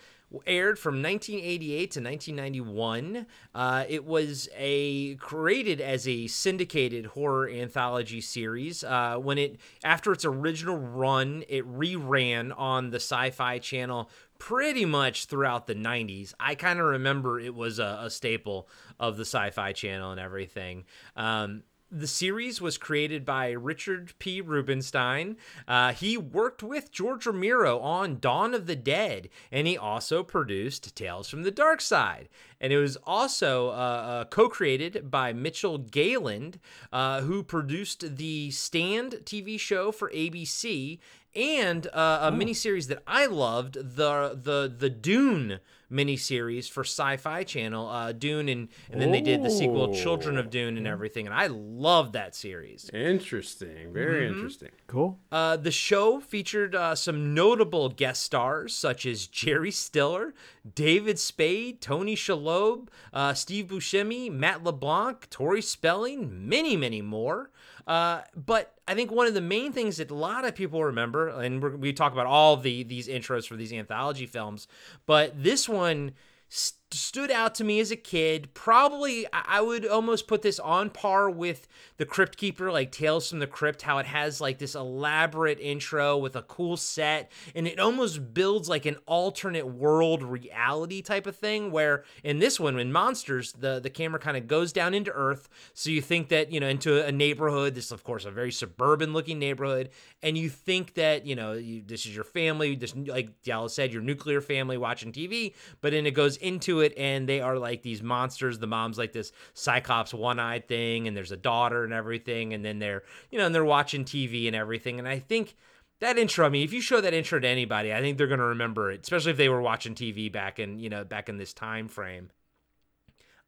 aired 0.46 0.78
from 0.78 1.02
1988 1.02 1.92
to 1.92 2.02
1991. 2.02 3.26
Uh, 3.56 3.86
it 3.88 4.06
was 4.06 4.48
a 4.56 5.16
created 5.16 5.82
as 5.82 6.08
a 6.08 6.28
syndicated 6.28 7.08
horror 7.08 7.50
anthology 7.50 8.22
series. 8.22 8.84
Uh, 8.84 9.18
when 9.18 9.38
it 9.38 9.58
after 9.84 10.12
its 10.12 10.26
original 10.26 10.78
run, 10.78 11.44
it 11.50 11.66
reran 11.66 12.54
on 12.58 12.92
the 12.92 12.98
Sci-Fi 12.98 13.60
Channel 13.60 14.10
pretty 14.40 14.86
much 14.86 15.26
throughout 15.26 15.68
the 15.68 15.76
90s. 15.76 16.34
I 16.40 16.56
kind 16.56 16.80
of 16.80 16.86
remember 16.86 17.40
it 17.40 17.54
was 17.54 17.78
a, 17.78 18.00
a, 18.02 18.10
staple 18.10 18.68
of 19.00 19.18
the 19.18 19.26
Sci-Fi 19.26 19.74
Channel 19.74 20.12
and 20.12 20.20
everything. 20.20 20.86
Um, 21.16 21.64
the 21.92 22.08
series 22.08 22.62
was 22.62 22.78
created 22.78 23.26
by 23.26 23.50
Richard 23.50 24.14
P. 24.20 24.42
Rubinstein. 24.42 25.38
Uh, 25.68 25.92
he 25.92 26.18
worked 26.18 26.62
with 26.62 26.92
George 26.92 27.26
Romero 27.26 27.80
on 27.80 28.20
Dawn 28.20 28.54
of 28.54 28.68
the 28.68 28.76
Dead, 28.76 29.30
and 29.52 29.66
he 29.66 29.78
also 29.78 30.22
produced 30.22 30.96
Tales 30.96 31.30
from 31.30 31.44
the 31.44 31.52
Dark 31.52 31.82
Side. 31.82 32.30
And 32.62 32.72
it 32.72 32.78
was 32.78 32.98
also 33.06 33.70
uh, 33.70 33.72
uh, 33.72 34.26
co 34.26 34.50
created 34.50 35.10
by 35.10 35.34
Mitchell 35.34 35.80
Galin, 35.80 36.56
uh, 36.94 37.22
who 37.22 37.42
produced 37.42 38.18
the 38.18 38.52
Stand 38.52 39.22
TV 39.24 39.60
show 39.60 39.92
for 39.92 40.12
ABC 40.12 41.00
and 41.36 41.88
uh, 41.88 42.20
a 42.22 42.28
oh. 42.28 42.32
miniseries 42.32 42.88
that 42.88 43.04
I 43.08 43.26
loved, 43.26 43.76
the 43.76 44.40
the 44.42 44.74
the 44.76 44.90
Dune 44.90 45.60
miniseries 45.92 46.70
for 46.70 46.84
Sci-Fi 46.84 47.44
Channel, 47.44 47.88
uh, 47.88 48.12
Dune, 48.12 48.50
and 48.50 48.70
and 48.92 49.02
then 49.02 49.12
they 49.12 49.22
did 49.22 49.44
the 49.44 49.50
sequel 49.50 49.94
Children 49.94 50.38
of 50.38 50.50
Dune 50.50 50.78
and 50.78 50.88
everything, 50.88 51.26
and 51.26 51.36
I 51.36 51.48
loved 51.48 52.14
that 52.14 52.36
series. 52.36 52.90
Interesting, 52.94 53.94
very 53.94 54.26
mm-hmm. 54.26 54.36
interesting. 54.36 54.70
Cool. 54.88 55.20
Uh, 55.32 55.58
the 55.58 55.72
show 55.72 56.20
featured 56.20 56.76
uh, 56.76 56.96
some 56.96 57.34
notable 57.34 57.90
guest 57.90 58.24
stars 58.24 58.74
such 58.74 59.06
as 59.06 59.28
Jerry 59.28 59.72
Stiller, 59.72 60.34
David 60.76 61.20
Spade, 61.20 61.82
Tony 61.82 62.16
Shalhoub, 62.16 62.88
uh, 63.14 63.34
Steve 63.34 63.68
Buscemi, 63.68 64.32
Matt 64.32 64.64
LeBlanc, 64.64 65.30
Tori 65.30 65.62
Spelling, 65.62 66.48
many 66.48 66.76
many 66.76 67.02
more. 67.02 67.52
Uh, 67.90 68.22
but 68.36 68.76
I 68.88 68.94
think 68.94 69.12
one 69.12 69.26
of 69.26 69.34
the 69.34 69.42
main 69.42 69.74
things 69.74 69.98
that 69.98 70.12
a 70.12 70.16
lot 70.16 70.46
of 70.46 70.54
people 70.54 70.84
remember, 70.84 71.28
and 71.28 71.82
we 71.82 71.92
talk 71.92 72.14
about 72.14 72.28
all 72.28 72.56
the 72.56 72.84
these 72.84 73.08
intros 73.08 73.48
for 73.48 73.56
these 73.56 73.74
anthology 73.74 74.28
films, 74.28 74.68
but 75.08 75.42
this 75.42 75.68
one 75.68 76.12
st- 76.50 76.79
stood 76.92 77.30
out 77.30 77.56
to 77.56 77.64
me 77.64 77.80
as 77.80 77.92
a 77.92 77.96
kid. 77.96 78.54
Probably, 78.54 79.28
I 79.32 79.62
would 79.62 79.86
almost 79.86 80.28
put 80.28 80.42
this 80.42 80.60
on 80.60 80.90
par 80.90 81.30
with 81.30 81.68
the 81.98 82.06
Crypt 82.06 82.38
Keeper, 82.38 82.72
like 82.72 82.92
Tales 82.92 83.30
from 83.30 83.40
the 83.40 83.48
Crypt, 83.48 83.82
how 83.82 84.00
it 84.00 84.06
has 84.06 84.42
like 84.42 84.58
this 84.58 84.76
elaborate 84.76 85.60
intro 85.60 86.18
with 86.18 86.36
a 86.36 86.42
cool 86.44 86.78
set, 86.78 87.32
and 87.54 87.68
it 87.68 87.80
almost 87.80 88.34
builds 88.34 88.68
like 88.68 88.86
an 88.86 88.98
alternate 89.06 89.68
world 89.68 90.24
reality 90.24 91.02
type 91.02 91.28
of 91.28 91.36
thing. 91.36 91.72
Where 91.72 92.04
in 92.24 92.40
this 92.40 92.60
one, 92.60 92.80
in 92.80 92.92
Monsters, 92.92 93.54
the 93.54 93.80
the 93.80 93.90
camera 93.90 94.20
kind 94.20 94.38
of 94.38 94.48
goes 94.48 94.74
down 94.74 94.94
into 94.94 95.12
Earth, 95.12 95.48
so 95.74 95.90
you 95.90 96.02
think 96.02 96.30
that 96.30 96.52
you 96.52 96.60
know 96.60 96.68
into 96.68 97.06
a 97.06 97.12
neighborhood. 97.12 97.76
This, 97.76 97.92
of 97.92 98.04
course, 98.04 98.26
a 98.26 98.32
very 98.32 98.52
suburban 98.52 99.14
looking 99.14 99.38
neighborhood, 99.38 99.90
and 100.24 100.38
you 100.38 100.50
think 100.50 100.96
that 100.96 101.26
you 101.26 101.36
know 101.36 101.54
you, 101.54 101.84
this 101.86 102.06
is 102.06 102.16
your 102.16 102.24
family, 102.24 102.76
this 102.76 102.96
like 102.96 103.42
Dallas 103.44 103.74
said, 103.76 103.94
your 103.94 104.02
nuclear 104.02 104.42
family 104.42 104.78
watching 104.78 105.12
TV, 105.12 105.54
but 105.82 105.92
then 105.92 106.06
it 106.06 106.12
goes 106.12 106.38
into 106.38 106.79
it 106.82 106.94
and 106.98 107.28
they 107.28 107.42
are 107.42 107.58
like 107.58 107.82
these 107.82 108.02
monsters. 108.02 108.60
The 108.60 108.68
mom's 108.68 108.98
like 108.98 109.14
this 109.14 109.32
cyclops 109.54 110.14
one-eyed 110.14 110.68
thing 110.68 111.08
and 111.08 111.16
there's 111.16 111.32
a 111.32 111.38
daughter 111.38 111.84
and 111.84 111.94
everything 111.94 112.54
and 112.54 112.64
then 112.64 112.80
they're, 112.80 113.04
you 113.32 113.38
know, 113.38 113.46
and 113.46 113.56
they're 113.56 113.66
watching 113.66 114.06
TV 114.06 114.48
and 114.48 114.56
everything. 114.56 115.00
And 115.00 115.08
I 115.08 115.20
think 115.20 115.56
that 116.00 116.18
intro, 116.18 116.46
I 116.46 116.50
mean, 116.50 116.64
if 116.64 116.74
you 116.74 116.82
show 116.82 117.02
that 117.02 117.14
intro 117.14 117.40
to 117.40 117.48
anybody, 117.48 117.94
I 117.94 118.02
think 118.02 118.18
they're 118.18 118.28
going 118.28 118.40
to 118.40 118.46
remember 118.46 118.92
it, 118.92 119.02
especially 119.02 119.32
if 119.32 119.38
they 119.38 119.50
were 119.50 119.62
watching 119.62 119.96
TV 119.96 120.32
back 120.32 120.60
in, 120.60 120.80
you 120.80 120.90
know, 120.90 121.04
back 121.04 121.30
in 121.30 121.38
this 121.38 121.54
time 121.54 121.88
frame. 121.88 122.32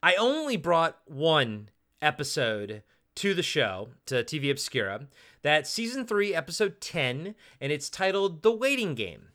I 0.03 0.15
only 0.15 0.57
brought 0.57 0.99
one 1.05 1.69
episode 2.01 2.83
to 3.15 3.33
the 3.33 3.43
show, 3.43 3.89
to 4.07 4.23
TV 4.23 4.51
Obscura. 4.51 5.07
That's 5.41 5.69
season 5.69 6.05
3, 6.05 6.33
episode 6.33 6.81
10, 6.81 7.35
and 7.59 7.71
it's 7.71 7.89
titled 7.89 8.41
The 8.41 8.51
Waiting 8.51 8.95
Game. 8.95 9.29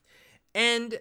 And 0.54 0.98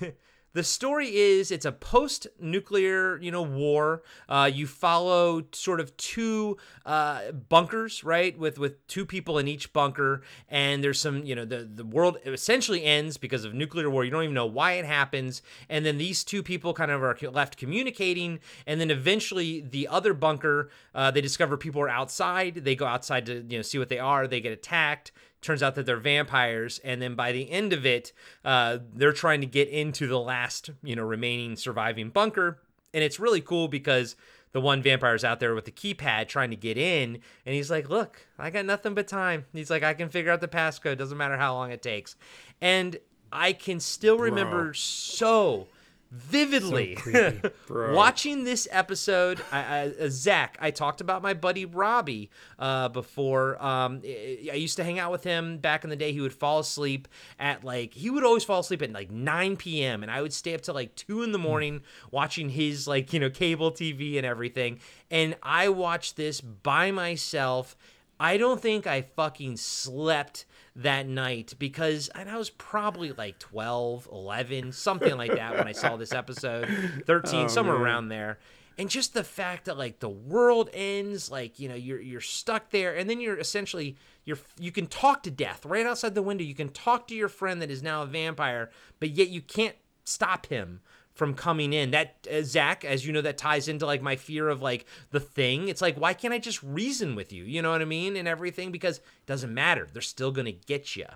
the 0.58 0.64
story 0.64 1.14
is 1.14 1.52
it's 1.52 1.64
a 1.64 1.70
post-nuclear 1.70 3.16
you 3.18 3.30
know 3.30 3.42
war. 3.42 4.02
Uh, 4.28 4.50
you 4.52 4.66
follow 4.66 5.44
sort 5.52 5.78
of 5.78 5.96
two 5.96 6.56
uh, 6.84 7.30
bunkers 7.30 8.02
right 8.02 8.36
with 8.36 8.58
with 8.58 8.84
two 8.88 9.06
people 9.06 9.38
in 9.38 9.46
each 9.46 9.72
bunker. 9.72 10.22
And 10.48 10.82
there's 10.82 11.00
some 11.00 11.24
you 11.24 11.36
know 11.36 11.44
the 11.44 11.58
the 11.62 11.84
world 11.84 12.18
essentially 12.26 12.82
ends 12.82 13.16
because 13.16 13.44
of 13.44 13.54
nuclear 13.54 13.88
war. 13.88 14.04
You 14.04 14.10
don't 14.10 14.24
even 14.24 14.34
know 14.34 14.46
why 14.46 14.72
it 14.72 14.84
happens. 14.84 15.42
And 15.68 15.86
then 15.86 15.96
these 15.96 16.24
two 16.24 16.42
people 16.42 16.74
kind 16.74 16.90
of 16.90 17.04
are 17.04 17.16
left 17.30 17.56
communicating. 17.56 18.40
And 18.66 18.80
then 18.80 18.90
eventually 18.90 19.60
the 19.60 19.86
other 19.86 20.12
bunker 20.12 20.70
uh, 20.92 21.12
they 21.12 21.20
discover 21.20 21.56
people 21.56 21.80
are 21.80 21.88
outside. 21.88 22.64
They 22.64 22.74
go 22.74 22.86
outside 22.86 23.26
to 23.26 23.46
you 23.48 23.58
know 23.58 23.62
see 23.62 23.78
what 23.78 23.90
they 23.90 24.00
are. 24.00 24.26
They 24.26 24.40
get 24.40 24.50
attacked 24.50 25.12
turns 25.40 25.62
out 25.62 25.74
that 25.76 25.86
they're 25.86 25.96
vampires 25.96 26.80
and 26.84 27.00
then 27.00 27.14
by 27.14 27.32
the 27.32 27.50
end 27.50 27.72
of 27.72 27.86
it 27.86 28.12
uh, 28.44 28.78
they're 28.94 29.12
trying 29.12 29.40
to 29.40 29.46
get 29.46 29.68
into 29.68 30.06
the 30.06 30.18
last 30.18 30.70
you 30.82 30.96
know 30.96 31.04
remaining 31.04 31.56
surviving 31.56 32.10
bunker. 32.10 32.58
And 32.94 33.04
it's 33.04 33.20
really 33.20 33.40
cool 33.40 33.68
because 33.68 34.16
the 34.52 34.60
one 34.60 34.82
vampire's 34.82 35.24
out 35.24 35.40
there 35.40 35.54
with 35.54 35.66
the 35.66 35.70
keypad 35.70 36.28
trying 36.28 36.50
to 36.50 36.56
get 36.56 36.78
in 36.78 37.20
and 37.44 37.54
he's 37.54 37.70
like 37.70 37.90
look 37.90 38.26
i 38.38 38.50
got 38.50 38.64
nothing 38.64 38.94
but 38.94 39.06
time. 39.08 39.44
He's 39.52 39.70
like 39.70 39.82
i 39.82 39.94
can 39.94 40.08
figure 40.08 40.32
out 40.32 40.40
the 40.40 40.48
passcode. 40.48 40.98
Doesn't 40.98 41.18
matter 41.18 41.36
how 41.36 41.54
long 41.54 41.70
it 41.70 41.82
takes. 41.82 42.16
And 42.60 42.98
i 43.32 43.52
can 43.52 43.78
still 43.78 44.18
remember 44.18 44.72
so 44.74 45.68
vividly. 46.10 46.94
Creepy. 46.94 47.50
watching 47.70 48.44
this 48.44 48.66
episode 48.70 49.40
I, 49.52 49.58
I, 49.58 49.86
uh, 49.88 50.08
zach 50.08 50.56
i 50.60 50.70
talked 50.70 51.00
about 51.00 51.22
my 51.22 51.34
buddy 51.34 51.64
robbie 51.64 52.30
uh, 52.58 52.88
before. 52.88 53.62
Um, 53.62 54.00
i 54.04 54.48
I 54.50 54.54
used 54.54 54.76
to 54.76 54.84
hang 54.84 54.98
out 54.98 55.12
with 55.12 55.24
him 55.24 55.58
back 55.58 55.84
in 55.84 55.90
the 55.90 55.96
day. 55.96 56.12
He 56.12 56.20
would 56.20 56.32
fall 56.32 56.60
asleep 56.60 57.08
at 57.38 57.64
like 57.64 57.92
he 57.94 58.10
would 58.10 58.24
always 58.24 58.44
fall 58.44 58.60
asleep 58.60 58.82
at 58.82 58.92
like 58.92 59.10
9 59.10 59.56
p.m 59.56 60.02
and 60.02 60.10
i 60.10 60.22
would 60.22 60.32
stay 60.32 60.54
up 60.54 60.62
till 60.62 60.74
like 60.74 60.94
2 60.94 61.22
in 61.22 61.32
the 61.32 61.38
morning 61.38 61.82
watching 62.10 62.48
his 62.48 62.88
like 62.88 63.12
you 63.12 63.20
know 63.20 63.30
cable 63.30 63.70
tv 63.70 64.16
and 64.16 64.24
everything. 64.26 64.80
And 65.10 65.36
i 65.42 65.68
watched 65.68 66.16
this 66.16 66.40
by 66.40 66.90
myself. 66.90 67.76
I 68.20 68.36
don't 68.36 68.60
think 68.60 68.86
i 68.86 69.02
fucking 69.02 69.58
slept 69.58 70.46
that 70.78 71.08
night 71.08 71.54
because 71.58 72.08
and 72.14 72.30
I 72.30 72.36
was 72.36 72.50
probably 72.50 73.12
like 73.12 73.38
12, 73.40 74.08
11, 74.10 74.72
something 74.72 75.16
like 75.16 75.34
that 75.34 75.56
when 75.56 75.66
I 75.66 75.72
saw 75.72 75.96
this 75.96 76.12
episode, 76.12 76.68
13, 77.06 77.48
somewhere 77.48 77.76
around 77.76 78.08
there. 78.08 78.38
And 78.78 78.88
just 78.88 79.12
the 79.12 79.24
fact 79.24 79.64
that 79.64 79.76
like 79.76 79.98
the 79.98 80.08
world 80.08 80.70
ends, 80.72 81.32
like 81.32 81.58
you 81.58 81.68
know, 81.68 81.74
you're 81.74 82.00
you're 82.00 82.20
stuck 82.20 82.70
there, 82.70 82.94
and 82.96 83.10
then 83.10 83.20
you're 83.20 83.36
essentially 83.36 83.96
you're 84.24 84.38
you 84.56 84.70
can 84.70 84.86
talk 84.86 85.24
to 85.24 85.32
death 85.32 85.66
right 85.66 85.84
outside 85.84 86.14
the 86.14 86.22
window. 86.22 86.44
You 86.44 86.54
can 86.54 86.68
talk 86.68 87.08
to 87.08 87.14
your 87.14 87.28
friend 87.28 87.60
that 87.60 87.72
is 87.72 87.82
now 87.82 88.02
a 88.02 88.06
vampire, 88.06 88.70
but 89.00 89.10
yet 89.10 89.30
you 89.30 89.40
can't 89.40 89.74
stop 90.04 90.46
him 90.46 90.80
from 91.18 91.34
coming 91.34 91.72
in. 91.72 91.90
That 91.90 92.26
uh, 92.32 92.42
Zach, 92.42 92.84
as 92.84 93.04
you 93.04 93.12
know, 93.12 93.20
that 93.20 93.36
ties 93.36 93.66
into 93.66 93.84
like 93.84 94.00
my 94.00 94.14
fear 94.14 94.48
of 94.48 94.62
like 94.62 94.86
the 95.10 95.20
thing. 95.20 95.68
It's 95.68 95.82
like 95.82 95.96
why 95.96 96.14
can't 96.14 96.32
I 96.32 96.38
just 96.38 96.62
reason 96.62 97.16
with 97.16 97.32
you? 97.32 97.44
You 97.44 97.60
know 97.60 97.72
what 97.72 97.82
I 97.82 97.86
mean? 97.86 98.16
And 98.16 98.28
everything 98.28 98.70
because 98.70 98.98
it 98.98 99.04
doesn't 99.26 99.52
matter. 99.52 99.88
They're 99.92 100.00
still 100.00 100.30
gonna 100.30 100.52
get 100.52 100.94
you. 100.94 101.06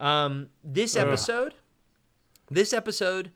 Um, 0.00 0.48
this 0.64 0.96
episode, 0.96 1.54
this 2.50 2.72
episode 2.72 3.30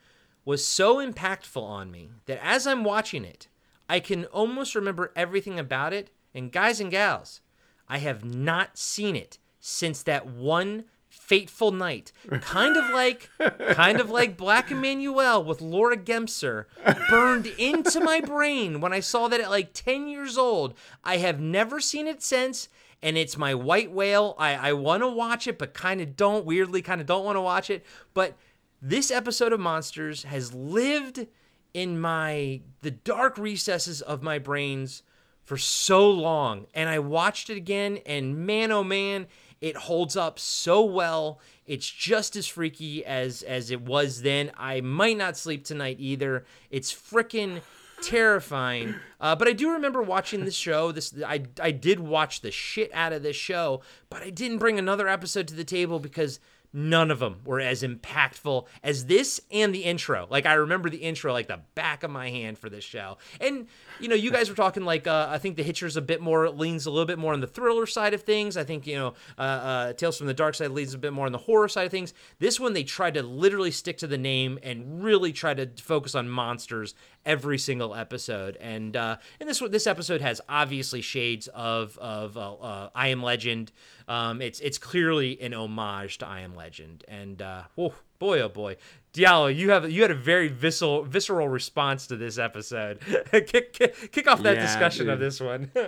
was 0.45 0.67
so 0.67 0.97
impactful 0.97 1.63
on 1.63 1.91
me 1.93 2.11
that 2.27 2.41
as 2.43 2.67
I'm 2.67 2.83
watching 2.83 3.25
it, 3.25 3.47
I 3.89 4.01
can 4.01 4.25
almost 4.27 4.75
remember 4.75 5.13
everything 5.15 5.59
about 5.61 5.93
it. 5.93 6.11
And 6.35 6.53
guys 6.53 6.81
and 6.81 6.91
gals, 6.91 7.41
I 7.89 7.99
have 7.99 8.25
not 8.25 8.77
seen 8.77 9.15
it 9.15 9.39
since 9.61 10.03
that 10.03 10.27
one 10.27 10.85
fateful 11.27 11.73
night. 11.73 12.13
Kind 12.41 12.77
of 12.77 12.91
like 12.91 13.29
kind 13.75 14.01
of 14.01 14.11
like 14.11 14.37
Black 14.37 14.69
Emanuelle 14.69 15.45
with 15.45 15.61
Laura 15.61 15.97
Gemser 15.97 16.67
burned 17.11 17.47
into 17.59 18.01
my 18.01 18.21
brain 18.21 18.81
when 18.81 18.93
I 18.93 19.01
saw 19.01 19.29
that 19.29 19.41
at 19.41 19.51
like 19.51 19.73
10 19.73 20.09
years 20.09 20.39
old. 20.39 20.75
I 21.03 21.17
have 21.19 21.41
never 21.41 21.81
seen 21.81 22.07
it 22.07 22.23
since. 22.23 22.69
And 23.03 23.19
it's 23.19 23.37
my 23.37 23.55
white 23.55 23.93
whale. 23.93 24.35
I, 24.39 24.55
I 24.55 24.73
want 24.73 25.03
to 25.03 25.09
watch 25.09 25.47
it, 25.47 25.59
but 25.59 25.75
kind 25.75 26.01
of 26.01 26.17
don't. 26.17 26.47
Weirdly, 26.47 26.81
kind 26.81 27.01
of 27.01 27.07
don't 27.07 27.27
want 27.27 27.37
to 27.37 27.43
watch 27.43 27.69
it. 27.69 27.85
But 28.15 28.37
this 28.81 29.11
episode 29.11 29.53
of 29.53 29.61
Monsters 29.61 30.23
has 30.23 30.55
lived 30.55 31.27
in 31.75 32.01
my 32.01 32.63
the 32.81 32.91
dark 32.91 33.37
recesses 33.37 34.01
of 34.01 34.23
my 34.23 34.39
brains 34.39 35.03
for 35.45 35.59
so 35.59 36.11
long 36.11 36.67
and 36.73 36.89
I 36.89 36.99
watched 36.99 37.51
it 37.51 37.57
again 37.57 37.99
and 38.07 38.47
man 38.47 38.73
oh 38.73 38.83
man 38.83 39.27
it 39.61 39.77
holds 39.77 40.17
up 40.17 40.39
so 40.39 40.85
well. 40.85 41.41
It's 41.67 41.89
just 41.89 42.37
as 42.37 42.47
freaky 42.47 43.05
as 43.05 43.43
as 43.43 43.71
it 43.71 43.83
was 43.83 44.23
then. 44.23 44.53
I 44.57 44.81
might 44.81 45.17
not 45.17 45.37
sleep 45.37 45.65
tonight 45.65 45.97
either. 45.99 46.45
It's 46.71 46.93
freaking 46.93 47.63
terrifying. 48.03 48.95
Uh, 49.21 49.35
but 49.35 49.49
I 49.49 49.53
do 49.53 49.73
remember 49.73 50.03
watching 50.03 50.45
this 50.45 50.55
show. 50.55 50.93
This 50.93 51.15
I, 51.27 51.45
I 51.61 51.71
did 51.71 52.01
watch 52.01 52.43
the 52.43 52.51
shit 52.51 52.91
out 52.93 53.13
of 53.13 53.23
this 53.23 53.37
show 53.37 53.83
but 54.17 54.23
I 54.23 54.31
didn't 54.31 54.59
bring 54.59 54.79
another 54.79 55.09
episode 55.09 55.49
to 55.49 55.55
the 55.55 55.65
table 55.65 55.99
because 55.99 56.41
none 56.73 57.11
of 57.11 57.19
them 57.19 57.41
were 57.45 57.61
as 57.61 57.83
impactful 57.83 58.67
as 58.83 59.07
this 59.07 59.41
and 59.51 59.75
the 59.75 59.85
intro. 59.85 60.27
Like 60.31 60.47
I 60.47 60.55
remember 60.55 60.91
the 60.91 60.99
intro 60.99 61.33
like 61.33 61.49
the 61.49 61.61
back 61.75 62.03
of 62.03 62.11
my 62.11 62.31
hand 62.31 62.59
for 62.59 62.69
this 62.69 62.85
show. 62.85 63.19
And 63.41 63.67
you 64.01 64.09
know, 64.09 64.15
you 64.15 64.31
guys 64.31 64.49
were 64.49 64.57
talking 64.57 64.85
like 64.85 65.07
uh, 65.07 65.29
I 65.31 65.39
think 65.39 65.57
the 65.57 65.63
Hitcher's 65.63 65.97
a 65.97 66.03
bit 66.03 66.21
more 66.21 66.49
leans 66.51 66.87
a 66.87 66.91
little 66.91 67.07
bit 67.07 67.19
more 67.19 67.33
on 67.33 67.41
the 67.41 67.47
thriller 67.47 67.87
side 67.87 68.15
of 68.15 68.23
things. 68.23 68.57
I 68.57 68.65
think 68.65 68.87
you 68.87 68.97
know, 68.97 69.15
uh, 69.39 69.41
uh, 69.41 69.93
Tales 69.93 70.19
from 70.19 70.27
the 70.27 70.35
Dark 70.35 70.55
Side 70.55 70.71
leans 70.71 70.95
a 70.95 70.99
bit 70.99 71.13
more 71.13 71.27
on 71.27 71.33
the 71.33 71.39
horror 71.39 71.69
side 71.69 71.87
of 71.87 71.91
things. 71.91 72.15
This 72.39 72.61
one 72.61 72.73
they 72.73 72.85
tried 72.85 73.15
to 73.15 73.23
literally 73.23 73.71
stick 73.71 73.99
to 73.99 74.07
the 74.07 74.19
name 74.19 74.59
and 74.63 75.03
really 75.03 75.33
try 75.33 75.55
to 75.55 75.69
focus 75.83 76.15
on 76.15 76.29
monsters 76.29 76.95
every 77.27 77.59
single 77.59 77.95
episode. 77.95 78.57
And 78.57 78.97
uh, 78.97 79.17
and 79.41 79.49
this 79.49 79.59
this 79.71 79.87
episode 79.87 80.23
has 80.23 80.41
obviously 80.49 81.03
shades 81.03 81.49
of 81.49 81.99
of 81.99 82.39
uh, 82.39 82.55
uh, 82.55 82.91
I 82.95 83.09
Am 83.09 83.23
Legend. 83.23 83.73
Um, 84.09 84.41
it's 84.41 84.61
it's 84.61 84.79
clearly 84.79 85.39
an 85.43 85.53
homage 85.53 86.19
to 86.19 86.27
I 86.27 86.41
Am 86.41 86.55
Legend, 86.55 87.05
and 87.09 87.43
uh, 87.43 87.65
oh 87.77 87.95
boy, 88.19 88.41
oh 88.41 88.49
boy, 88.49 88.77
Diallo, 89.13 89.55
you 89.55 89.71
have 89.71 89.91
you 89.91 90.01
had 90.03 90.11
a 90.11 90.15
very 90.15 90.49
visceral 90.49 91.03
visceral 91.03 91.49
response 91.49 92.07
to 92.07 92.17
this 92.17 92.39
episode. 92.39 93.01
kick, 93.33 93.73
kick 93.73 94.13
kick 94.13 94.27
off 94.27 94.43
that 94.45 94.55
Yeah, 94.57 94.63
discussion 94.63 95.11
of 95.11 95.19
this 95.19 95.41
one. 95.41 95.71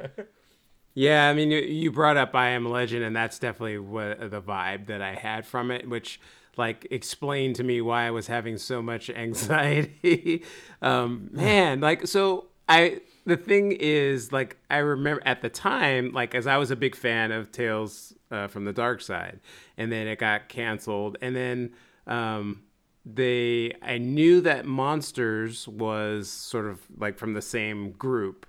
Yeah, 0.94 1.28
I 1.28 1.32
mean, 1.34 1.52
you, 1.52 1.60
you 1.60 1.92
brought 1.92 2.16
up 2.16 2.34
I 2.34 2.48
Am 2.48 2.68
Legend, 2.68 3.04
and 3.04 3.14
that's 3.14 3.38
definitely 3.38 3.78
what 3.78 4.18
the 4.32 4.42
vibe 4.42 4.86
that 4.86 5.00
I 5.00 5.14
had 5.14 5.46
from 5.46 5.70
it, 5.70 5.88
which 5.88 6.18
like 6.58 6.86
explained 6.90 7.56
to 7.56 7.64
me 7.64 7.80
why 7.80 8.06
I 8.06 8.10
was 8.10 8.26
having 8.26 8.58
so 8.58 8.82
much 8.82 9.08
anxiety. 9.10 10.44
um, 10.82 11.30
man, 11.32 11.80
like 11.80 12.06
so 12.06 12.46
I 12.68 13.00
the 13.24 13.36
thing 13.36 13.72
is 13.72 14.32
like 14.32 14.56
I 14.70 14.78
remember 14.78 15.22
at 15.24 15.40
the 15.40 15.48
time, 15.48 16.12
like 16.12 16.34
as 16.34 16.46
I 16.46 16.56
was 16.56 16.70
a 16.70 16.76
big 16.76 16.94
fan 16.94 17.32
of 17.32 17.52
Tales 17.52 18.14
uh, 18.30 18.48
from 18.48 18.64
the 18.64 18.72
Dark 18.72 19.00
Side, 19.00 19.40
and 19.76 19.90
then 19.90 20.06
it 20.06 20.18
got 20.18 20.48
canceled, 20.48 21.16
and 21.22 21.34
then 21.34 21.70
um, 22.06 22.62
they 23.06 23.72
I 23.80 23.98
knew 23.98 24.40
that 24.42 24.66
Monsters 24.66 25.68
was 25.68 26.28
sort 26.28 26.66
of 26.66 26.80
like 26.98 27.16
from 27.16 27.34
the 27.34 27.42
same 27.42 27.92
group, 27.92 28.46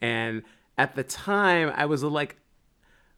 and 0.00 0.42
at 0.76 0.94
the 0.94 1.04
time 1.04 1.72
I 1.74 1.86
was 1.86 2.02
like 2.02 2.36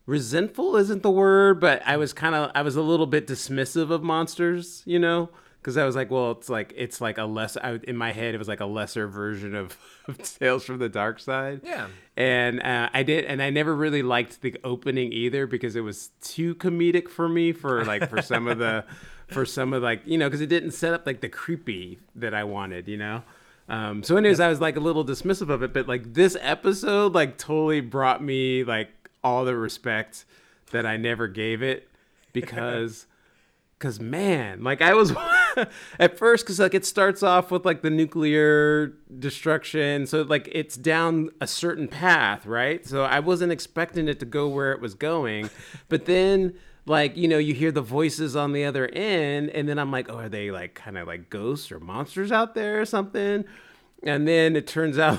resentful 0.07 0.77
isn't 0.77 1.03
the 1.03 1.11
word, 1.11 1.61
but 1.61 1.83
I 1.87 1.97
was 1.97 2.13
kind 2.13 2.35
of 2.35 2.51
I 2.55 2.63
was 2.63 2.77
a 2.77 2.83
little 2.83 3.07
bit 3.07 3.27
dismissive 3.27 3.91
of 3.91 4.03
monsters, 4.03 4.83
you 4.85 4.99
know, 4.99 5.31
because 5.61 5.77
I 5.77 5.85
was 5.85 5.97
like, 5.97 6.11
well, 6.11 6.33
it's 6.33 6.49
like 6.49 6.73
it's 6.77 7.01
like 7.01 7.19
a 7.19 7.25
less 7.25 7.57
I, 7.57 7.81
in 7.85 7.97
my 7.97 8.13
head 8.13 8.35
it 8.35 8.39
was 8.39 8.49
like 8.49 8.61
a 8.61 8.67
lesser 8.67 9.09
version 9.09 9.55
of, 9.55 9.77
of 10.09 10.19
Tales 10.39 10.65
from 10.65 10.79
the 10.79 10.89
Dark 10.89 11.21
Side. 11.21 11.63
Yeah. 11.65 11.89
and 12.17 12.63
uh, 12.63 12.91
I 12.93 13.03
did, 13.03 13.25
and 13.25 13.43
I 13.43 13.51
never 13.51 13.75
really 13.75 14.03
liked 14.03 14.43
the 14.43 14.57
opening 14.63 15.13
either 15.13 15.47
because 15.47 15.77
it 15.77 15.81
was 15.81 16.11
too 16.21 16.55
comedic 16.55 17.09
for 17.09 17.29
me 17.29 17.53
for 17.53 17.85
like 17.85 18.09
for 18.11 18.21
some 18.21 18.47
of 18.47 18.59
the 18.59 18.85
for 19.29 19.47
some 19.47 19.73
of 19.73 19.83
like 19.83 20.03
you 20.05 20.19
know 20.19 20.29
because 20.29 20.43
it 20.43 20.49
didn't 20.49 20.73
set 20.73 20.93
up 20.93 21.07
like 21.07 21.21
the 21.23 21.29
creepy 21.29 21.99
that 22.15 22.35
I 22.35 22.45
wanted, 22.45 22.89
you 22.89 22.99
know. 22.99 23.23
Um, 23.67 24.03
so 24.03 24.19
anyways, 24.19 24.41
I 24.41 24.49
was 24.49 24.61
like 24.61 24.77
a 24.77 24.81
little 24.81 25.07
dismissive 25.07 25.49
of 25.49 25.63
it, 25.63 25.73
but 25.73 25.89
like 25.89 26.13
this 26.13 26.37
episode 26.43 27.15
like 27.15 27.39
totally 27.39 27.81
brought 27.81 28.23
me 28.23 28.63
like 28.65 28.91
all 29.25 29.45
the 29.45 29.57
respect 29.57 30.25
that 30.71 30.87
I 30.87 30.97
never 30.97 31.27
gave 31.27 31.63
it 31.63 31.89
because 32.33 33.07
because 33.79 33.99
man 33.99 34.63
like 34.63 34.81
i 34.81 34.95
was 34.95 35.13
at 35.99 36.17
first 36.17 36.45
because 36.45 36.61
like 36.61 36.75
it 36.75 36.87
starts 36.87 37.23
off 37.23 37.51
with 37.51 37.65
like 37.65 37.83
the 37.83 37.91
nuclear 37.91 38.93
destruction. 39.19 40.07
So 40.07 40.23
like 40.23 40.49
it's 40.53 40.77
down 40.77 41.31
a 41.41 41.47
certain 41.47 41.89
path 41.89 42.47
right? 42.47 42.87
So 42.87 43.03
i 43.03 43.21
wasn't 43.21 43.53
expecting 43.53 44.09
it 44.09 44.21
to 44.21 44.27
go 44.27 44.49
where 44.49 44.73
it 44.73 44.81
was 44.81 44.95
going. 44.95 45.51
But 45.89 46.05
then 46.07 46.55
like 46.87 47.17
you 47.17 47.29
know 47.29 47.39
you 47.39 47.55
hear 47.55 47.73
the 47.73 47.83
voices 47.83 48.37
on 48.37 48.53
the 48.53 48.65
other 48.65 48.87
end 48.89 49.49
and 49.51 49.69
then 49.69 49.79
i'm 49.79 49.91
like 49.91 50.09
oh 50.11 50.19
are 50.19 50.29
they 50.29 50.51
like 50.51 50.75
kind 50.75 50.99
of 50.99 51.07
like 51.07 51.31
ghosts 51.31 51.73
or 51.73 51.81
monsters 51.81 52.31
out 52.31 52.55
there 52.55 52.81
or 52.81 52.85
something 52.85 53.45
and 54.05 54.29
then 54.29 54.57
it 54.57 54.67
turns 54.67 54.99
out 54.99 55.19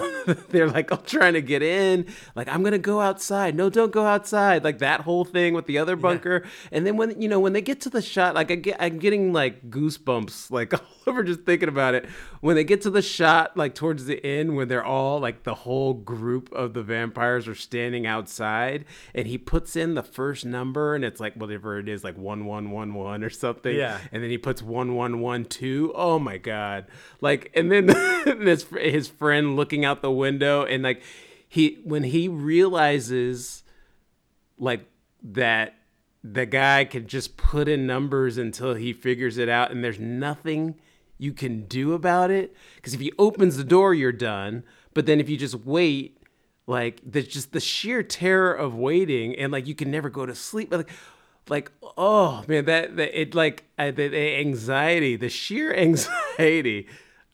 they're 0.49 0.69
like 0.69 0.91
all 0.91 0.97
trying 0.99 1.33
to 1.33 1.41
get 1.41 1.61
in. 1.61 2.05
Like, 2.35 2.47
I'm 2.47 2.63
gonna 2.63 2.77
go 2.77 3.01
outside. 3.01 3.55
No, 3.55 3.69
don't 3.69 3.91
go 3.91 4.05
outside. 4.05 4.63
Like 4.63 4.79
that 4.79 5.01
whole 5.01 5.25
thing 5.25 5.53
with 5.53 5.65
the 5.65 5.77
other 5.77 5.95
bunker. 5.95 6.43
And 6.71 6.85
then 6.85 6.97
when 6.97 7.19
you 7.21 7.27
know 7.27 7.39
when 7.39 7.53
they 7.53 7.61
get 7.61 7.81
to 7.81 7.89
the 7.89 8.01
shot, 8.01 8.35
like 8.35 8.51
I 8.51 8.55
get, 8.55 8.77
I'm 8.79 8.99
getting 8.99 9.33
like 9.33 9.69
goosebumps, 9.69 10.51
like 10.51 10.73
all 10.73 10.81
over 11.07 11.23
just 11.23 11.41
thinking 11.41 11.69
about 11.69 11.93
it. 11.93 12.07
When 12.41 12.55
they 12.55 12.63
get 12.63 12.81
to 12.81 12.89
the 12.89 13.01
shot, 13.01 13.57
like 13.57 13.75
towards 13.75 14.05
the 14.05 14.23
end, 14.25 14.55
when 14.55 14.67
they're 14.67 14.85
all 14.85 15.19
like 15.19 15.43
the 15.43 15.55
whole 15.55 15.93
group 15.93 16.51
of 16.51 16.73
the 16.73 16.83
vampires 16.83 17.47
are 17.47 17.55
standing 17.55 18.05
outside, 18.05 18.85
and 19.13 19.27
he 19.27 19.37
puts 19.37 19.75
in 19.75 19.95
the 19.95 20.03
first 20.03 20.45
number, 20.45 20.95
and 20.95 21.03
it's 21.03 21.19
like 21.19 21.33
whatever 21.35 21.79
it 21.79 21.89
is, 21.89 22.03
like 22.03 22.17
one 22.17 22.45
one 22.45 22.71
one 22.71 22.93
one 22.93 23.23
or 23.23 23.29
something. 23.29 23.75
Yeah. 23.75 23.99
And 24.11 24.23
then 24.23 24.29
he 24.29 24.37
puts 24.37 24.61
one 24.61 24.95
one 24.95 25.19
one 25.19 25.45
two. 25.45 25.91
Oh 25.95 26.19
my 26.19 26.37
god! 26.37 26.85
Like, 27.21 27.51
and 27.53 27.71
then 27.71 27.87
his 28.41 28.63
his 28.77 29.07
friend 29.07 29.55
looking 29.55 29.85
out 29.85 30.01
the 30.01 30.11
window, 30.11 30.63
and 30.63 30.83
like 30.83 31.01
he 31.47 31.79
when 31.83 32.03
he 32.03 32.27
realizes 32.27 33.63
like 34.57 34.85
that 35.23 35.75
the 36.23 36.45
guy 36.45 36.85
can 36.85 37.07
just 37.07 37.37
put 37.37 37.67
in 37.67 37.85
numbers 37.85 38.37
until 38.37 38.73
he 38.73 38.93
figures 38.93 39.37
it 39.37 39.47
out, 39.47 39.71
and 39.71 39.83
there's 39.83 39.99
nothing 39.99 40.75
you 41.17 41.31
can 41.33 41.65
do 41.67 41.93
about 41.93 42.31
it. 42.31 42.55
Because 42.75 42.93
if 42.93 42.99
he 42.99 43.11
opens 43.19 43.57
the 43.57 43.63
door, 43.63 43.93
you're 43.93 44.11
done. 44.11 44.63
But 44.93 45.05
then 45.05 45.19
if 45.19 45.29
you 45.29 45.37
just 45.37 45.55
wait, 45.55 46.17
like 46.65 46.99
there's 47.05 47.27
just 47.27 47.51
the 47.51 47.59
sheer 47.59 48.01
terror 48.01 48.53
of 48.53 48.75
waiting, 48.75 49.35
and 49.35 49.51
like 49.51 49.67
you 49.67 49.75
can 49.75 49.91
never 49.91 50.09
go 50.09 50.25
to 50.25 50.33
sleep. 50.33 50.73
Like, 50.73 50.89
like 51.47 51.71
oh 51.97 52.43
man, 52.47 52.65
that, 52.65 52.95
that 52.95 53.19
it 53.19 53.35
like 53.35 53.65
uh, 53.77 53.91
the, 53.91 54.07
the 54.07 54.37
anxiety, 54.37 55.15
the 55.15 55.29
sheer 55.29 55.73
anxiety 55.77 56.87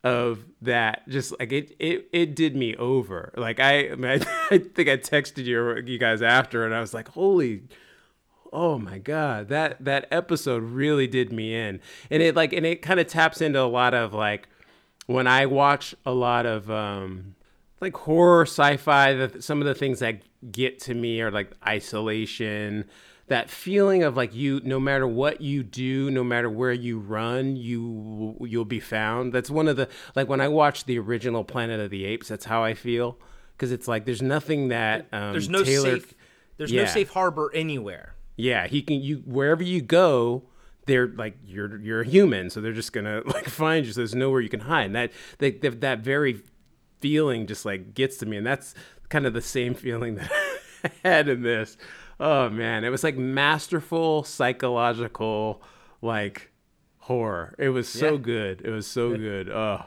of 0.03 0.45
that 0.61 1.07
just 1.07 1.37
like 1.39 1.51
it 1.51 1.75
it 1.79 2.07
it 2.11 2.35
did 2.35 2.55
me 2.55 2.75
over. 2.75 3.31
Like 3.37 3.59
i 3.59 3.91
I, 3.91 3.95
mean, 3.95 4.11
I, 4.11 4.47
I 4.55 4.57
think 4.57 4.89
i 4.89 4.97
texted 4.97 5.45
you 5.45 5.77
you 5.85 5.99
guys 5.99 6.21
after 6.21 6.65
and 6.65 6.73
i 6.73 6.79
was 6.79 6.93
like 6.93 7.09
holy 7.09 7.63
oh 8.51 8.79
my 8.79 8.97
god 8.97 9.47
that 9.49 9.83
that 9.83 10.07
episode 10.11 10.63
really 10.63 11.07
did 11.07 11.31
me 11.31 11.55
in. 11.55 11.79
And 12.09 12.23
it 12.23 12.35
like 12.35 12.53
and 12.53 12.65
it 12.65 12.81
kind 12.81 12.99
of 12.99 13.07
taps 13.07 13.41
into 13.41 13.61
a 13.61 13.65
lot 13.65 13.93
of 13.93 14.13
like 14.13 14.47
when 15.05 15.27
i 15.27 15.45
watch 15.45 15.93
a 16.05 16.11
lot 16.11 16.45
of 16.45 16.69
um 16.71 17.35
like 17.79 17.95
horror 17.95 18.43
sci-fi 18.43 19.13
the, 19.13 19.41
some 19.41 19.61
of 19.61 19.67
the 19.67 19.75
things 19.75 19.99
that 19.99 20.21
get 20.51 20.79
to 20.79 20.93
me 20.95 21.21
are 21.21 21.31
like 21.31 21.51
isolation 21.67 22.85
that 23.31 23.49
feeling 23.49 24.03
of 24.03 24.15
like 24.17 24.35
you 24.35 24.59
no 24.63 24.79
matter 24.79 25.07
what 25.07 25.39
you 25.41 25.63
do 25.63 26.11
no 26.11 26.23
matter 26.23 26.49
where 26.49 26.73
you 26.73 26.99
run 26.99 27.55
you 27.55 28.35
you'll 28.41 28.65
be 28.65 28.79
found. 28.79 29.31
That's 29.33 29.49
one 29.49 29.67
of 29.67 29.77
the 29.77 29.87
like 30.15 30.27
when 30.27 30.41
i 30.41 30.47
watch 30.47 30.83
the 30.85 30.99
original 30.99 31.43
planet 31.43 31.79
of 31.79 31.89
the 31.89 32.03
apes 32.05 32.27
that's 32.27 32.45
how 32.45 32.63
i 32.63 32.73
feel. 32.73 33.17
Because 33.55 33.71
it's 33.71 33.87
like 33.87 34.05
there's 34.05 34.21
nothing 34.21 34.67
that 34.69 35.07
um, 35.13 35.31
there's 35.31 35.49
no 35.49 35.63
Taylor, 35.63 35.99
safe 35.99 36.13
there's 36.57 36.71
Yeah. 36.71 36.83
no 36.83 36.87
safe 36.89 37.09
harbor 37.11 37.51
anywhere. 37.53 38.15
Yeah 38.35 38.67
he 38.67 38.81
can 38.81 39.01
you 39.01 39.17
wherever 39.25 39.63
you 39.63 39.81
go 39.81 40.43
they're 40.87 41.07
like 41.07 41.37
you're 41.45 41.79
you're 41.79 42.01
a 42.01 42.05
human 42.07 42.49
so 42.49 42.59
they're 42.59 42.73
just 42.73 42.91
gonna 42.91 43.21
like 43.25 43.47
find 43.47 43.85
you 43.85 43.91
so 43.93 44.01
there's 44.01 44.13
nowhere 44.15 44.41
you 44.41 44.49
can 44.49 44.61
hide. 44.61 44.87
And 44.87 44.95
that 44.95 45.11
they, 45.37 45.51
that 45.51 45.79
that 45.81 45.99
very 45.99 46.41
feeling 46.99 47.47
just 47.47 47.65
like 47.65 47.93
gets 47.93 48.17
to 48.17 48.25
me 48.25 48.35
and 48.37 48.45
that's 48.45 48.75
kind 49.09 49.25
of 49.25 49.33
the 49.33 49.41
same 49.41 49.73
feeling 49.85 50.15
that 50.15 50.31
i 50.83 50.91
had 51.03 51.29
in 51.29 51.43
this 51.43 51.77
oh 52.21 52.49
man 52.49 52.83
it 52.85 52.89
was 52.89 53.03
like 53.03 53.17
masterful 53.17 54.23
psychological 54.23 55.61
like 56.01 56.51
horror 56.99 57.55
it 57.57 57.69
was 57.69 57.89
so 57.89 58.13
Yeah. 58.13 58.17
good 58.21 58.61
it 58.63 58.69
was 58.69 58.87
so 58.87 59.15
good 59.17 59.49
oh 59.49 59.83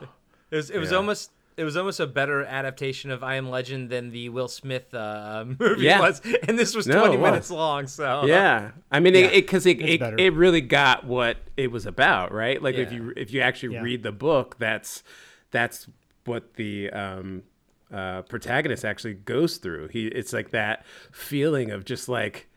it 0.50 0.56
was 0.56 0.68
it 0.70 0.78
was 0.78 0.90
Yeah. 0.90 0.96
almost 0.98 1.30
it 1.56 1.62
was 1.62 1.76
almost 1.76 2.00
a 2.00 2.06
better 2.08 2.44
adaptation 2.44 3.12
of 3.12 3.22
I 3.22 3.36
Am 3.36 3.48
Legend 3.48 3.88
than 3.88 4.10
the 4.10 4.28
Will 4.28 4.48
Smith 4.48 4.92
uh, 4.92 5.44
movie 5.60 5.82
Yeah. 5.84 6.00
was, 6.00 6.20
and 6.48 6.58
this 6.58 6.74
was 6.74 6.84
No, 6.88 6.98
20 6.98 7.16
was. 7.16 7.30
minutes 7.30 7.50
long. 7.50 7.86
So 7.86 8.26
yeah 8.26 8.72
i 8.90 8.98
mean 8.98 9.14
it 9.14 9.30
because 9.32 9.64
it, 9.64 9.80
It's 9.80 10.02
it, 10.02 10.20
it, 10.20 10.32
really 10.34 10.60
got 10.60 11.04
what 11.06 11.36
it 11.56 11.70
was 11.70 11.86
about 11.86 12.32
right 12.32 12.60
like 12.60 12.74
if 12.74 12.90
you 12.92 13.12
if 13.16 13.32
you 13.32 13.40
actually 13.40 13.74
Yeah. 13.74 13.82
read 13.82 14.02
the 14.02 14.12
book 14.12 14.56
that's 14.58 15.04
that's 15.52 15.86
what 16.24 16.54
the 16.54 16.90
um 16.90 17.44
uh 17.92 18.22
protagonist 18.22 18.84
actually 18.84 19.14
goes 19.14 19.58
through 19.58 19.88
he 19.88 20.06
it's 20.08 20.32
like 20.32 20.50
that 20.50 20.84
feeling 21.12 21.70
of 21.70 21.84
just 21.84 22.08
like 22.08 22.48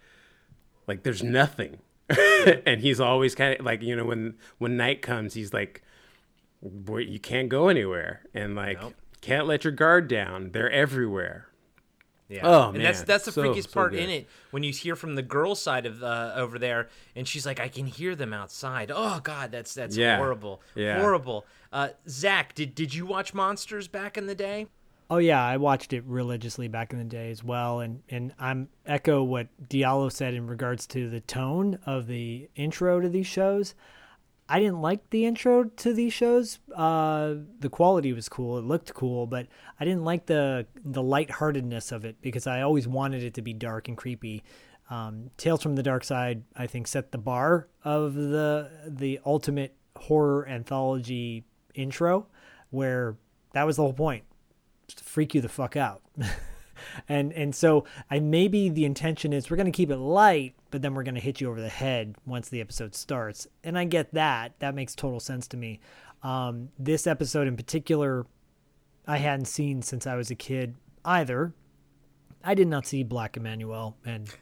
like 0.87 1.03
there's 1.03 1.21
nothing 1.23 1.77
and 2.65 2.79
he's 2.81 2.99
always 2.99 3.35
kind 3.35 3.59
of 3.59 3.65
like 3.65 3.81
you 3.81 3.95
know 3.95 4.05
when 4.05 4.33
when 4.57 4.77
night 4.77 5.01
comes 5.01 5.33
he's 5.33 5.53
like 5.53 5.83
boy 6.63 6.99
you 6.99 7.19
can't 7.19 7.49
go 7.49 7.67
anywhere 7.67 8.21
and 8.33 8.55
like 8.55 8.81
Nope. 8.81 8.93
can't 9.21 9.45
let 9.47 9.63
your 9.63 9.73
guard 9.73 10.07
down 10.07 10.51
they're 10.53 10.71
everywhere 10.71 11.47
Yeah. 12.29 12.41
Oh, 12.43 12.69
and 12.71 12.83
that's 12.83 12.99
man. 12.99 13.05
that's 13.07 13.25
the 13.25 13.31
So- 13.31 13.43
freakiest 13.43 13.71
part 13.73 13.93
in 13.95 14.09
it 14.09 14.27
when 14.51 14.63
you 14.63 14.71
hear 14.73 14.95
from 14.95 15.15
the 15.15 15.21
girl 15.21 15.55
side 15.55 15.85
of 15.85 16.03
uh, 16.03 16.33
over 16.35 16.59
there, 16.59 16.89
and 17.15 17.25
she's 17.25 17.45
like, 17.45 17.57
"I 17.61 17.69
can 17.69 17.85
hear 17.85 18.15
them 18.17 18.33
outside." 18.33 18.91
Oh 18.93 19.21
God, 19.23 19.49
that's 19.51 19.73
that's 19.73 19.95
Yeah. 19.95 20.17
horrible, 20.17 20.61
Yeah. 20.75 20.99
horrible. 20.99 21.45
Uh, 21.71 21.89
Zach, 22.09 22.53
did 22.53 22.75
did 22.75 22.93
you 22.93 23.05
watch 23.05 23.33
Monsters 23.33 23.87
back 23.87 24.17
in 24.17 24.25
the 24.27 24.35
day? 24.35 24.67
Oh 25.09 25.19
yeah, 25.19 25.43
I 25.43 25.55
watched 25.55 25.93
it 25.93 26.03
religiously 26.05 26.67
back 26.67 26.91
in 26.91 26.99
the 26.99 27.05
day 27.05 27.31
as 27.31 27.43
well, 27.43 27.79
and 27.79 28.01
and 28.09 28.33
I'm 28.37 28.67
echo 28.85 29.23
what 29.23 29.47
Diallo 29.69 30.11
said 30.11 30.33
in 30.33 30.47
regards 30.47 30.85
to 30.87 31.09
the 31.09 31.21
tone 31.21 31.79
of 31.85 32.07
the 32.07 32.49
intro 32.55 32.99
to 32.99 33.07
these 33.07 33.27
shows. 33.27 33.73
I 34.49 34.59
didn't 34.59 34.81
like 34.81 35.09
the 35.09 35.25
intro 35.25 35.65
to 35.65 35.93
these 35.93 36.13
shows. 36.13 36.59
Uh, 36.75 37.35
the 37.59 37.69
quality 37.69 38.11
was 38.11 38.27
cool; 38.27 38.57
it 38.57 38.65
looked 38.65 38.93
cool, 38.93 39.27
but 39.27 39.47
I 39.79 39.85
didn't 39.85 40.03
like 40.03 40.25
the 40.25 40.67
the 40.83 41.03
lightheartedness 41.03 41.93
of 41.93 42.03
it 42.03 42.21
because 42.21 42.45
I 42.45 42.61
always 42.61 42.87
wanted 42.87 43.23
it 43.23 43.33
to 43.35 43.41
be 43.41 43.53
dark 43.53 43.87
and 43.87 43.95
creepy. 43.95 44.43
Um, 44.89 45.31
Tales 45.37 45.63
from 45.63 45.75
the 45.75 45.83
Dark 45.83 46.03
Side, 46.03 46.43
I 46.55 46.67
think, 46.67 46.87
set 46.87 47.13
the 47.13 47.17
bar 47.17 47.69
of 47.85 48.13
the 48.13 48.69
the 48.85 49.21
ultimate 49.25 49.73
horror 49.95 50.45
anthology 50.49 51.45
intro, 51.75 52.27
where 52.71 53.15
that 53.53 53.65
was 53.65 53.77
the 53.77 53.83
whole 53.83 53.93
point 53.93 54.25
freak 54.95 55.35
you 55.35 55.41
the 55.41 55.49
fuck 55.49 55.75
out. 55.75 56.01
and 57.09 57.31
and 57.33 57.55
so 57.55 57.85
I 58.09 58.19
maybe 58.19 58.69
the 58.69 58.85
intention 58.85 59.33
is 59.33 59.49
we're 59.49 59.57
gonna 59.57 59.71
keep 59.71 59.91
it 59.91 59.97
light, 59.97 60.55
but 60.71 60.81
then 60.81 60.93
we're 60.93 61.03
gonna 61.03 61.19
hit 61.19 61.41
you 61.41 61.49
over 61.49 61.61
the 61.61 61.69
head 61.69 62.15
once 62.25 62.49
the 62.49 62.61
episode 62.61 62.95
starts. 62.95 63.47
And 63.63 63.77
I 63.77 63.85
get 63.85 64.13
that. 64.13 64.53
That 64.59 64.75
makes 64.75 64.95
total 64.95 65.19
sense 65.19 65.47
to 65.49 65.57
me. 65.57 65.79
Um, 66.23 66.69
this 66.79 67.07
episode 67.07 67.47
in 67.47 67.55
particular, 67.55 68.25
I 69.07 69.17
hadn't 69.17 69.45
seen 69.45 69.81
since 69.81 70.07
I 70.07 70.15
was 70.15 70.31
a 70.31 70.35
kid 70.35 70.75
either. 71.05 71.53
I 72.47 72.53
did 72.53 72.69
not 72.69 72.87
see 72.87 73.03
Black 73.03 73.33
Emanuelle, 73.33 73.95
and 74.05 74.33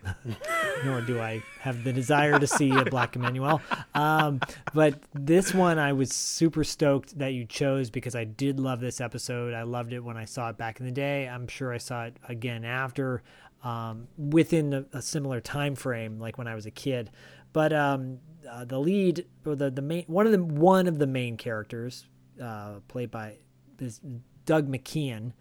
nor 0.86 1.02
do 1.02 1.20
I 1.20 1.42
have 1.60 1.84
the 1.84 1.92
desire 1.92 2.38
to 2.38 2.46
see 2.46 2.70
a 2.70 2.86
Black 2.86 3.14
Emanuelle. 3.14 3.62
Um, 3.96 4.42
but 4.76 5.00
this 5.16 5.56
one, 5.56 5.80
I 5.80 5.92
was 5.92 6.14
super 6.14 6.64
stoked 6.64 7.18
that 7.18 7.34
you 7.34 7.46
chose 7.46 7.90
because 7.90 8.16
I 8.16 8.26
did 8.26 8.60
love 8.60 8.80
this 8.80 9.02
episode. 9.02 9.56
I 9.56 9.64
loved 9.64 9.92
it 9.92 10.02
when 10.02 10.18
I 10.18 10.26
saw 10.26 10.50
it 10.50 10.58
back 10.58 10.80
in 10.80 10.86
the 10.86 10.92
day. 10.92 11.28
I'm 11.28 11.48
sure 11.48 11.74
I 11.74 11.80
saw 11.80 12.06
it 12.06 12.18
again 12.30 12.64
after, 12.64 13.24
um, 13.64 14.08
within 14.20 14.72
a, 14.72 14.86
a 14.94 15.02
similar 15.02 15.42
time 15.42 15.74
frame, 15.74 16.20
like 16.20 16.38
when 16.38 16.48
I 16.48 16.54
was 16.54 16.68
a 16.68 16.72
kid. 16.72 17.10
But 17.54 17.74
um, 17.74 18.20
uh, 18.48 18.66
the 18.66 18.78
lead, 18.78 19.26
or 19.48 19.56
the 19.56 19.72
the 19.72 19.82
main 19.82 20.04
one 20.06 20.28
of 20.28 20.32
the 20.32 20.44
one 20.44 20.86
of 20.86 21.00
the 21.00 21.08
main 21.08 21.38
characters, 21.38 22.06
uh, 22.40 22.82
played 22.88 23.10
by 23.10 23.38
is 23.80 24.00
Doug 24.46 24.70
McKeon. 24.72 25.32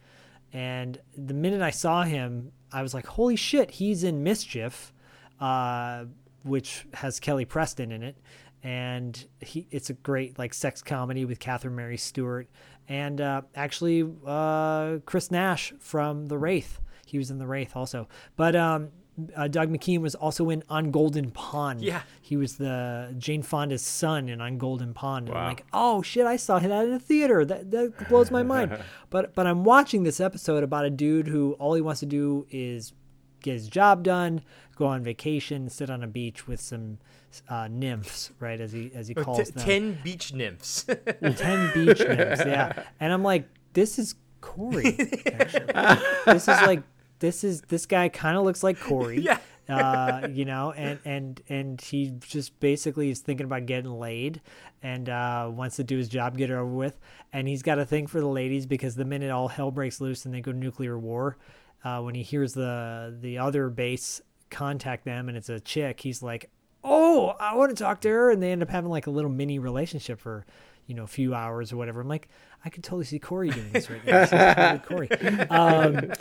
And 0.55 1.01
the 1.16 1.35
minute 1.35 1.60
I 1.60 1.70
saw 1.70 2.05
him, 2.05 2.52
I 2.72 2.82
was 2.82 2.94
like, 2.94 3.06
"Holy 3.06 3.35
shit, 3.35 3.72
he's 3.72 4.05
in 4.05 4.22
Mischief," 4.22 4.94
uh, 5.40 6.05
which 6.44 6.86
has 6.94 7.18
Kelly 7.18 7.44
Preston 7.44 7.90
in 7.90 8.05
it, 8.05 8.16
and 8.62 9.26
he 9.40 9.66
it's 9.72 9.90
a 9.90 9.94
great 9.94 10.39
like 10.39 10.55
sex 10.55 10.81
comedy 10.81 11.24
with 11.24 11.40
Catherine 11.40 11.74
Mary 11.74 11.97
Stewart, 11.97 12.48
and 12.89 13.20
uh, 13.20 13.43
actually 13.56 14.09
uh, 14.24 14.98
Chris 15.05 15.32
Nash 15.32 15.74
from 15.81 16.26
The 16.26 16.39
Wraith. 16.39 16.81
He 17.05 17.18
was 17.18 17.32
in 17.32 17.39
The 17.39 17.47
Wraith 17.48 17.74
also, 17.74 18.09
but 18.36 18.55
um, 18.55 18.90
uh, 19.36 19.47
Doug 19.49 19.70
McKeon 19.70 20.01
was 20.01 20.15
also 20.15 20.51
in 20.51 20.62
On 20.69 20.91
Golden 20.91 21.31
Pond. 21.31 21.81
Yeah. 21.82 22.03
he 22.20 22.36
was 22.36 22.57
the 22.57 23.15
Jane 23.19 23.43
Fonda's 23.43 23.82
son 23.82 24.28
in 24.28 24.41
On 24.41 24.59
Golden 24.59 24.93
Pond. 24.95 25.28
And 25.28 25.36
I'm 25.39 25.43
Wow. 25.45 25.49
like, 25.51 25.65
oh 25.73 26.03
shit, 26.03 26.27
I 26.27 26.36
saw 26.36 26.59
that 26.59 26.85
in 26.86 26.93
a 26.93 26.99
theater. 26.99 27.45
That 27.45 27.70
that 27.70 28.09
blows 28.09 28.31
my 28.31 28.43
mind. 28.43 28.78
But 29.11 29.35
but 29.35 29.47
I'm 29.47 29.62
watching 29.65 30.03
this 30.03 30.19
episode 30.20 30.65
about 30.65 30.85
a 30.85 30.91
dude 30.91 31.28
who 31.28 31.53
all 31.61 31.74
he 31.74 31.81
wants 31.81 32.01
to 32.01 32.07
do 32.07 32.47
is 32.51 32.93
get 33.43 33.53
his 33.53 33.69
job 33.69 34.03
done, 34.03 34.41
go 34.74 34.86
on 34.86 35.05
vacation, 35.05 35.69
sit 35.69 35.89
on 35.91 36.03
a 36.03 36.09
beach 36.09 36.49
with 36.49 36.61
some 36.61 36.99
uh, 37.49 37.69
nymphs, 37.70 38.32
right? 38.41 38.61
As 38.61 38.73
he 38.73 38.91
as 38.95 39.07
he 39.07 39.15
calls 39.15 39.39
T- 39.39 39.53
them, 39.53 39.65
Ten 39.65 39.99
beach 40.03 40.32
nymphs. 40.35 40.85
ten 40.85 41.70
beach 41.74 42.01
nymphs. 42.09 42.43
Yeah, 42.45 42.82
and 42.99 43.12
I'm 43.12 43.23
like, 43.23 43.49
this 43.74 43.99
is 44.01 44.16
Corey. 44.41 44.97
Actually, 45.27 45.73
this 46.27 46.49
is 46.49 46.61
like 46.62 46.82
this 47.25 47.43
is 47.43 47.63
this 47.63 47.87
guy 47.87 48.11
kind 48.11 48.37
of 48.37 48.45
looks 48.45 48.63
like 48.63 48.79
Corey. 48.79 49.19
Yeah. 49.25 49.39
uh, 49.67 50.29
you 50.31 50.45
know, 50.45 50.73
and 50.73 50.99
and 51.07 51.41
and 51.49 51.81
he 51.81 52.13
just 52.21 52.61
basically 52.61 53.09
is 53.09 53.21
thinking 53.21 53.47
about 53.47 53.65
getting 53.65 53.91
laid, 53.99 54.43
and 54.83 55.09
uh, 55.09 55.51
wants 55.51 55.77
to 55.77 55.85
do 55.85 55.97
his 55.97 56.11
job, 56.11 56.37
get 56.37 56.51
it 56.51 56.53
over 56.53 56.67
with, 56.67 56.99
and 57.33 57.49
he's 57.49 57.63
got 57.63 57.79
a 57.79 57.87
thing 57.87 58.07
for 58.07 58.21
the 58.21 58.29
ladies 58.29 58.67
because 58.67 58.95
the 58.95 59.07
minute 59.07 59.31
all 59.31 59.49
hell 59.49 59.71
breaks 59.71 60.03
loose 60.03 60.27
and 60.27 60.35
they 60.35 60.43
go 60.43 60.53
nuclear 60.53 60.99
war, 60.99 61.39
uh, 61.83 61.99
when 62.03 62.15
he 62.15 62.23
hears 62.23 62.53
the 62.53 63.17
the 63.23 63.39
other 63.39 63.71
base 63.71 64.21
contact 64.51 65.07
them 65.07 65.29
and 65.31 65.37
it's 65.39 65.49
a 65.49 65.61
chick, 65.61 65.99
he's 66.01 66.23
like, 66.23 66.51
"Oh, 66.85 67.29
I 67.41 67.55
want 67.57 67.75
to 67.75 67.83
talk 67.83 68.03
to 68.03 68.11
her," 68.11 68.31
and 68.31 68.43
they 68.43 68.53
end 68.53 68.63
up 68.63 68.69
having 68.69 68.91
like 68.91 69.07
a 69.07 69.11
little 69.11 69.31
mini 69.31 69.59
relationship 69.59 70.21
for. 70.21 70.45
You 70.87 70.95
know, 70.95 71.05
a 71.05 71.07
few 71.07 71.33
hours 71.35 71.73
or 71.73 71.79
whatever. 71.79 72.03
I'm 72.03 72.09
like, 72.09 72.29
I 72.63 72.69
could 72.69 72.85
totally 72.85 73.07
see 73.07 73.19
Corey 73.19 73.49
doing 73.49 73.73
this 73.73 73.89
right 73.89 74.05
now. 74.05 74.27
This 74.27 74.87
Corey. 74.87 75.09
Um, 75.49 76.13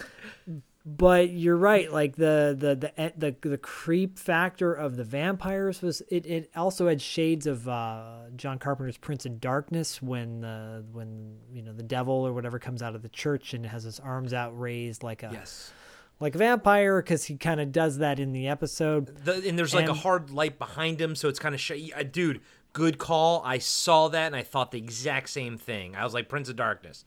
but 0.86 1.30
you're 1.30 1.56
right 1.56 1.92
like 1.94 2.18
the 2.18 2.56
the 2.58 2.76
the 2.76 3.14
the, 3.18 3.50
the 3.50 3.58
creep 3.58 4.20
factor 4.20 4.74
of 4.74 4.98
the 4.98 5.04
vampires 5.04 5.82
was 5.82 6.02
it, 6.10 6.26
it 6.26 6.52
also 6.56 6.88
had 6.88 7.02
shades 7.02 7.48
of 7.48 7.68
uh, 7.70 8.24
John 8.36 8.60
Carpenter's 8.60 8.98
Prince 8.98 9.26
of 9.26 9.40
Darkness 9.40 10.02
when 10.02 10.42
the 10.42 10.84
when 10.92 11.38
you 11.54 11.62
know 11.62 11.72
the 11.72 11.84
devil 11.84 12.16
or 12.16 12.34
whatever 12.34 12.60
comes 12.60 12.82
out 12.82 12.96
of 12.96 13.02
the 13.02 13.10
church 13.10 13.54
and 13.54 13.66
has 13.66 13.84
his 13.84 14.00
arms 14.00 14.34
out 14.34 14.60
raised 14.60 15.04
like 15.04 15.24
a 15.24 15.30
yes. 15.32 15.72
like 16.20 16.36
a 16.36 16.38
vampire 16.38 17.02
because 17.02 17.24
he 17.26 17.38
kind 17.38 17.62
of 17.62 17.72
does 17.72 18.00
that 18.00 18.20
in 18.20 18.34
the 18.34 18.50
episode. 18.50 19.24
The, 19.24 19.48
and 19.48 19.58
there's 19.58 19.74
like 19.74 19.88
a 19.88 19.94
hard 19.94 20.32
light 20.32 20.60
behind 20.60 21.00
him, 21.00 21.16
so 21.16 21.30
it's 21.30 21.40
kind 21.40 21.56
of 21.56 21.62
sh- 21.62 21.92
uh, 21.96 22.04
dude. 22.04 22.42
Good 22.74 22.98
call. 22.98 23.44
I 23.46 23.60
saw 23.60 24.08
that 24.08 24.26
and 24.26 24.36
I 24.36 24.42
thought 24.42 24.72
the 24.72 24.80
exact 24.80 25.30
same 25.30 25.60
thing. 25.60 25.96
I 25.96 26.04
was 26.04 26.16
like 26.16 26.28
Prince 26.28 26.50
of 26.50 26.56
Darkness. 26.56 27.06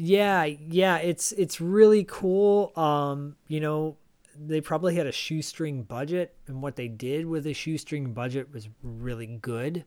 Yeah, 0.00 0.44
yeah, 0.44 0.98
it's 0.98 1.32
it's 1.32 1.60
really 1.60 2.04
cool. 2.04 2.72
Um, 2.76 3.34
you 3.48 3.58
know, 3.58 3.96
they 4.38 4.60
probably 4.60 4.94
had 4.94 5.08
a 5.08 5.12
shoestring 5.12 5.82
budget, 5.82 6.36
and 6.46 6.62
what 6.62 6.76
they 6.76 6.86
did 6.86 7.26
with 7.26 7.44
a 7.48 7.52
shoestring 7.52 8.12
budget 8.14 8.52
was 8.52 8.68
really 8.80 9.26
good. 9.26 9.84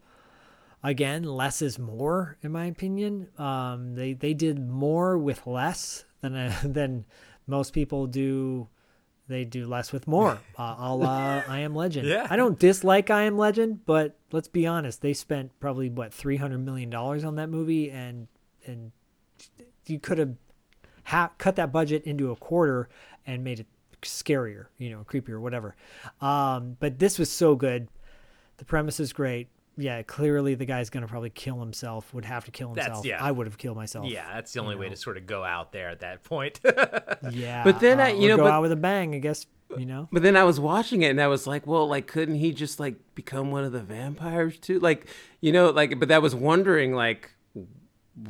Again, 0.83 1.23
less 1.23 1.61
is 1.61 1.79
more, 1.79 2.37
in 2.41 2.51
my 2.51 2.65
opinion. 2.65 3.29
Um, 3.37 3.95
they 3.95 4.11
they 4.11 4.33
did 4.33 4.59
more 4.59 5.17
with 5.17 5.47
less 5.47 6.03
than 6.19 6.35
uh, 6.35 6.59
than 6.65 7.05
most 7.47 7.71
people 7.71 8.05
do. 8.05 8.67
They 9.29 9.45
do 9.45 9.65
less 9.65 9.93
with 9.93 10.07
more. 10.09 10.39
Uh, 10.57 10.75
a 10.77 10.93
la 10.93 11.41
I 11.47 11.59
Am 11.59 11.73
Legend. 11.73 12.05
Yeah. 12.05 12.27
I 12.29 12.35
don't 12.35 12.59
dislike 12.59 13.09
I 13.09 13.23
Am 13.23 13.37
Legend, 13.37 13.85
but 13.85 14.17
let's 14.33 14.49
be 14.49 14.67
honest. 14.67 15.01
They 15.01 15.13
spent 15.13 15.57
probably 15.61 15.89
what 15.89 16.13
three 16.13 16.35
hundred 16.35 16.65
million 16.65 16.89
dollars 16.89 17.23
on 17.23 17.35
that 17.35 17.49
movie, 17.49 17.89
and 17.89 18.27
and 18.65 18.91
you 19.91 19.99
could 19.99 20.17
have 20.17 20.35
ha- 21.03 21.31
cut 21.37 21.55
that 21.57 21.71
budget 21.71 22.03
into 22.05 22.31
a 22.31 22.35
quarter 22.35 22.89
and 23.27 23.43
made 23.43 23.59
it 23.59 23.67
scarier, 24.01 24.65
you 24.79 24.89
know, 24.89 25.03
creepier, 25.07 25.39
whatever. 25.39 25.75
Um, 26.21 26.77
but 26.79 26.97
this 26.97 27.19
was 27.19 27.31
so 27.31 27.55
good. 27.55 27.87
The 28.57 28.65
premise 28.65 28.99
is 28.99 29.13
great. 29.13 29.49
Yeah, 29.77 30.01
clearly 30.03 30.53
the 30.55 30.65
guy's 30.65 30.89
gonna 30.89 31.07
probably 31.07 31.29
kill 31.29 31.59
himself. 31.59 32.13
Would 32.13 32.25
have 32.25 32.45
to 32.45 32.51
kill 32.51 32.69
That's- 32.73 32.87
himself. 32.87 33.05
yeah. 33.05 33.23
I 33.23 33.31
would 33.31 33.47
have 33.47 33.57
killed 33.57 33.77
myself. 33.77 34.07
Yeah, 34.07 34.27
that's 34.33 34.51
the 34.53 34.59
only 34.59 34.75
way 34.75 34.89
to 34.89 34.95
sort 34.95 35.17
of 35.17 35.25
go 35.25 35.43
out 35.43 35.71
there 35.71 35.89
at 35.89 36.01
that 36.01 36.23
point. 36.23 36.59
yeah. 37.31 37.63
But 37.63 37.79
then 37.79 37.99
I- 37.99 38.11
uh, 38.11 38.15
you 38.15 38.27
know, 38.29 38.37
go 38.37 38.43
but- 38.43 38.51
out 38.51 38.61
with 38.61 38.71
a 38.71 38.75
bang. 38.77 39.15
I 39.15 39.19
guess 39.19 39.45
you 39.77 39.85
know. 39.85 40.09
But 40.11 40.23
then 40.23 40.35
I 40.35 40.43
was 40.43 40.59
watching 40.59 41.01
it 41.03 41.09
and 41.11 41.21
I 41.21 41.27
was 41.27 41.47
like, 41.47 41.65
well, 41.65 41.87
like, 41.87 42.05
couldn't 42.05 42.35
he 42.35 42.51
just 42.51 42.79
like 42.79 42.95
become 43.15 43.51
one 43.51 43.63
of 43.63 43.71
the 43.71 43.81
vampires 43.81 44.59
too? 44.59 44.79
Like, 44.79 45.07
you 45.39 45.51
know, 45.53 45.69
like, 45.69 45.97
but 45.99 46.09
that 46.09 46.21
was 46.21 46.35
wondering, 46.35 46.93
like, 46.93 47.31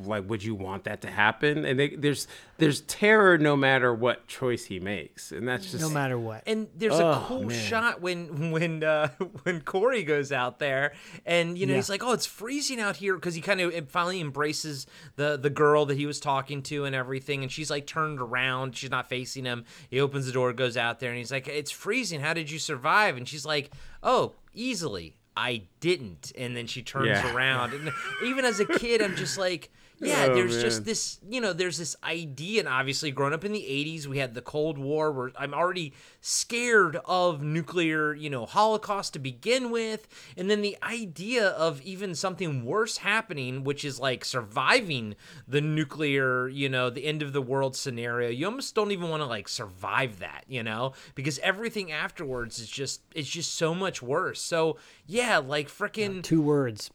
like, 0.03 0.30
would 0.30 0.44
you 0.44 0.53
want 0.56 0.84
that 0.84 1.02
to 1.02 1.08
happen? 1.10 1.66
And 1.66 1.80
they, 1.80 1.90
there's 1.95 2.28
there's 2.58 2.82
terror 2.82 3.38
no 3.40 3.56
matter 3.56 3.94
what 3.94 4.28
choice 4.28 4.66
he 4.66 4.80
makes, 4.80 5.32
and 5.32 5.48
that's 5.48 5.72
just 5.72 5.82
No 5.82 5.90
matter 5.90 6.18
what. 6.20 6.44
And 6.45 6.68
there's 6.76 6.94
Oh, 6.99 7.10
a 7.12 7.24
cool 7.28 7.40
man. 7.45 7.49
shot 7.49 8.02
when 8.02 8.52
when 8.52 8.84
uh, 8.84 9.08
when 9.44 9.62
Corey 9.62 10.03
goes 10.03 10.32
out 10.32 10.60
there, 10.60 10.94
and 11.26 11.58
you 11.58 11.66
know 11.66 11.72
Yeah. 11.74 11.78
he's 11.78 11.90
like, 11.90 12.03
"Oh, 12.03 12.12
it's 12.14 12.28
freezing 12.28 12.80
out 12.80 12.98
here," 12.98 13.16
because 13.16 13.34
he 13.34 13.41
kind 13.41 13.60
of 13.60 13.90
finally 13.90 14.22
embraces 14.22 14.86
the 15.16 15.36
the 15.38 15.49
girl 15.49 15.86
that 15.88 15.98
he 15.98 16.06
was 16.06 16.20
talking 16.20 16.62
to 16.64 16.86
and 16.86 16.95
everything, 16.95 17.41
and 17.41 17.52
she's 17.52 17.72
like 17.72 17.88
turned 17.88 18.20
around, 18.22 18.76
she's 18.78 18.91
not 18.91 19.10
facing 19.10 19.45
him. 19.45 19.66
He 19.90 19.99
opens 19.99 20.26
the 20.28 20.32
door, 20.32 20.53
goes 20.53 20.78
out 20.78 20.99
there, 20.99 21.10
and 21.10 21.18
he's 21.18 21.32
like, 21.32 21.48
"It's 21.48 21.72
freezing. 21.72 22.22
How 22.22 22.34
did 22.34 22.52
you 22.52 22.60
survive?" 22.60 23.18
And 23.18 23.28
she's 23.28 23.45
like, 23.45 23.72
"Oh, 24.03 24.36
easily. 24.53 25.16
I 25.36 25.64
didn't." 25.80 26.32
And 26.38 26.56
then 26.56 26.68
she 26.68 26.82
turns 26.84 27.08
Yeah. 27.08 27.34
around, 27.34 27.74
and 27.74 27.91
even 28.26 28.45
as 28.45 28.60
a 28.60 28.66
kid, 28.66 29.02
I'm 29.02 29.16
just 29.16 29.38
like. 29.38 29.70
Yeah, 30.02 30.28
Oh, 30.30 30.34
there's 30.34 30.60
just 30.61 30.84
this, 30.84 31.19
you 31.30 31.40
know, 31.40 31.53
there's 31.53 31.78
this 31.78 31.95
idea, 32.03 32.61
and 32.61 32.68
obviously, 32.68 33.11
growing 33.11 33.34
up 33.34 33.45
in 33.45 33.52
the 33.52 33.60
'80s, 33.61 34.07
we 34.07 34.18
had 34.18 34.34
the 34.34 34.41
Cold 34.41 34.80
War, 34.80 35.11
where 35.11 35.32
I'm 35.38 35.53
already 35.53 35.94
scared 36.22 36.98
of 37.06 37.44
nuclear, 37.44 38.14
you 38.15 38.30
know, 38.30 38.48
holocaust 38.48 39.14
to 39.14 39.19
begin 39.19 39.69
with, 39.69 40.07
and 40.36 40.49
then 40.49 40.61
the 40.61 40.76
idea 40.82 41.49
of 41.49 41.82
even 41.84 42.15
something 42.15 42.65
worse 42.65 42.98
happening, 42.98 43.64
which 43.64 43.86
is 43.86 43.99
like 43.99 44.26
surviving 44.26 45.15
the 45.48 45.61
nuclear, 45.61 46.48
you 46.48 46.68
know, 46.68 46.90
the 46.90 47.06
end 47.06 47.22
of 47.22 47.32
the 47.32 47.41
world 47.41 47.76
scenario. 47.76 48.30
You 48.30 48.48
almost 48.48 48.73
don't 48.73 48.91
even 48.91 49.10
want 49.10 49.22
to 49.22 49.28
like 49.28 49.48
survive 49.48 50.19
that, 50.19 50.45
you 50.48 50.64
know, 50.64 50.94
because 51.14 51.38
everything 51.40 51.91
afterwards 51.91 52.57
is 52.57 52.69
just, 52.69 53.02
it's 53.14 53.30
just 53.30 53.53
so 53.53 53.76
much 53.76 54.02
worse. 54.02 54.41
So 54.41 54.78
yeah, 55.06 55.38
like 55.38 55.68
freaking. 55.68 56.23
Two 56.23 56.41
words. 56.41 56.90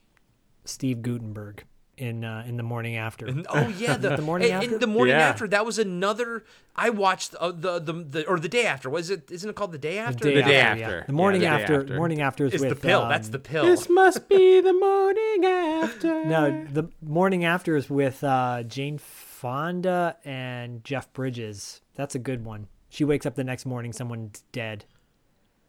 Steve 0.64 1.02
Guttenberg 1.02 1.64
in 1.96 2.24
uh, 2.24 2.44
in 2.46 2.56
the 2.56 2.62
morning 2.62 2.96
after. 2.96 3.28
Oh 3.48 3.68
yeah, 3.68 3.96
the, 3.98 4.16
The 4.16 4.22
morning 4.22 4.50
and- 4.50 4.62
and 4.62 4.72
after? 4.74 4.78
the 4.78 4.86
morning 4.86 5.14
Yeah. 5.16 5.28
after 5.28 5.48
that 5.48 5.64
was 5.64 5.78
another. 5.78 6.44
I 6.74 6.90
watched 6.90 7.34
uh, 7.36 7.52
the, 7.52 7.78
the 7.78 7.92
the 7.92 8.26
or 8.26 8.38
the 8.38 8.48
day 8.50 8.66
after. 8.66 8.90
Was 8.90 9.08
it? 9.10 9.30
Isn't 9.30 9.48
it 9.48 9.56
called 9.56 9.72
the 9.72 9.78
day 9.78 9.98
after? 9.98 10.24
The 10.24 10.42
day 10.42 10.52
yeah. 10.56 10.72
after. 10.84 11.04
The 11.06 11.12
morning 11.14 11.42
Yeah, 11.42 11.56
the 11.56 11.62
after, 11.62 11.80
after. 11.80 11.96
Morning 11.96 12.20
after 12.20 12.44
is 12.46 12.52
It's 12.54 12.60
with 12.60 12.70
the 12.70 12.76
pill. 12.76 13.02
um, 13.02 13.08
That's 13.08 13.28
the 13.28 13.38
pill. 13.38 13.64
this 13.64 13.88
must 13.88 14.28
be 14.28 14.60
the 14.60 14.72
morning 14.74 15.44
after. 15.44 16.24
No, 16.26 16.66
the 16.70 16.88
morning 17.02 17.44
after 17.44 17.76
is 17.76 17.88
with 17.88 18.22
uh, 18.24 18.62
Jane 18.64 18.98
Fonda 18.98 20.16
and 20.24 20.82
Jeff 20.84 21.10
Bridges. 21.12 21.80
That's 21.94 22.14
a 22.14 22.18
good 22.18 22.44
one. 22.44 22.66
She 22.90 23.04
wakes 23.04 23.24
up 23.26 23.34
the 23.36 23.44
next 23.44 23.64
morning, 23.66 23.92
someone's 23.92 24.42
dead. 24.52 24.84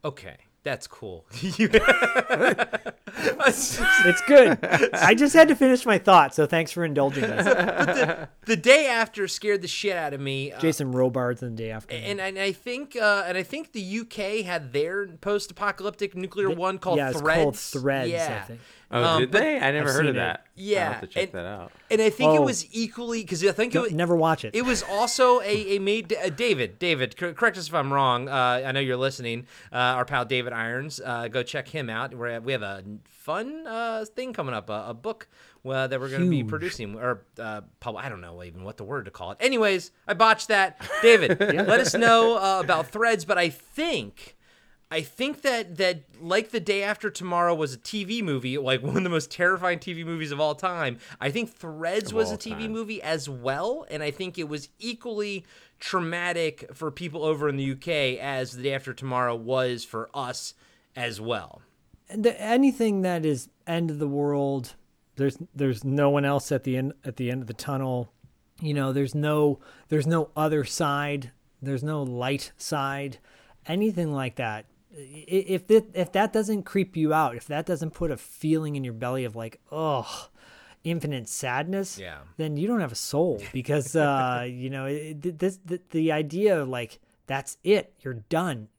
Okay, 0.03 0.37
that's 0.67 0.85
cool. 0.87 1.25
It's 3.49 4.21
good. 4.27 4.59
I 4.93 5.15
just 5.15 5.33
had 5.33 5.47
to 5.47 5.55
finish 5.55 5.85
my 5.85 5.97
thought, 5.97 6.35
so 6.35 6.45
thanks 6.45 6.71
for 6.71 6.83
indulging 6.83 7.23
us. 7.23 8.27
the 8.45 8.55
day 8.57 8.87
after 8.87 9.27
scared 9.27 9.61
the 9.61 9.67
shit 9.67 9.95
out 9.95 10.13
of 10.13 10.19
me. 10.19 10.51
uh, 10.51 10.59
Jason 10.59 10.91
Robards 10.91 11.41
and 11.41 11.57
the 11.57 11.63
day 11.63 11.71
after. 11.71 11.95
and, 11.95 12.19
and 12.19 12.37
I 12.37 12.51
think 12.51 12.95
uh, 12.95 13.23
and 13.25 13.37
I 13.37 13.43
think 13.43 13.71
the 13.71 13.99
UK 14.01 14.45
had 14.45 14.73
their 14.73 15.07
post-apocalyptic 15.07 16.15
nuclear 16.15 16.49
one 16.49 16.77
called 16.77 16.97
yeah, 16.97 17.09
it's 17.09 17.19
Threads. 17.19 17.41
called 17.43 17.57
Threads, 17.57 18.09
Yeah. 18.11 18.47
I 18.89 18.95
think. 18.99 19.05
Oh, 19.05 19.13
Um, 19.15 19.19
did 19.21 19.31
they? 19.33 19.57
I 19.59 19.71
never 19.71 19.89
I've 19.89 19.95
heard 19.95 20.01
seen 20.01 20.09
of 20.09 20.15
it. 20.15 20.19
that. 20.19 20.45
Yeah, 20.55 20.85
I'll 20.85 20.91
have 20.93 21.01
to 21.01 21.07
check 21.07 21.23
and- 21.25 21.31
that 21.33 21.45
out. 21.45 21.71
And 21.89 22.01
I 22.01 22.09
think 22.09 22.33
it 22.35 22.39
Oh. 22.39 22.43
was 22.43 22.65
equally 22.71 23.21
because 23.21 23.43
I 23.45 23.51
think 23.51 23.73
it 23.73 23.75
Don't, 23.75 23.83
was, 23.83 23.93
never 23.93 24.15
watch 24.15 24.43
it. 24.45 24.55
It 24.55 24.63
was 24.65 24.83
also 24.83 25.39
a, 25.41 25.75
a 25.75 25.79
made 25.79 26.13
uh, 26.13 26.29
David. 26.29 26.79
David, 26.79 27.15
correct 27.17 27.57
us 27.57 27.67
if 27.67 27.73
I'm 27.73 27.91
wrong. 27.93 28.27
Uh, 28.29 28.61
I 28.65 28.71
know 28.71 28.79
you're 28.79 28.97
listening. 28.97 29.45
Uh, 29.71 29.75
our 29.75 30.05
pal 30.05 30.25
David 30.25 30.53
Irons. 30.53 30.99
Uh, 31.03 31.27
go 31.27 31.43
check 31.43 31.67
him 31.67 31.89
out. 31.89 32.13
We're, 32.13 32.39
we 32.39 32.51
have 32.53 32.61
a 32.63 32.83
fun 33.09 33.65
uh, 33.67 34.05
thing 34.05 34.33
coming 34.33 34.53
up. 34.53 34.69
A, 34.69 34.85
a 34.89 34.93
book 34.93 35.27
uh, 35.65 35.87
that 35.87 35.99
we're 35.99 36.09
going 36.09 36.23
to 36.23 36.29
be 36.29 36.43
producing 36.45 36.95
or 36.95 37.23
uh, 37.39 37.61
pub- 37.81 37.97
I 37.97 38.07
don't 38.09 38.21
know 38.21 38.41
even 38.43 38.63
what 38.63 38.77
the 38.77 38.83
word 38.85 39.05
to 39.05 39.11
call 39.11 39.31
it. 39.31 39.37
Anyways, 39.41 39.91
I 40.07 40.13
botched 40.13 40.47
that. 40.47 40.79
David, 41.01 41.39
let 41.39 41.79
us 41.81 41.93
know 41.93 42.37
uh, 42.37 42.61
about 42.63 42.87
Threads. 42.87 43.25
But 43.25 43.37
I 43.37 43.49
think. 43.49 44.35
I 44.89 45.01
think 45.01 45.41
that 45.41 45.77
that 45.77 46.03
like 46.21 46.51
the 46.51 46.59
day 46.59 46.83
after 46.83 47.09
tomorrow 47.09 47.53
was 47.53 47.73
a 47.73 47.77
TV 47.77 48.23
movie, 48.23 48.57
like 48.57 48.81
one 48.83 48.97
of 48.97 49.03
the 49.03 49.09
most 49.09 49.31
terrifying 49.31 49.79
TV 49.79 50.05
movies 50.05 50.31
of 50.31 50.39
all 50.39 50.55
time. 50.55 50.97
I 51.19 51.29
think 51.29 51.49
Threads 51.49 52.11
Of 52.11 52.17
was 52.17 52.31
a 52.31 52.37
TV 52.37 52.61
time. 52.61 52.71
movie 52.71 53.01
as 53.01 53.29
well, 53.29 53.85
and 53.89 54.01
I 54.01 54.11
think 54.11 54.37
it 54.37 54.47
was 54.47 54.69
equally 54.79 55.45
traumatic 55.79 56.73
for 56.73 56.89
people 56.89 57.23
over 57.23 57.47
in 57.49 57.57
the 57.57 57.71
UK 57.71 58.19
as 58.19 58.53
the 58.53 58.63
day 58.63 58.73
after 58.73 58.93
tomorrow 58.93 59.35
was 59.35 59.83
for 59.83 60.09
us 60.13 60.53
as 60.95 61.21
well. 61.21 61.61
And 62.09 62.23
the, 62.23 62.41
anything 62.41 63.01
that 63.01 63.25
is 63.25 63.49
end 63.67 63.91
of 63.91 63.99
the 63.99 64.07
world 64.07 64.75
there's 65.17 65.37
there's 65.53 65.83
no 65.83 66.09
one 66.09 66.23
else 66.23 66.51
at 66.51 66.63
the 66.63 66.77
end 66.77 66.93
at 67.03 67.17
the 67.17 67.29
end 67.29 67.41
of 67.41 67.47
the 67.47 67.53
tunnel 67.53 68.09
you 68.61 68.73
know 68.73 68.93
there's 68.93 69.13
no 69.13 69.59
there's 69.89 70.07
no 70.07 70.29
other 70.35 70.63
side 70.63 71.31
there's 71.61 71.83
no 71.83 72.01
light 72.01 72.51
side 72.57 73.17
anything 73.65 74.13
like 74.13 74.35
that 74.35 74.65
if 74.97 75.67
that 75.67 75.85
if 75.93 76.11
that 76.11 76.33
doesn't 76.33 76.63
creep 76.63 76.97
you 76.97 77.13
out 77.13 77.35
if 77.35 77.45
that 77.47 77.65
doesn't 77.65 77.91
put 77.91 78.09
a 78.11 78.17
feeling 78.17 78.75
in 78.75 78.83
your 78.83 78.93
belly 78.93 79.23
of 79.25 79.35
like 79.35 79.59
oh 79.71 80.29
infinite 80.83 81.27
sadness 81.29 81.99
Yeah. 81.99 82.19
then 82.37 82.57
you 82.57 82.67
don't 82.67 82.79
have 82.79 82.91
a 82.91 82.95
soul 82.95 83.41
because 83.53 83.95
uh 83.95 84.45
you 84.49 84.69
know 84.69 84.85
it, 84.85 85.37
this 85.39 85.59
the, 85.65 85.81
the 85.91 86.11
idea 86.11 86.59
of 86.61 86.67
like 86.69 86.99
that's 87.27 87.57
it 87.63 87.93
you're 88.01 88.15
done 88.29 88.69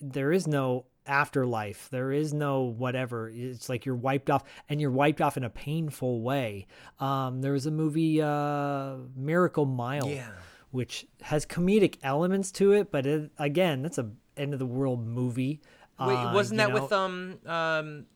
there 0.00 0.32
is 0.32 0.46
no 0.48 0.86
afterlife. 1.06 1.88
There 1.90 2.10
is 2.12 2.32
no 2.34 2.62
whatever. 2.62 3.28
It's 3.32 3.68
like 3.68 3.84
you're 3.86 3.94
wiped 3.94 4.30
off, 4.30 4.42
and 4.68 4.80
you're 4.80 4.90
wiped 4.90 5.20
off 5.20 5.36
in 5.36 5.44
a 5.44 5.50
painful 5.50 6.20
way. 6.22 6.66
Um, 7.00 7.40
there 7.40 7.52
was 7.52 7.66
a 7.66 7.70
movie, 7.70 8.20
uh, 8.22 8.96
Miracle 9.16 9.64
Mile, 9.66 10.08
Yeah. 10.08 10.28
which 10.72 11.06
has 11.22 11.46
comedic 11.46 11.98
elements 12.02 12.50
to 12.52 12.72
it, 12.72 12.90
but 12.90 13.06
it, 13.06 13.30
again, 13.38 13.82
that's 13.82 13.98
a 13.98 14.10
end 14.36 14.52
of 14.52 14.58
the 14.58 14.66
world 14.66 15.06
movie. 15.06 15.60
Wait, 16.00 16.14
Uh, 16.14 16.32
wasn't 16.34 16.58
that 16.58 16.72
know, 16.72 16.82
with 16.82 16.92
um 16.92 17.38
um 17.46 18.06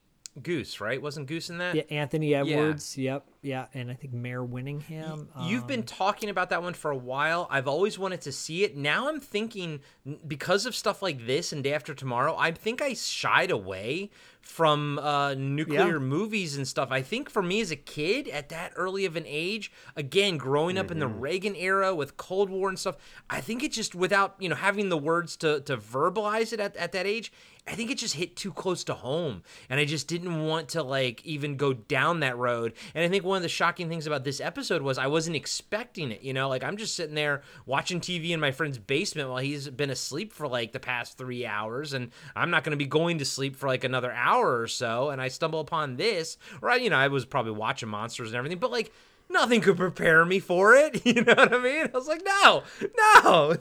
Goose, 0.42 0.82
right? 0.82 1.00
Wasn't 1.00 1.26
Goose 1.26 1.48
in 1.48 1.58
that? 1.58 1.74
yeah, 1.74 1.82
Anthony 1.88 2.34
Edwards? 2.34 2.98
Yep, 2.98 3.26
yeah, 3.40 3.66
and 3.72 3.90
I 3.90 3.94
think 3.94 4.12
Mare 4.12 4.44
Winningham. 4.44 5.28
You've 5.44 5.66
been 5.66 5.80
um, 5.80 5.86
talking 5.86 6.28
about 6.28 6.50
that 6.50 6.62
one 6.62 6.74
for 6.74 6.90
a 6.90 6.96
while. 6.96 7.48
I've 7.50 7.66
always 7.66 7.98
wanted 7.98 8.20
to 8.22 8.32
see 8.32 8.62
it. 8.62 8.76
Now 8.76 9.08
I'm 9.08 9.18
thinking 9.18 9.80
because 10.26 10.66
of 10.66 10.74
stuff 10.74 11.00
like 11.00 11.26
this 11.26 11.52
and 11.52 11.64
Day 11.64 11.72
After 11.72 11.94
Tomorrow, 11.94 12.36
I 12.36 12.50
think 12.50 12.82
I 12.82 12.92
shied 12.92 13.50
away 13.50 14.10
from 14.46 14.98
uh, 14.98 15.34
nuclear 15.34 15.92
Yeah. 15.94 15.98
movies 15.98 16.56
and 16.56 16.66
stuff. 16.66 16.90
I 16.90 17.02
think 17.02 17.28
for 17.30 17.42
me 17.42 17.60
as 17.60 17.70
a 17.70 17.76
kid 17.76 18.28
at 18.28 18.48
that 18.48 18.72
early 18.76 19.04
of 19.04 19.16
an 19.16 19.24
age, 19.26 19.70
again 19.94 20.36
growing 20.38 20.78
up 20.78 20.90
in 20.90 20.98
the 20.98 21.08
Reagan 21.08 21.54
era 21.56 21.94
with 21.94 22.16
Cold 22.16 22.48
War 22.50 22.68
and 22.68 22.78
stuff, 22.78 22.96
I 23.28 23.40
think 23.40 23.62
it 23.62 23.72
just 23.72 23.94
without 23.94 24.34
you 24.38 24.48
know 24.48 24.56
having 24.56 24.88
the 24.88 24.98
words 24.98 25.36
to 25.38 25.60
to 25.60 25.76
verbalize 25.76 26.52
it 26.52 26.60
at, 26.60 26.74
at 26.76 26.92
that 26.92 27.06
age. 27.06 27.32
I 27.68 27.74
think 27.74 27.90
it 27.90 27.98
just 27.98 28.14
hit 28.14 28.36
too 28.36 28.52
close 28.52 28.84
to 28.84 28.94
home, 28.94 29.42
and 29.68 29.80
I 29.80 29.84
just 29.84 30.06
didn't 30.06 30.44
want 30.46 30.68
to 30.70 30.84
like 30.84 31.24
even 31.26 31.56
go 31.56 31.72
down 31.72 32.20
that 32.20 32.38
road. 32.38 32.72
And 32.94 33.04
I 33.04 33.08
think 33.08 33.24
one 33.24 33.36
one 33.36 33.40
of 33.40 33.42
the 33.42 33.48
shocking 33.50 33.90
things 33.90 34.06
about 34.06 34.24
this 34.24 34.40
episode 34.40 34.80
was 34.80 34.96
I 34.96 35.08
wasn't 35.08 35.36
expecting 35.36 36.10
it. 36.10 36.22
You 36.22 36.32
know, 36.32 36.48
like 36.48 36.64
I'm 36.64 36.76
just 36.78 36.94
sitting 36.94 37.14
there 37.16 37.42
watching 37.66 38.00
TV 38.00 38.30
in 38.30 38.40
my 38.40 38.50
friend's 38.52 38.78
basement 38.78 39.28
while 39.28 39.38
he's 39.42 39.68
been 39.68 39.90
asleep 39.90 40.32
for 40.32 40.48
like 40.48 40.72
the 40.72 40.80
past 40.80 41.18
three 41.18 41.44
hours, 41.44 41.92
and 41.92 42.12
I'm 42.34 42.50
not 42.50 42.62
going 42.64 42.70
to 42.70 42.76
be 42.78 42.86
going 42.86 43.18
to 43.18 43.24
sleep 43.26 43.56
for 43.56 43.66
like 43.66 43.84
another 43.84 44.12
hour 44.12 44.35
or 44.40 44.66
so. 44.66 45.10
And 45.10 45.20
I 45.20 45.28
stumble 45.28 45.60
upon 45.60 45.96
this, 45.96 46.38
right? 46.60 46.80
You 46.80 46.90
know, 46.90 46.96
I 46.96 47.08
was 47.08 47.24
probably 47.24 47.52
watching 47.52 47.88
monsters 47.88 48.28
and 48.28 48.36
everything, 48.36 48.58
but 48.58 48.70
like 48.70 48.92
nothing 49.28 49.60
could 49.60 49.76
prepare 49.76 50.24
me 50.24 50.38
for 50.40 50.74
it. 50.74 51.02
You 51.06 51.22
know 51.24 51.34
what 51.34 51.52
I 51.54 51.58
mean? 51.58 51.86
I 51.92 51.96
was 51.96 52.08
like, 52.08 52.22
no, 52.24 52.62
no, 52.98 53.56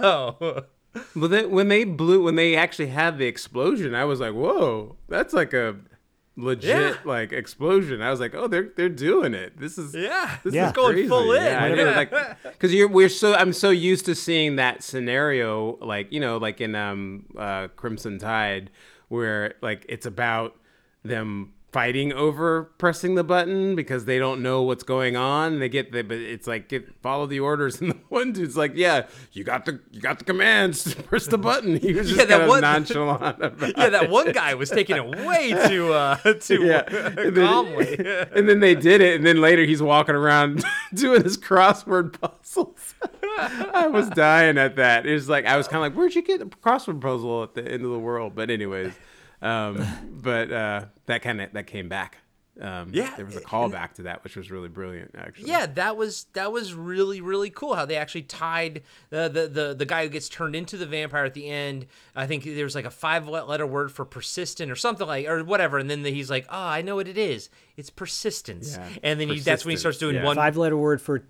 no. 0.00 0.64
Well, 1.14 1.28
then, 1.28 1.50
when 1.50 1.68
they 1.68 1.84
blew, 1.84 2.22
when 2.22 2.36
they 2.36 2.56
actually 2.56 2.88
had 2.88 3.18
the 3.18 3.26
explosion, 3.26 3.94
I 3.94 4.06
was 4.06 4.18
like, 4.18 4.32
"Whoa, 4.32 4.96
that's 5.08 5.34
like 5.34 5.52
a 5.52 5.76
legit 6.38 6.68
Yeah. 6.94 6.96
like 7.04 7.32
explosion." 7.32 8.00
I 8.00 8.10
was 8.10 8.18
like, 8.18 8.34
"Oh, 8.34 8.46
they're 8.48 8.70
they're 8.76 8.88
doing 8.88 9.34
it. 9.34 9.58
This 9.60 9.76
is 9.76 9.94
Yeah, 9.94 10.38
this 10.42 10.54
Yeah. 10.54 10.68
is 10.68 10.72
Going 10.72 10.94
crazy." 10.94 11.08
full 11.08 11.32
in. 11.34 11.42
Yeah, 11.42 11.62
I 11.64 11.74
know, 11.74 11.84
Yeah. 11.90 11.96
like 11.96 12.42
because 12.44 12.72
you're 12.72 12.88
we're 12.88 13.10
so 13.10 13.34
I'm 13.34 13.52
so 13.52 13.68
used 13.68 14.06
to 14.06 14.14
seeing 14.14 14.56
that 14.56 14.82
scenario, 14.82 15.76
like 15.82 16.10
you 16.12 16.20
know, 16.20 16.38
like 16.38 16.62
in 16.62 16.74
um 16.74 17.26
uh, 17.36 17.68
Crimson 17.76 18.18
Tide, 18.18 18.70
where 19.08 19.54
like 19.62 19.86
it's 19.88 20.06
about 20.06 20.56
them 21.04 21.52
fighting 21.72 22.10
over 22.12 22.64
pressing 22.78 23.16
the 23.16 23.24
button 23.24 23.74
because 23.76 24.06
they 24.06 24.18
don't 24.18 24.42
know 24.42 24.62
what's 24.62 24.82
going 24.84 25.14
on. 25.14 25.58
They 25.58 25.68
get 25.68 25.92
the, 25.92 26.02
but 26.02 26.16
it's 26.16 26.46
like 26.46 26.68
get, 26.68 26.88
follow 27.02 27.26
the 27.26 27.40
orders, 27.40 27.80
and 27.80 27.90
the 27.90 27.96
one 28.08 28.32
dude's 28.32 28.56
like, 28.56 28.72
"Yeah, 28.74 29.06
you 29.32 29.44
got 29.44 29.64
the 29.66 29.80
you 29.90 30.00
got 30.00 30.18
the 30.18 30.24
commands. 30.24 30.94
Press 30.94 31.26
the 31.26 31.38
button." 31.38 31.76
He 31.80 31.92
was 31.92 32.06
just 32.08 32.18
Yeah, 32.18 32.24
that 32.26 32.30
kind 32.30 32.42
of 32.44 32.48
one- 32.48 32.60
nonchalant. 32.62 33.42
About 33.42 33.60
yeah, 33.78 33.88
that 33.90 34.04
it. 34.04 34.10
one 34.10 34.32
guy 34.32 34.54
was 34.54 34.70
taking 34.70 34.96
it 34.96 35.26
way 35.26 35.50
too 35.68 35.92
uh 35.92 36.16
too 36.40 36.64
Yeah, 36.64 36.82
uh, 36.90 37.12
and 37.18 37.36
then, 37.36 37.46
calmly. 37.46 37.96
and 38.32 38.48
then 38.48 38.60
they 38.60 38.74
did 38.74 39.00
it, 39.00 39.16
and 39.16 39.26
then 39.26 39.40
later 39.40 39.64
he's 39.64 39.82
walking 39.82 40.14
around 40.14 40.64
doing 40.94 41.22
his 41.24 41.36
crossword 41.36 42.18
puzzles. 42.20 42.94
I 43.38 43.88
was 43.88 44.08
dying 44.10 44.56
at 44.56 44.76
that. 44.76 45.04
It 45.04 45.12
was 45.12 45.28
like 45.28 45.44
I 45.44 45.56
was 45.58 45.68
kind 45.68 45.84
of 45.84 45.92
like, 45.92 45.98
"Where'd 45.98 46.14
you 46.14 46.22
get 46.22 46.40
a 46.40 46.46
crossword 46.46 47.00
puzzle 47.02 47.42
at 47.42 47.54
the 47.54 47.62
end 47.62 47.84
of 47.84 47.90
the 47.90 47.98
world?" 47.98 48.32
But 48.34 48.50
anyways, 48.50 48.94
um, 49.42 49.86
but 50.22 50.52
uh, 50.52 50.84
that 51.06 51.22
kind 51.22 51.40
of 51.40 51.52
that 51.52 51.66
came 51.66 51.88
back. 51.88 52.18
Um, 52.58 52.90
Yeah, 52.92 53.14
there 53.16 53.26
was 53.26 53.36
a 53.36 53.42
callback 53.42 53.92
to 53.94 54.02
that, 54.04 54.24
which 54.24 54.34
was 54.34 54.50
really 54.50 54.68
brilliant, 54.68 55.14
actually. 55.16 55.50
Yeah, 55.50 55.66
that 55.66 55.96
was 55.96 56.24
that 56.32 56.52
was 56.52 56.72
really 56.72 57.20
really 57.20 57.50
cool 57.50 57.74
how 57.74 57.84
they 57.84 57.96
actually 57.96 58.22
tied 58.22 58.82
the 59.10 59.28
the 59.28 59.46
the, 59.46 59.74
the 59.74 59.84
guy 59.84 60.04
who 60.04 60.08
gets 60.08 60.28
turned 60.28 60.56
into 60.56 60.78
the 60.78 60.86
vampire 60.86 61.24
at 61.24 61.34
the 61.34 61.48
end. 61.48 61.86
I 62.14 62.26
think 62.26 62.44
there 62.44 62.64
was 62.64 62.74
like 62.74 62.86
a 62.86 62.90
five 62.90 63.28
letter 63.28 63.66
word 63.66 63.92
for 63.92 64.06
persistent 64.06 64.70
or 64.72 64.76
something 64.76 65.06
like 65.06 65.26
or 65.26 65.44
whatever, 65.44 65.78
and 65.78 65.90
then 65.90 66.02
the, 66.02 66.10
he's 66.10 66.30
like, 66.30 66.46
"Oh, 66.48 66.56
I 66.56 66.80
know 66.80 66.96
what 66.96 67.08
it 67.08 67.18
is. 67.18 67.50
It's 67.76 67.90
persistence." 67.90 68.76
Yeah, 68.76 68.88
And 69.02 69.20
then 69.20 69.28
he, 69.28 69.40
that's 69.40 69.66
when 69.66 69.72
he 69.72 69.76
starts 69.76 69.98
doing 69.98 70.16
yeah. 70.16 70.24
one 70.24 70.36
Five 70.36 70.56
letter 70.56 70.78
word 70.78 71.02
for 71.02 71.24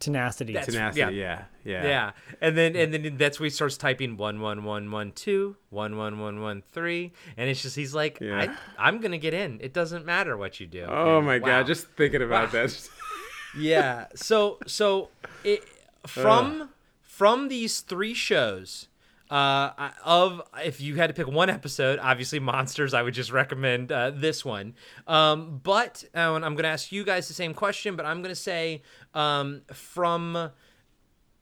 tenacity. 0.00 0.52
That's- 0.52 0.72
tenacity. 0.72 1.16
yeah. 1.16 1.44
Yeah, 1.64 1.82
yeah, 1.82 1.88
Yeah, 1.88 2.10
and 2.40 2.56
then 2.56 2.74
and 2.76 2.94
then 2.94 3.16
that's 3.16 3.38
when 3.38 3.46
he 3.46 3.50
starts 3.50 3.76
typing 3.76 4.16
one 4.16 4.40
one 4.40 4.64
one 4.64 4.90
one 4.90 5.12
two 5.12 5.56
one 5.70 5.96
one 5.96 6.18
one 6.18 6.40
one 6.40 6.62
three, 6.72 7.12
and 7.36 7.50
it's 7.50 7.62
just 7.62 7.76
he's 7.76 7.94
like, 7.94 8.18
Yeah. 8.20 8.54
I, 8.78 8.86
I'm 8.88 9.00
gonna 9.00 9.18
get 9.18 9.34
in. 9.34 9.58
It 9.60 9.72
doesn't 9.72 10.06
matter 10.06 10.36
what 10.36 10.60
you 10.60 10.66
do. 10.66 10.84
Oh 10.88 11.18
And 11.18 11.26
my 11.26 11.38
wow. 11.38 11.46
god, 11.46 11.66
just 11.66 11.88
thinking 11.88 12.22
about 12.22 12.52
that. 12.52 12.88
yeah. 13.58 14.06
So 14.14 14.58
so 14.66 15.10
it 15.44 15.64
from 16.06 16.62
uh. 16.62 16.66
from 17.02 17.48
these 17.48 17.80
three 17.80 18.14
shows. 18.14 18.88
Uh, 19.30 19.90
of 20.04 20.40
if 20.64 20.80
you 20.80 20.94
had 20.94 21.08
to 21.08 21.14
pick 21.14 21.26
one 21.26 21.50
episode, 21.50 21.98
obviously 22.00 22.38
monsters, 22.38 22.94
I 22.94 23.02
would 23.02 23.14
just 23.14 23.30
recommend 23.30 23.92
uh, 23.92 24.10
this 24.10 24.44
one. 24.44 24.74
Um, 25.06 25.60
but 25.62 26.04
uh, 26.14 26.32
I'm 26.32 26.40
going 26.40 26.62
to 26.62 26.68
ask 26.68 26.90
you 26.92 27.04
guys 27.04 27.28
the 27.28 27.34
same 27.34 27.52
question, 27.52 27.94
but 27.94 28.06
I'm 28.06 28.22
going 28.22 28.34
to 28.34 28.40
say 28.40 28.82
um, 29.14 29.62
from 29.72 30.50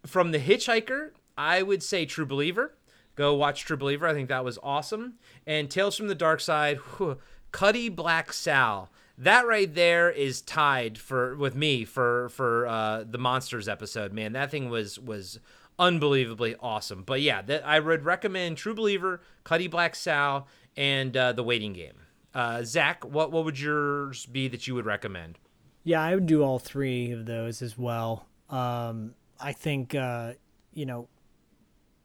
from 0.05 0.31
the 0.31 0.39
Hitchhiker, 0.39 1.11
I 1.37 1.63
would 1.63 1.83
say 1.83 2.07
True 2.07 2.27
Believer. 2.27 2.75
Go 3.15 3.35
watch 3.35 3.65
True 3.65 3.77
Believer. 3.77 4.07
I 4.07 4.15
think 4.15 4.29
that 4.29 4.45
was 4.45 4.59
awesome. 4.63 5.15
And 5.47 5.71
Tales 5.71 5.97
from 5.97 6.09
the 6.09 6.15
Dark 6.15 6.41
Side, 6.41 6.77
whew, 6.77 7.19
Cutty 7.51 7.89
Black 7.89 8.33
Sow. 8.33 8.89
That 9.19 9.47
right 9.47 9.73
there 9.75 10.11
is 10.11 10.43
tied 10.43 10.99
for 10.99 11.37
with 11.37 11.55
me 11.55 11.85
for 11.85 12.29
for 12.31 12.67
uh, 12.67 13.05
the 13.09 13.17
monsters 13.17 13.69
episode. 13.69 14.13
Man, 14.13 14.33
that 14.33 14.51
thing 14.51 14.69
was 14.69 14.99
was 14.99 15.41
unbelievably 15.79 16.57
awesome. 16.61 17.03
But 17.03 17.21
yeah, 17.21 17.43
that 17.43 17.67
I 17.67 17.81
would 17.81 18.05
recommend 18.05 18.57
True 18.57 18.75
Believer, 18.75 19.21
Cutty 19.45 19.69
Black 19.69 19.95
Sow, 19.95 20.47
and 20.77 21.17
uh, 21.17 21.33
The 21.33 21.43
Waiting 21.43 21.73
Game. 21.73 22.01
Uh, 22.35 22.63
Zach, 22.63 23.05
what 23.05 23.33
what 23.33 23.45
would 23.45 23.59
yours 23.59 24.27
be 24.27 24.49
that 24.49 24.67
you 24.67 24.75
would 24.75 24.87
recommend? 24.87 25.39
Yeah, 25.85 26.03
I 26.03 26.15
would 26.15 26.27
do 26.27 26.43
all 26.43 26.59
three 26.59 27.13
of 27.13 27.27
those 27.27 27.63
as 27.63 27.79
well. 27.79 28.27
Um, 28.51 29.15
I 29.41 29.53
think 29.53 29.95
uh, 29.95 30.35
you 30.75 30.87
know 30.87 31.09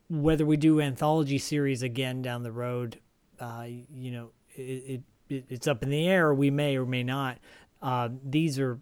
whether 0.10 0.46
we 0.46 0.58
do 0.58 0.82
anthology 0.82 1.38
series 1.38 1.84
again 1.84 2.22
down 2.22 2.44
the 2.44 2.52
road, 2.52 3.00
uh, 3.40 3.66
you 3.68 4.12
know, 4.12 4.32
it, 4.56 5.02
it 5.30 5.46
it's 5.50 5.68
up 5.68 5.84
in 5.84 5.90
the 5.90 6.08
air. 6.08 6.34
We 6.34 6.52
may 6.52 6.78
or 6.78 6.86
may 6.86 7.04
not. 7.04 7.40
Uh, 7.82 8.10
these 8.24 8.60
are 8.60 8.80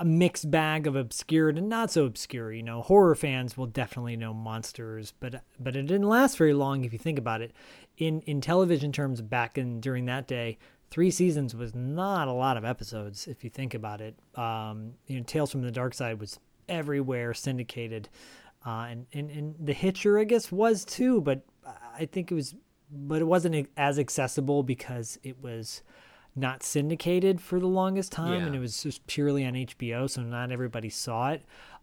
a 0.00 0.04
mixed 0.04 0.50
bag 0.50 0.86
of 0.86 0.96
obscure 0.96 1.50
and 1.50 1.68
not 1.68 1.90
so 1.90 2.06
obscure. 2.06 2.50
You 2.50 2.62
know, 2.62 2.80
horror 2.80 3.14
fans 3.14 3.56
will 3.56 3.66
definitely 3.66 4.16
know 4.16 4.32
monsters, 4.32 5.12
but 5.20 5.42
but 5.60 5.76
it 5.76 5.82
didn't 5.82 6.08
last 6.08 6.38
very 6.38 6.54
long 6.54 6.84
if 6.84 6.92
you 6.94 6.98
think 6.98 7.18
about 7.18 7.42
it. 7.42 7.52
In 7.98 8.22
in 8.22 8.40
television 8.40 8.92
terms, 8.92 9.20
back 9.20 9.58
in 9.58 9.78
during 9.78 10.06
that 10.06 10.26
day, 10.26 10.58
three 10.90 11.10
seasons 11.10 11.54
was 11.54 11.74
not 11.74 12.28
a 12.28 12.32
lot 12.32 12.56
of 12.56 12.64
episodes 12.64 13.28
if 13.28 13.44
you 13.44 13.50
think 13.50 13.74
about 13.74 14.00
it. 14.00 14.16
Um, 14.36 14.94
you 15.06 15.18
know, 15.18 15.22
Tales 15.22 15.52
from 15.52 15.60
the 15.60 15.70
Dark 15.70 15.92
Side 15.92 16.18
was 16.18 16.40
everywhere, 16.66 17.34
syndicated, 17.34 18.08
uh, 18.64 18.86
and, 18.88 19.06
and 19.12 19.30
and 19.30 19.54
the 19.60 19.74
Hitcher 19.74 20.18
I 20.18 20.24
guess 20.24 20.50
was 20.50 20.86
too, 20.86 21.20
but 21.20 21.42
I 21.94 22.06
think 22.06 22.32
it 22.32 22.34
was, 22.34 22.54
but 22.90 23.20
it 23.20 23.26
wasn't 23.26 23.68
as 23.76 23.98
accessible 23.98 24.62
because 24.62 25.18
it 25.22 25.42
was 25.42 25.82
not 26.36 26.62
syndicated 26.62 27.40
for 27.40 27.58
the 27.58 27.66
longest 27.66 28.12
time, 28.12 28.42
and 28.46 28.54
it 28.54 28.60
was 28.60 28.82
just 28.82 29.06
purely 29.06 29.44
on 29.44 29.54
HBO, 29.54 30.08
so 30.08 30.22
not 30.22 30.52
everybody 30.52 30.88
saw 30.88 31.30
it. 31.30 31.42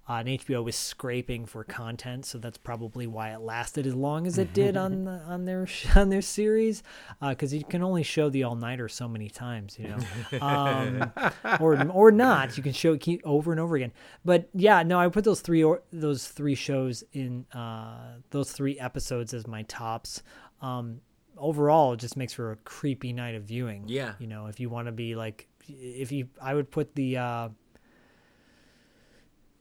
Uh, 0.09 0.23
and 0.25 0.29
HBO 0.29 0.63
was 0.63 0.77
scraping 0.77 1.45
for 1.45 1.65
content, 1.65 2.25
so 2.25 2.37
that's 2.37 2.57
probably 2.57 3.07
why 3.07 3.33
it 3.33 3.41
lasted 3.41 3.85
as 3.85 3.93
long 3.93 4.25
as 4.25 4.37
it 4.37 4.53
did 4.53 4.77
on 4.77 5.03
the, 5.03 5.11
on 5.27 5.43
their 5.43 5.67
on 5.97 6.07
their 6.07 6.21
series, 6.21 6.81
because 7.21 7.53
you 7.53 7.61
can 7.65 7.83
only 7.83 8.03
show 8.03 8.29
the 8.29 8.41
all 8.43 8.55
nighter 8.55 8.87
so 8.87 9.09
many 9.09 9.29
times, 9.29 9.77
you 9.77 9.89
know, 9.89 10.39
um, 10.39 11.11
or 11.59 11.91
or 11.91 12.09
not. 12.09 12.55
You 12.55 12.63
can 12.63 12.71
show 12.71 12.93
it 12.93 13.21
over 13.25 13.51
and 13.51 13.59
over 13.59 13.75
again. 13.75 13.91
But 14.23 14.47
yeah, 14.53 14.81
no, 14.81 14.97
I 14.97 15.09
put 15.09 15.25
those 15.25 15.41
three 15.41 15.61
or 15.61 15.81
those 15.91 16.25
three 16.25 16.55
shows 16.55 17.03
in 17.11 17.45
uh, 17.53 18.19
those 18.29 18.53
three 18.53 18.79
episodes 18.79 19.33
as 19.33 19.45
my 19.45 19.63
tops. 19.63 20.23
Um, 20.61 21.01
overall, 21.37 21.93
it 21.93 21.97
just 21.97 22.17
makes 22.17 22.33
for 22.33 22.51
a 22.51 22.55
creepy 22.57 23.13
night 23.13 23.35
of 23.35 23.43
viewing. 23.43 23.85
Yeah. 23.87 24.13
you 24.19 24.27
know, 24.27 24.47
if 24.47 24.59
you 24.59 24.69
want 24.69 24.87
to 24.87 24.91
be 24.91 25.15
like, 25.15 25.47
if 25.67 26.11
you, 26.11 26.29
I 26.41 26.53
would 26.53 26.71
put 26.71 26.95
the. 26.95 27.17
Uh, 27.17 27.49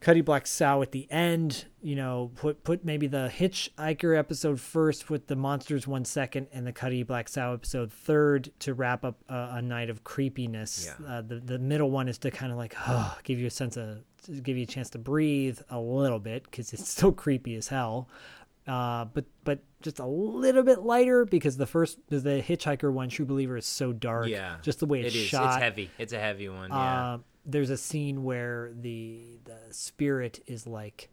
Cutty 0.07 0.21
Black 0.21 0.47
Sow 0.47 0.83
at 0.83 0.93
the 0.93 1.11
end, 1.11 1.65
you 1.83 1.97
know, 1.97 2.31
put 2.37 2.63
put 2.63 2.85
maybe 2.85 3.07
the 3.07 3.29
Hitchhiker 3.35 4.17
episode 4.17 4.61
first, 4.61 5.07
put 5.07 5.27
the 5.27 5.37
Monsters 5.37 5.87
one 5.87 6.05
second, 6.05 6.49
and 6.53 6.67
the 6.67 6.73
Cutty 6.73 7.03
Black 7.03 7.29
Sow 7.29 7.55
episode 7.55 7.93
third 7.93 8.51
to 8.61 8.75
wrap 8.75 9.05
up 9.05 9.17
a, 9.29 9.49
a 9.55 9.63
night 9.63 9.91
of 9.91 10.05
creepiness. 10.05 10.89
Yeah. 11.01 11.07
Uh, 11.07 11.23
the 11.23 11.41
the 11.41 11.59
middle 11.59 11.91
one 11.91 12.09
is 12.09 12.19
to 12.19 12.31
kind 12.31 12.53
of 12.53 12.59
like 12.59 12.75
oh, 12.87 13.19
give 13.25 13.39
you 13.39 13.47
a 13.47 13.51
sense 13.51 13.77
of 13.77 13.99
give 14.43 14.57
you 14.57 14.65
a 14.65 14.67
chance 14.67 14.91
to 14.91 14.99
breathe 14.99 15.59
a 15.71 15.81
little 15.81 16.21
bit 16.21 16.45
because 16.45 16.73
it's 16.73 16.89
still 16.97 17.13
creepy 17.13 17.57
as 17.57 17.69
hell. 17.69 18.09
Uh, 18.67 19.05
but 19.07 19.25
but 19.45 19.61
just 19.81 19.99
a 20.01 20.07
little 20.07 20.63
bit 20.65 20.81
lighter 20.81 21.25
because 21.25 21.57
the 21.57 21.67
first 21.67 21.99
the 22.09 22.19
Hitchhiker 22.21 22.93
one, 22.93 23.09
True 23.09 23.25
Believer, 23.27 23.57
is 23.57 23.67
so 23.67 23.93
dark. 23.93 24.27
Yeah, 24.29 24.57
just 24.63 24.81
the 24.81 24.87
way 24.87 25.03
it's 25.03 25.15
it 25.15 25.19
is. 25.19 25.27
shot. 25.27 25.55
It's 25.55 25.63
heavy. 25.63 25.91
It's 25.99 26.13
a 26.13 26.19
heavy 26.19 26.49
one. 26.49 26.71
Yeah. 26.71 26.77
Uh, 27.15 27.19
there's 27.45 27.71
a 27.71 27.77
scene 27.77 28.25
where 28.25 28.73
the 28.75 29.39
the 29.45 29.59
spirit 29.73 30.43
is 30.49 30.67
like 30.67 31.11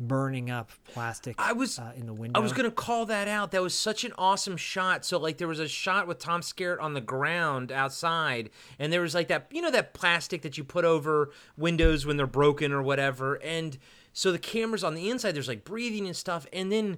burning 0.00 0.50
up 0.50 0.70
plastic. 0.92 1.36
I 1.38 1.52
was- 1.52 1.78
uh, 1.78 1.92
in 1.94 2.06
the 2.06 2.12
window. 2.14 2.40
I 2.40 2.42
was 2.42 2.52
gonna 2.52 2.70
call 2.70 3.06
that 3.06 3.28
out. 3.28 3.50
That 3.52 3.62
was 3.62 3.74
such 3.78 4.02
an 4.04 4.12
awesome 4.18 4.56
shot. 4.56 5.04
So 5.04 5.18
like 5.18 5.36
there 5.38 5.46
was 5.46 5.60
a 5.60 5.68
shot 5.68 6.06
with 6.06 6.18
Tom 6.18 6.40
Skerritt 6.40 6.80
on 6.80 6.94
the 6.94 7.00
ground 7.00 7.70
outside, 7.70 8.50
and 8.78 8.92
there 8.92 9.02
was 9.02 9.14
like 9.14 9.28
that 9.28 9.46
you 9.50 9.60
know 9.60 9.70
that 9.70 9.92
plastic 9.94 10.40
that 10.42 10.56
you 10.56 10.64
put 10.64 10.84
over 10.84 11.30
windows 11.56 12.06
when 12.06 12.16
they're 12.16 12.26
broken 12.26 12.72
or 12.72 12.82
whatever. 12.82 13.34
And 13.34 13.76
so 14.14 14.32
the 14.32 14.38
camera's 14.38 14.82
on 14.82 14.94
the 14.94 15.10
inside. 15.10 15.32
There's 15.32 15.48
like 15.48 15.64
breathing 15.64 16.06
and 16.06 16.16
stuff, 16.16 16.46
and 16.54 16.72
then 16.72 16.96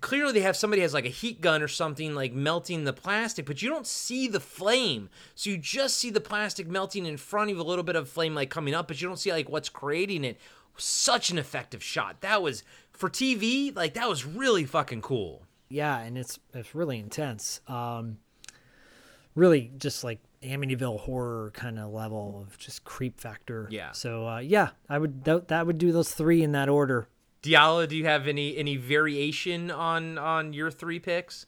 clearly 0.00 0.32
they 0.32 0.40
have 0.40 0.56
somebody 0.56 0.80
has 0.80 0.94
like 0.94 1.04
a 1.04 1.10
heat 1.10 1.42
gun 1.42 1.60
or 1.60 1.68
something 1.68 2.14
like 2.14 2.32
melting 2.32 2.82
the 2.82 2.92
plastic 2.92 3.44
but 3.44 3.60
you 3.60 3.68
don't 3.68 3.86
see 3.86 4.26
the 4.26 4.40
flame 4.40 5.08
so 5.36 5.50
you 5.50 5.58
just 5.58 5.98
see 5.98 6.10
the 6.10 6.22
plastic 6.22 6.66
melting 6.66 7.04
in 7.06 7.18
front 7.18 7.50
of 7.50 7.58
a 7.58 7.62
little 7.62 7.84
bit 7.84 7.94
of 7.94 8.08
flame 8.08 8.34
like 8.34 8.48
coming 8.48 8.74
up 8.74 8.88
but 8.88 9.00
you 9.00 9.06
don't 9.06 9.18
see 9.18 9.30
like 9.30 9.48
what's 9.48 9.68
creating 9.68 10.24
it 10.24 10.38
such 10.78 11.30
an 11.30 11.38
effective 11.38 11.82
shot 11.82 12.22
that 12.22 12.42
was 12.42 12.64
for 12.90 13.10
tv 13.10 13.76
like 13.76 13.94
that 13.94 14.08
was 14.08 14.24
really 14.24 14.64
fucking 14.64 15.02
cool 15.02 15.44
yeah, 15.74 15.98
and 15.98 16.16
it's 16.16 16.38
it's 16.52 16.74
really 16.74 16.98
intense. 16.98 17.60
Um, 17.66 18.18
really 19.34 19.72
just 19.76 20.04
like 20.04 20.20
Amityville 20.44 21.00
horror 21.00 21.50
kind 21.54 21.78
of 21.78 21.90
level 21.90 22.44
of 22.46 22.58
just 22.58 22.84
creep 22.84 23.20
factor. 23.20 23.68
Yeah. 23.70 23.92
So 23.92 24.28
uh, 24.28 24.38
yeah, 24.38 24.70
I 24.88 24.98
would 24.98 25.24
that, 25.24 25.48
that 25.48 25.66
would 25.66 25.78
do 25.78 25.92
those 25.92 26.12
three 26.12 26.42
in 26.42 26.52
that 26.52 26.68
order. 26.68 27.08
Diallo, 27.42 27.86
do 27.86 27.96
you 27.96 28.04
have 28.04 28.26
any 28.26 28.56
any 28.56 28.76
variation 28.76 29.70
on 29.70 30.18
on 30.18 30.52
your 30.52 30.70
three 30.70 30.98
picks? 30.98 31.46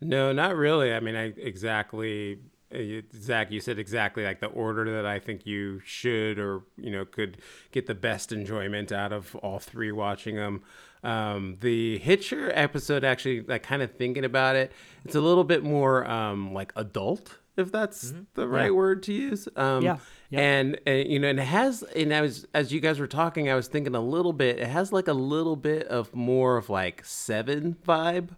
No, 0.00 0.32
not 0.32 0.54
really. 0.54 0.92
I 0.92 1.00
mean, 1.00 1.16
I 1.16 1.32
exactly, 1.36 2.38
uh, 2.72 3.02
Zach. 3.14 3.50
You 3.50 3.60
said 3.60 3.78
exactly 3.78 4.24
like 4.24 4.40
the 4.40 4.46
order 4.46 4.90
that 4.92 5.06
I 5.06 5.18
think 5.18 5.46
you 5.46 5.80
should, 5.84 6.38
or 6.38 6.62
you 6.76 6.90
know, 6.90 7.04
could 7.04 7.38
get 7.72 7.86
the 7.86 7.94
best 7.94 8.30
enjoyment 8.30 8.92
out 8.92 9.12
of 9.12 9.34
all 9.36 9.58
three 9.58 9.90
watching 9.90 10.36
them. 10.36 10.62
Um, 11.02 11.56
the 11.60 11.98
Hitcher 11.98 12.50
episode, 12.54 13.02
actually, 13.04 13.42
like 13.42 13.62
kind 13.62 13.82
of 13.82 13.92
thinking 13.92 14.24
about 14.24 14.56
it, 14.56 14.72
it's 15.04 15.14
a 15.14 15.20
little 15.20 15.44
bit 15.44 15.64
more 15.64 16.08
um, 16.08 16.52
like 16.52 16.72
adult, 16.76 17.38
if 17.58 17.70
that's 17.72 18.12
the 18.34 18.46
right 18.48 18.74
word 18.74 19.02
to 19.04 19.12
use. 19.12 19.48
Um, 19.56 19.82
Yeah. 19.84 19.98
Yep. 20.30 20.40
and, 20.42 20.80
and 20.86 21.10
you 21.10 21.18
know, 21.18 21.28
and 21.28 21.40
it 21.40 21.46
has, 21.46 21.82
and 21.82 22.12
I 22.14 22.20
was 22.20 22.46
as 22.52 22.70
you 22.72 22.80
guys 22.80 22.98
were 22.98 23.06
talking, 23.06 23.50
I 23.50 23.54
was 23.54 23.66
thinking 23.68 23.94
a 23.94 24.00
little 24.00 24.32
bit. 24.34 24.58
It 24.58 24.68
has 24.68 24.92
like 24.92 25.08
a 25.08 25.14
little 25.14 25.56
bit 25.56 25.86
of 25.88 26.14
more 26.14 26.56
of 26.58 26.68
like 26.68 27.02
Seven 27.04 27.76
vibe, 27.86 28.30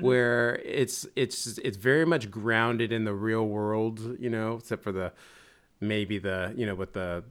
where 0.00 0.56
it's 0.64 1.06
it's 1.14 1.58
it's 1.58 1.76
very 1.76 2.06
much 2.06 2.30
grounded 2.30 2.90
in 2.92 3.04
the 3.04 3.12
real 3.12 3.46
world, 3.46 4.16
you 4.18 4.30
know, 4.30 4.56
except 4.56 4.82
for 4.82 4.92
the 4.92 5.12
maybe 5.80 6.18
the 6.18 6.54
you 6.56 6.64
know 6.64 6.74
with 6.74 6.94
the 6.94 7.24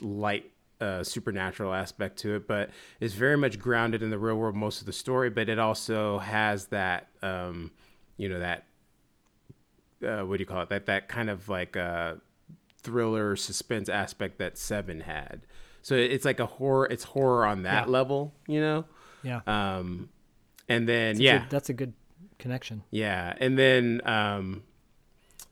light 0.00 0.50
uh, 0.80 1.04
supernatural 1.04 1.72
aspect 1.72 2.16
to 2.18 2.34
it, 2.34 2.48
but 2.48 2.70
it's 2.98 3.14
very 3.14 3.36
much 3.36 3.56
grounded 3.60 4.02
in 4.02 4.10
the 4.10 4.18
real 4.18 4.34
world 4.34 4.56
most 4.56 4.80
of 4.80 4.86
the 4.86 4.92
story. 4.92 5.30
But 5.30 5.48
it 5.48 5.60
also 5.60 6.18
has 6.18 6.66
that 6.66 7.06
um, 7.22 7.70
you 8.16 8.28
know 8.28 8.40
that 8.40 8.64
uh, 10.04 10.22
what 10.22 10.36
do 10.38 10.42
you 10.42 10.46
call 10.46 10.62
it? 10.62 10.68
That 10.68 10.86
that 10.86 11.08
kind 11.08 11.30
of 11.30 11.48
like 11.48 11.76
uh, 11.76 12.14
thriller 12.82 13.36
suspense 13.36 13.88
aspect 13.88 14.38
that 14.38 14.58
Seven 14.58 15.00
had. 15.00 15.42
So 15.82 15.94
it's 15.96 16.24
like 16.24 16.38
a 16.40 16.46
horror. 16.46 16.86
It's 16.90 17.04
horror 17.04 17.44
on 17.46 17.62
that 17.64 17.86
Yeah. 17.86 17.92
level, 17.92 18.34
you 18.46 18.60
know. 18.60 18.84
Yeah. 19.22 19.40
Um, 19.46 20.08
and 20.68 20.88
then 20.88 21.14
That's 21.14 21.20
yeah, 21.20 21.38
good- 21.40 21.50
that's 21.50 21.68
a 21.68 21.72
good 21.74 21.92
connection. 22.38 22.82
yeah, 22.90 23.34
and 23.38 23.58
then 23.58 24.00
um, 24.04 24.62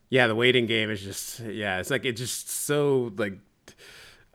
yeah, 0.09 0.27
the 0.27 0.35
waiting 0.35 0.65
game 0.65 0.89
is 0.89 1.01
just 1.01 1.39
yeah, 1.41 1.79
it's 1.79 1.89
like 1.89 2.05
it's 2.05 2.19
just 2.19 2.49
so 2.49 3.11
like 3.17 3.37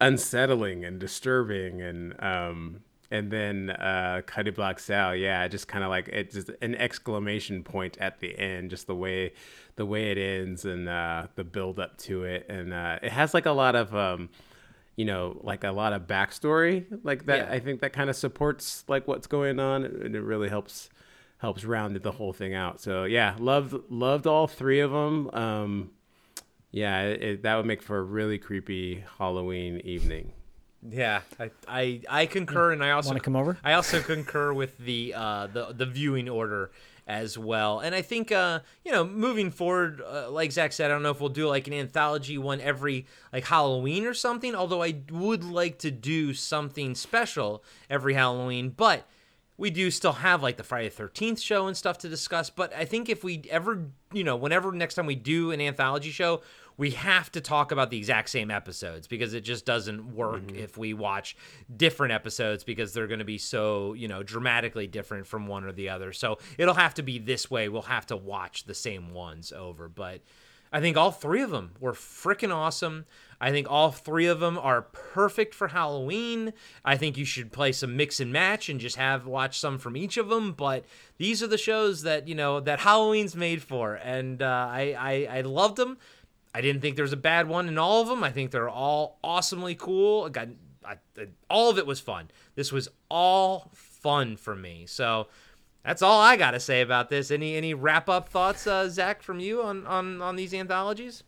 unsettling 0.01 0.85
and 0.85 0.99
disturbing, 0.99 1.81
and 1.81 2.15
um, 2.23 2.81
and 3.11 3.31
then 3.31 3.71
uh, 3.71 4.23
Cutty 4.27 4.51
Black 4.51 4.79
Sow, 4.79 5.13
yeah, 5.13 5.47
just 5.49 5.69
kind 5.69 5.85
of 5.85 5.91
like 5.91 6.09
it's 6.09 6.35
just 6.35 6.51
an 6.63 6.75
exclamation 6.75 7.63
point 7.63 7.97
at 7.99 8.21
the 8.21 8.39
end, 8.39 8.71
just 8.71 8.87
the 8.87 8.95
way 8.97 9.33
the 9.77 9.87
way 9.87 10.11
it 10.11 10.19
ends 10.19 10.65
and 10.65 10.89
uh, 10.89 11.27
the 11.35 11.45
build 11.45 11.79
up 11.79 11.97
to 11.99 12.25
it, 12.25 12.47
and 12.49 12.73
uh, 12.73 12.99
it 13.03 13.13
has 13.13 13.35
like 13.35 13.47
a 13.47 13.53
lot 13.53 13.77
of 13.77 13.95
um, 13.95 14.29
you 14.97 15.05
know, 15.05 15.39
like 15.43 15.63
a 15.63 15.71
lot 15.71 15.93
of 15.93 16.07
backstory, 16.07 16.87
like 17.05 17.27
that. 17.27 17.49
Yeah. 17.49 17.55
I 17.55 17.61
think 17.61 17.81
that 17.81 17.93
kind 17.93 18.11
of 18.11 18.17
supports 18.17 18.85
like 18.89 19.07
what's 19.07 19.27
going 19.27 19.61
on, 19.61 19.85
and 19.85 20.17
it 20.17 20.23
really 20.23 20.49
helps 20.49 20.89
helps 21.39 21.65
round 21.65 21.97
the 21.97 22.13
whole 22.13 22.33
thing 22.33 22.55
out. 22.55 22.81
So 22.81 23.05
yeah, 23.05 23.37
loved 23.39 23.75
loved 23.91 24.27
all 24.27 24.47
three 24.47 24.81
of 24.81 24.91
them. 24.91 25.31
Um, 25.35 25.91
yeah, 26.71 27.03
it, 27.03 27.23
it, 27.23 27.43
that 27.43 27.57
would 27.57 27.67
make 27.67 27.83
for 27.83 27.99
a 27.99 28.03
really 28.03 28.39
creepy 28.39 29.05
Halloween 29.19 29.81
evening. 29.85 30.33
Yeah, 30.89 31.21
I 31.39 31.51
I, 31.69 32.01
I 32.09 32.27
concur, 32.27 32.73
and 32.73 32.83
I 32.83 32.93
also 32.93 33.11
Wanna 33.11 33.21
come 33.21 33.37
over? 33.37 33.59
I 33.63 33.75
also 33.75 34.01
concur 34.01 34.55
with 34.55 34.79
the 34.79 35.13
uh, 35.15 35.47
the 35.49 35.75
the 35.75 35.87
viewing 35.87 36.29
order 36.29 36.71
as 37.07 37.39
well. 37.39 37.81
And 37.81 37.95
I 37.95 38.03
think 38.03 38.33
uh, 38.33 38.61
you 38.85 38.93
know, 38.93 39.05
moving 39.05 39.51
forward, 39.51 40.03
uh, 40.07 40.31
like 40.31 40.53
Zach 40.53 40.73
said, 40.73 40.91
I 40.91 40.95
don't 40.95 41.03
know 41.03 41.11
if 41.11 41.21
we'll 41.21 41.29
do 41.29 41.49
like 41.49 41.67
an 41.67 41.73
anthology 41.73 42.39
one 42.39 42.61
every 42.61 43.07
like 43.33 43.47
Halloween 43.47 44.07
or 44.07 44.15
something. 44.15 44.55
Although 44.55 44.83
I 44.83 44.97
would 45.11 45.45
like 45.45 45.79
to 45.81 45.91
do 45.91 46.35
something 46.35 46.95
special 46.95 47.63
every 47.89 48.15
Halloween, 48.15 48.71
but 48.71 49.07
we 49.59 49.71
do 49.71 49.91
still 49.91 50.13
have 50.13 50.43
like 50.43 50.57
the 50.57 50.63
Friday 50.63 50.89
the 50.89 51.03
13th 51.03 51.41
show 51.41 51.67
and 51.67 51.77
stuff 51.77 51.99
to 51.99 52.09
discuss. 52.09 52.51
But 52.51 52.75
I 52.75 52.85
think 52.85 53.09
if 53.09 53.25
we 53.25 53.45
ever, 53.51 53.87
you 54.13 54.25
know, 54.25 54.37
whenever 54.37 54.73
next 54.73 54.95
time 54.95 55.07
we 55.07 55.15
do 55.15 55.51
an 55.51 55.61
anthology 55.61 56.11
show, 56.11 56.43
we 56.77 56.91
have 56.91 57.33
to 57.33 57.41
talk 57.41 57.73
about 57.73 57.91
the 57.91 57.97
exact 57.97 58.29
same 58.29 58.51
episodes 58.51 59.07
because 59.07 59.33
it 59.35 59.41
just 59.41 59.65
doesn't 59.65 60.15
work 60.15 60.53
if 60.53 60.77
we 60.77 60.93
watch 60.93 61.37
different 61.75 62.13
episodes 62.13 62.65
because 62.65 62.93
they're 62.93 63.07
going 63.07 63.21
to 63.21 63.25
be 63.25 63.39
so, 63.39 63.95
you 63.95 64.09
know, 64.09 64.23
dramatically 64.23 64.87
different 64.87 65.27
from 65.27 65.47
one 65.47 65.65
or 65.65 65.73
the 65.73 65.89
other. 65.89 66.13
So 66.13 66.39
it'll 66.59 66.75
have 66.75 66.95
to 66.95 67.03
be 67.03 67.19
this 67.19 67.51
way. 67.51 67.69
We'll 67.69 67.83
have 67.83 68.07
to 68.07 68.17
watch 68.17 68.65
the 68.65 68.75
same 68.75 69.15
ones 69.15 69.53
over. 69.53 69.89
But 69.89 70.21
I 70.73 70.81
think 70.81 70.97
all 70.97 71.13
three 71.13 71.43
of 71.43 71.51
them 71.51 71.73
were 71.81 71.93
freaking 71.93 72.55
awesome. 72.55 73.07
I 73.41 73.51
think 73.51 73.71
all 73.71 73.91
three 73.93 74.27
of 74.27 74.41
them 74.41 74.59
are 74.59 74.83
perfect 74.83 75.55
for 75.55 75.69
Halloween. 75.69 76.53
I 76.85 76.97
think 76.97 77.17
you 77.17 77.25
should 77.25 77.53
play 77.53 77.73
some 77.73 77.97
mix 77.97 78.19
and 78.21 78.33
match 78.33 78.69
and 78.69 78.81
just 78.81 78.97
have 78.97 79.27
watch 79.27 79.59
some 79.59 79.79
from 79.79 79.97
each 79.97 80.17
of 80.17 80.29
them. 80.29 80.53
But 80.53 80.85
these 81.19 81.43
are 81.43 81.47
the 81.47 81.59
shows 81.59 82.03
that 82.03 82.29
you 82.29 82.35
know 82.35 82.61
that 82.61 82.81
Halloween's 82.81 83.37
made 83.37 83.63
for, 83.63 83.95
and 83.95 84.43
uh, 84.43 84.69
I, 84.71 84.97
I 85.29 85.39
I 85.39 85.41
loved 85.43 85.77
them. 85.77 85.99
I 86.57 86.61
didn't 86.63 86.81
think 86.81 86.97
there 86.97 87.03
was 87.05 87.13
a 87.13 87.17
bad 87.19 87.49
one 87.49 87.69
in 87.69 87.77
all 87.79 88.01
of 88.03 88.09
them. 88.09 88.25
I 88.25 88.31
think 88.31 88.51
they're 88.51 88.69
all 88.69 89.19
awesomely 89.23 89.75
cool. 89.75 90.25
I 90.25 90.29
got 90.31 90.49
I, 90.85 90.95
I- 91.19 91.27
all 91.51 91.69
of 91.71 91.79
it 91.79 91.87
was 91.87 92.01
fun. 92.01 92.31
This 92.55 92.73
was 92.73 92.89
all 93.11 93.71
fun 93.75 94.37
for 94.37 94.55
me. 94.57 94.87
So 94.87 95.29
that's 95.85 96.01
all 96.03 96.21
I 96.21 96.37
got 96.37 96.53
to 96.53 96.61
say 96.61 96.81
about 96.81 97.11
this. 97.11 97.31
Any 97.31 97.57
any 97.57 97.75
wrap 97.75 98.09
up 98.09 98.29
thoughts, 98.29 98.67
uh, 98.67 98.89
Zach, 98.89 99.23
from 99.23 99.39
you 99.41 99.63
on 99.63 99.87
on 99.87 100.23
on 100.23 100.37
these 100.37 100.55
anthologies? 100.55 101.23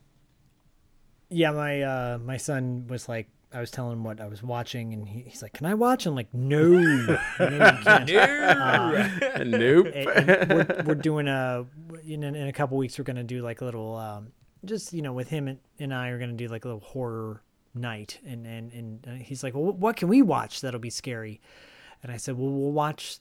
Yeah, 1.30 1.50
my 1.50 1.82
uh, 1.82 2.18
my 2.18 2.38
son 2.38 2.86
was 2.88 3.06
like, 3.08 3.28
I 3.52 3.60
was 3.60 3.70
telling 3.70 3.92
him 3.92 4.04
what 4.04 4.20
I 4.20 4.26
was 4.28 4.42
watching, 4.42 4.94
and 4.94 5.06
he, 5.06 5.22
he's 5.28 5.42
like, 5.42 5.52
"Can 5.52 5.66
I 5.66 5.74
watch?" 5.74 6.06
I'm 6.06 6.14
like, 6.14 6.32
"No, 6.32 6.62
no, 6.68 6.78
you 6.78 7.18
can't." 7.36 8.08
nope. 9.46 9.86
and- 9.94 10.30
and 10.30 10.50
we're, 10.50 10.82
we're 10.86 10.94
doing 10.94 11.28
a 11.28 11.66
in, 12.06 12.24
in 12.24 12.46
a 12.48 12.52
couple 12.52 12.76
weeks 12.78 12.98
we're 12.98 13.04
gonna 13.04 13.24
do 13.24 13.42
like 13.42 13.60
a 13.60 13.64
little 13.66 13.96
um 13.96 14.32
just 14.64 14.92
you 14.92 15.02
know 15.02 15.12
with 15.12 15.28
him 15.28 15.48
and, 15.48 15.58
and 15.78 15.94
i 15.94 16.08
are 16.08 16.18
gonna 16.18 16.32
do 16.32 16.48
like 16.48 16.64
a 16.64 16.68
little 16.68 16.80
horror 16.80 17.42
night 17.74 18.18
and 18.26 18.46
and 18.46 18.72
and 18.72 19.06
uh, 19.06 19.12
he's 19.22 19.42
like 19.42 19.54
well 19.54 19.72
what 19.72 19.96
can 19.96 20.08
we 20.08 20.22
watch 20.22 20.60
that'll 20.60 20.80
be 20.80 20.90
scary 20.90 21.40
and 22.02 22.10
i 22.10 22.16
said 22.16 22.36
well 22.36 22.50
we'll 22.50 22.72
watch 22.72 23.18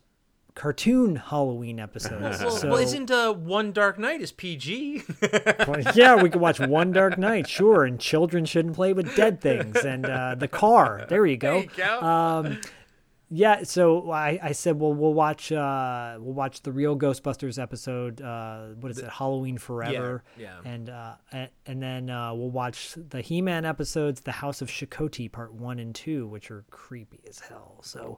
cartoon 0.55 1.15
halloween 1.17 1.79
episodes 1.79 2.39
Well, 2.41 2.49
so 2.51 2.69
well, 2.69 2.77
isn't 2.79 3.11
uh, 3.11 3.31
One 3.33 3.71
Dark 3.71 3.99
Night 3.99 4.21
is 4.21 4.31
PG? 4.31 5.03
yeah 5.93 6.15
we 6.21 6.29
could 6.31 6.41
watch 6.41 6.59
one 6.59 6.91
dark 6.91 7.17
night 7.19 7.47
sure 7.47 7.83
and 7.85 7.99
children 7.99 8.43
shouldn't 8.45 8.75
play 8.75 8.93
with 8.93 9.15
dead 9.15 9.39
things 9.39 9.75
and 9.77 10.05
uh 10.07 10.33
the 10.33 10.47
car 10.47 11.05
there 11.09 11.25
you 11.27 11.37
go, 11.37 11.61
There 11.61 11.63
you 11.63 11.69
go. 11.77 12.01
um 12.01 12.61
yeah 13.29 13.63
so 13.63 14.09
I, 14.09 14.39
I 14.41 14.51
said 14.53 14.79
well 14.79 14.93
we'll 14.93 15.13
watch 15.13 15.51
uh 15.51 16.17
we'll 16.19 16.33
watch 16.33 16.61
the 16.61 16.71
real 16.71 16.97
ghostbusters 16.97 17.61
episode 17.61 18.21
uh 18.21 18.67
what 18.79 18.89
is 18.91 18.99
it 18.99 19.09
halloween 19.09 19.57
forever 19.57 20.23
yeah. 20.37 20.59
and 20.63 20.89
uh 20.89 21.15
and, 21.31 21.49
and 21.65 21.81
then 21.81 22.09
uh 22.09 22.33
we'll 22.33 22.49
watch 22.49 22.93
the 22.95 23.21
he-man 23.21 23.65
episodes 23.65 24.21
the 24.21 24.31
house 24.31 24.61
of 24.61 24.69
shokoti 24.69 25.29
part 25.29 25.53
one 25.53 25.79
and 25.79 25.93
two 25.93 26.25
which 26.27 26.49
are 26.49 26.63
creepy 26.69 27.19
as 27.29 27.39
hell 27.39 27.79
so 27.81 28.17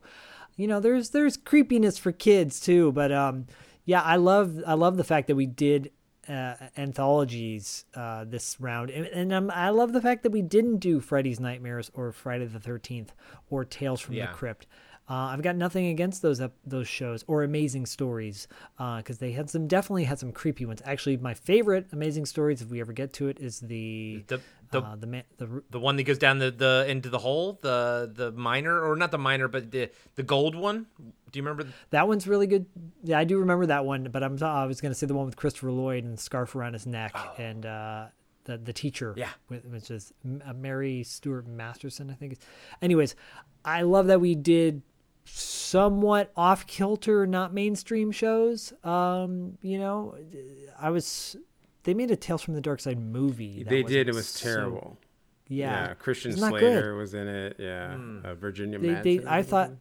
you 0.55 0.67
know 0.67 0.79
there's 0.79 1.09
there's 1.09 1.37
creepiness 1.37 1.97
for 1.97 2.11
kids 2.11 2.59
too 2.59 2.91
but 2.91 3.11
um 3.11 3.47
yeah 3.85 4.01
i 4.03 4.15
love 4.15 4.61
i 4.67 4.73
love 4.73 4.95
the 4.97 5.03
fact 5.03 5.27
that 5.27 5.35
we 5.35 5.47
did 5.47 5.91
uh, 6.27 6.53
anthologies 6.77 7.85
uh, 7.95 8.23
this 8.23 8.59
round, 8.59 8.91
and, 8.91 9.07
and 9.07 9.33
um, 9.33 9.51
I 9.51 9.69
love 9.71 9.93
the 9.93 10.01
fact 10.01 10.21
that 10.23 10.31
we 10.31 10.43
didn't 10.43 10.77
do 10.77 10.99
Freddy's 10.99 11.39
Nightmares 11.39 11.89
or 11.95 12.11
Friday 12.11 12.45
the 12.45 12.59
Thirteenth 12.59 13.13
or 13.49 13.65
Tales 13.65 13.99
from 13.99 14.13
Yeah. 14.13 14.27
the 14.27 14.33
Crypt. 14.33 14.67
Uh, 15.09 15.13
I've 15.33 15.41
got 15.41 15.55
nothing 15.55 15.87
against 15.87 16.21
those 16.21 16.39
ep- 16.39 16.53
those 16.65 16.87
shows 16.87 17.23
or 17.27 17.43
Amazing 17.43 17.87
Stories 17.87 18.47
because 18.77 19.17
they 19.17 19.31
had 19.31 19.49
some 19.49 19.67
definitely 19.67 20.03
had 20.03 20.19
some 20.19 20.31
creepy 20.31 20.65
ones. 20.65 20.81
Actually, 20.85 21.17
my 21.17 21.33
favorite 21.33 21.87
Amazing 21.91 22.27
Stories, 22.27 22.61
if 22.61 22.69
we 22.69 22.79
ever 22.79 22.93
get 22.93 23.11
to 23.13 23.27
it, 23.27 23.39
is 23.39 23.59
the 23.59 24.23
The 24.27 24.39
the 24.71 24.81
uh, 24.81 24.95
the 24.95 25.07
man 25.07 25.23
the 25.37 25.63
the 25.71 25.79
one 25.79 25.95
that 25.95 26.03
goes 26.03 26.19
down 26.19 26.37
the, 26.37 26.51
the 26.51 26.85
into 26.87 27.09
the 27.09 27.17
hole, 27.17 27.57
the 27.61 28.11
the 28.13 28.31
miner 28.33 28.79
or 28.87 28.95
not 28.95 29.09
the 29.09 29.17
miner, 29.17 29.47
but 29.47 29.71
the 29.71 29.89
the 30.15 30.21
gold 30.23 30.53
one. 30.53 30.85
Do 31.31 31.37
you 31.39 31.43
remember? 31.43 31.71
that 31.89 32.07
one's 32.07 32.27
really 32.27 32.45
good. 32.47 32.67
Yeah, 33.03 33.17
I 33.17 33.23
do 33.23 33.39
remember 33.39 33.65
that 33.67 33.85
one, 33.85 34.09
but 34.11 34.21
I'm 34.23 34.37
I 34.43 34.65
was 34.67 34.79
gonna 34.79 34.93
say 34.93 35.07
the 35.07 35.15
one 35.15 35.25
with 35.25 35.35
Christopher 35.37 35.71
Lloyd 35.71 36.03
and 36.03 36.13
the 36.17 36.21
scarf 36.21 36.55
around 36.55 36.73
his 36.73 36.85
neck 36.85 37.15
and 37.39 37.65
uh, 37.65 38.05
the 38.43 38.57
the 38.59 38.73
teacher. 38.73 39.15
Yeah. 39.17 39.29
with- 39.49 39.65
which 39.65 39.89
is 39.89 40.13
uh, 40.45 40.53
Mary 40.53 41.01
Stuart 41.03 41.47
Masterson, 41.47 42.11
I 42.11 42.13
think. 42.13 42.37
Anyways, 42.79 43.15
I 43.65 43.81
love 43.81 44.05
that 44.07 44.21
we 44.21 44.35
did 44.35 44.83
somewhat 45.25 46.31
off 46.35 46.65
kilter, 46.67 47.25
not 47.27 47.53
mainstream 47.53 48.11
shows. 48.11 48.73
Um, 48.83 49.57
you 49.61 49.77
know, 49.79 50.15
I 50.79 50.89
was. 50.89 51.35
They 51.83 51.93
made 51.93 52.11
a 52.11 52.15
Tales 52.15 52.41
from 52.41 52.55
the 52.55 52.61
Dark 52.61 52.79
Side 52.81 52.99
movie. 52.99 53.63
that 53.63 53.69
They 53.69 53.83
did. 53.83 54.09
It 54.09 54.15
was 54.15 54.27
so- 54.27 54.49
terrible. 54.49 54.97
yeah. 55.47 55.93
Christian 55.95 56.35
Slater 56.35 56.91
good. 56.91 56.97
was 56.97 57.13
in 57.13 57.27
it. 57.27 57.55
Yeah, 57.57 57.97
uh, 58.23 58.35
Virginia 58.35 58.79
They, 58.79 59.17
they, 59.17 59.25
I 59.27 59.43
thought. 59.43 59.71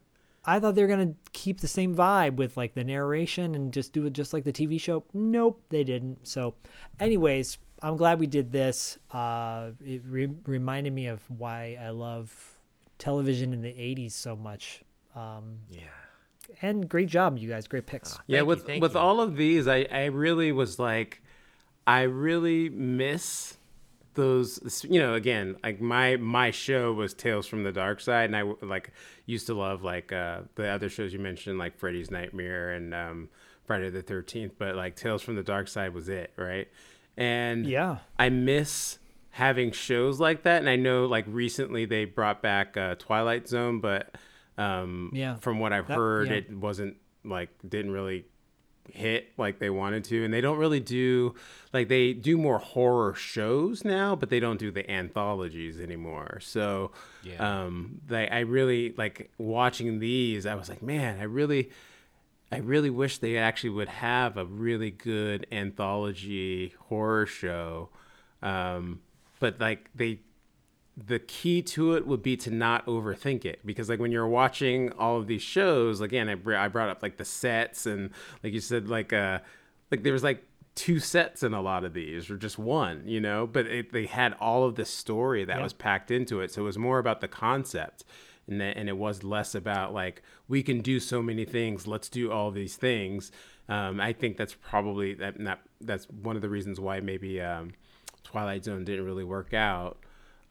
I 0.45 0.59
thought 0.59 0.73
they 0.73 0.81
were 0.81 0.87
gonna 0.87 1.13
keep 1.33 1.59
the 1.59 1.67
same 1.67 1.93
vibe 1.93 2.35
with 2.37 2.55
like 2.55 2.73
the 2.73 2.83
narration 2.83 3.53
and 3.55 3.73
just 3.73 3.91
do 3.91 4.05
it 4.05 4.13
just 4.13 4.31
like 4.33 4.45
the 4.45 4.53
TV 4.53 4.79
show. 4.79 5.03
Nope, 5.13 5.61
they 5.69 5.83
didn't. 5.83 6.25
So, 6.25 6.55
anyways, 6.99 7.57
I'm 7.83 7.97
glad 7.97 8.19
we 8.21 8.25
did 8.25 8.51
this. 8.51 8.97
Uh, 9.11 9.71
it 9.85 10.01
re- 10.07 10.31
reminded 10.45 10.93
me 10.93 11.07
of 11.07 11.21
why 11.29 11.77
I 11.79 11.89
love 11.89 12.33
television 12.97 13.51
in 13.53 13.61
the 13.61 13.69
'80s 13.73 14.13
so 14.13 14.35
much. 14.37 14.81
Um, 15.15 15.59
Yeah. 15.69 15.81
and 16.61 16.87
great 16.89 17.09
job, 17.09 17.37
you 17.37 17.49
guys. 17.49 17.67
Great 17.67 17.85
picks. 17.85 18.17
Yeah, 18.27 18.39
Thank 18.39 18.41
you, 18.41 18.45
with 18.45 18.81
with 18.81 18.93
you. 18.93 18.99
all 18.99 19.19
of 19.21 19.35
these, 19.35 19.67
I 19.67 19.87
I 19.91 20.05
really 20.05 20.51
was 20.51 20.79
like, 20.79 21.21
I 21.87 22.01
really 22.03 22.69
miss 22.69 23.57
those. 24.15 24.85
You 24.89 24.99
know, 24.99 25.13
again, 25.13 25.55
like 25.63 25.79
my 25.81 26.15
my 26.17 26.51
show 26.51 26.91
was 26.93 27.13
Tales 27.13 27.47
from 27.47 27.63
the 27.63 27.71
Dark 27.71 27.99
Side, 28.01 28.25
and 28.25 28.35
i 28.35 28.41
like 28.65 28.91
used 29.25 29.47
to 29.47 29.53
love 29.53 29.83
like 29.83 30.11
uh, 30.11 30.41
the 30.55 30.67
other 30.67 30.89
shows 30.89 31.13
you 31.13 31.19
mentioned, 31.19 31.57
like 31.59 31.77
Freddy's 31.77 32.09
Nightmare 32.11 32.71
and 32.71 32.93
um, 32.93 33.29
Friday 33.65 33.89
the 33.89 34.01
Thirteenth. 34.01 34.53
But 34.57 34.75
like 34.75 34.95
Tales 34.95 35.21
from 35.21 35.35
the 35.35 35.43
Dark 35.43 35.67
Side 35.67 35.93
was 35.93 36.09
it, 36.09 36.31
right? 36.35 36.67
And 37.17 37.65
Yeah. 37.67 37.97
I 38.17 38.29
miss 38.29 38.97
having 39.31 39.71
shows 39.71 40.19
like 40.19 40.43
that, 40.43 40.59
and 40.59 40.69
I 40.69 40.75
know 40.77 41.05
like 41.05 41.25
recently 41.27 41.85
they 41.85 42.05
brought 42.05 42.41
back 42.41 42.75
uh, 42.77 42.95
Twilight 42.95 43.47
Zone, 43.47 43.79
but 43.79 44.15
um, 44.59 45.11
Yeah. 45.13 45.35
from 45.35 45.59
what 45.59 45.71
I've 45.73 45.87
That- 45.87 45.97
heard, 45.97 46.27
yeah. 46.27 46.33
it 46.35 46.51
wasn't 46.51 46.97
like 47.23 47.49
didn't 47.67 47.91
really 47.91 48.25
hit 48.91 49.27
like 49.37 49.59
they 49.59 49.69
wanted 49.69 50.03
to, 50.05 50.23
and 50.25 50.33
they 50.33 50.41
don't 50.41 50.57
really 50.57 50.79
do 50.79 51.35
like 51.73 51.87
they 51.89 52.11
do 52.13 52.37
more 52.37 52.57
horror 52.57 53.13
shows 53.13 53.85
now, 53.85 54.15
but 54.15 54.29
they 54.29 54.39
don't 54.39 54.59
do 54.59 54.71
the 54.71 54.89
anthologies 54.89 55.79
anymore. 55.79 56.39
So, 56.41 56.91
Yeah. 57.23 57.37
um, 57.65 58.01
they 58.07 58.27
I 58.29 58.39
really 58.39 58.93
like 58.97 59.29
watching 59.37 59.99
these. 59.99 60.45
I 60.47 60.55
was 60.55 60.69
like, 60.69 60.81
man, 60.81 61.19
I 61.19 61.23
really. 61.23 61.69
I 62.51 62.57
really 62.57 62.89
wish 62.89 63.19
they 63.19 63.37
actually 63.37 63.69
would 63.69 63.89
have 63.89 64.35
a 64.35 64.43
really 64.43 64.89
good 64.89 65.45
anthology 65.51 66.73
horror 66.87 67.27
show. 67.27 67.89
Um, 68.41 69.01
but 69.39 69.59
like 69.59 69.89
they 69.93 70.21
the 71.07 71.19
key 71.19 71.61
to 71.61 71.93
it 71.95 72.05
would 72.05 72.21
be 72.21 72.35
to 72.37 72.51
not 72.51 72.85
overthink 72.85 73.45
it. 73.45 73.65
Because 73.65 73.89
like 73.89 73.99
when 73.99 74.11
you're 74.11 74.27
watching 74.27 74.91
all 74.93 75.17
of 75.17 75.27
these 75.27 75.41
shows 75.41 76.01
again 76.01 76.29
I, 76.29 76.35
br- 76.35 76.55
I 76.55 76.67
brought 76.67 76.89
up 76.89 77.01
like 77.01 77.17
the 77.17 77.25
sets 77.25 77.85
and 77.85 78.11
like 78.43 78.53
you 78.53 78.59
said 78.59 78.89
like 78.89 79.13
uh 79.13 79.39
like 79.91 80.03
there 80.03 80.13
was 80.13 80.23
like 80.23 80.43
two 80.75 80.99
sets 80.99 81.43
in 81.43 81.53
a 81.53 81.61
lot 81.61 81.83
of 81.83 81.93
these 81.93 82.29
or 82.29 82.37
just 82.37 82.57
one 82.57 83.03
you 83.05 83.19
know? 83.19 83.47
But 83.47 83.67
it, 83.67 83.93
they 83.93 84.05
had 84.05 84.35
all 84.39 84.65
of 84.65 84.75
the 84.75 84.85
story 84.85 85.45
that 85.45 85.61
was 85.61 85.73
packed 85.73 86.11
into 86.11 86.41
it. 86.41 86.51
So 86.51 86.61
it 86.61 86.65
was 86.65 86.77
more 86.77 86.99
about 86.99 87.21
the 87.21 87.27
concept 87.27 88.03
and 88.47 88.59
that, 88.59 88.77
and 88.77 88.89
it 88.89 88.97
was 88.97 89.23
less 89.23 89.55
about 89.55 89.93
like 89.93 90.21
we 90.47 90.63
can 90.63 90.81
do 90.81 90.99
so 90.99 91.21
many 91.21 91.45
things 91.45 91.87
let's 91.87 92.09
do 92.09 92.31
all 92.31 92.51
these 92.51 92.75
things. 92.75 93.31
Um, 93.69 94.01
i 94.01 94.13
think 94.13 94.35
that's 94.35 94.55
probably 94.55 95.13
that 95.15 95.39
not 95.39 95.59
that's 95.79 96.09
one 96.09 96.35
of 96.35 96.41
the 96.41 96.49
reasons 96.49 96.79
why 96.79 96.99
maybe 96.99 97.39
um, 97.39 97.73
twilight 98.23 98.63
zone 98.63 98.83
didn't 98.83 99.05
really 99.05 99.23
work 99.23 99.53
out 99.53 99.99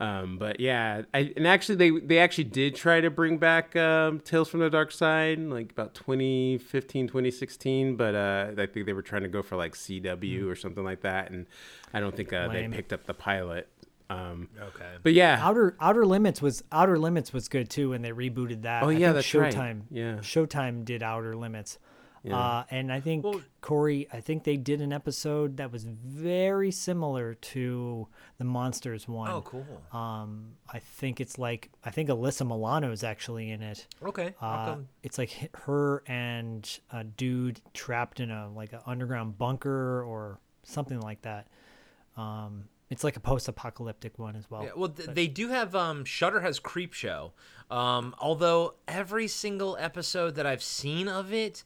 um, 0.01 0.39
but 0.39 0.61
yeah, 0.61 1.03
I, 1.13 1.33
and 1.37 1.47
actually 1.47 1.75
they 1.77 1.91
they 1.91 2.19
actually 2.19 2.45
did 2.45 2.75
try 2.77 3.01
to 3.01 3.11
bring 3.11 3.39
back 3.39 3.75
um, 3.75 4.21
Tales 4.21 4.49
from 4.49 4.61
the 4.61 4.71
Dark 4.71 4.93
Side 4.93 5.39
like 5.41 5.73
about 5.73 5.95
2015, 5.95 7.09
2016, 7.09 7.97
but 7.97 8.15
uh, 8.15 8.53
I 8.57 8.67
think 8.67 8.87
they 8.87 8.93
were 8.93 9.03
trying 9.03 9.23
to 9.23 9.29
go 9.29 9.43
for 9.43 9.57
like 9.57 9.75
CW 9.75 10.47
or 10.49 10.55
something 10.55 10.85
like 10.85 11.01
that, 11.03 11.31
and 11.31 11.47
I 11.93 12.01
don't 12.01 12.15
think 12.15 12.33
uh, 12.33 12.49
they 12.49 12.69
picked 12.69 12.93
up 12.93 13.07
the 13.07 13.15
pilot. 13.15 13.69
Um, 14.11 14.49
Okay. 14.59 14.87
but 15.03 15.13
yeah, 15.13 15.39
Outer 15.43 15.77
Outer 15.81 16.07
Limits 16.07 16.41
was 16.41 16.63
Outer 16.73 16.99
Limits 16.99 17.33
was 17.33 17.49
good 17.49 17.69
too 17.69 17.91
when 17.91 18.01
they 18.03 18.11
rebooted 18.13 18.63
that. 18.63 18.83
Oh, 18.83 18.89
I 18.89 18.93
yeah, 18.93 19.13
think 19.13 19.15
that's 19.17 19.35
right. 19.35 19.53
Showtime. 19.55 19.83
Yeah. 19.91 20.15
Showtime 20.19 20.85
did 20.85 21.03
Outer 21.03 21.37
Limits. 21.37 21.79
Uh, 22.31 22.65
and 22.71 22.93
I 22.93 23.01
think 23.01 23.25
Corey, 23.61 24.09
I 24.13 24.21
think 24.21 24.45
they 24.45 24.57
did 24.57 24.81
an 24.81 24.93
episode 24.93 25.57
that 25.59 25.73
was 25.73 25.85
very 25.85 26.71
similar 26.71 27.35
to 27.35 28.09
the 28.39 28.45
Monsters 28.45 29.09
one. 29.09 29.31
Oh, 29.31 29.43
cool. 29.43 29.67
Um, 29.93 30.53
I 30.73 30.79
think 30.79 31.21
it's 31.21 31.39
like 31.39 31.71
I 31.85 31.91
think 31.91 32.09
Alyssa 32.09 32.47
Milano 32.47 32.93
is 32.93 33.05
actually 33.05 33.51
in 33.51 33.63
it. 33.63 33.87
Okay. 34.03 34.35
Uh, 34.41 34.67
come? 34.67 34.89
it's 35.03 35.19
like 35.19 35.55
her 35.65 36.03
and 36.07 36.69
a 36.93 37.05
dude 37.05 37.61
trapped 37.73 38.21
in 38.21 38.31
a 38.31 38.51
like 38.51 38.73
an 38.73 38.81
underground 38.87 39.39
bunker 39.39 40.03
or 40.03 40.39
something 40.63 41.01
like 41.01 41.23
that. 41.23 41.47
Um, 42.17 42.65
it's 42.91 43.05
like 43.05 43.17
a 43.17 43.21
post-apocalyptic 43.21 44.19
one 44.19 44.35
as 44.35 44.51
well. 44.51 44.65
Yeah, 44.65 44.71
well, 44.75 44.89
th- 44.89 45.11
they 45.11 45.27
do 45.27 45.49
have 45.49 45.75
um 45.75 46.05
Shudder 46.05 46.41
has 46.41 46.59
Creepshow. 46.59 47.33
Um, 47.71 48.15
although 48.19 48.75
every 48.87 49.29
single 49.29 49.77
episode 49.79 50.35
that 50.37 50.47
I've 50.47 50.63
seen 50.63 51.07
of 51.07 51.33
it, 51.33 51.65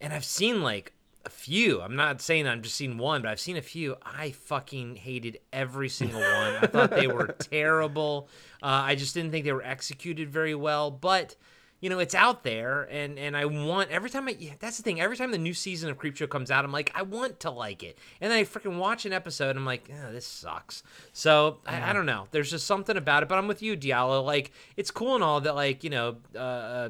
and 0.00 0.12
I've 0.12 0.24
seen 0.24 0.62
like 0.62 0.92
a 1.24 1.30
few. 1.30 1.80
I'm 1.82 1.96
not 1.96 2.20
saying 2.20 2.46
I'm 2.46 2.62
just 2.62 2.76
seen 2.76 2.98
one, 2.98 3.20
but 3.20 3.30
I've 3.30 3.40
seen 3.40 3.56
a 3.56 3.62
few. 3.62 3.96
I 4.02 4.30
fucking 4.30 4.96
hated 4.96 5.40
every 5.52 5.88
single 5.88 6.20
one. 6.20 6.56
I 6.62 6.66
thought 6.66 6.90
they 6.90 7.08
were 7.08 7.26
terrible. 7.38 8.28
Uh, 8.62 8.66
I 8.66 8.94
just 8.94 9.14
didn't 9.14 9.32
think 9.32 9.44
they 9.44 9.52
were 9.52 9.64
executed 9.64 10.30
very 10.30 10.54
well. 10.54 10.90
But 10.90 11.36
you 11.80 11.90
know, 11.90 11.98
it's 11.98 12.14
out 12.14 12.42
there, 12.42 12.84
and 12.84 13.18
and 13.18 13.36
I 13.36 13.44
want 13.44 13.90
every 13.90 14.08
time 14.08 14.28
I. 14.28 14.36
Yeah, 14.38 14.52
that's 14.60 14.76
the 14.76 14.82
thing. 14.82 15.00
Every 15.00 15.16
time 15.16 15.30
the 15.30 15.38
new 15.38 15.52
season 15.52 15.90
of 15.90 15.98
Creepshow 15.98 16.28
comes 16.30 16.50
out, 16.50 16.64
I'm 16.64 16.72
like, 16.72 16.90
I 16.94 17.02
want 17.02 17.40
to 17.40 17.50
like 17.50 17.82
it, 17.82 17.98
and 18.20 18.30
then 18.30 18.38
I 18.38 18.44
freaking 18.44 18.78
watch 18.78 19.04
an 19.04 19.12
episode, 19.12 19.50
and 19.50 19.58
I'm 19.58 19.66
like, 19.66 19.90
oh, 19.92 20.12
this 20.12 20.26
sucks. 20.26 20.82
So 21.12 21.58
I, 21.66 21.90
I 21.90 21.92
don't 21.92 22.06
know. 22.06 22.28
There's 22.30 22.50
just 22.50 22.66
something 22.66 22.96
about 22.96 23.24
it. 23.24 23.28
But 23.28 23.36
I'm 23.38 23.48
with 23.48 23.62
you, 23.62 23.76
Diallo. 23.76 24.24
Like, 24.24 24.52
it's 24.76 24.90
cool 24.90 25.16
and 25.16 25.24
all 25.24 25.40
that. 25.40 25.54
Like, 25.54 25.84
you 25.84 25.90
know, 25.90 26.16
uh, 26.34 26.38
uh, 26.38 26.88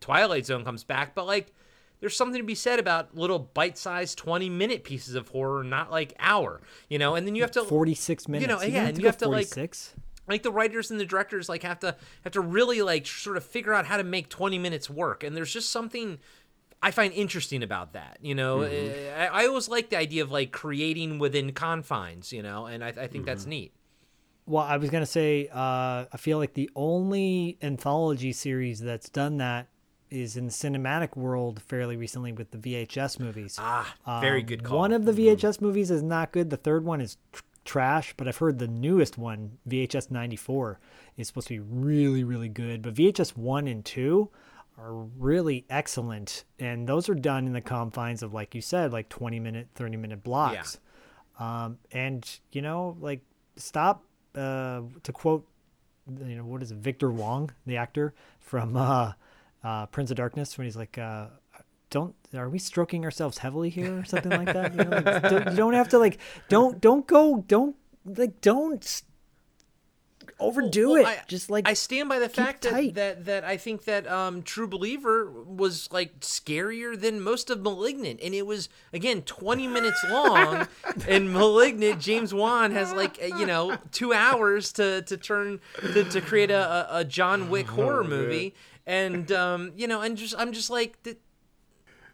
Twilight 0.00 0.46
Zone 0.46 0.64
comes 0.64 0.84
back, 0.84 1.14
but 1.14 1.26
like. 1.26 1.52
There's 2.00 2.16
something 2.16 2.40
to 2.40 2.46
be 2.46 2.54
said 2.54 2.78
about 2.78 3.16
little 3.16 3.38
bite-sized 3.38 4.18
20-minute 4.18 4.84
pieces 4.84 5.14
of 5.14 5.28
horror, 5.28 5.64
not 5.64 5.90
like 5.90 6.12
hour, 6.18 6.60
you 6.88 6.98
know. 6.98 7.14
And 7.14 7.26
then 7.26 7.34
you 7.34 7.42
have 7.42 7.50
to 7.52 7.64
46 7.64 8.28
minutes. 8.28 8.42
You 8.42 8.54
know, 8.56 8.62
You 8.62 8.72
yeah, 8.72 8.86
and 8.88 8.98
you 8.98 9.06
have 9.06 9.16
to, 9.18 9.28
like, 9.28 9.46
46? 9.46 9.94
like 10.28 10.42
the 10.42 10.52
writers 10.52 10.90
and 10.90 10.98
the 11.00 11.04
directors 11.06 11.48
like 11.48 11.62
have 11.62 11.78
to 11.80 11.96
have 12.24 12.32
to 12.32 12.40
really 12.40 12.80
like 12.82 13.06
sort 13.06 13.36
of 13.36 13.44
figure 13.44 13.74
out 13.74 13.86
how 13.86 13.96
to 13.98 14.04
make 14.04 14.28
20 14.30 14.58
minutes 14.58 14.88
work 14.88 15.22
and 15.22 15.36
there's 15.36 15.52
just 15.52 15.68
something 15.70 16.18
i 16.82 16.90
find 16.90 17.12
interesting 17.12 17.62
about 17.62 17.92
that 17.92 18.16
you 18.22 18.34
know 18.34 18.60
Mm-hmm. 18.60 19.20
I, 19.20 19.42
I 19.42 19.46
always 19.46 19.68
like 19.68 19.90
the 19.90 19.98
idea 19.98 20.22
of 20.22 20.30
like 20.32 20.50
creating 20.50 21.18
within 21.18 21.52
confines 21.52 22.32
you 22.32 22.42
know 22.42 22.64
and 22.64 22.82
i, 22.82 22.88
I 22.88 22.92
think 22.92 23.12
Mm-hmm. 23.12 23.24
that's 23.26 23.44
neat 23.44 23.74
Well, 24.46 24.64
I 24.64 24.78
was 24.78 24.88
gonna 24.88 25.04
say, 25.04 25.48
uh, 25.52 26.06
I 26.10 26.16
feel 26.18 26.38
like 26.38 26.54
the 26.54 26.70
only 26.74 27.58
anthology 27.62 28.32
series 28.32 28.80
that's 28.80 29.10
done 29.10 29.36
that 29.38 29.68
is 30.14 30.36
in 30.36 30.46
the 30.46 30.52
cinematic 30.52 31.16
world 31.16 31.60
fairly 31.62 31.96
recently 31.96 32.32
with 32.32 32.50
the 32.52 32.58
VHS 32.58 33.18
movies. 33.18 33.56
ah 33.60 33.94
very 34.20 34.40
Um, 34.40 34.46
good 34.46 34.62
call 34.62 34.74
Mm-hmm. 34.74 34.78
One 34.80 34.92
of 34.92 35.04
the 35.04 35.12
VHS 35.12 35.60
movies 35.60 35.90
is 35.90 36.02
not 36.02 36.32
good. 36.32 36.50
The 36.50 36.56
third 36.56 36.84
one 36.84 37.00
is 37.00 37.16
tr- 37.32 37.42
trash, 37.64 38.14
but 38.16 38.28
I've 38.28 38.36
heard 38.36 38.58
the 38.58 38.68
newest 38.68 39.16
one, 39.18 39.58
VHS 39.68 40.10
94, 40.10 40.78
is 41.16 41.26
supposed 41.28 41.48
to 41.48 41.54
be 41.54 41.60
really, 41.60 42.22
really 42.24 42.48
good. 42.48 42.82
But 42.82 42.94
VHS 42.94 43.36
1 43.36 43.66
and 43.66 43.84
2 43.84 44.28
are 44.78 44.92
really 44.94 45.64
excellent. 45.70 46.44
And 46.58 46.86
those 46.88 47.08
are 47.08 47.14
done 47.14 47.46
in 47.46 47.52
the 47.52 47.60
confines 47.60 48.22
of, 48.22 48.32
like 48.34 48.54
you 48.54 48.60
said, 48.60 48.92
like 48.92 49.08
20 49.08 49.40
minute, 49.40 49.68
30 49.74 49.96
minute 49.96 50.22
blocks. 50.22 50.78
Um, 51.38 51.78
and, 51.90 52.28
you 52.52 52.62
know, 52.62 52.96
like, 53.00 53.20
stop, 53.56 54.04
uh, 54.34 54.82
to 55.02 55.12
quote, 55.12 55.46
you 56.26 56.36
know, 56.36 56.44
what 56.44 56.62
is 56.62 56.70
it, 56.70 56.76
Victor 56.78 57.10
Wong, 57.10 57.50
the 57.66 57.76
actor 57.78 58.14
from 58.40 58.76
uh, 58.76 59.12
uh, 59.64 59.86
Prince 59.86 60.10
of 60.10 60.16
Darkness, 60.18 60.56
when 60.56 60.66
he's 60.66 60.76
like, 60.76 60.98
uh, 60.98 61.26
don't 61.90 62.14
are 62.34 62.48
we 62.48 62.58
stroking 62.58 63.04
ourselves 63.04 63.38
heavily 63.38 63.70
here 63.70 63.98
or 64.00 64.04
something 64.04 64.30
like 64.32 64.52
that? 64.52 64.72
You, 64.74 64.84
know, 64.84 64.90
like, 64.90 65.22
don't, 65.30 65.50
you 65.50 65.56
don't 65.56 65.74
have 65.74 65.88
to 65.90 65.98
like 65.98 66.18
don't 66.48 66.80
don't 66.80 67.06
go 67.06 67.44
don't 67.46 67.76
like 68.04 68.40
don't 68.40 69.02
overdo 70.40 70.90
Well, 70.90 71.02
it. 71.02 71.06
I- 71.06 71.20
Just 71.28 71.50
like 71.50 71.68
I 71.68 71.74
stand 71.74 72.08
by 72.08 72.18
the 72.18 72.28
fact 72.28 72.62
that, 72.62 72.94
that 72.94 73.24
that 73.26 73.44
I 73.44 73.56
think 73.56 73.84
that 73.84 74.08
um, 74.08 74.42
True 74.42 74.66
Believer 74.66 75.30
was 75.30 75.88
like 75.92 76.20
scarier 76.20 76.98
than 77.00 77.20
most 77.20 77.50
of 77.50 77.62
Malignant, 77.62 78.20
and 78.22 78.34
it 78.34 78.46
was 78.46 78.68
again 78.92 79.22
20 79.22 79.66
minutes 79.68 80.04
long. 80.10 80.66
and 81.08 81.32
Malignant, 81.32 82.00
James 82.00 82.34
Wan 82.34 82.72
has 82.72 82.92
like 82.92 83.18
uh, 83.22 83.36
you 83.36 83.46
know 83.46 83.76
two 83.92 84.12
hours 84.12 84.72
to 84.72 85.02
to 85.02 85.16
turn 85.16 85.60
to, 85.80 86.04
to 86.04 86.20
create 86.20 86.50
a, 86.50 86.92
a, 86.94 86.98
a 87.00 87.04
John 87.04 87.48
Wick 87.50 87.70
Oh, 87.72 87.76
horror 87.76 88.04
movie, 88.04 88.54
and 88.86 89.30
um, 89.32 89.72
you 89.76 89.86
know, 89.86 90.00
and 90.02 90.16
just 90.16 90.34
I'm 90.38 90.52
just 90.52 90.70
like. 90.70 91.02
th- 91.02 91.18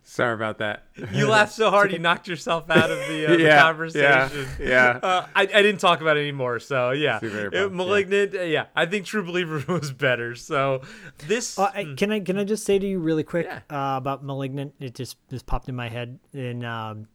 sorry 0.02 0.32
about 0.34 0.58
that. 0.58 0.84
You 1.12 1.28
laughed 1.36 1.52
so 1.52 1.70
hard, 1.70 1.92
you 1.92 1.98
knocked 1.98 2.26
yourself 2.26 2.68
out 2.70 2.90
of 2.90 2.98
the, 3.06 3.26
uh, 3.26 3.36
the 3.36 3.48
conversation. 3.62 4.46
yeah, 4.58 4.66
yeah. 4.68 5.00
Uh, 5.02 5.26
I, 5.36 5.42
I 5.42 5.46
didn't 5.62 5.78
talk 5.78 6.00
about 6.00 6.16
it 6.16 6.20
anymore, 6.20 6.58
so 6.58 6.90
yeah. 6.92 7.18
It- 7.22 7.30
bummed, 7.32 7.52
yeah. 7.52 7.66
Malignant, 7.68 8.34
uh, 8.34 8.40
yeah. 8.42 8.66
I 8.74 8.86
think 8.86 9.04
True 9.04 9.22
Believer 9.22 9.62
was 9.72 9.92
better. 9.92 10.34
So 10.34 10.80
this, 11.28 11.58
Uh, 11.58 11.70
I- 11.74 11.94
can 11.96 12.10
I 12.10 12.20
can 12.20 12.38
I 12.38 12.44
just 12.44 12.64
say 12.64 12.78
to 12.78 12.86
you 12.86 12.98
really 12.98 13.22
quick 13.24 13.46
Yeah. 13.46 13.60
uh, 13.70 13.98
about 13.98 14.24
*Malignant*? 14.24 14.74
It 14.80 14.94
just 14.94 15.16
just 15.28 15.44
popped 15.46 15.68
in 15.68 15.76
my 15.76 15.88
head. 15.90 16.18
And 16.32 16.64
um, 16.64 17.06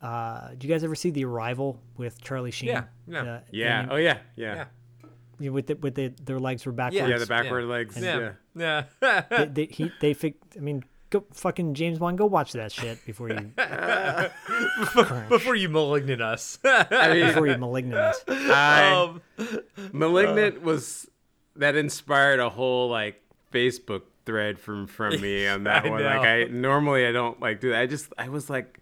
uh, 0.00 0.48
do 0.56 0.66
you 0.66 0.72
guys 0.72 0.82
ever 0.84 0.94
see 0.94 1.10
*The 1.10 1.24
Arrival* 1.26 1.78
with 1.98 2.20
Charlie 2.22 2.50
Sheen? 2.52 2.68
Yeah, 2.70 2.84
yeah. 3.06 3.20
Uh, 3.22 3.40
Yeah. 3.50 3.80
and 3.82 3.92
Oh 3.92 3.96
yeah. 3.96 4.18
Yeah. 4.34 4.64
Yeah. 5.38 5.44
you 5.44 5.50
know, 5.50 5.54
with 5.54 5.66
the, 5.68 5.74
with 5.76 5.94
the, 5.94 6.08
their 6.08 6.38
legs 6.38 6.66
were 6.66 6.72
backwards. 6.72 7.08
Yeah, 7.08 7.18
the 7.18 7.26
backward 7.26 7.64
legs. 7.64 7.96
Yeah. 7.96 8.32
Yeah. 8.54 8.84
Yeah. 9.00 9.22
they, 9.30 9.46
they, 9.46 9.64
he, 9.70 9.92
they 10.00 10.14
fi- 10.14 10.34
I 10.56 10.60
mean, 10.60 10.84
go 11.10 11.24
fucking 11.32 11.74
James 11.74 11.98
Bond. 11.98 12.18
Go 12.18 12.26
watch 12.26 12.52
that 12.52 12.72
shit 12.72 13.04
before 13.06 13.30
you 13.30 13.52
Before 15.28 15.54
you 15.54 15.68
malignant 15.68 16.22
us. 16.22 16.58
I 16.64 17.12
mean, 17.14 17.26
before 17.26 17.46
you 17.46 17.58
malignant 17.58 18.00
us. 18.00 18.24
I, 18.28 18.92
um, 18.92 19.22
Malignant 19.92 20.62
was 20.62 21.08
that 21.56 21.76
inspired 21.76 22.40
a 22.40 22.48
whole 22.48 22.88
like 22.88 23.22
Facebook 23.52 24.02
thread 24.26 24.58
from 24.58 24.86
from 24.86 25.20
me 25.20 25.46
on 25.46 25.64
that 25.64 25.86
I 25.86 25.90
one. 25.90 26.02
know. 26.02 26.06
Like 26.06 26.20
I 26.20 26.44
normally 26.44 27.06
I 27.06 27.12
don't 27.12 27.40
like 27.40 27.60
do 27.60 27.70
that. 27.70 27.80
I 27.80 27.86
just 27.86 28.12
I 28.18 28.28
was 28.28 28.50
like 28.50 28.80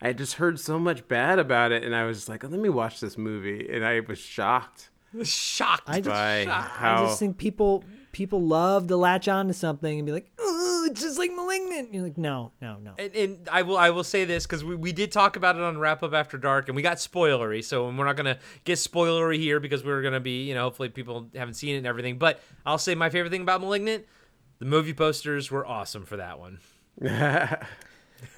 I 0.00 0.12
just 0.12 0.34
heard 0.34 0.58
so 0.60 0.78
much 0.78 1.06
bad 1.08 1.38
about 1.38 1.72
it 1.72 1.82
and 1.82 1.94
I 1.94 2.04
was 2.04 2.18
just 2.18 2.28
like, 2.28 2.42
let 2.42 2.52
me 2.52 2.68
watch 2.68 3.00
this 3.00 3.16
movie 3.16 3.68
and 3.70 3.84
I 3.84 4.00
was 4.00 4.18
shocked 4.18 4.90
shocked. 5.22 5.84
I 5.88 6.00
just, 6.00 6.08
by 6.08 6.46
I 6.46 6.60
how 6.60 7.06
just 7.06 7.18
think 7.18 7.38
people 7.38 7.84
people 8.12 8.40
love 8.40 8.88
to 8.88 8.96
latch 8.96 9.28
on 9.28 9.46
to 9.48 9.52
something 9.52 9.98
and 9.98 10.06
be 10.06 10.12
like, 10.12 10.30
oh, 10.38 10.88
it's 10.90 11.00
just 11.00 11.18
like 11.18 11.30
malignant. 11.32 11.92
You're 11.92 12.02
like, 12.02 12.16
no, 12.16 12.52
no, 12.62 12.78
no. 12.82 12.94
And, 12.98 13.14
and 13.14 13.48
I 13.50 13.62
will 13.62 13.76
I 13.76 13.90
will 13.90 14.04
say 14.04 14.24
this 14.24 14.46
because 14.46 14.64
we, 14.64 14.74
we 14.74 14.92
did 14.92 15.12
talk 15.12 15.36
about 15.36 15.56
it 15.56 15.62
on 15.62 15.78
Wrap 15.78 16.02
Up 16.02 16.14
After 16.14 16.38
Dark 16.38 16.68
and 16.68 16.76
we 16.76 16.82
got 16.82 16.96
spoilery, 16.96 17.62
so 17.62 17.84
we're 17.84 18.04
not 18.04 18.16
gonna 18.16 18.38
get 18.64 18.78
spoilery 18.78 19.38
here 19.38 19.60
because 19.60 19.84
we're 19.84 20.02
gonna 20.02 20.20
be 20.20 20.44
you 20.44 20.54
know 20.54 20.62
hopefully 20.62 20.88
people 20.88 21.28
haven't 21.34 21.54
seen 21.54 21.74
it 21.74 21.78
and 21.78 21.86
everything. 21.86 22.18
But 22.18 22.40
I'll 22.64 22.78
say 22.78 22.94
my 22.94 23.10
favorite 23.10 23.30
thing 23.30 23.42
about 23.42 23.60
Malignant, 23.60 24.06
the 24.58 24.66
movie 24.66 24.94
posters 24.94 25.50
were 25.50 25.66
awesome 25.66 26.04
for 26.04 26.16
that 26.16 26.38
one. 26.38 26.58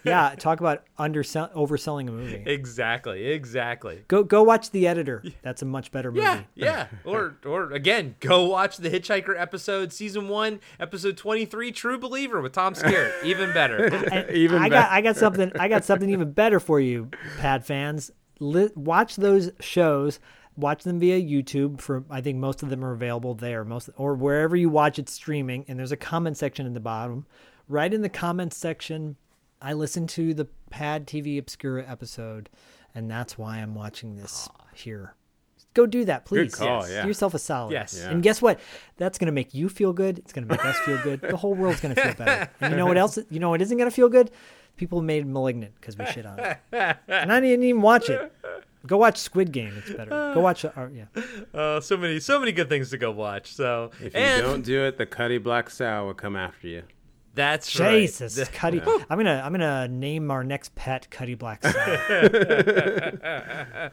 yeah, 0.05 0.34
talk 0.38 0.60
about 0.60 0.84
undersell 0.96 1.50
overselling 1.55 2.09
a 2.09 2.12
movie. 2.12 2.42
Exactly, 2.46 3.26
exactly. 3.26 4.05
Go 4.09 4.22
go 4.22 4.42
watch 4.42 4.70
The 4.70 4.86
Editor. 4.86 5.22
That's 5.42 5.62
a 5.62 5.64
much 5.64 5.90
better 5.92 6.10
movie. 6.10 6.22
Yeah, 6.24 6.42
yeah. 6.55 6.86
Or 7.05 7.36
or 7.44 7.72
again, 7.72 8.16
go 8.20 8.44
watch 8.46 8.76
the 8.78 8.90
Hitchhiker 8.90 9.38
episode, 9.38 9.92
season 9.92 10.28
one, 10.28 10.60
episode 10.80 11.16
twenty 11.16 11.44
three, 11.44 11.72
True 11.72 11.98
Believer 11.98 12.40
with 12.40 12.52
Tom 12.52 12.74
Skerritt. 12.74 13.12
Even 13.24 13.52
better. 13.52 13.86
And 13.86 14.30
Even 14.36 14.59
I 14.62 14.68
better. 14.68 14.82
got 14.82 14.90
I 14.92 15.00
got 15.00 15.16
something 15.16 15.52
I 15.59 15.68
got 15.68 15.84
something 15.84 16.10
even 16.10 16.32
better 16.32 16.60
for 16.60 16.80
you, 16.80 17.10
Pad 17.38 17.64
fans. 17.64 18.10
Li- 18.40 18.70
watch 18.74 19.16
those 19.16 19.50
shows. 19.60 20.20
Watch 20.56 20.82
them 20.82 20.98
via 20.98 21.20
YouTube. 21.20 21.80
For 21.80 22.05
I 22.10 22.20
think 22.20 22.38
most 22.38 22.62
of 22.62 22.70
them 22.70 22.84
are 22.84 22.92
available 22.92 23.34
there, 23.34 23.64
most 23.64 23.90
or 23.96 24.14
wherever 24.14 24.56
you 24.56 24.68
watch 24.68 24.98
it 24.98 25.09
streaming. 25.09 25.64
And 25.68 25.78
there's 25.78 25.92
a 25.92 25.96
comment 25.96 26.36
section 26.36 26.66
in 26.66 26.74
the 26.74 26.80
bottom. 26.80 27.26
Right 27.68 27.92
in 27.92 28.00
the 28.02 28.09
comment 28.09 28.55
section, 28.55 29.16
I 29.60 29.72
listened 29.72 30.09
to 30.10 30.35
the 30.35 30.47
Pad 30.70 31.06
TV 31.06 31.39
Obscura 31.39 31.85
episode, 31.86 32.48
and 32.94 33.10
that's 33.10 33.36
why 33.36 33.59
I'm 33.59 33.74
watching 33.74 34.16
this 34.16 34.48
here. 34.74 35.14
Go 35.74 35.86
do 35.86 36.05
that, 36.06 36.24
please. 36.24 36.55
call, 36.55 36.82
Yes. 36.82 36.90
yeah. 36.90 37.02
Do 37.02 37.09
yourself 37.09 37.35
a 37.35 37.39
solid. 37.39 37.72
Yes. 37.72 37.98
Yeah. 38.01 38.10
And 38.10 38.22
guess 38.22 38.40
what? 38.43 38.59
That's 38.97 39.18
gonna 39.18 39.32
make 39.32 39.55
you 39.55 39.68
feel 39.68 39.93
good. 39.93 40.18
It's 40.18 40.32
gonna 40.32 40.47
make 40.47 40.64
us 40.64 40.76
feel 40.80 40.98
good. 41.02 41.20
The 41.20 41.36
whole 41.36 41.55
world's 41.55 41.80
gonna 41.80 41.94
feel 41.94 42.14
better. 42.14 42.51
And 42.60 42.72
you 42.72 42.76
know 42.76 42.86
what 42.86 42.97
else? 42.97 43.18
You 43.30 43.39
know 43.39 43.51
what 43.51 43.60
isn't 43.62 43.76
gonna 43.76 43.90
feel 43.90 44.09
good? 44.09 44.30
People 44.76 45.02
made 45.02 45.26
Malignant 45.26 45.74
because 45.80 45.97
we 45.98 46.06
shit 46.06 46.24
on 46.26 46.39
it. 46.39 46.59
And 47.09 47.32
I 47.32 47.40
didn't 47.40 47.64
even 47.64 47.82
watch 47.82 48.09
it. 48.10 48.32
Go 48.86 48.97
watch 48.97 49.18
Squid 49.18 49.52
Game. 49.52 49.74
It's 49.76 49.90
better. 49.93 50.10
Go 50.35 50.40
watch. 50.40 50.64
Uh, 50.64 50.70
yeah. 50.93 51.22
Uh, 51.52 51.80
so 51.80 51.97
many 51.97 52.20
so 52.20 52.39
many 52.40 52.52
good 52.52 52.68
things 52.68 52.90
to 52.90 52.98
go 52.98 53.10
watch. 53.10 53.52
So 53.52 53.90
if 54.01 54.14
you 54.14 54.20
and 54.20 54.43
don't 54.43 54.62
do 54.64 54.85
it, 54.85 54.98
the 54.98 55.06
Cutty 55.06 55.39
Black 55.39 55.68
Sow 55.68 56.06
will 56.06 56.14
come 56.14 56.36
after 56.36 56.68
you. 56.68 56.82
That's 57.34 57.70
Jesus, 57.70 58.36
right. 58.36 58.48
Cutty. 58.52 58.80
I'm 58.80 59.18
gonna 59.18 59.42
I'm 59.44 59.52
gonna 59.52 59.88
name 59.88 60.30
our 60.30 60.42
next 60.42 60.74
pet 60.74 61.09
Cutty 61.10 61.34
Black 61.34 61.62
Sow. 61.62 61.70
I 61.70 63.90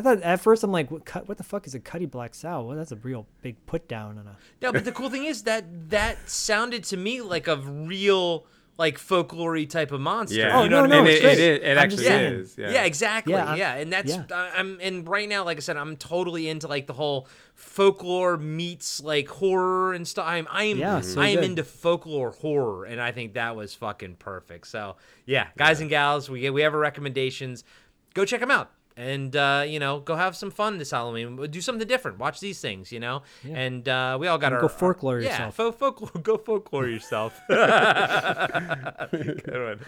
thought 0.00 0.22
at 0.22 0.40
first 0.40 0.64
I'm 0.64 0.72
like, 0.72 0.90
what, 0.90 1.28
what 1.28 1.36
the 1.36 1.44
fuck 1.44 1.66
is 1.66 1.74
a 1.74 1.80
Cutty 1.80 2.06
Black 2.06 2.34
Sow? 2.34 2.62
Well, 2.62 2.76
that's 2.76 2.92
a 2.92 2.96
real 2.96 3.26
big 3.42 3.56
put 3.66 3.88
down 3.88 4.18
on 4.18 4.26
a. 4.26 4.36
No, 4.62 4.72
but 4.72 4.84
the 4.84 4.92
cool 4.92 5.10
thing 5.10 5.24
is 5.24 5.42
that 5.42 5.90
that 5.90 6.28
sounded 6.28 6.84
to 6.84 6.96
me 6.96 7.20
like 7.20 7.46
a 7.46 7.56
real 7.56 8.46
like 8.78 8.98
folklore 8.98 9.64
type 9.64 9.90
of 9.90 10.00
monster. 10.00 10.36
Yeah. 10.38 10.58
Oh, 10.58 10.64
you 10.64 10.68
know 10.68 10.82
no, 10.84 10.88
what 10.88 10.92
I 10.92 10.96
no, 10.98 11.02
mean? 11.04 11.16
And 11.16 11.24
it's 11.26 11.40
it, 11.40 11.60
great. 11.60 11.70
it 11.70 11.76
actually 11.78 11.96
just 11.96 12.08
saying. 12.08 12.32
is. 12.34 12.58
Yeah, 12.58 12.70
Yeah. 12.70 12.84
exactly. 12.84 13.32
Yeah, 13.32 13.54
Yeah, 13.54 13.74
and 13.74 13.92
that's 13.92 14.10
yeah. 14.10 14.24
I- 14.32 14.50
I'm 14.56 14.78
and 14.82 15.08
right 15.08 15.28
now, 15.28 15.44
like 15.44 15.56
I 15.56 15.60
said, 15.60 15.76
I'm 15.76 15.96
totally 15.96 16.48
into 16.48 16.68
like 16.68 16.86
the 16.86 16.92
whole 16.92 17.26
folklore 17.54 18.36
meets 18.36 19.02
like 19.02 19.28
horror 19.28 19.92
and 19.94 20.06
stuff. 20.06 20.26
I'm 20.28 20.46
I 20.50 20.64
am 20.64 20.78
Yeah, 20.78 21.00
so 21.00 21.20
I 21.20 21.28
am 21.28 21.36
good. 21.36 21.44
into 21.44 21.64
folklore 21.64 22.30
horror, 22.32 22.84
and 22.84 23.00
I 23.00 23.12
think 23.12 23.34
that 23.34 23.56
was 23.56 23.74
fucking 23.74 24.16
perfect. 24.16 24.66
So 24.66 24.96
yeah, 25.24 25.48
guys 25.56 25.80
and 25.80 25.88
gals, 25.90 26.28
we 26.28 26.48
we 26.50 26.62
have 26.62 26.74
our 26.74 26.80
recommendations. 26.80 27.64
Go 28.14 28.24
check 28.24 28.40
them 28.40 28.50
out. 28.50 28.70
And 28.98 29.36
uh, 29.36 29.64
you 29.68 29.78
know, 29.78 30.00
go 30.00 30.16
have 30.16 30.34
some 30.34 30.50
fun 30.50 30.78
this 30.78 30.90
Halloween. 30.90 31.36
Do 31.50 31.60
something 31.60 31.86
different. 31.86 32.18
Watch 32.18 32.40
these 32.40 32.62
things, 32.62 32.90
you 32.90 32.98
know. 32.98 33.24
And 33.46 33.86
uh, 33.86 34.16
we 34.18 34.26
all 34.26 34.38
got 34.38 34.46
And 34.46 34.54
our 34.56 34.60
go 34.62 34.68
folklore 34.68 35.16
our- 35.16 35.20
yeah, 35.20 35.32
yourself. 35.32 35.54
fo- 35.54 35.72
folklore. 35.72 36.10
Go 36.22 36.38
folklore 36.38 36.88
yourself. 36.88 37.38
Good 37.48 37.58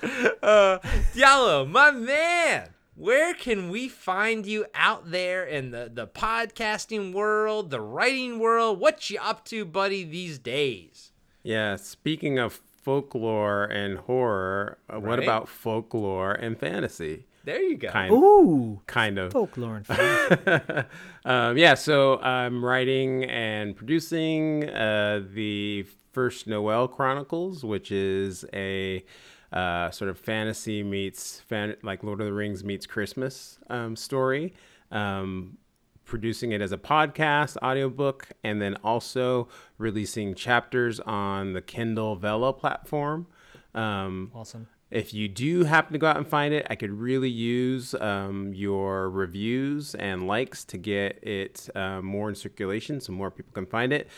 one. 0.02 0.36
Uh, 0.42 0.78
Diallo, 1.14 1.68
my 1.68 1.90
man, 1.90 2.70
where 2.94 3.34
can 3.34 3.70
we 3.70 3.88
find 3.88 4.46
you 4.46 4.66
out 4.74 5.10
there 5.10 5.44
in 5.44 5.70
the, 5.70 5.90
the 5.92 6.06
podcasting 6.06 7.12
world, 7.12 7.70
the 7.70 7.80
writing 7.80 8.38
world? 8.38 8.80
What 8.80 9.08
you 9.10 9.18
up 9.22 9.44
to, 9.46 9.64
buddy, 9.64 10.04
these 10.04 10.38
days? 10.38 11.12
Yeah, 11.42 11.76
speaking 11.76 12.38
of 12.38 12.60
folklore 12.82 13.64
and 13.64 13.98
horror, 13.98 14.78
uh, 14.90 15.00
what 15.00 15.18
about 15.18 15.48
folklore 15.48 16.32
and 16.32 16.58
fantasy? 16.58 17.24
There 17.48 17.62
you 17.62 17.78
go. 17.78 17.88
Kind, 17.88 18.12
Ooh, 18.12 18.82
kind 18.86 19.16
of. 19.16 19.32
folklore 19.32 19.82
um, 21.24 21.56
yeah, 21.56 21.72
so 21.72 22.18
I'm 22.18 22.62
writing 22.62 23.24
and 23.24 23.74
producing 23.74 24.68
uh, 24.68 25.22
the 25.32 25.86
first 26.12 26.46
Noel 26.46 26.88
Chronicles, 26.88 27.64
which 27.64 27.90
is 27.90 28.44
a 28.52 29.02
uh, 29.50 29.90
sort 29.90 30.10
of 30.10 30.18
fantasy 30.18 30.82
meets 30.82 31.40
fan- 31.40 31.76
like 31.82 32.04
Lord 32.04 32.20
of 32.20 32.26
the 32.26 32.34
Rings 32.34 32.64
meets 32.64 32.84
Christmas 32.84 33.58
um, 33.70 33.96
story. 33.96 34.52
Um, 34.92 35.56
producing 36.04 36.52
it 36.52 36.60
as 36.60 36.72
a 36.72 36.78
podcast, 36.78 37.56
audiobook, 37.62 38.28
and 38.44 38.60
then 38.60 38.76
also 38.84 39.48
releasing 39.78 40.34
chapters 40.34 41.00
on 41.00 41.54
the 41.54 41.62
Kindle 41.62 42.14
Vella 42.14 42.52
platform. 42.52 43.26
Um, 43.74 44.32
awesome. 44.34 44.66
If 44.90 45.12
you 45.12 45.28
do 45.28 45.64
happen 45.64 45.92
to 45.92 45.98
go 45.98 46.06
out 46.06 46.16
and 46.16 46.26
find 46.26 46.54
it, 46.54 46.66
I 46.70 46.74
could 46.74 46.92
really 46.92 47.28
use 47.28 47.94
um, 47.94 48.54
your 48.54 49.10
reviews 49.10 49.94
and 49.94 50.26
likes 50.26 50.64
to 50.66 50.78
get 50.78 51.22
it 51.22 51.68
uh, 51.74 52.00
more 52.00 52.28
in 52.28 52.34
circulation 52.34 53.00
so 53.00 53.12
more 53.12 53.30
people 53.30 53.52
can 53.52 53.66
find 53.66 53.92
it. 53.92 54.08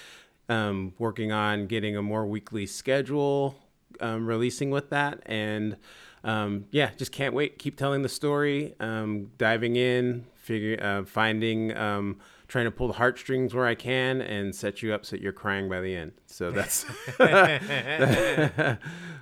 Um, 0.48 0.94
working 0.98 1.32
on 1.32 1.66
getting 1.66 1.96
a 1.96 2.02
more 2.02 2.26
weekly 2.26 2.66
schedule, 2.66 3.56
um, 4.00 4.26
releasing 4.26 4.70
with 4.70 4.90
that. 4.90 5.22
And 5.26 5.76
um, 6.22 6.66
yeah, 6.70 6.90
just 6.96 7.12
can't 7.12 7.34
wait. 7.34 7.58
Keep 7.58 7.76
telling 7.76 8.02
the 8.02 8.08
story, 8.08 8.74
um, 8.80 9.30
diving 9.38 9.76
in, 9.76 10.26
figure, 10.34 10.78
uh, 10.80 11.04
finding, 11.04 11.76
um, 11.76 12.18
trying 12.50 12.64
to 12.64 12.70
pull 12.70 12.88
the 12.88 12.94
heartstrings 12.94 13.54
where 13.54 13.66
I 13.66 13.76
can 13.76 14.20
and 14.20 14.54
set 14.54 14.82
you 14.82 14.92
up 14.92 15.06
so 15.06 15.14
that 15.16 15.22
you're 15.22 15.32
crying 15.32 15.68
by 15.68 15.80
the 15.80 15.94
end. 15.94 16.12
So 16.26 16.50
that's 16.50 16.84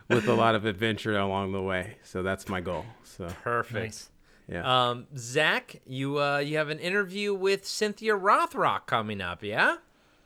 with 0.08 0.26
a 0.26 0.34
lot 0.34 0.54
of 0.54 0.64
adventure 0.64 1.16
along 1.16 1.52
the 1.52 1.62
way. 1.62 1.98
So 2.02 2.22
that's 2.22 2.48
my 2.48 2.60
goal. 2.60 2.86
So 3.04 3.28
Perfect. 3.44 3.84
Nice. 3.84 4.10
yeah. 4.48 4.88
Um, 4.90 5.06
Zach, 5.16 5.80
you 5.86 6.20
uh, 6.20 6.38
you 6.38 6.56
have 6.56 6.70
an 6.70 6.78
interview 6.78 7.34
with 7.34 7.66
Cynthia 7.66 8.14
Rothrock 8.14 8.86
coming 8.86 9.20
up, 9.20 9.44
yeah? 9.44 9.76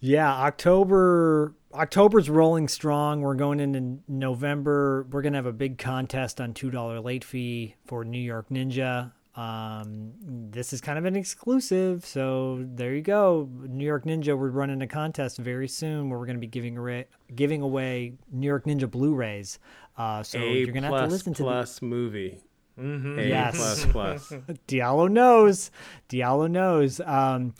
Yeah, 0.00 0.32
October 0.32 1.54
October's 1.74 2.30
rolling 2.30 2.68
strong. 2.68 3.20
We're 3.20 3.34
going 3.34 3.58
into 3.60 3.98
November. 4.08 5.06
We're 5.10 5.22
gonna 5.22 5.38
have 5.38 5.46
a 5.46 5.52
big 5.52 5.76
contest 5.78 6.40
on 6.40 6.54
two 6.54 6.70
dollar 6.70 7.00
late 7.00 7.24
fee 7.24 7.74
for 7.84 8.04
New 8.04 8.20
York 8.20 8.48
Ninja. 8.48 9.12
Um, 9.34 10.12
this 10.50 10.72
is 10.74 10.80
kind 10.82 10.98
of 10.98 11.06
an 11.06 11.16
exclusive, 11.16 12.04
so 12.04 12.58
there 12.62 12.94
you 12.94 13.00
go. 13.00 13.48
New 13.66 13.84
York 13.84 14.04
Ninja. 14.04 14.36
We're 14.36 14.50
running 14.50 14.82
a 14.82 14.86
contest 14.86 15.38
very 15.38 15.68
soon 15.68 16.10
where 16.10 16.18
we're 16.18 16.26
gonna 16.26 16.38
be 16.38 16.46
giving 16.46 16.76
away 16.76 17.06
giving 17.34 17.62
away 17.62 18.12
New 18.30 18.46
York 18.46 18.66
Ninja 18.66 18.90
Blu-rays. 18.90 19.58
Uh, 19.96 20.22
so 20.22 20.38
a 20.38 20.52
you're 20.52 20.72
gonna 20.72 20.88
have 20.90 21.04
to 21.04 21.10
listen 21.10 21.32
to 21.34 21.42
the, 21.42 21.48
plus 21.48 21.80
movie. 21.80 22.40
A 22.78 22.82
Yes. 23.28 23.56
plus 23.56 23.86
plus. 23.90 24.32
Diallo 24.68 25.10
knows. 25.10 25.70
Diallo 26.10 26.50
knows. 26.50 27.00
Um, 27.00 27.54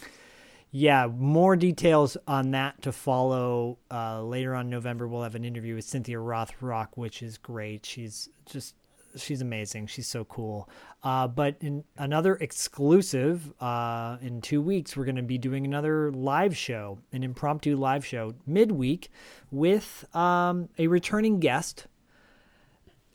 yeah, 0.74 1.06
more 1.06 1.54
details 1.56 2.16
on 2.26 2.50
that 2.52 2.80
to 2.82 2.92
follow 2.92 3.78
uh, 3.90 4.22
later 4.22 4.54
on 4.54 4.70
November. 4.70 5.06
We'll 5.06 5.22
have 5.22 5.34
an 5.34 5.44
interview 5.44 5.74
with 5.74 5.84
Cynthia 5.84 6.16
Rothrock, 6.16 6.88
which 6.96 7.22
is 7.22 7.36
great. 7.36 7.84
She's 7.84 8.30
just 8.46 8.74
she's 9.16 9.40
amazing. 9.40 9.86
She's 9.86 10.06
so 10.06 10.24
cool. 10.24 10.68
Uh, 11.02 11.26
but 11.28 11.56
in 11.60 11.84
another 11.96 12.36
exclusive, 12.36 13.52
uh, 13.60 14.18
in 14.20 14.40
two 14.40 14.60
weeks, 14.62 14.96
we're 14.96 15.04
going 15.04 15.16
to 15.16 15.22
be 15.22 15.38
doing 15.38 15.64
another 15.64 16.10
live 16.12 16.56
show, 16.56 16.98
an 17.12 17.22
impromptu 17.22 17.76
live 17.76 18.04
show 18.04 18.34
midweek 18.46 19.10
with 19.50 20.04
um, 20.14 20.68
a 20.78 20.86
returning 20.86 21.40
guest, 21.40 21.86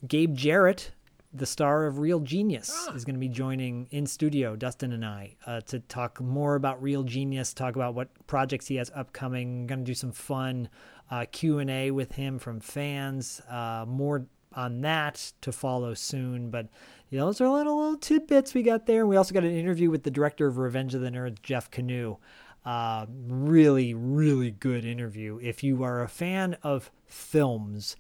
Gabe 0.08 0.36
Jarrett, 0.36 0.92
the 1.34 1.46
star 1.46 1.86
of 1.86 2.00
Real 2.00 2.20
Genius 2.20 2.88
is 2.96 3.04
going 3.04 3.16
to 3.16 3.20
be 3.20 3.28
joining 3.28 3.88
in 3.92 4.06
studio, 4.06 4.56
Dustin 4.56 4.94
and 4.94 5.06
I, 5.06 5.36
uh, 5.46 5.62
to 5.62 5.80
talk 5.82 6.22
more 6.22 6.56
about 6.56 6.82
Real 6.82 7.04
Genius, 7.04 7.54
talk 7.54 7.76
about 7.76 7.94
what 7.94 8.10
projects 8.28 8.68
he 8.68 8.76
has 8.76 8.92
upcoming. 8.96 9.68
Going 9.68 9.80
to 9.80 9.86
do 9.86 9.94
some 9.94 10.12
fun 10.12 10.70
uh, 11.12 11.26
Q 11.32 11.60
and 11.60 11.70
A 11.70 11.92
with 11.92 12.14
him 12.14 12.40
from 12.40 12.60
fans. 12.60 13.42
Uh, 13.50 13.86
more 13.88 14.26
on 14.58 14.82
that 14.82 15.32
to 15.42 15.52
follow 15.52 15.94
soon, 15.94 16.50
but 16.50 16.68
you 17.10 17.20
know, 17.20 17.28
those 17.28 17.40
are 17.40 17.48
little 17.48 17.78
little 17.78 17.98
tidbits 17.98 18.54
we 18.54 18.64
got 18.64 18.86
there. 18.86 19.06
We 19.06 19.16
also 19.16 19.34
got 19.34 19.44
an 19.44 19.56
interview 19.56 19.90
with 19.90 20.04
the 20.04 20.12
director 20.12 20.48
of 20.48 20.58
Revenge 20.58 20.94
of 20.96 21.02
the 21.02 21.10
Nerds, 21.10 21.42
Jeff 21.42 21.72
Kanew. 21.72 22.18
Uh, 22.66 23.06
really, 23.30 23.94
really 23.94 24.52
good 24.52 24.84
interview. 24.84 25.40
If 25.42 25.64
you 25.64 25.84
are 25.84 26.02
a 26.02 26.10
fan 26.10 26.58
of 26.64 26.92
films, 27.06 27.96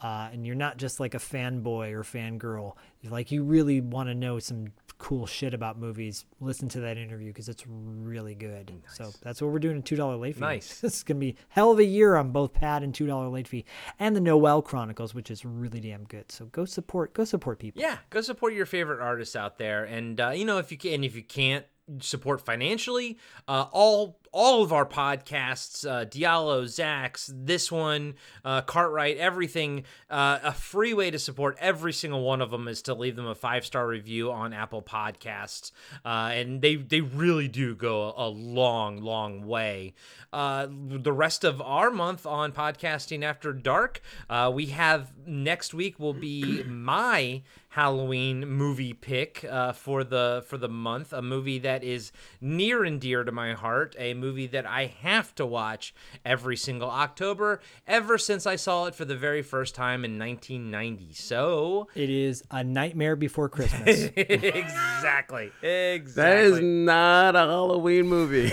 uh, 0.00 0.30
and 0.32 0.44
you're 0.44 0.56
not 0.56 0.76
just 0.76 0.98
like 0.98 1.14
a 1.14 1.18
fanboy 1.18 1.92
or 1.92 2.02
fangirl, 2.02 2.74
like 3.04 3.30
you 3.30 3.44
really 3.44 3.80
want 3.80 4.08
to 4.08 4.14
know 4.14 4.40
some 4.40 4.72
cool 4.98 5.26
shit 5.26 5.54
about 5.54 5.78
movies, 5.78 6.24
listen 6.40 6.68
to 6.68 6.80
that 6.80 6.98
interview 6.98 7.28
because 7.28 7.48
it's 7.48 7.64
really 7.66 8.34
good. 8.34 8.72
So 8.92 9.12
that's 9.22 9.40
what 9.40 9.52
we're 9.52 9.60
doing 9.60 9.76
in 9.76 9.82
two 9.82 9.96
dollar 9.96 10.16
late 10.16 10.34
fee. 10.34 10.40
Nice. 10.40 10.80
This 10.88 10.96
is 10.96 11.02
gonna 11.02 11.20
be 11.20 11.36
hell 11.48 11.70
of 11.70 11.78
a 11.78 11.84
year 11.84 12.16
on 12.16 12.30
both 12.30 12.52
Pad 12.52 12.82
and 12.82 12.94
two 12.94 13.06
dollar 13.06 13.28
late 13.28 13.48
fee, 13.48 13.64
and 13.98 14.14
the 14.14 14.20
Noel 14.20 14.62
Chronicles, 14.62 15.14
which 15.14 15.30
is 15.30 15.44
really 15.44 15.80
damn 15.80 16.04
good. 16.04 16.30
So 16.30 16.46
go 16.46 16.64
support, 16.64 17.14
go 17.14 17.24
support 17.24 17.58
people. 17.58 17.80
Yeah, 17.80 17.98
go 18.10 18.20
support 18.20 18.54
your 18.54 18.66
favorite 18.66 19.00
artists 19.00 19.36
out 19.36 19.58
there, 19.58 19.84
and 19.84 20.20
uh, 20.20 20.30
you 20.30 20.44
know 20.44 20.58
if 20.58 20.72
you 20.72 20.78
can, 20.78 21.04
if 21.04 21.14
you 21.14 21.22
can't 21.22 21.64
support 22.00 22.40
financially, 22.40 23.18
uh, 23.46 23.66
all 23.72 24.18
all 24.30 24.62
of 24.62 24.72
our 24.72 24.84
podcasts, 24.84 25.88
uh, 25.88 26.04
Diallo, 26.04 26.64
Zax, 26.64 27.32
this 27.34 27.72
one, 27.72 28.14
uh, 28.44 28.60
Cartwright, 28.62 29.16
everything, 29.16 29.84
uh, 30.10 30.38
a 30.42 30.52
free 30.52 30.92
way 30.92 31.10
to 31.10 31.18
support 31.18 31.56
every 31.58 31.92
single 31.92 32.22
one 32.22 32.42
of 32.42 32.50
them 32.50 32.68
is 32.68 32.82
to 32.82 32.94
leave 32.94 33.16
them 33.16 33.26
a 33.26 33.34
five 33.34 33.64
star 33.64 33.86
review 33.86 34.30
on 34.30 34.52
Apple 34.52 34.82
Podcasts, 34.82 35.72
uh, 36.04 36.30
and 36.32 36.60
they 36.60 36.76
they 36.76 37.00
really 37.00 37.48
do 37.48 37.74
go 37.74 38.12
a 38.16 38.28
long, 38.28 39.00
long 39.00 39.46
way. 39.46 39.94
Uh, 40.32 40.66
the 40.70 41.12
rest 41.12 41.44
of 41.44 41.60
our 41.62 41.90
month 41.90 42.26
on 42.26 42.52
podcasting 42.52 43.22
after 43.22 43.52
dark, 43.52 44.00
uh, 44.28 44.50
we 44.52 44.66
have 44.66 45.12
next 45.26 45.72
week 45.72 45.98
will 45.98 46.14
be 46.14 46.62
my 46.64 47.42
Halloween 47.78 48.44
movie 48.48 48.92
pick 48.92 49.44
uh, 49.48 49.72
for 49.72 50.02
the 50.02 50.42
for 50.48 50.58
the 50.58 50.68
month. 50.68 51.12
A 51.12 51.22
movie 51.22 51.60
that 51.60 51.84
is 51.84 52.10
near 52.40 52.82
and 52.82 53.00
dear 53.00 53.22
to 53.22 53.30
my 53.30 53.52
heart. 53.52 53.94
A 54.00 54.14
movie 54.14 54.48
that 54.48 54.66
I 54.66 54.86
have 55.02 55.32
to 55.36 55.46
watch 55.46 55.94
every 56.24 56.56
single 56.56 56.90
October 56.90 57.60
ever 57.86 58.18
since 58.18 58.46
I 58.46 58.56
saw 58.56 58.86
it 58.86 58.96
for 58.96 59.04
the 59.04 59.14
very 59.14 59.42
first 59.42 59.76
time 59.76 60.04
in 60.04 60.18
1990. 60.18 61.12
So 61.12 61.86
It 61.94 62.10
is 62.10 62.42
a 62.50 62.64
nightmare 62.64 63.14
before 63.14 63.48
Christmas. 63.56 64.10
exactly, 64.16 65.52
exactly. 65.62 66.02
That 66.16 66.38
is 66.38 66.58
not 66.60 67.36
a 67.36 67.46
Halloween 67.46 68.08
movie. 68.08 68.50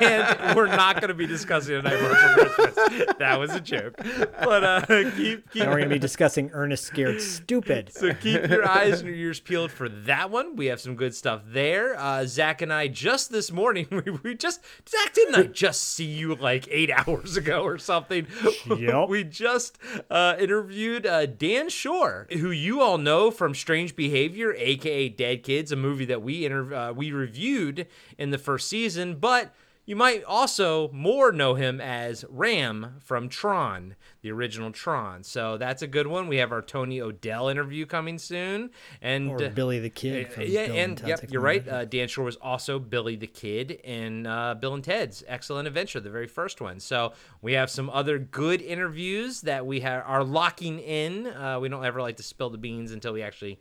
and 0.00 0.56
we're 0.56 0.68
not 0.68 0.96
going 1.02 1.08
to 1.08 1.14
be 1.14 1.26
discussing 1.26 1.74
a 1.76 1.82
Nightmare 1.82 2.08
Before 2.08 2.46
Christmas. 2.46 3.14
That 3.18 3.38
was 3.38 3.54
a 3.54 3.60
joke. 3.60 3.94
But 3.98 4.64
uh, 4.64 4.80
keep 5.16 5.50
keep 5.50 5.62
and 5.62 5.70
we're 5.70 5.78
gonna 5.78 5.88
be 5.90 5.98
discussing 5.98 6.50
Ernest 6.52 6.84
Scared 6.84 7.20
Stupid. 7.44 7.92
So 7.92 8.14
keep 8.14 8.48
your 8.48 8.66
eyes 8.66 9.00
and 9.00 9.08
your 9.08 9.16
ears 9.16 9.40
peeled 9.40 9.70
for 9.70 9.88
that 9.88 10.30
one. 10.30 10.56
We 10.56 10.66
have 10.66 10.80
some 10.80 10.94
good 10.94 11.14
stuff 11.14 11.42
there. 11.46 11.98
Uh, 11.98 12.24
Zach 12.26 12.62
and 12.62 12.72
I 12.72 12.88
just 12.88 13.30
this 13.30 13.50
morning, 13.50 13.86
we, 13.90 14.12
we 14.22 14.34
just 14.34 14.60
Zach 14.88 15.12
didn't 15.12 15.34
I 15.34 15.42
just 15.44 15.82
see 15.82 16.04
you 16.04 16.34
like 16.34 16.68
eight 16.70 16.90
hours 17.06 17.36
ago 17.36 17.62
or 17.62 17.78
something? 17.78 18.26
Yep. 18.66 19.08
we 19.08 19.24
just 19.24 19.78
uh, 20.10 20.36
interviewed 20.38 21.06
uh, 21.06 21.26
Dan 21.26 21.68
Shor, 21.68 22.28
who 22.30 22.50
you 22.50 22.80
all 22.80 22.98
know 22.98 23.30
from 23.30 23.54
Strange 23.54 23.96
Behavior, 23.96 24.54
aka 24.56 25.08
Dead 25.08 25.42
Kids, 25.42 25.72
a 25.72 25.76
movie 25.76 26.04
that 26.06 26.22
we 26.22 26.44
inter- 26.44 26.74
uh, 26.74 26.92
we 26.92 27.12
reviewed 27.12 27.86
in 28.18 28.30
the 28.30 28.38
first 28.38 28.68
season, 28.68 29.16
but. 29.16 29.54
You 29.84 29.96
might 29.96 30.22
also 30.22 30.90
more 30.92 31.32
know 31.32 31.54
him 31.54 31.80
as 31.80 32.24
Ram 32.28 33.00
from 33.00 33.28
Tron, 33.28 33.96
the 34.20 34.30
original 34.30 34.70
Tron. 34.70 35.24
So 35.24 35.58
that's 35.58 35.82
a 35.82 35.88
good 35.88 36.06
one. 36.06 36.28
We 36.28 36.36
have 36.36 36.52
our 36.52 36.62
Tony 36.62 37.00
O'Dell 37.00 37.48
interview 37.48 37.84
coming 37.84 38.18
soon, 38.18 38.70
and 39.00 39.30
Or 39.30 39.44
uh, 39.44 39.48
Billy 39.48 39.80
the 39.80 39.90
Kid. 39.90 40.28
From 40.28 40.44
yeah, 40.44 40.68
Bill 40.68 40.76
and 40.76 40.98
Ted's 40.98 41.22
yep, 41.22 41.32
you're 41.32 41.42
right. 41.42 41.66
Uh, 41.66 41.84
Dan 41.84 42.06
Shor 42.06 42.24
was 42.24 42.36
also 42.36 42.78
Billy 42.78 43.16
the 43.16 43.26
Kid 43.26 43.72
in 43.72 44.24
uh, 44.24 44.54
Bill 44.54 44.74
and 44.74 44.84
Ted's 44.84 45.24
Excellent 45.26 45.66
Adventure, 45.66 45.98
the 45.98 46.10
very 46.10 46.28
first 46.28 46.60
one. 46.60 46.78
So 46.78 47.12
we 47.40 47.54
have 47.54 47.68
some 47.68 47.90
other 47.90 48.20
good 48.20 48.62
interviews 48.62 49.40
that 49.40 49.66
we 49.66 49.80
ha- 49.80 50.04
are 50.06 50.22
locking 50.22 50.78
in. 50.78 51.26
Uh, 51.26 51.58
we 51.60 51.68
don't 51.68 51.84
ever 51.84 52.00
like 52.00 52.18
to 52.18 52.22
spill 52.22 52.50
the 52.50 52.58
beans 52.58 52.92
until 52.92 53.12
we 53.12 53.22
actually 53.22 53.58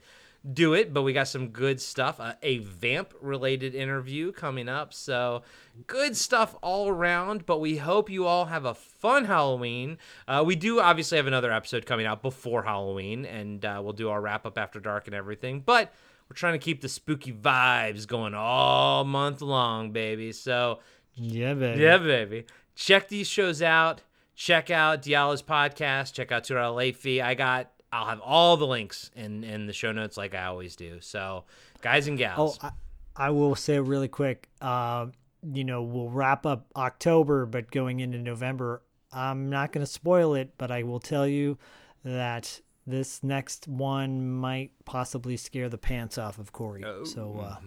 do 0.50 0.74
it, 0.74 0.92
but 0.94 1.04
we 1.04 1.14
got 1.14 1.28
some 1.28 1.50
good 1.50 1.80
stuff. 1.80 2.20
Uh, 2.20 2.34
a 2.42 2.58
vamp 2.60 3.14
related 3.22 3.76
interview 3.76 4.32
coming 4.32 4.68
up. 4.68 4.92
So 4.94 5.44
good 5.86 6.18
stuff 6.18 6.56
all 6.64 6.88
around. 6.88 7.46
But 7.46 7.60
we 7.60 7.78
hope 7.78 8.10
you 8.10 8.26
all 8.26 8.46
have 8.46 8.66
a 8.66 8.74
fun 8.74 9.26
Halloween. 9.26 9.98
Uh, 10.28 10.44
we 10.46 10.56
do 10.56 10.80
obviously 10.80 11.18
have 11.18 11.28
another 11.28 11.52
episode 11.52 11.86
coming 11.86 12.06
out 12.08 12.22
before 12.24 12.64
Halloween, 12.64 13.26
and 13.26 13.64
uh, 13.64 13.80
we'll 13.84 13.94
do 13.94 14.10
our 14.10 14.20
wrap 14.20 14.46
up 14.48 14.58
after 14.58 14.80
dark 14.80 15.06
and 15.06 15.16
everything. 15.16 15.60
But 15.64 15.94
we're 16.28 16.36
trying 16.36 16.54
to 16.54 16.60
keep 16.64 16.82
the 16.82 16.90
spooky 16.90 17.32
vibes 17.34 18.08
going 18.08 18.34
all 18.34 19.04
month 19.04 19.42
long, 19.42 19.92
baby. 19.92 20.32
So 20.32 20.80
Yeah, 21.14 21.54
baby. 21.54 21.82
yeah, 21.82 21.98
baby. 21.98 22.46
Check 22.74 23.10
these 23.10 23.28
shows 23.28 23.62
out. 23.62 24.02
Check 24.34 24.72
out 24.72 25.04
Diallo's 25.04 25.44
podcast. 25.44 26.14
Check 26.14 26.32
out 26.32 26.46
Two 26.46 26.58
Late 26.58 26.96
Fee. 26.96 27.22
I 27.22 27.36
got. 27.36 27.70
I'll 27.92 28.06
have 28.06 28.22
all 28.22 28.58
the 28.58 28.68
links 28.68 29.12
in 29.16 29.44
in 29.44 29.66
the 29.68 29.74
show 29.74 29.92
notes 29.92 30.18
like 30.18 30.34
I 30.36 30.46
always 30.46 30.76
do. 30.76 31.00
So, 31.02 31.44
guys 31.82 32.08
and 32.08 32.16
Oh, 32.16 32.20
gals, 32.20 32.60
I, 32.62 32.72
I 33.16 33.30
will 33.32 33.56
say 33.56 33.80
really 33.80 34.08
quick. 34.08 34.50
Uh, 34.62 35.08
you 35.44 35.64
know, 35.64 35.82
we'll 35.84 36.10
wrap 36.10 36.46
up 36.46 36.68
October, 36.76 37.46
but 37.46 37.72
going 37.72 38.00
into 38.00 38.18
November, 38.20 38.82
I'm 39.12 39.50
not 39.50 39.72
going 39.72 39.86
to 39.86 39.92
spoil 39.92 40.36
it, 40.36 40.54
but 40.58 40.72
I 40.72 40.84
will 40.84 41.00
tell 41.00 41.28
you 41.28 41.58
that 42.06 42.62
this 42.88 43.22
next 43.24 43.68
one 43.68 44.28
might 44.32 44.72
possibly 44.86 45.38
scare 45.38 45.70
the 45.70 45.78
pants 45.78 46.18
off 46.18 46.40
of 46.40 46.52
Corey. 46.52 46.84
So, 47.06 47.40
uh, 47.40 47.58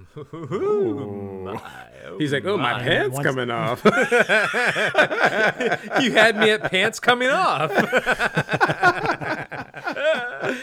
He's 2.19 2.33
like, 2.33 2.45
oh, 2.45 2.57
my, 2.57 2.73
my. 2.75 2.83
pants 2.83 3.15
Once- 3.15 3.27
coming 3.27 3.51
off. 3.51 3.85
you 6.01 6.13
had 6.13 6.37
me 6.39 6.51
at 6.51 6.71
pants 6.71 7.01
coming 7.01 7.29
off. 7.31 7.71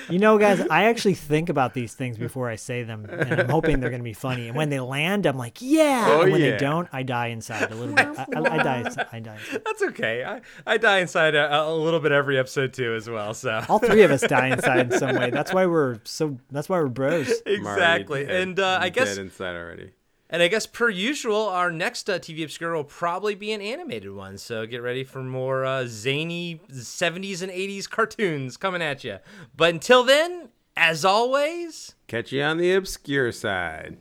you 0.10 0.20
know, 0.20 0.38
guys, 0.38 0.60
I 0.70 0.86
actually 0.86 1.16
think 1.16 1.50
about 1.50 1.74
these 1.74 1.94
things 1.94 2.18
before 2.18 2.50
I 2.50 2.56
say 2.56 2.84
them, 2.84 3.06
and 3.06 3.42
I'm 3.42 3.50
hoping 3.50 3.80
they're 3.80 3.90
going 3.90 4.02
to 4.02 4.04
be 4.04 4.14
funny. 4.14 4.48
And 4.48 4.56
when 4.56 4.70
they 4.70 4.80
land, 4.80 5.26
I'm 5.26 5.38
like, 5.38 5.58
yeah. 5.62 6.06
Oh, 6.08 6.22
and 6.22 6.32
when 6.32 6.42
yeah. 6.42 6.52
they 6.52 6.58
don't, 6.58 6.88
I 6.92 7.04
die 7.04 7.28
inside 7.28 7.72
a 7.72 7.76
little 7.76 7.96
bit. 7.96 8.08
I, 8.08 8.26
I, 8.36 8.60
I 8.60 8.64
die. 8.64 8.80
inside- 8.80 9.08
I 9.12 9.20
die. 9.20 9.36
Inside. 9.36 9.62
That's 9.66 9.82
okay. 9.84 10.24
I, 10.24 10.42
I 10.66 10.78
die 10.78 11.00
inside 11.00 11.36
a, 11.36 11.64
a 11.64 11.74
little 11.74 12.00
bit 12.00 12.12
every 12.12 12.38
episode 12.38 12.74
too, 12.74 12.94
as 12.96 13.10
well. 13.10 13.34
So 13.34 13.64
All 13.70 13.80
three 13.80 14.04
of 14.04 14.12
us 14.12 14.22
die 14.22 14.48
inside 14.48 14.92
in 14.92 15.00
some 15.00 15.16
way. 15.16 15.30
That's 15.30 15.54
why 15.54 15.66
we're 15.66 16.00
so. 16.04 16.38
That's 16.52 16.70
why 16.70 16.80
we're 16.80 16.88
bros. 16.88 17.42
Exactly. 17.46 18.26
dead. 18.26 18.42
And 18.42 18.60
uh, 18.60 18.80
I 18.82 18.86
I'm 18.86 18.92
guess 18.92 19.16
dead 19.16 19.26
inside 19.26 19.56
already. 19.56 19.92
And 20.32 20.42
I 20.42 20.48
guess 20.48 20.66
per 20.66 20.90
usual, 20.90 21.50
our 21.50 21.72
next 21.72 22.10
uh, 22.10 22.18
TV 22.18 22.46
Obscure 22.46 22.74
will 22.74 22.86
probably 22.86 23.36
be 23.36 23.52
an 23.52 23.62
animated 23.62 24.14
one. 24.14 24.38
So 24.38 24.66
get 24.66 24.82
ready 24.82 25.04
for 25.04 25.22
more 25.22 25.66
uh, 25.66 25.84
zany 25.88 26.62
70s 26.72 27.42
and 27.42 27.52
80s 27.52 27.90
cartoons 27.90 28.56
coming 28.56 28.82
at 28.82 29.04
you. 29.04 29.18
But 29.56 29.74
until 29.74 30.04
then, 30.06 30.48
as 30.78 31.04
always, 31.04 31.96
Catch 32.08 32.32
you 32.32 32.42
on 32.44 32.58
the 32.58 32.74
obscure 32.74 33.34
side. 33.34 33.98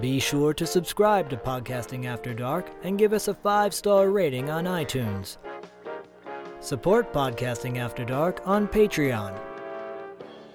Be 0.00 0.20
sure 0.20 0.54
to 0.54 0.66
subscribe 0.66 1.28
to 1.30 1.36
Podcasting 1.36 2.04
After 2.06 2.32
Dark 2.32 2.70
and 2.84 2.96
give 2.96 3.12
us 3.12 3.26
a 3.26 3.34
five 3.34 3.74
star 3.74 4.10
rating 4.10 4.50
on 4.50 4.64
iTunes. 4.64 5.38
Support 6.66 7.12
Podcasting 7.12 7.78
After 7.78 8.04
Dark 8.04 8.42
on 8.44 8.66
Patreon. 8.66 9.38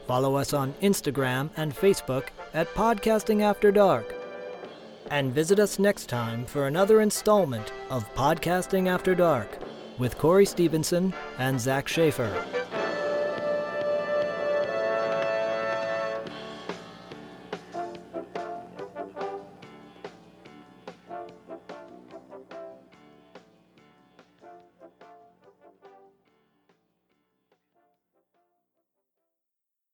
Follow 0.07 0.35
us 0.35 0.51
on 0.51 0.73
Instagram 0.81 1.49
and 1.55 1.73
Facebook 1.73 2.25
at 2.53 2.67
Podcasting 2.73 3.41
After 3.41 3.71
Dark. 3.71 4.13
And 5.09 5.33
visit 5.33 5.57
us 5.57 5.79
next 5.79 6.09
time 6.09 6.45
for 6.45 6.67
another 6.67 6.99
installment 6.99 7.71
of 7.89 8.13
Podcasting 8.13 8.89
After 8.89 9.15
Dark 9.15 9.57
with 9.99 10.17
Corey 10.17 10.45
Stevenson 10.45 11.13
and 11.37 11.57
Zach 11.57 11.87
Schaefer. 11.87 12.60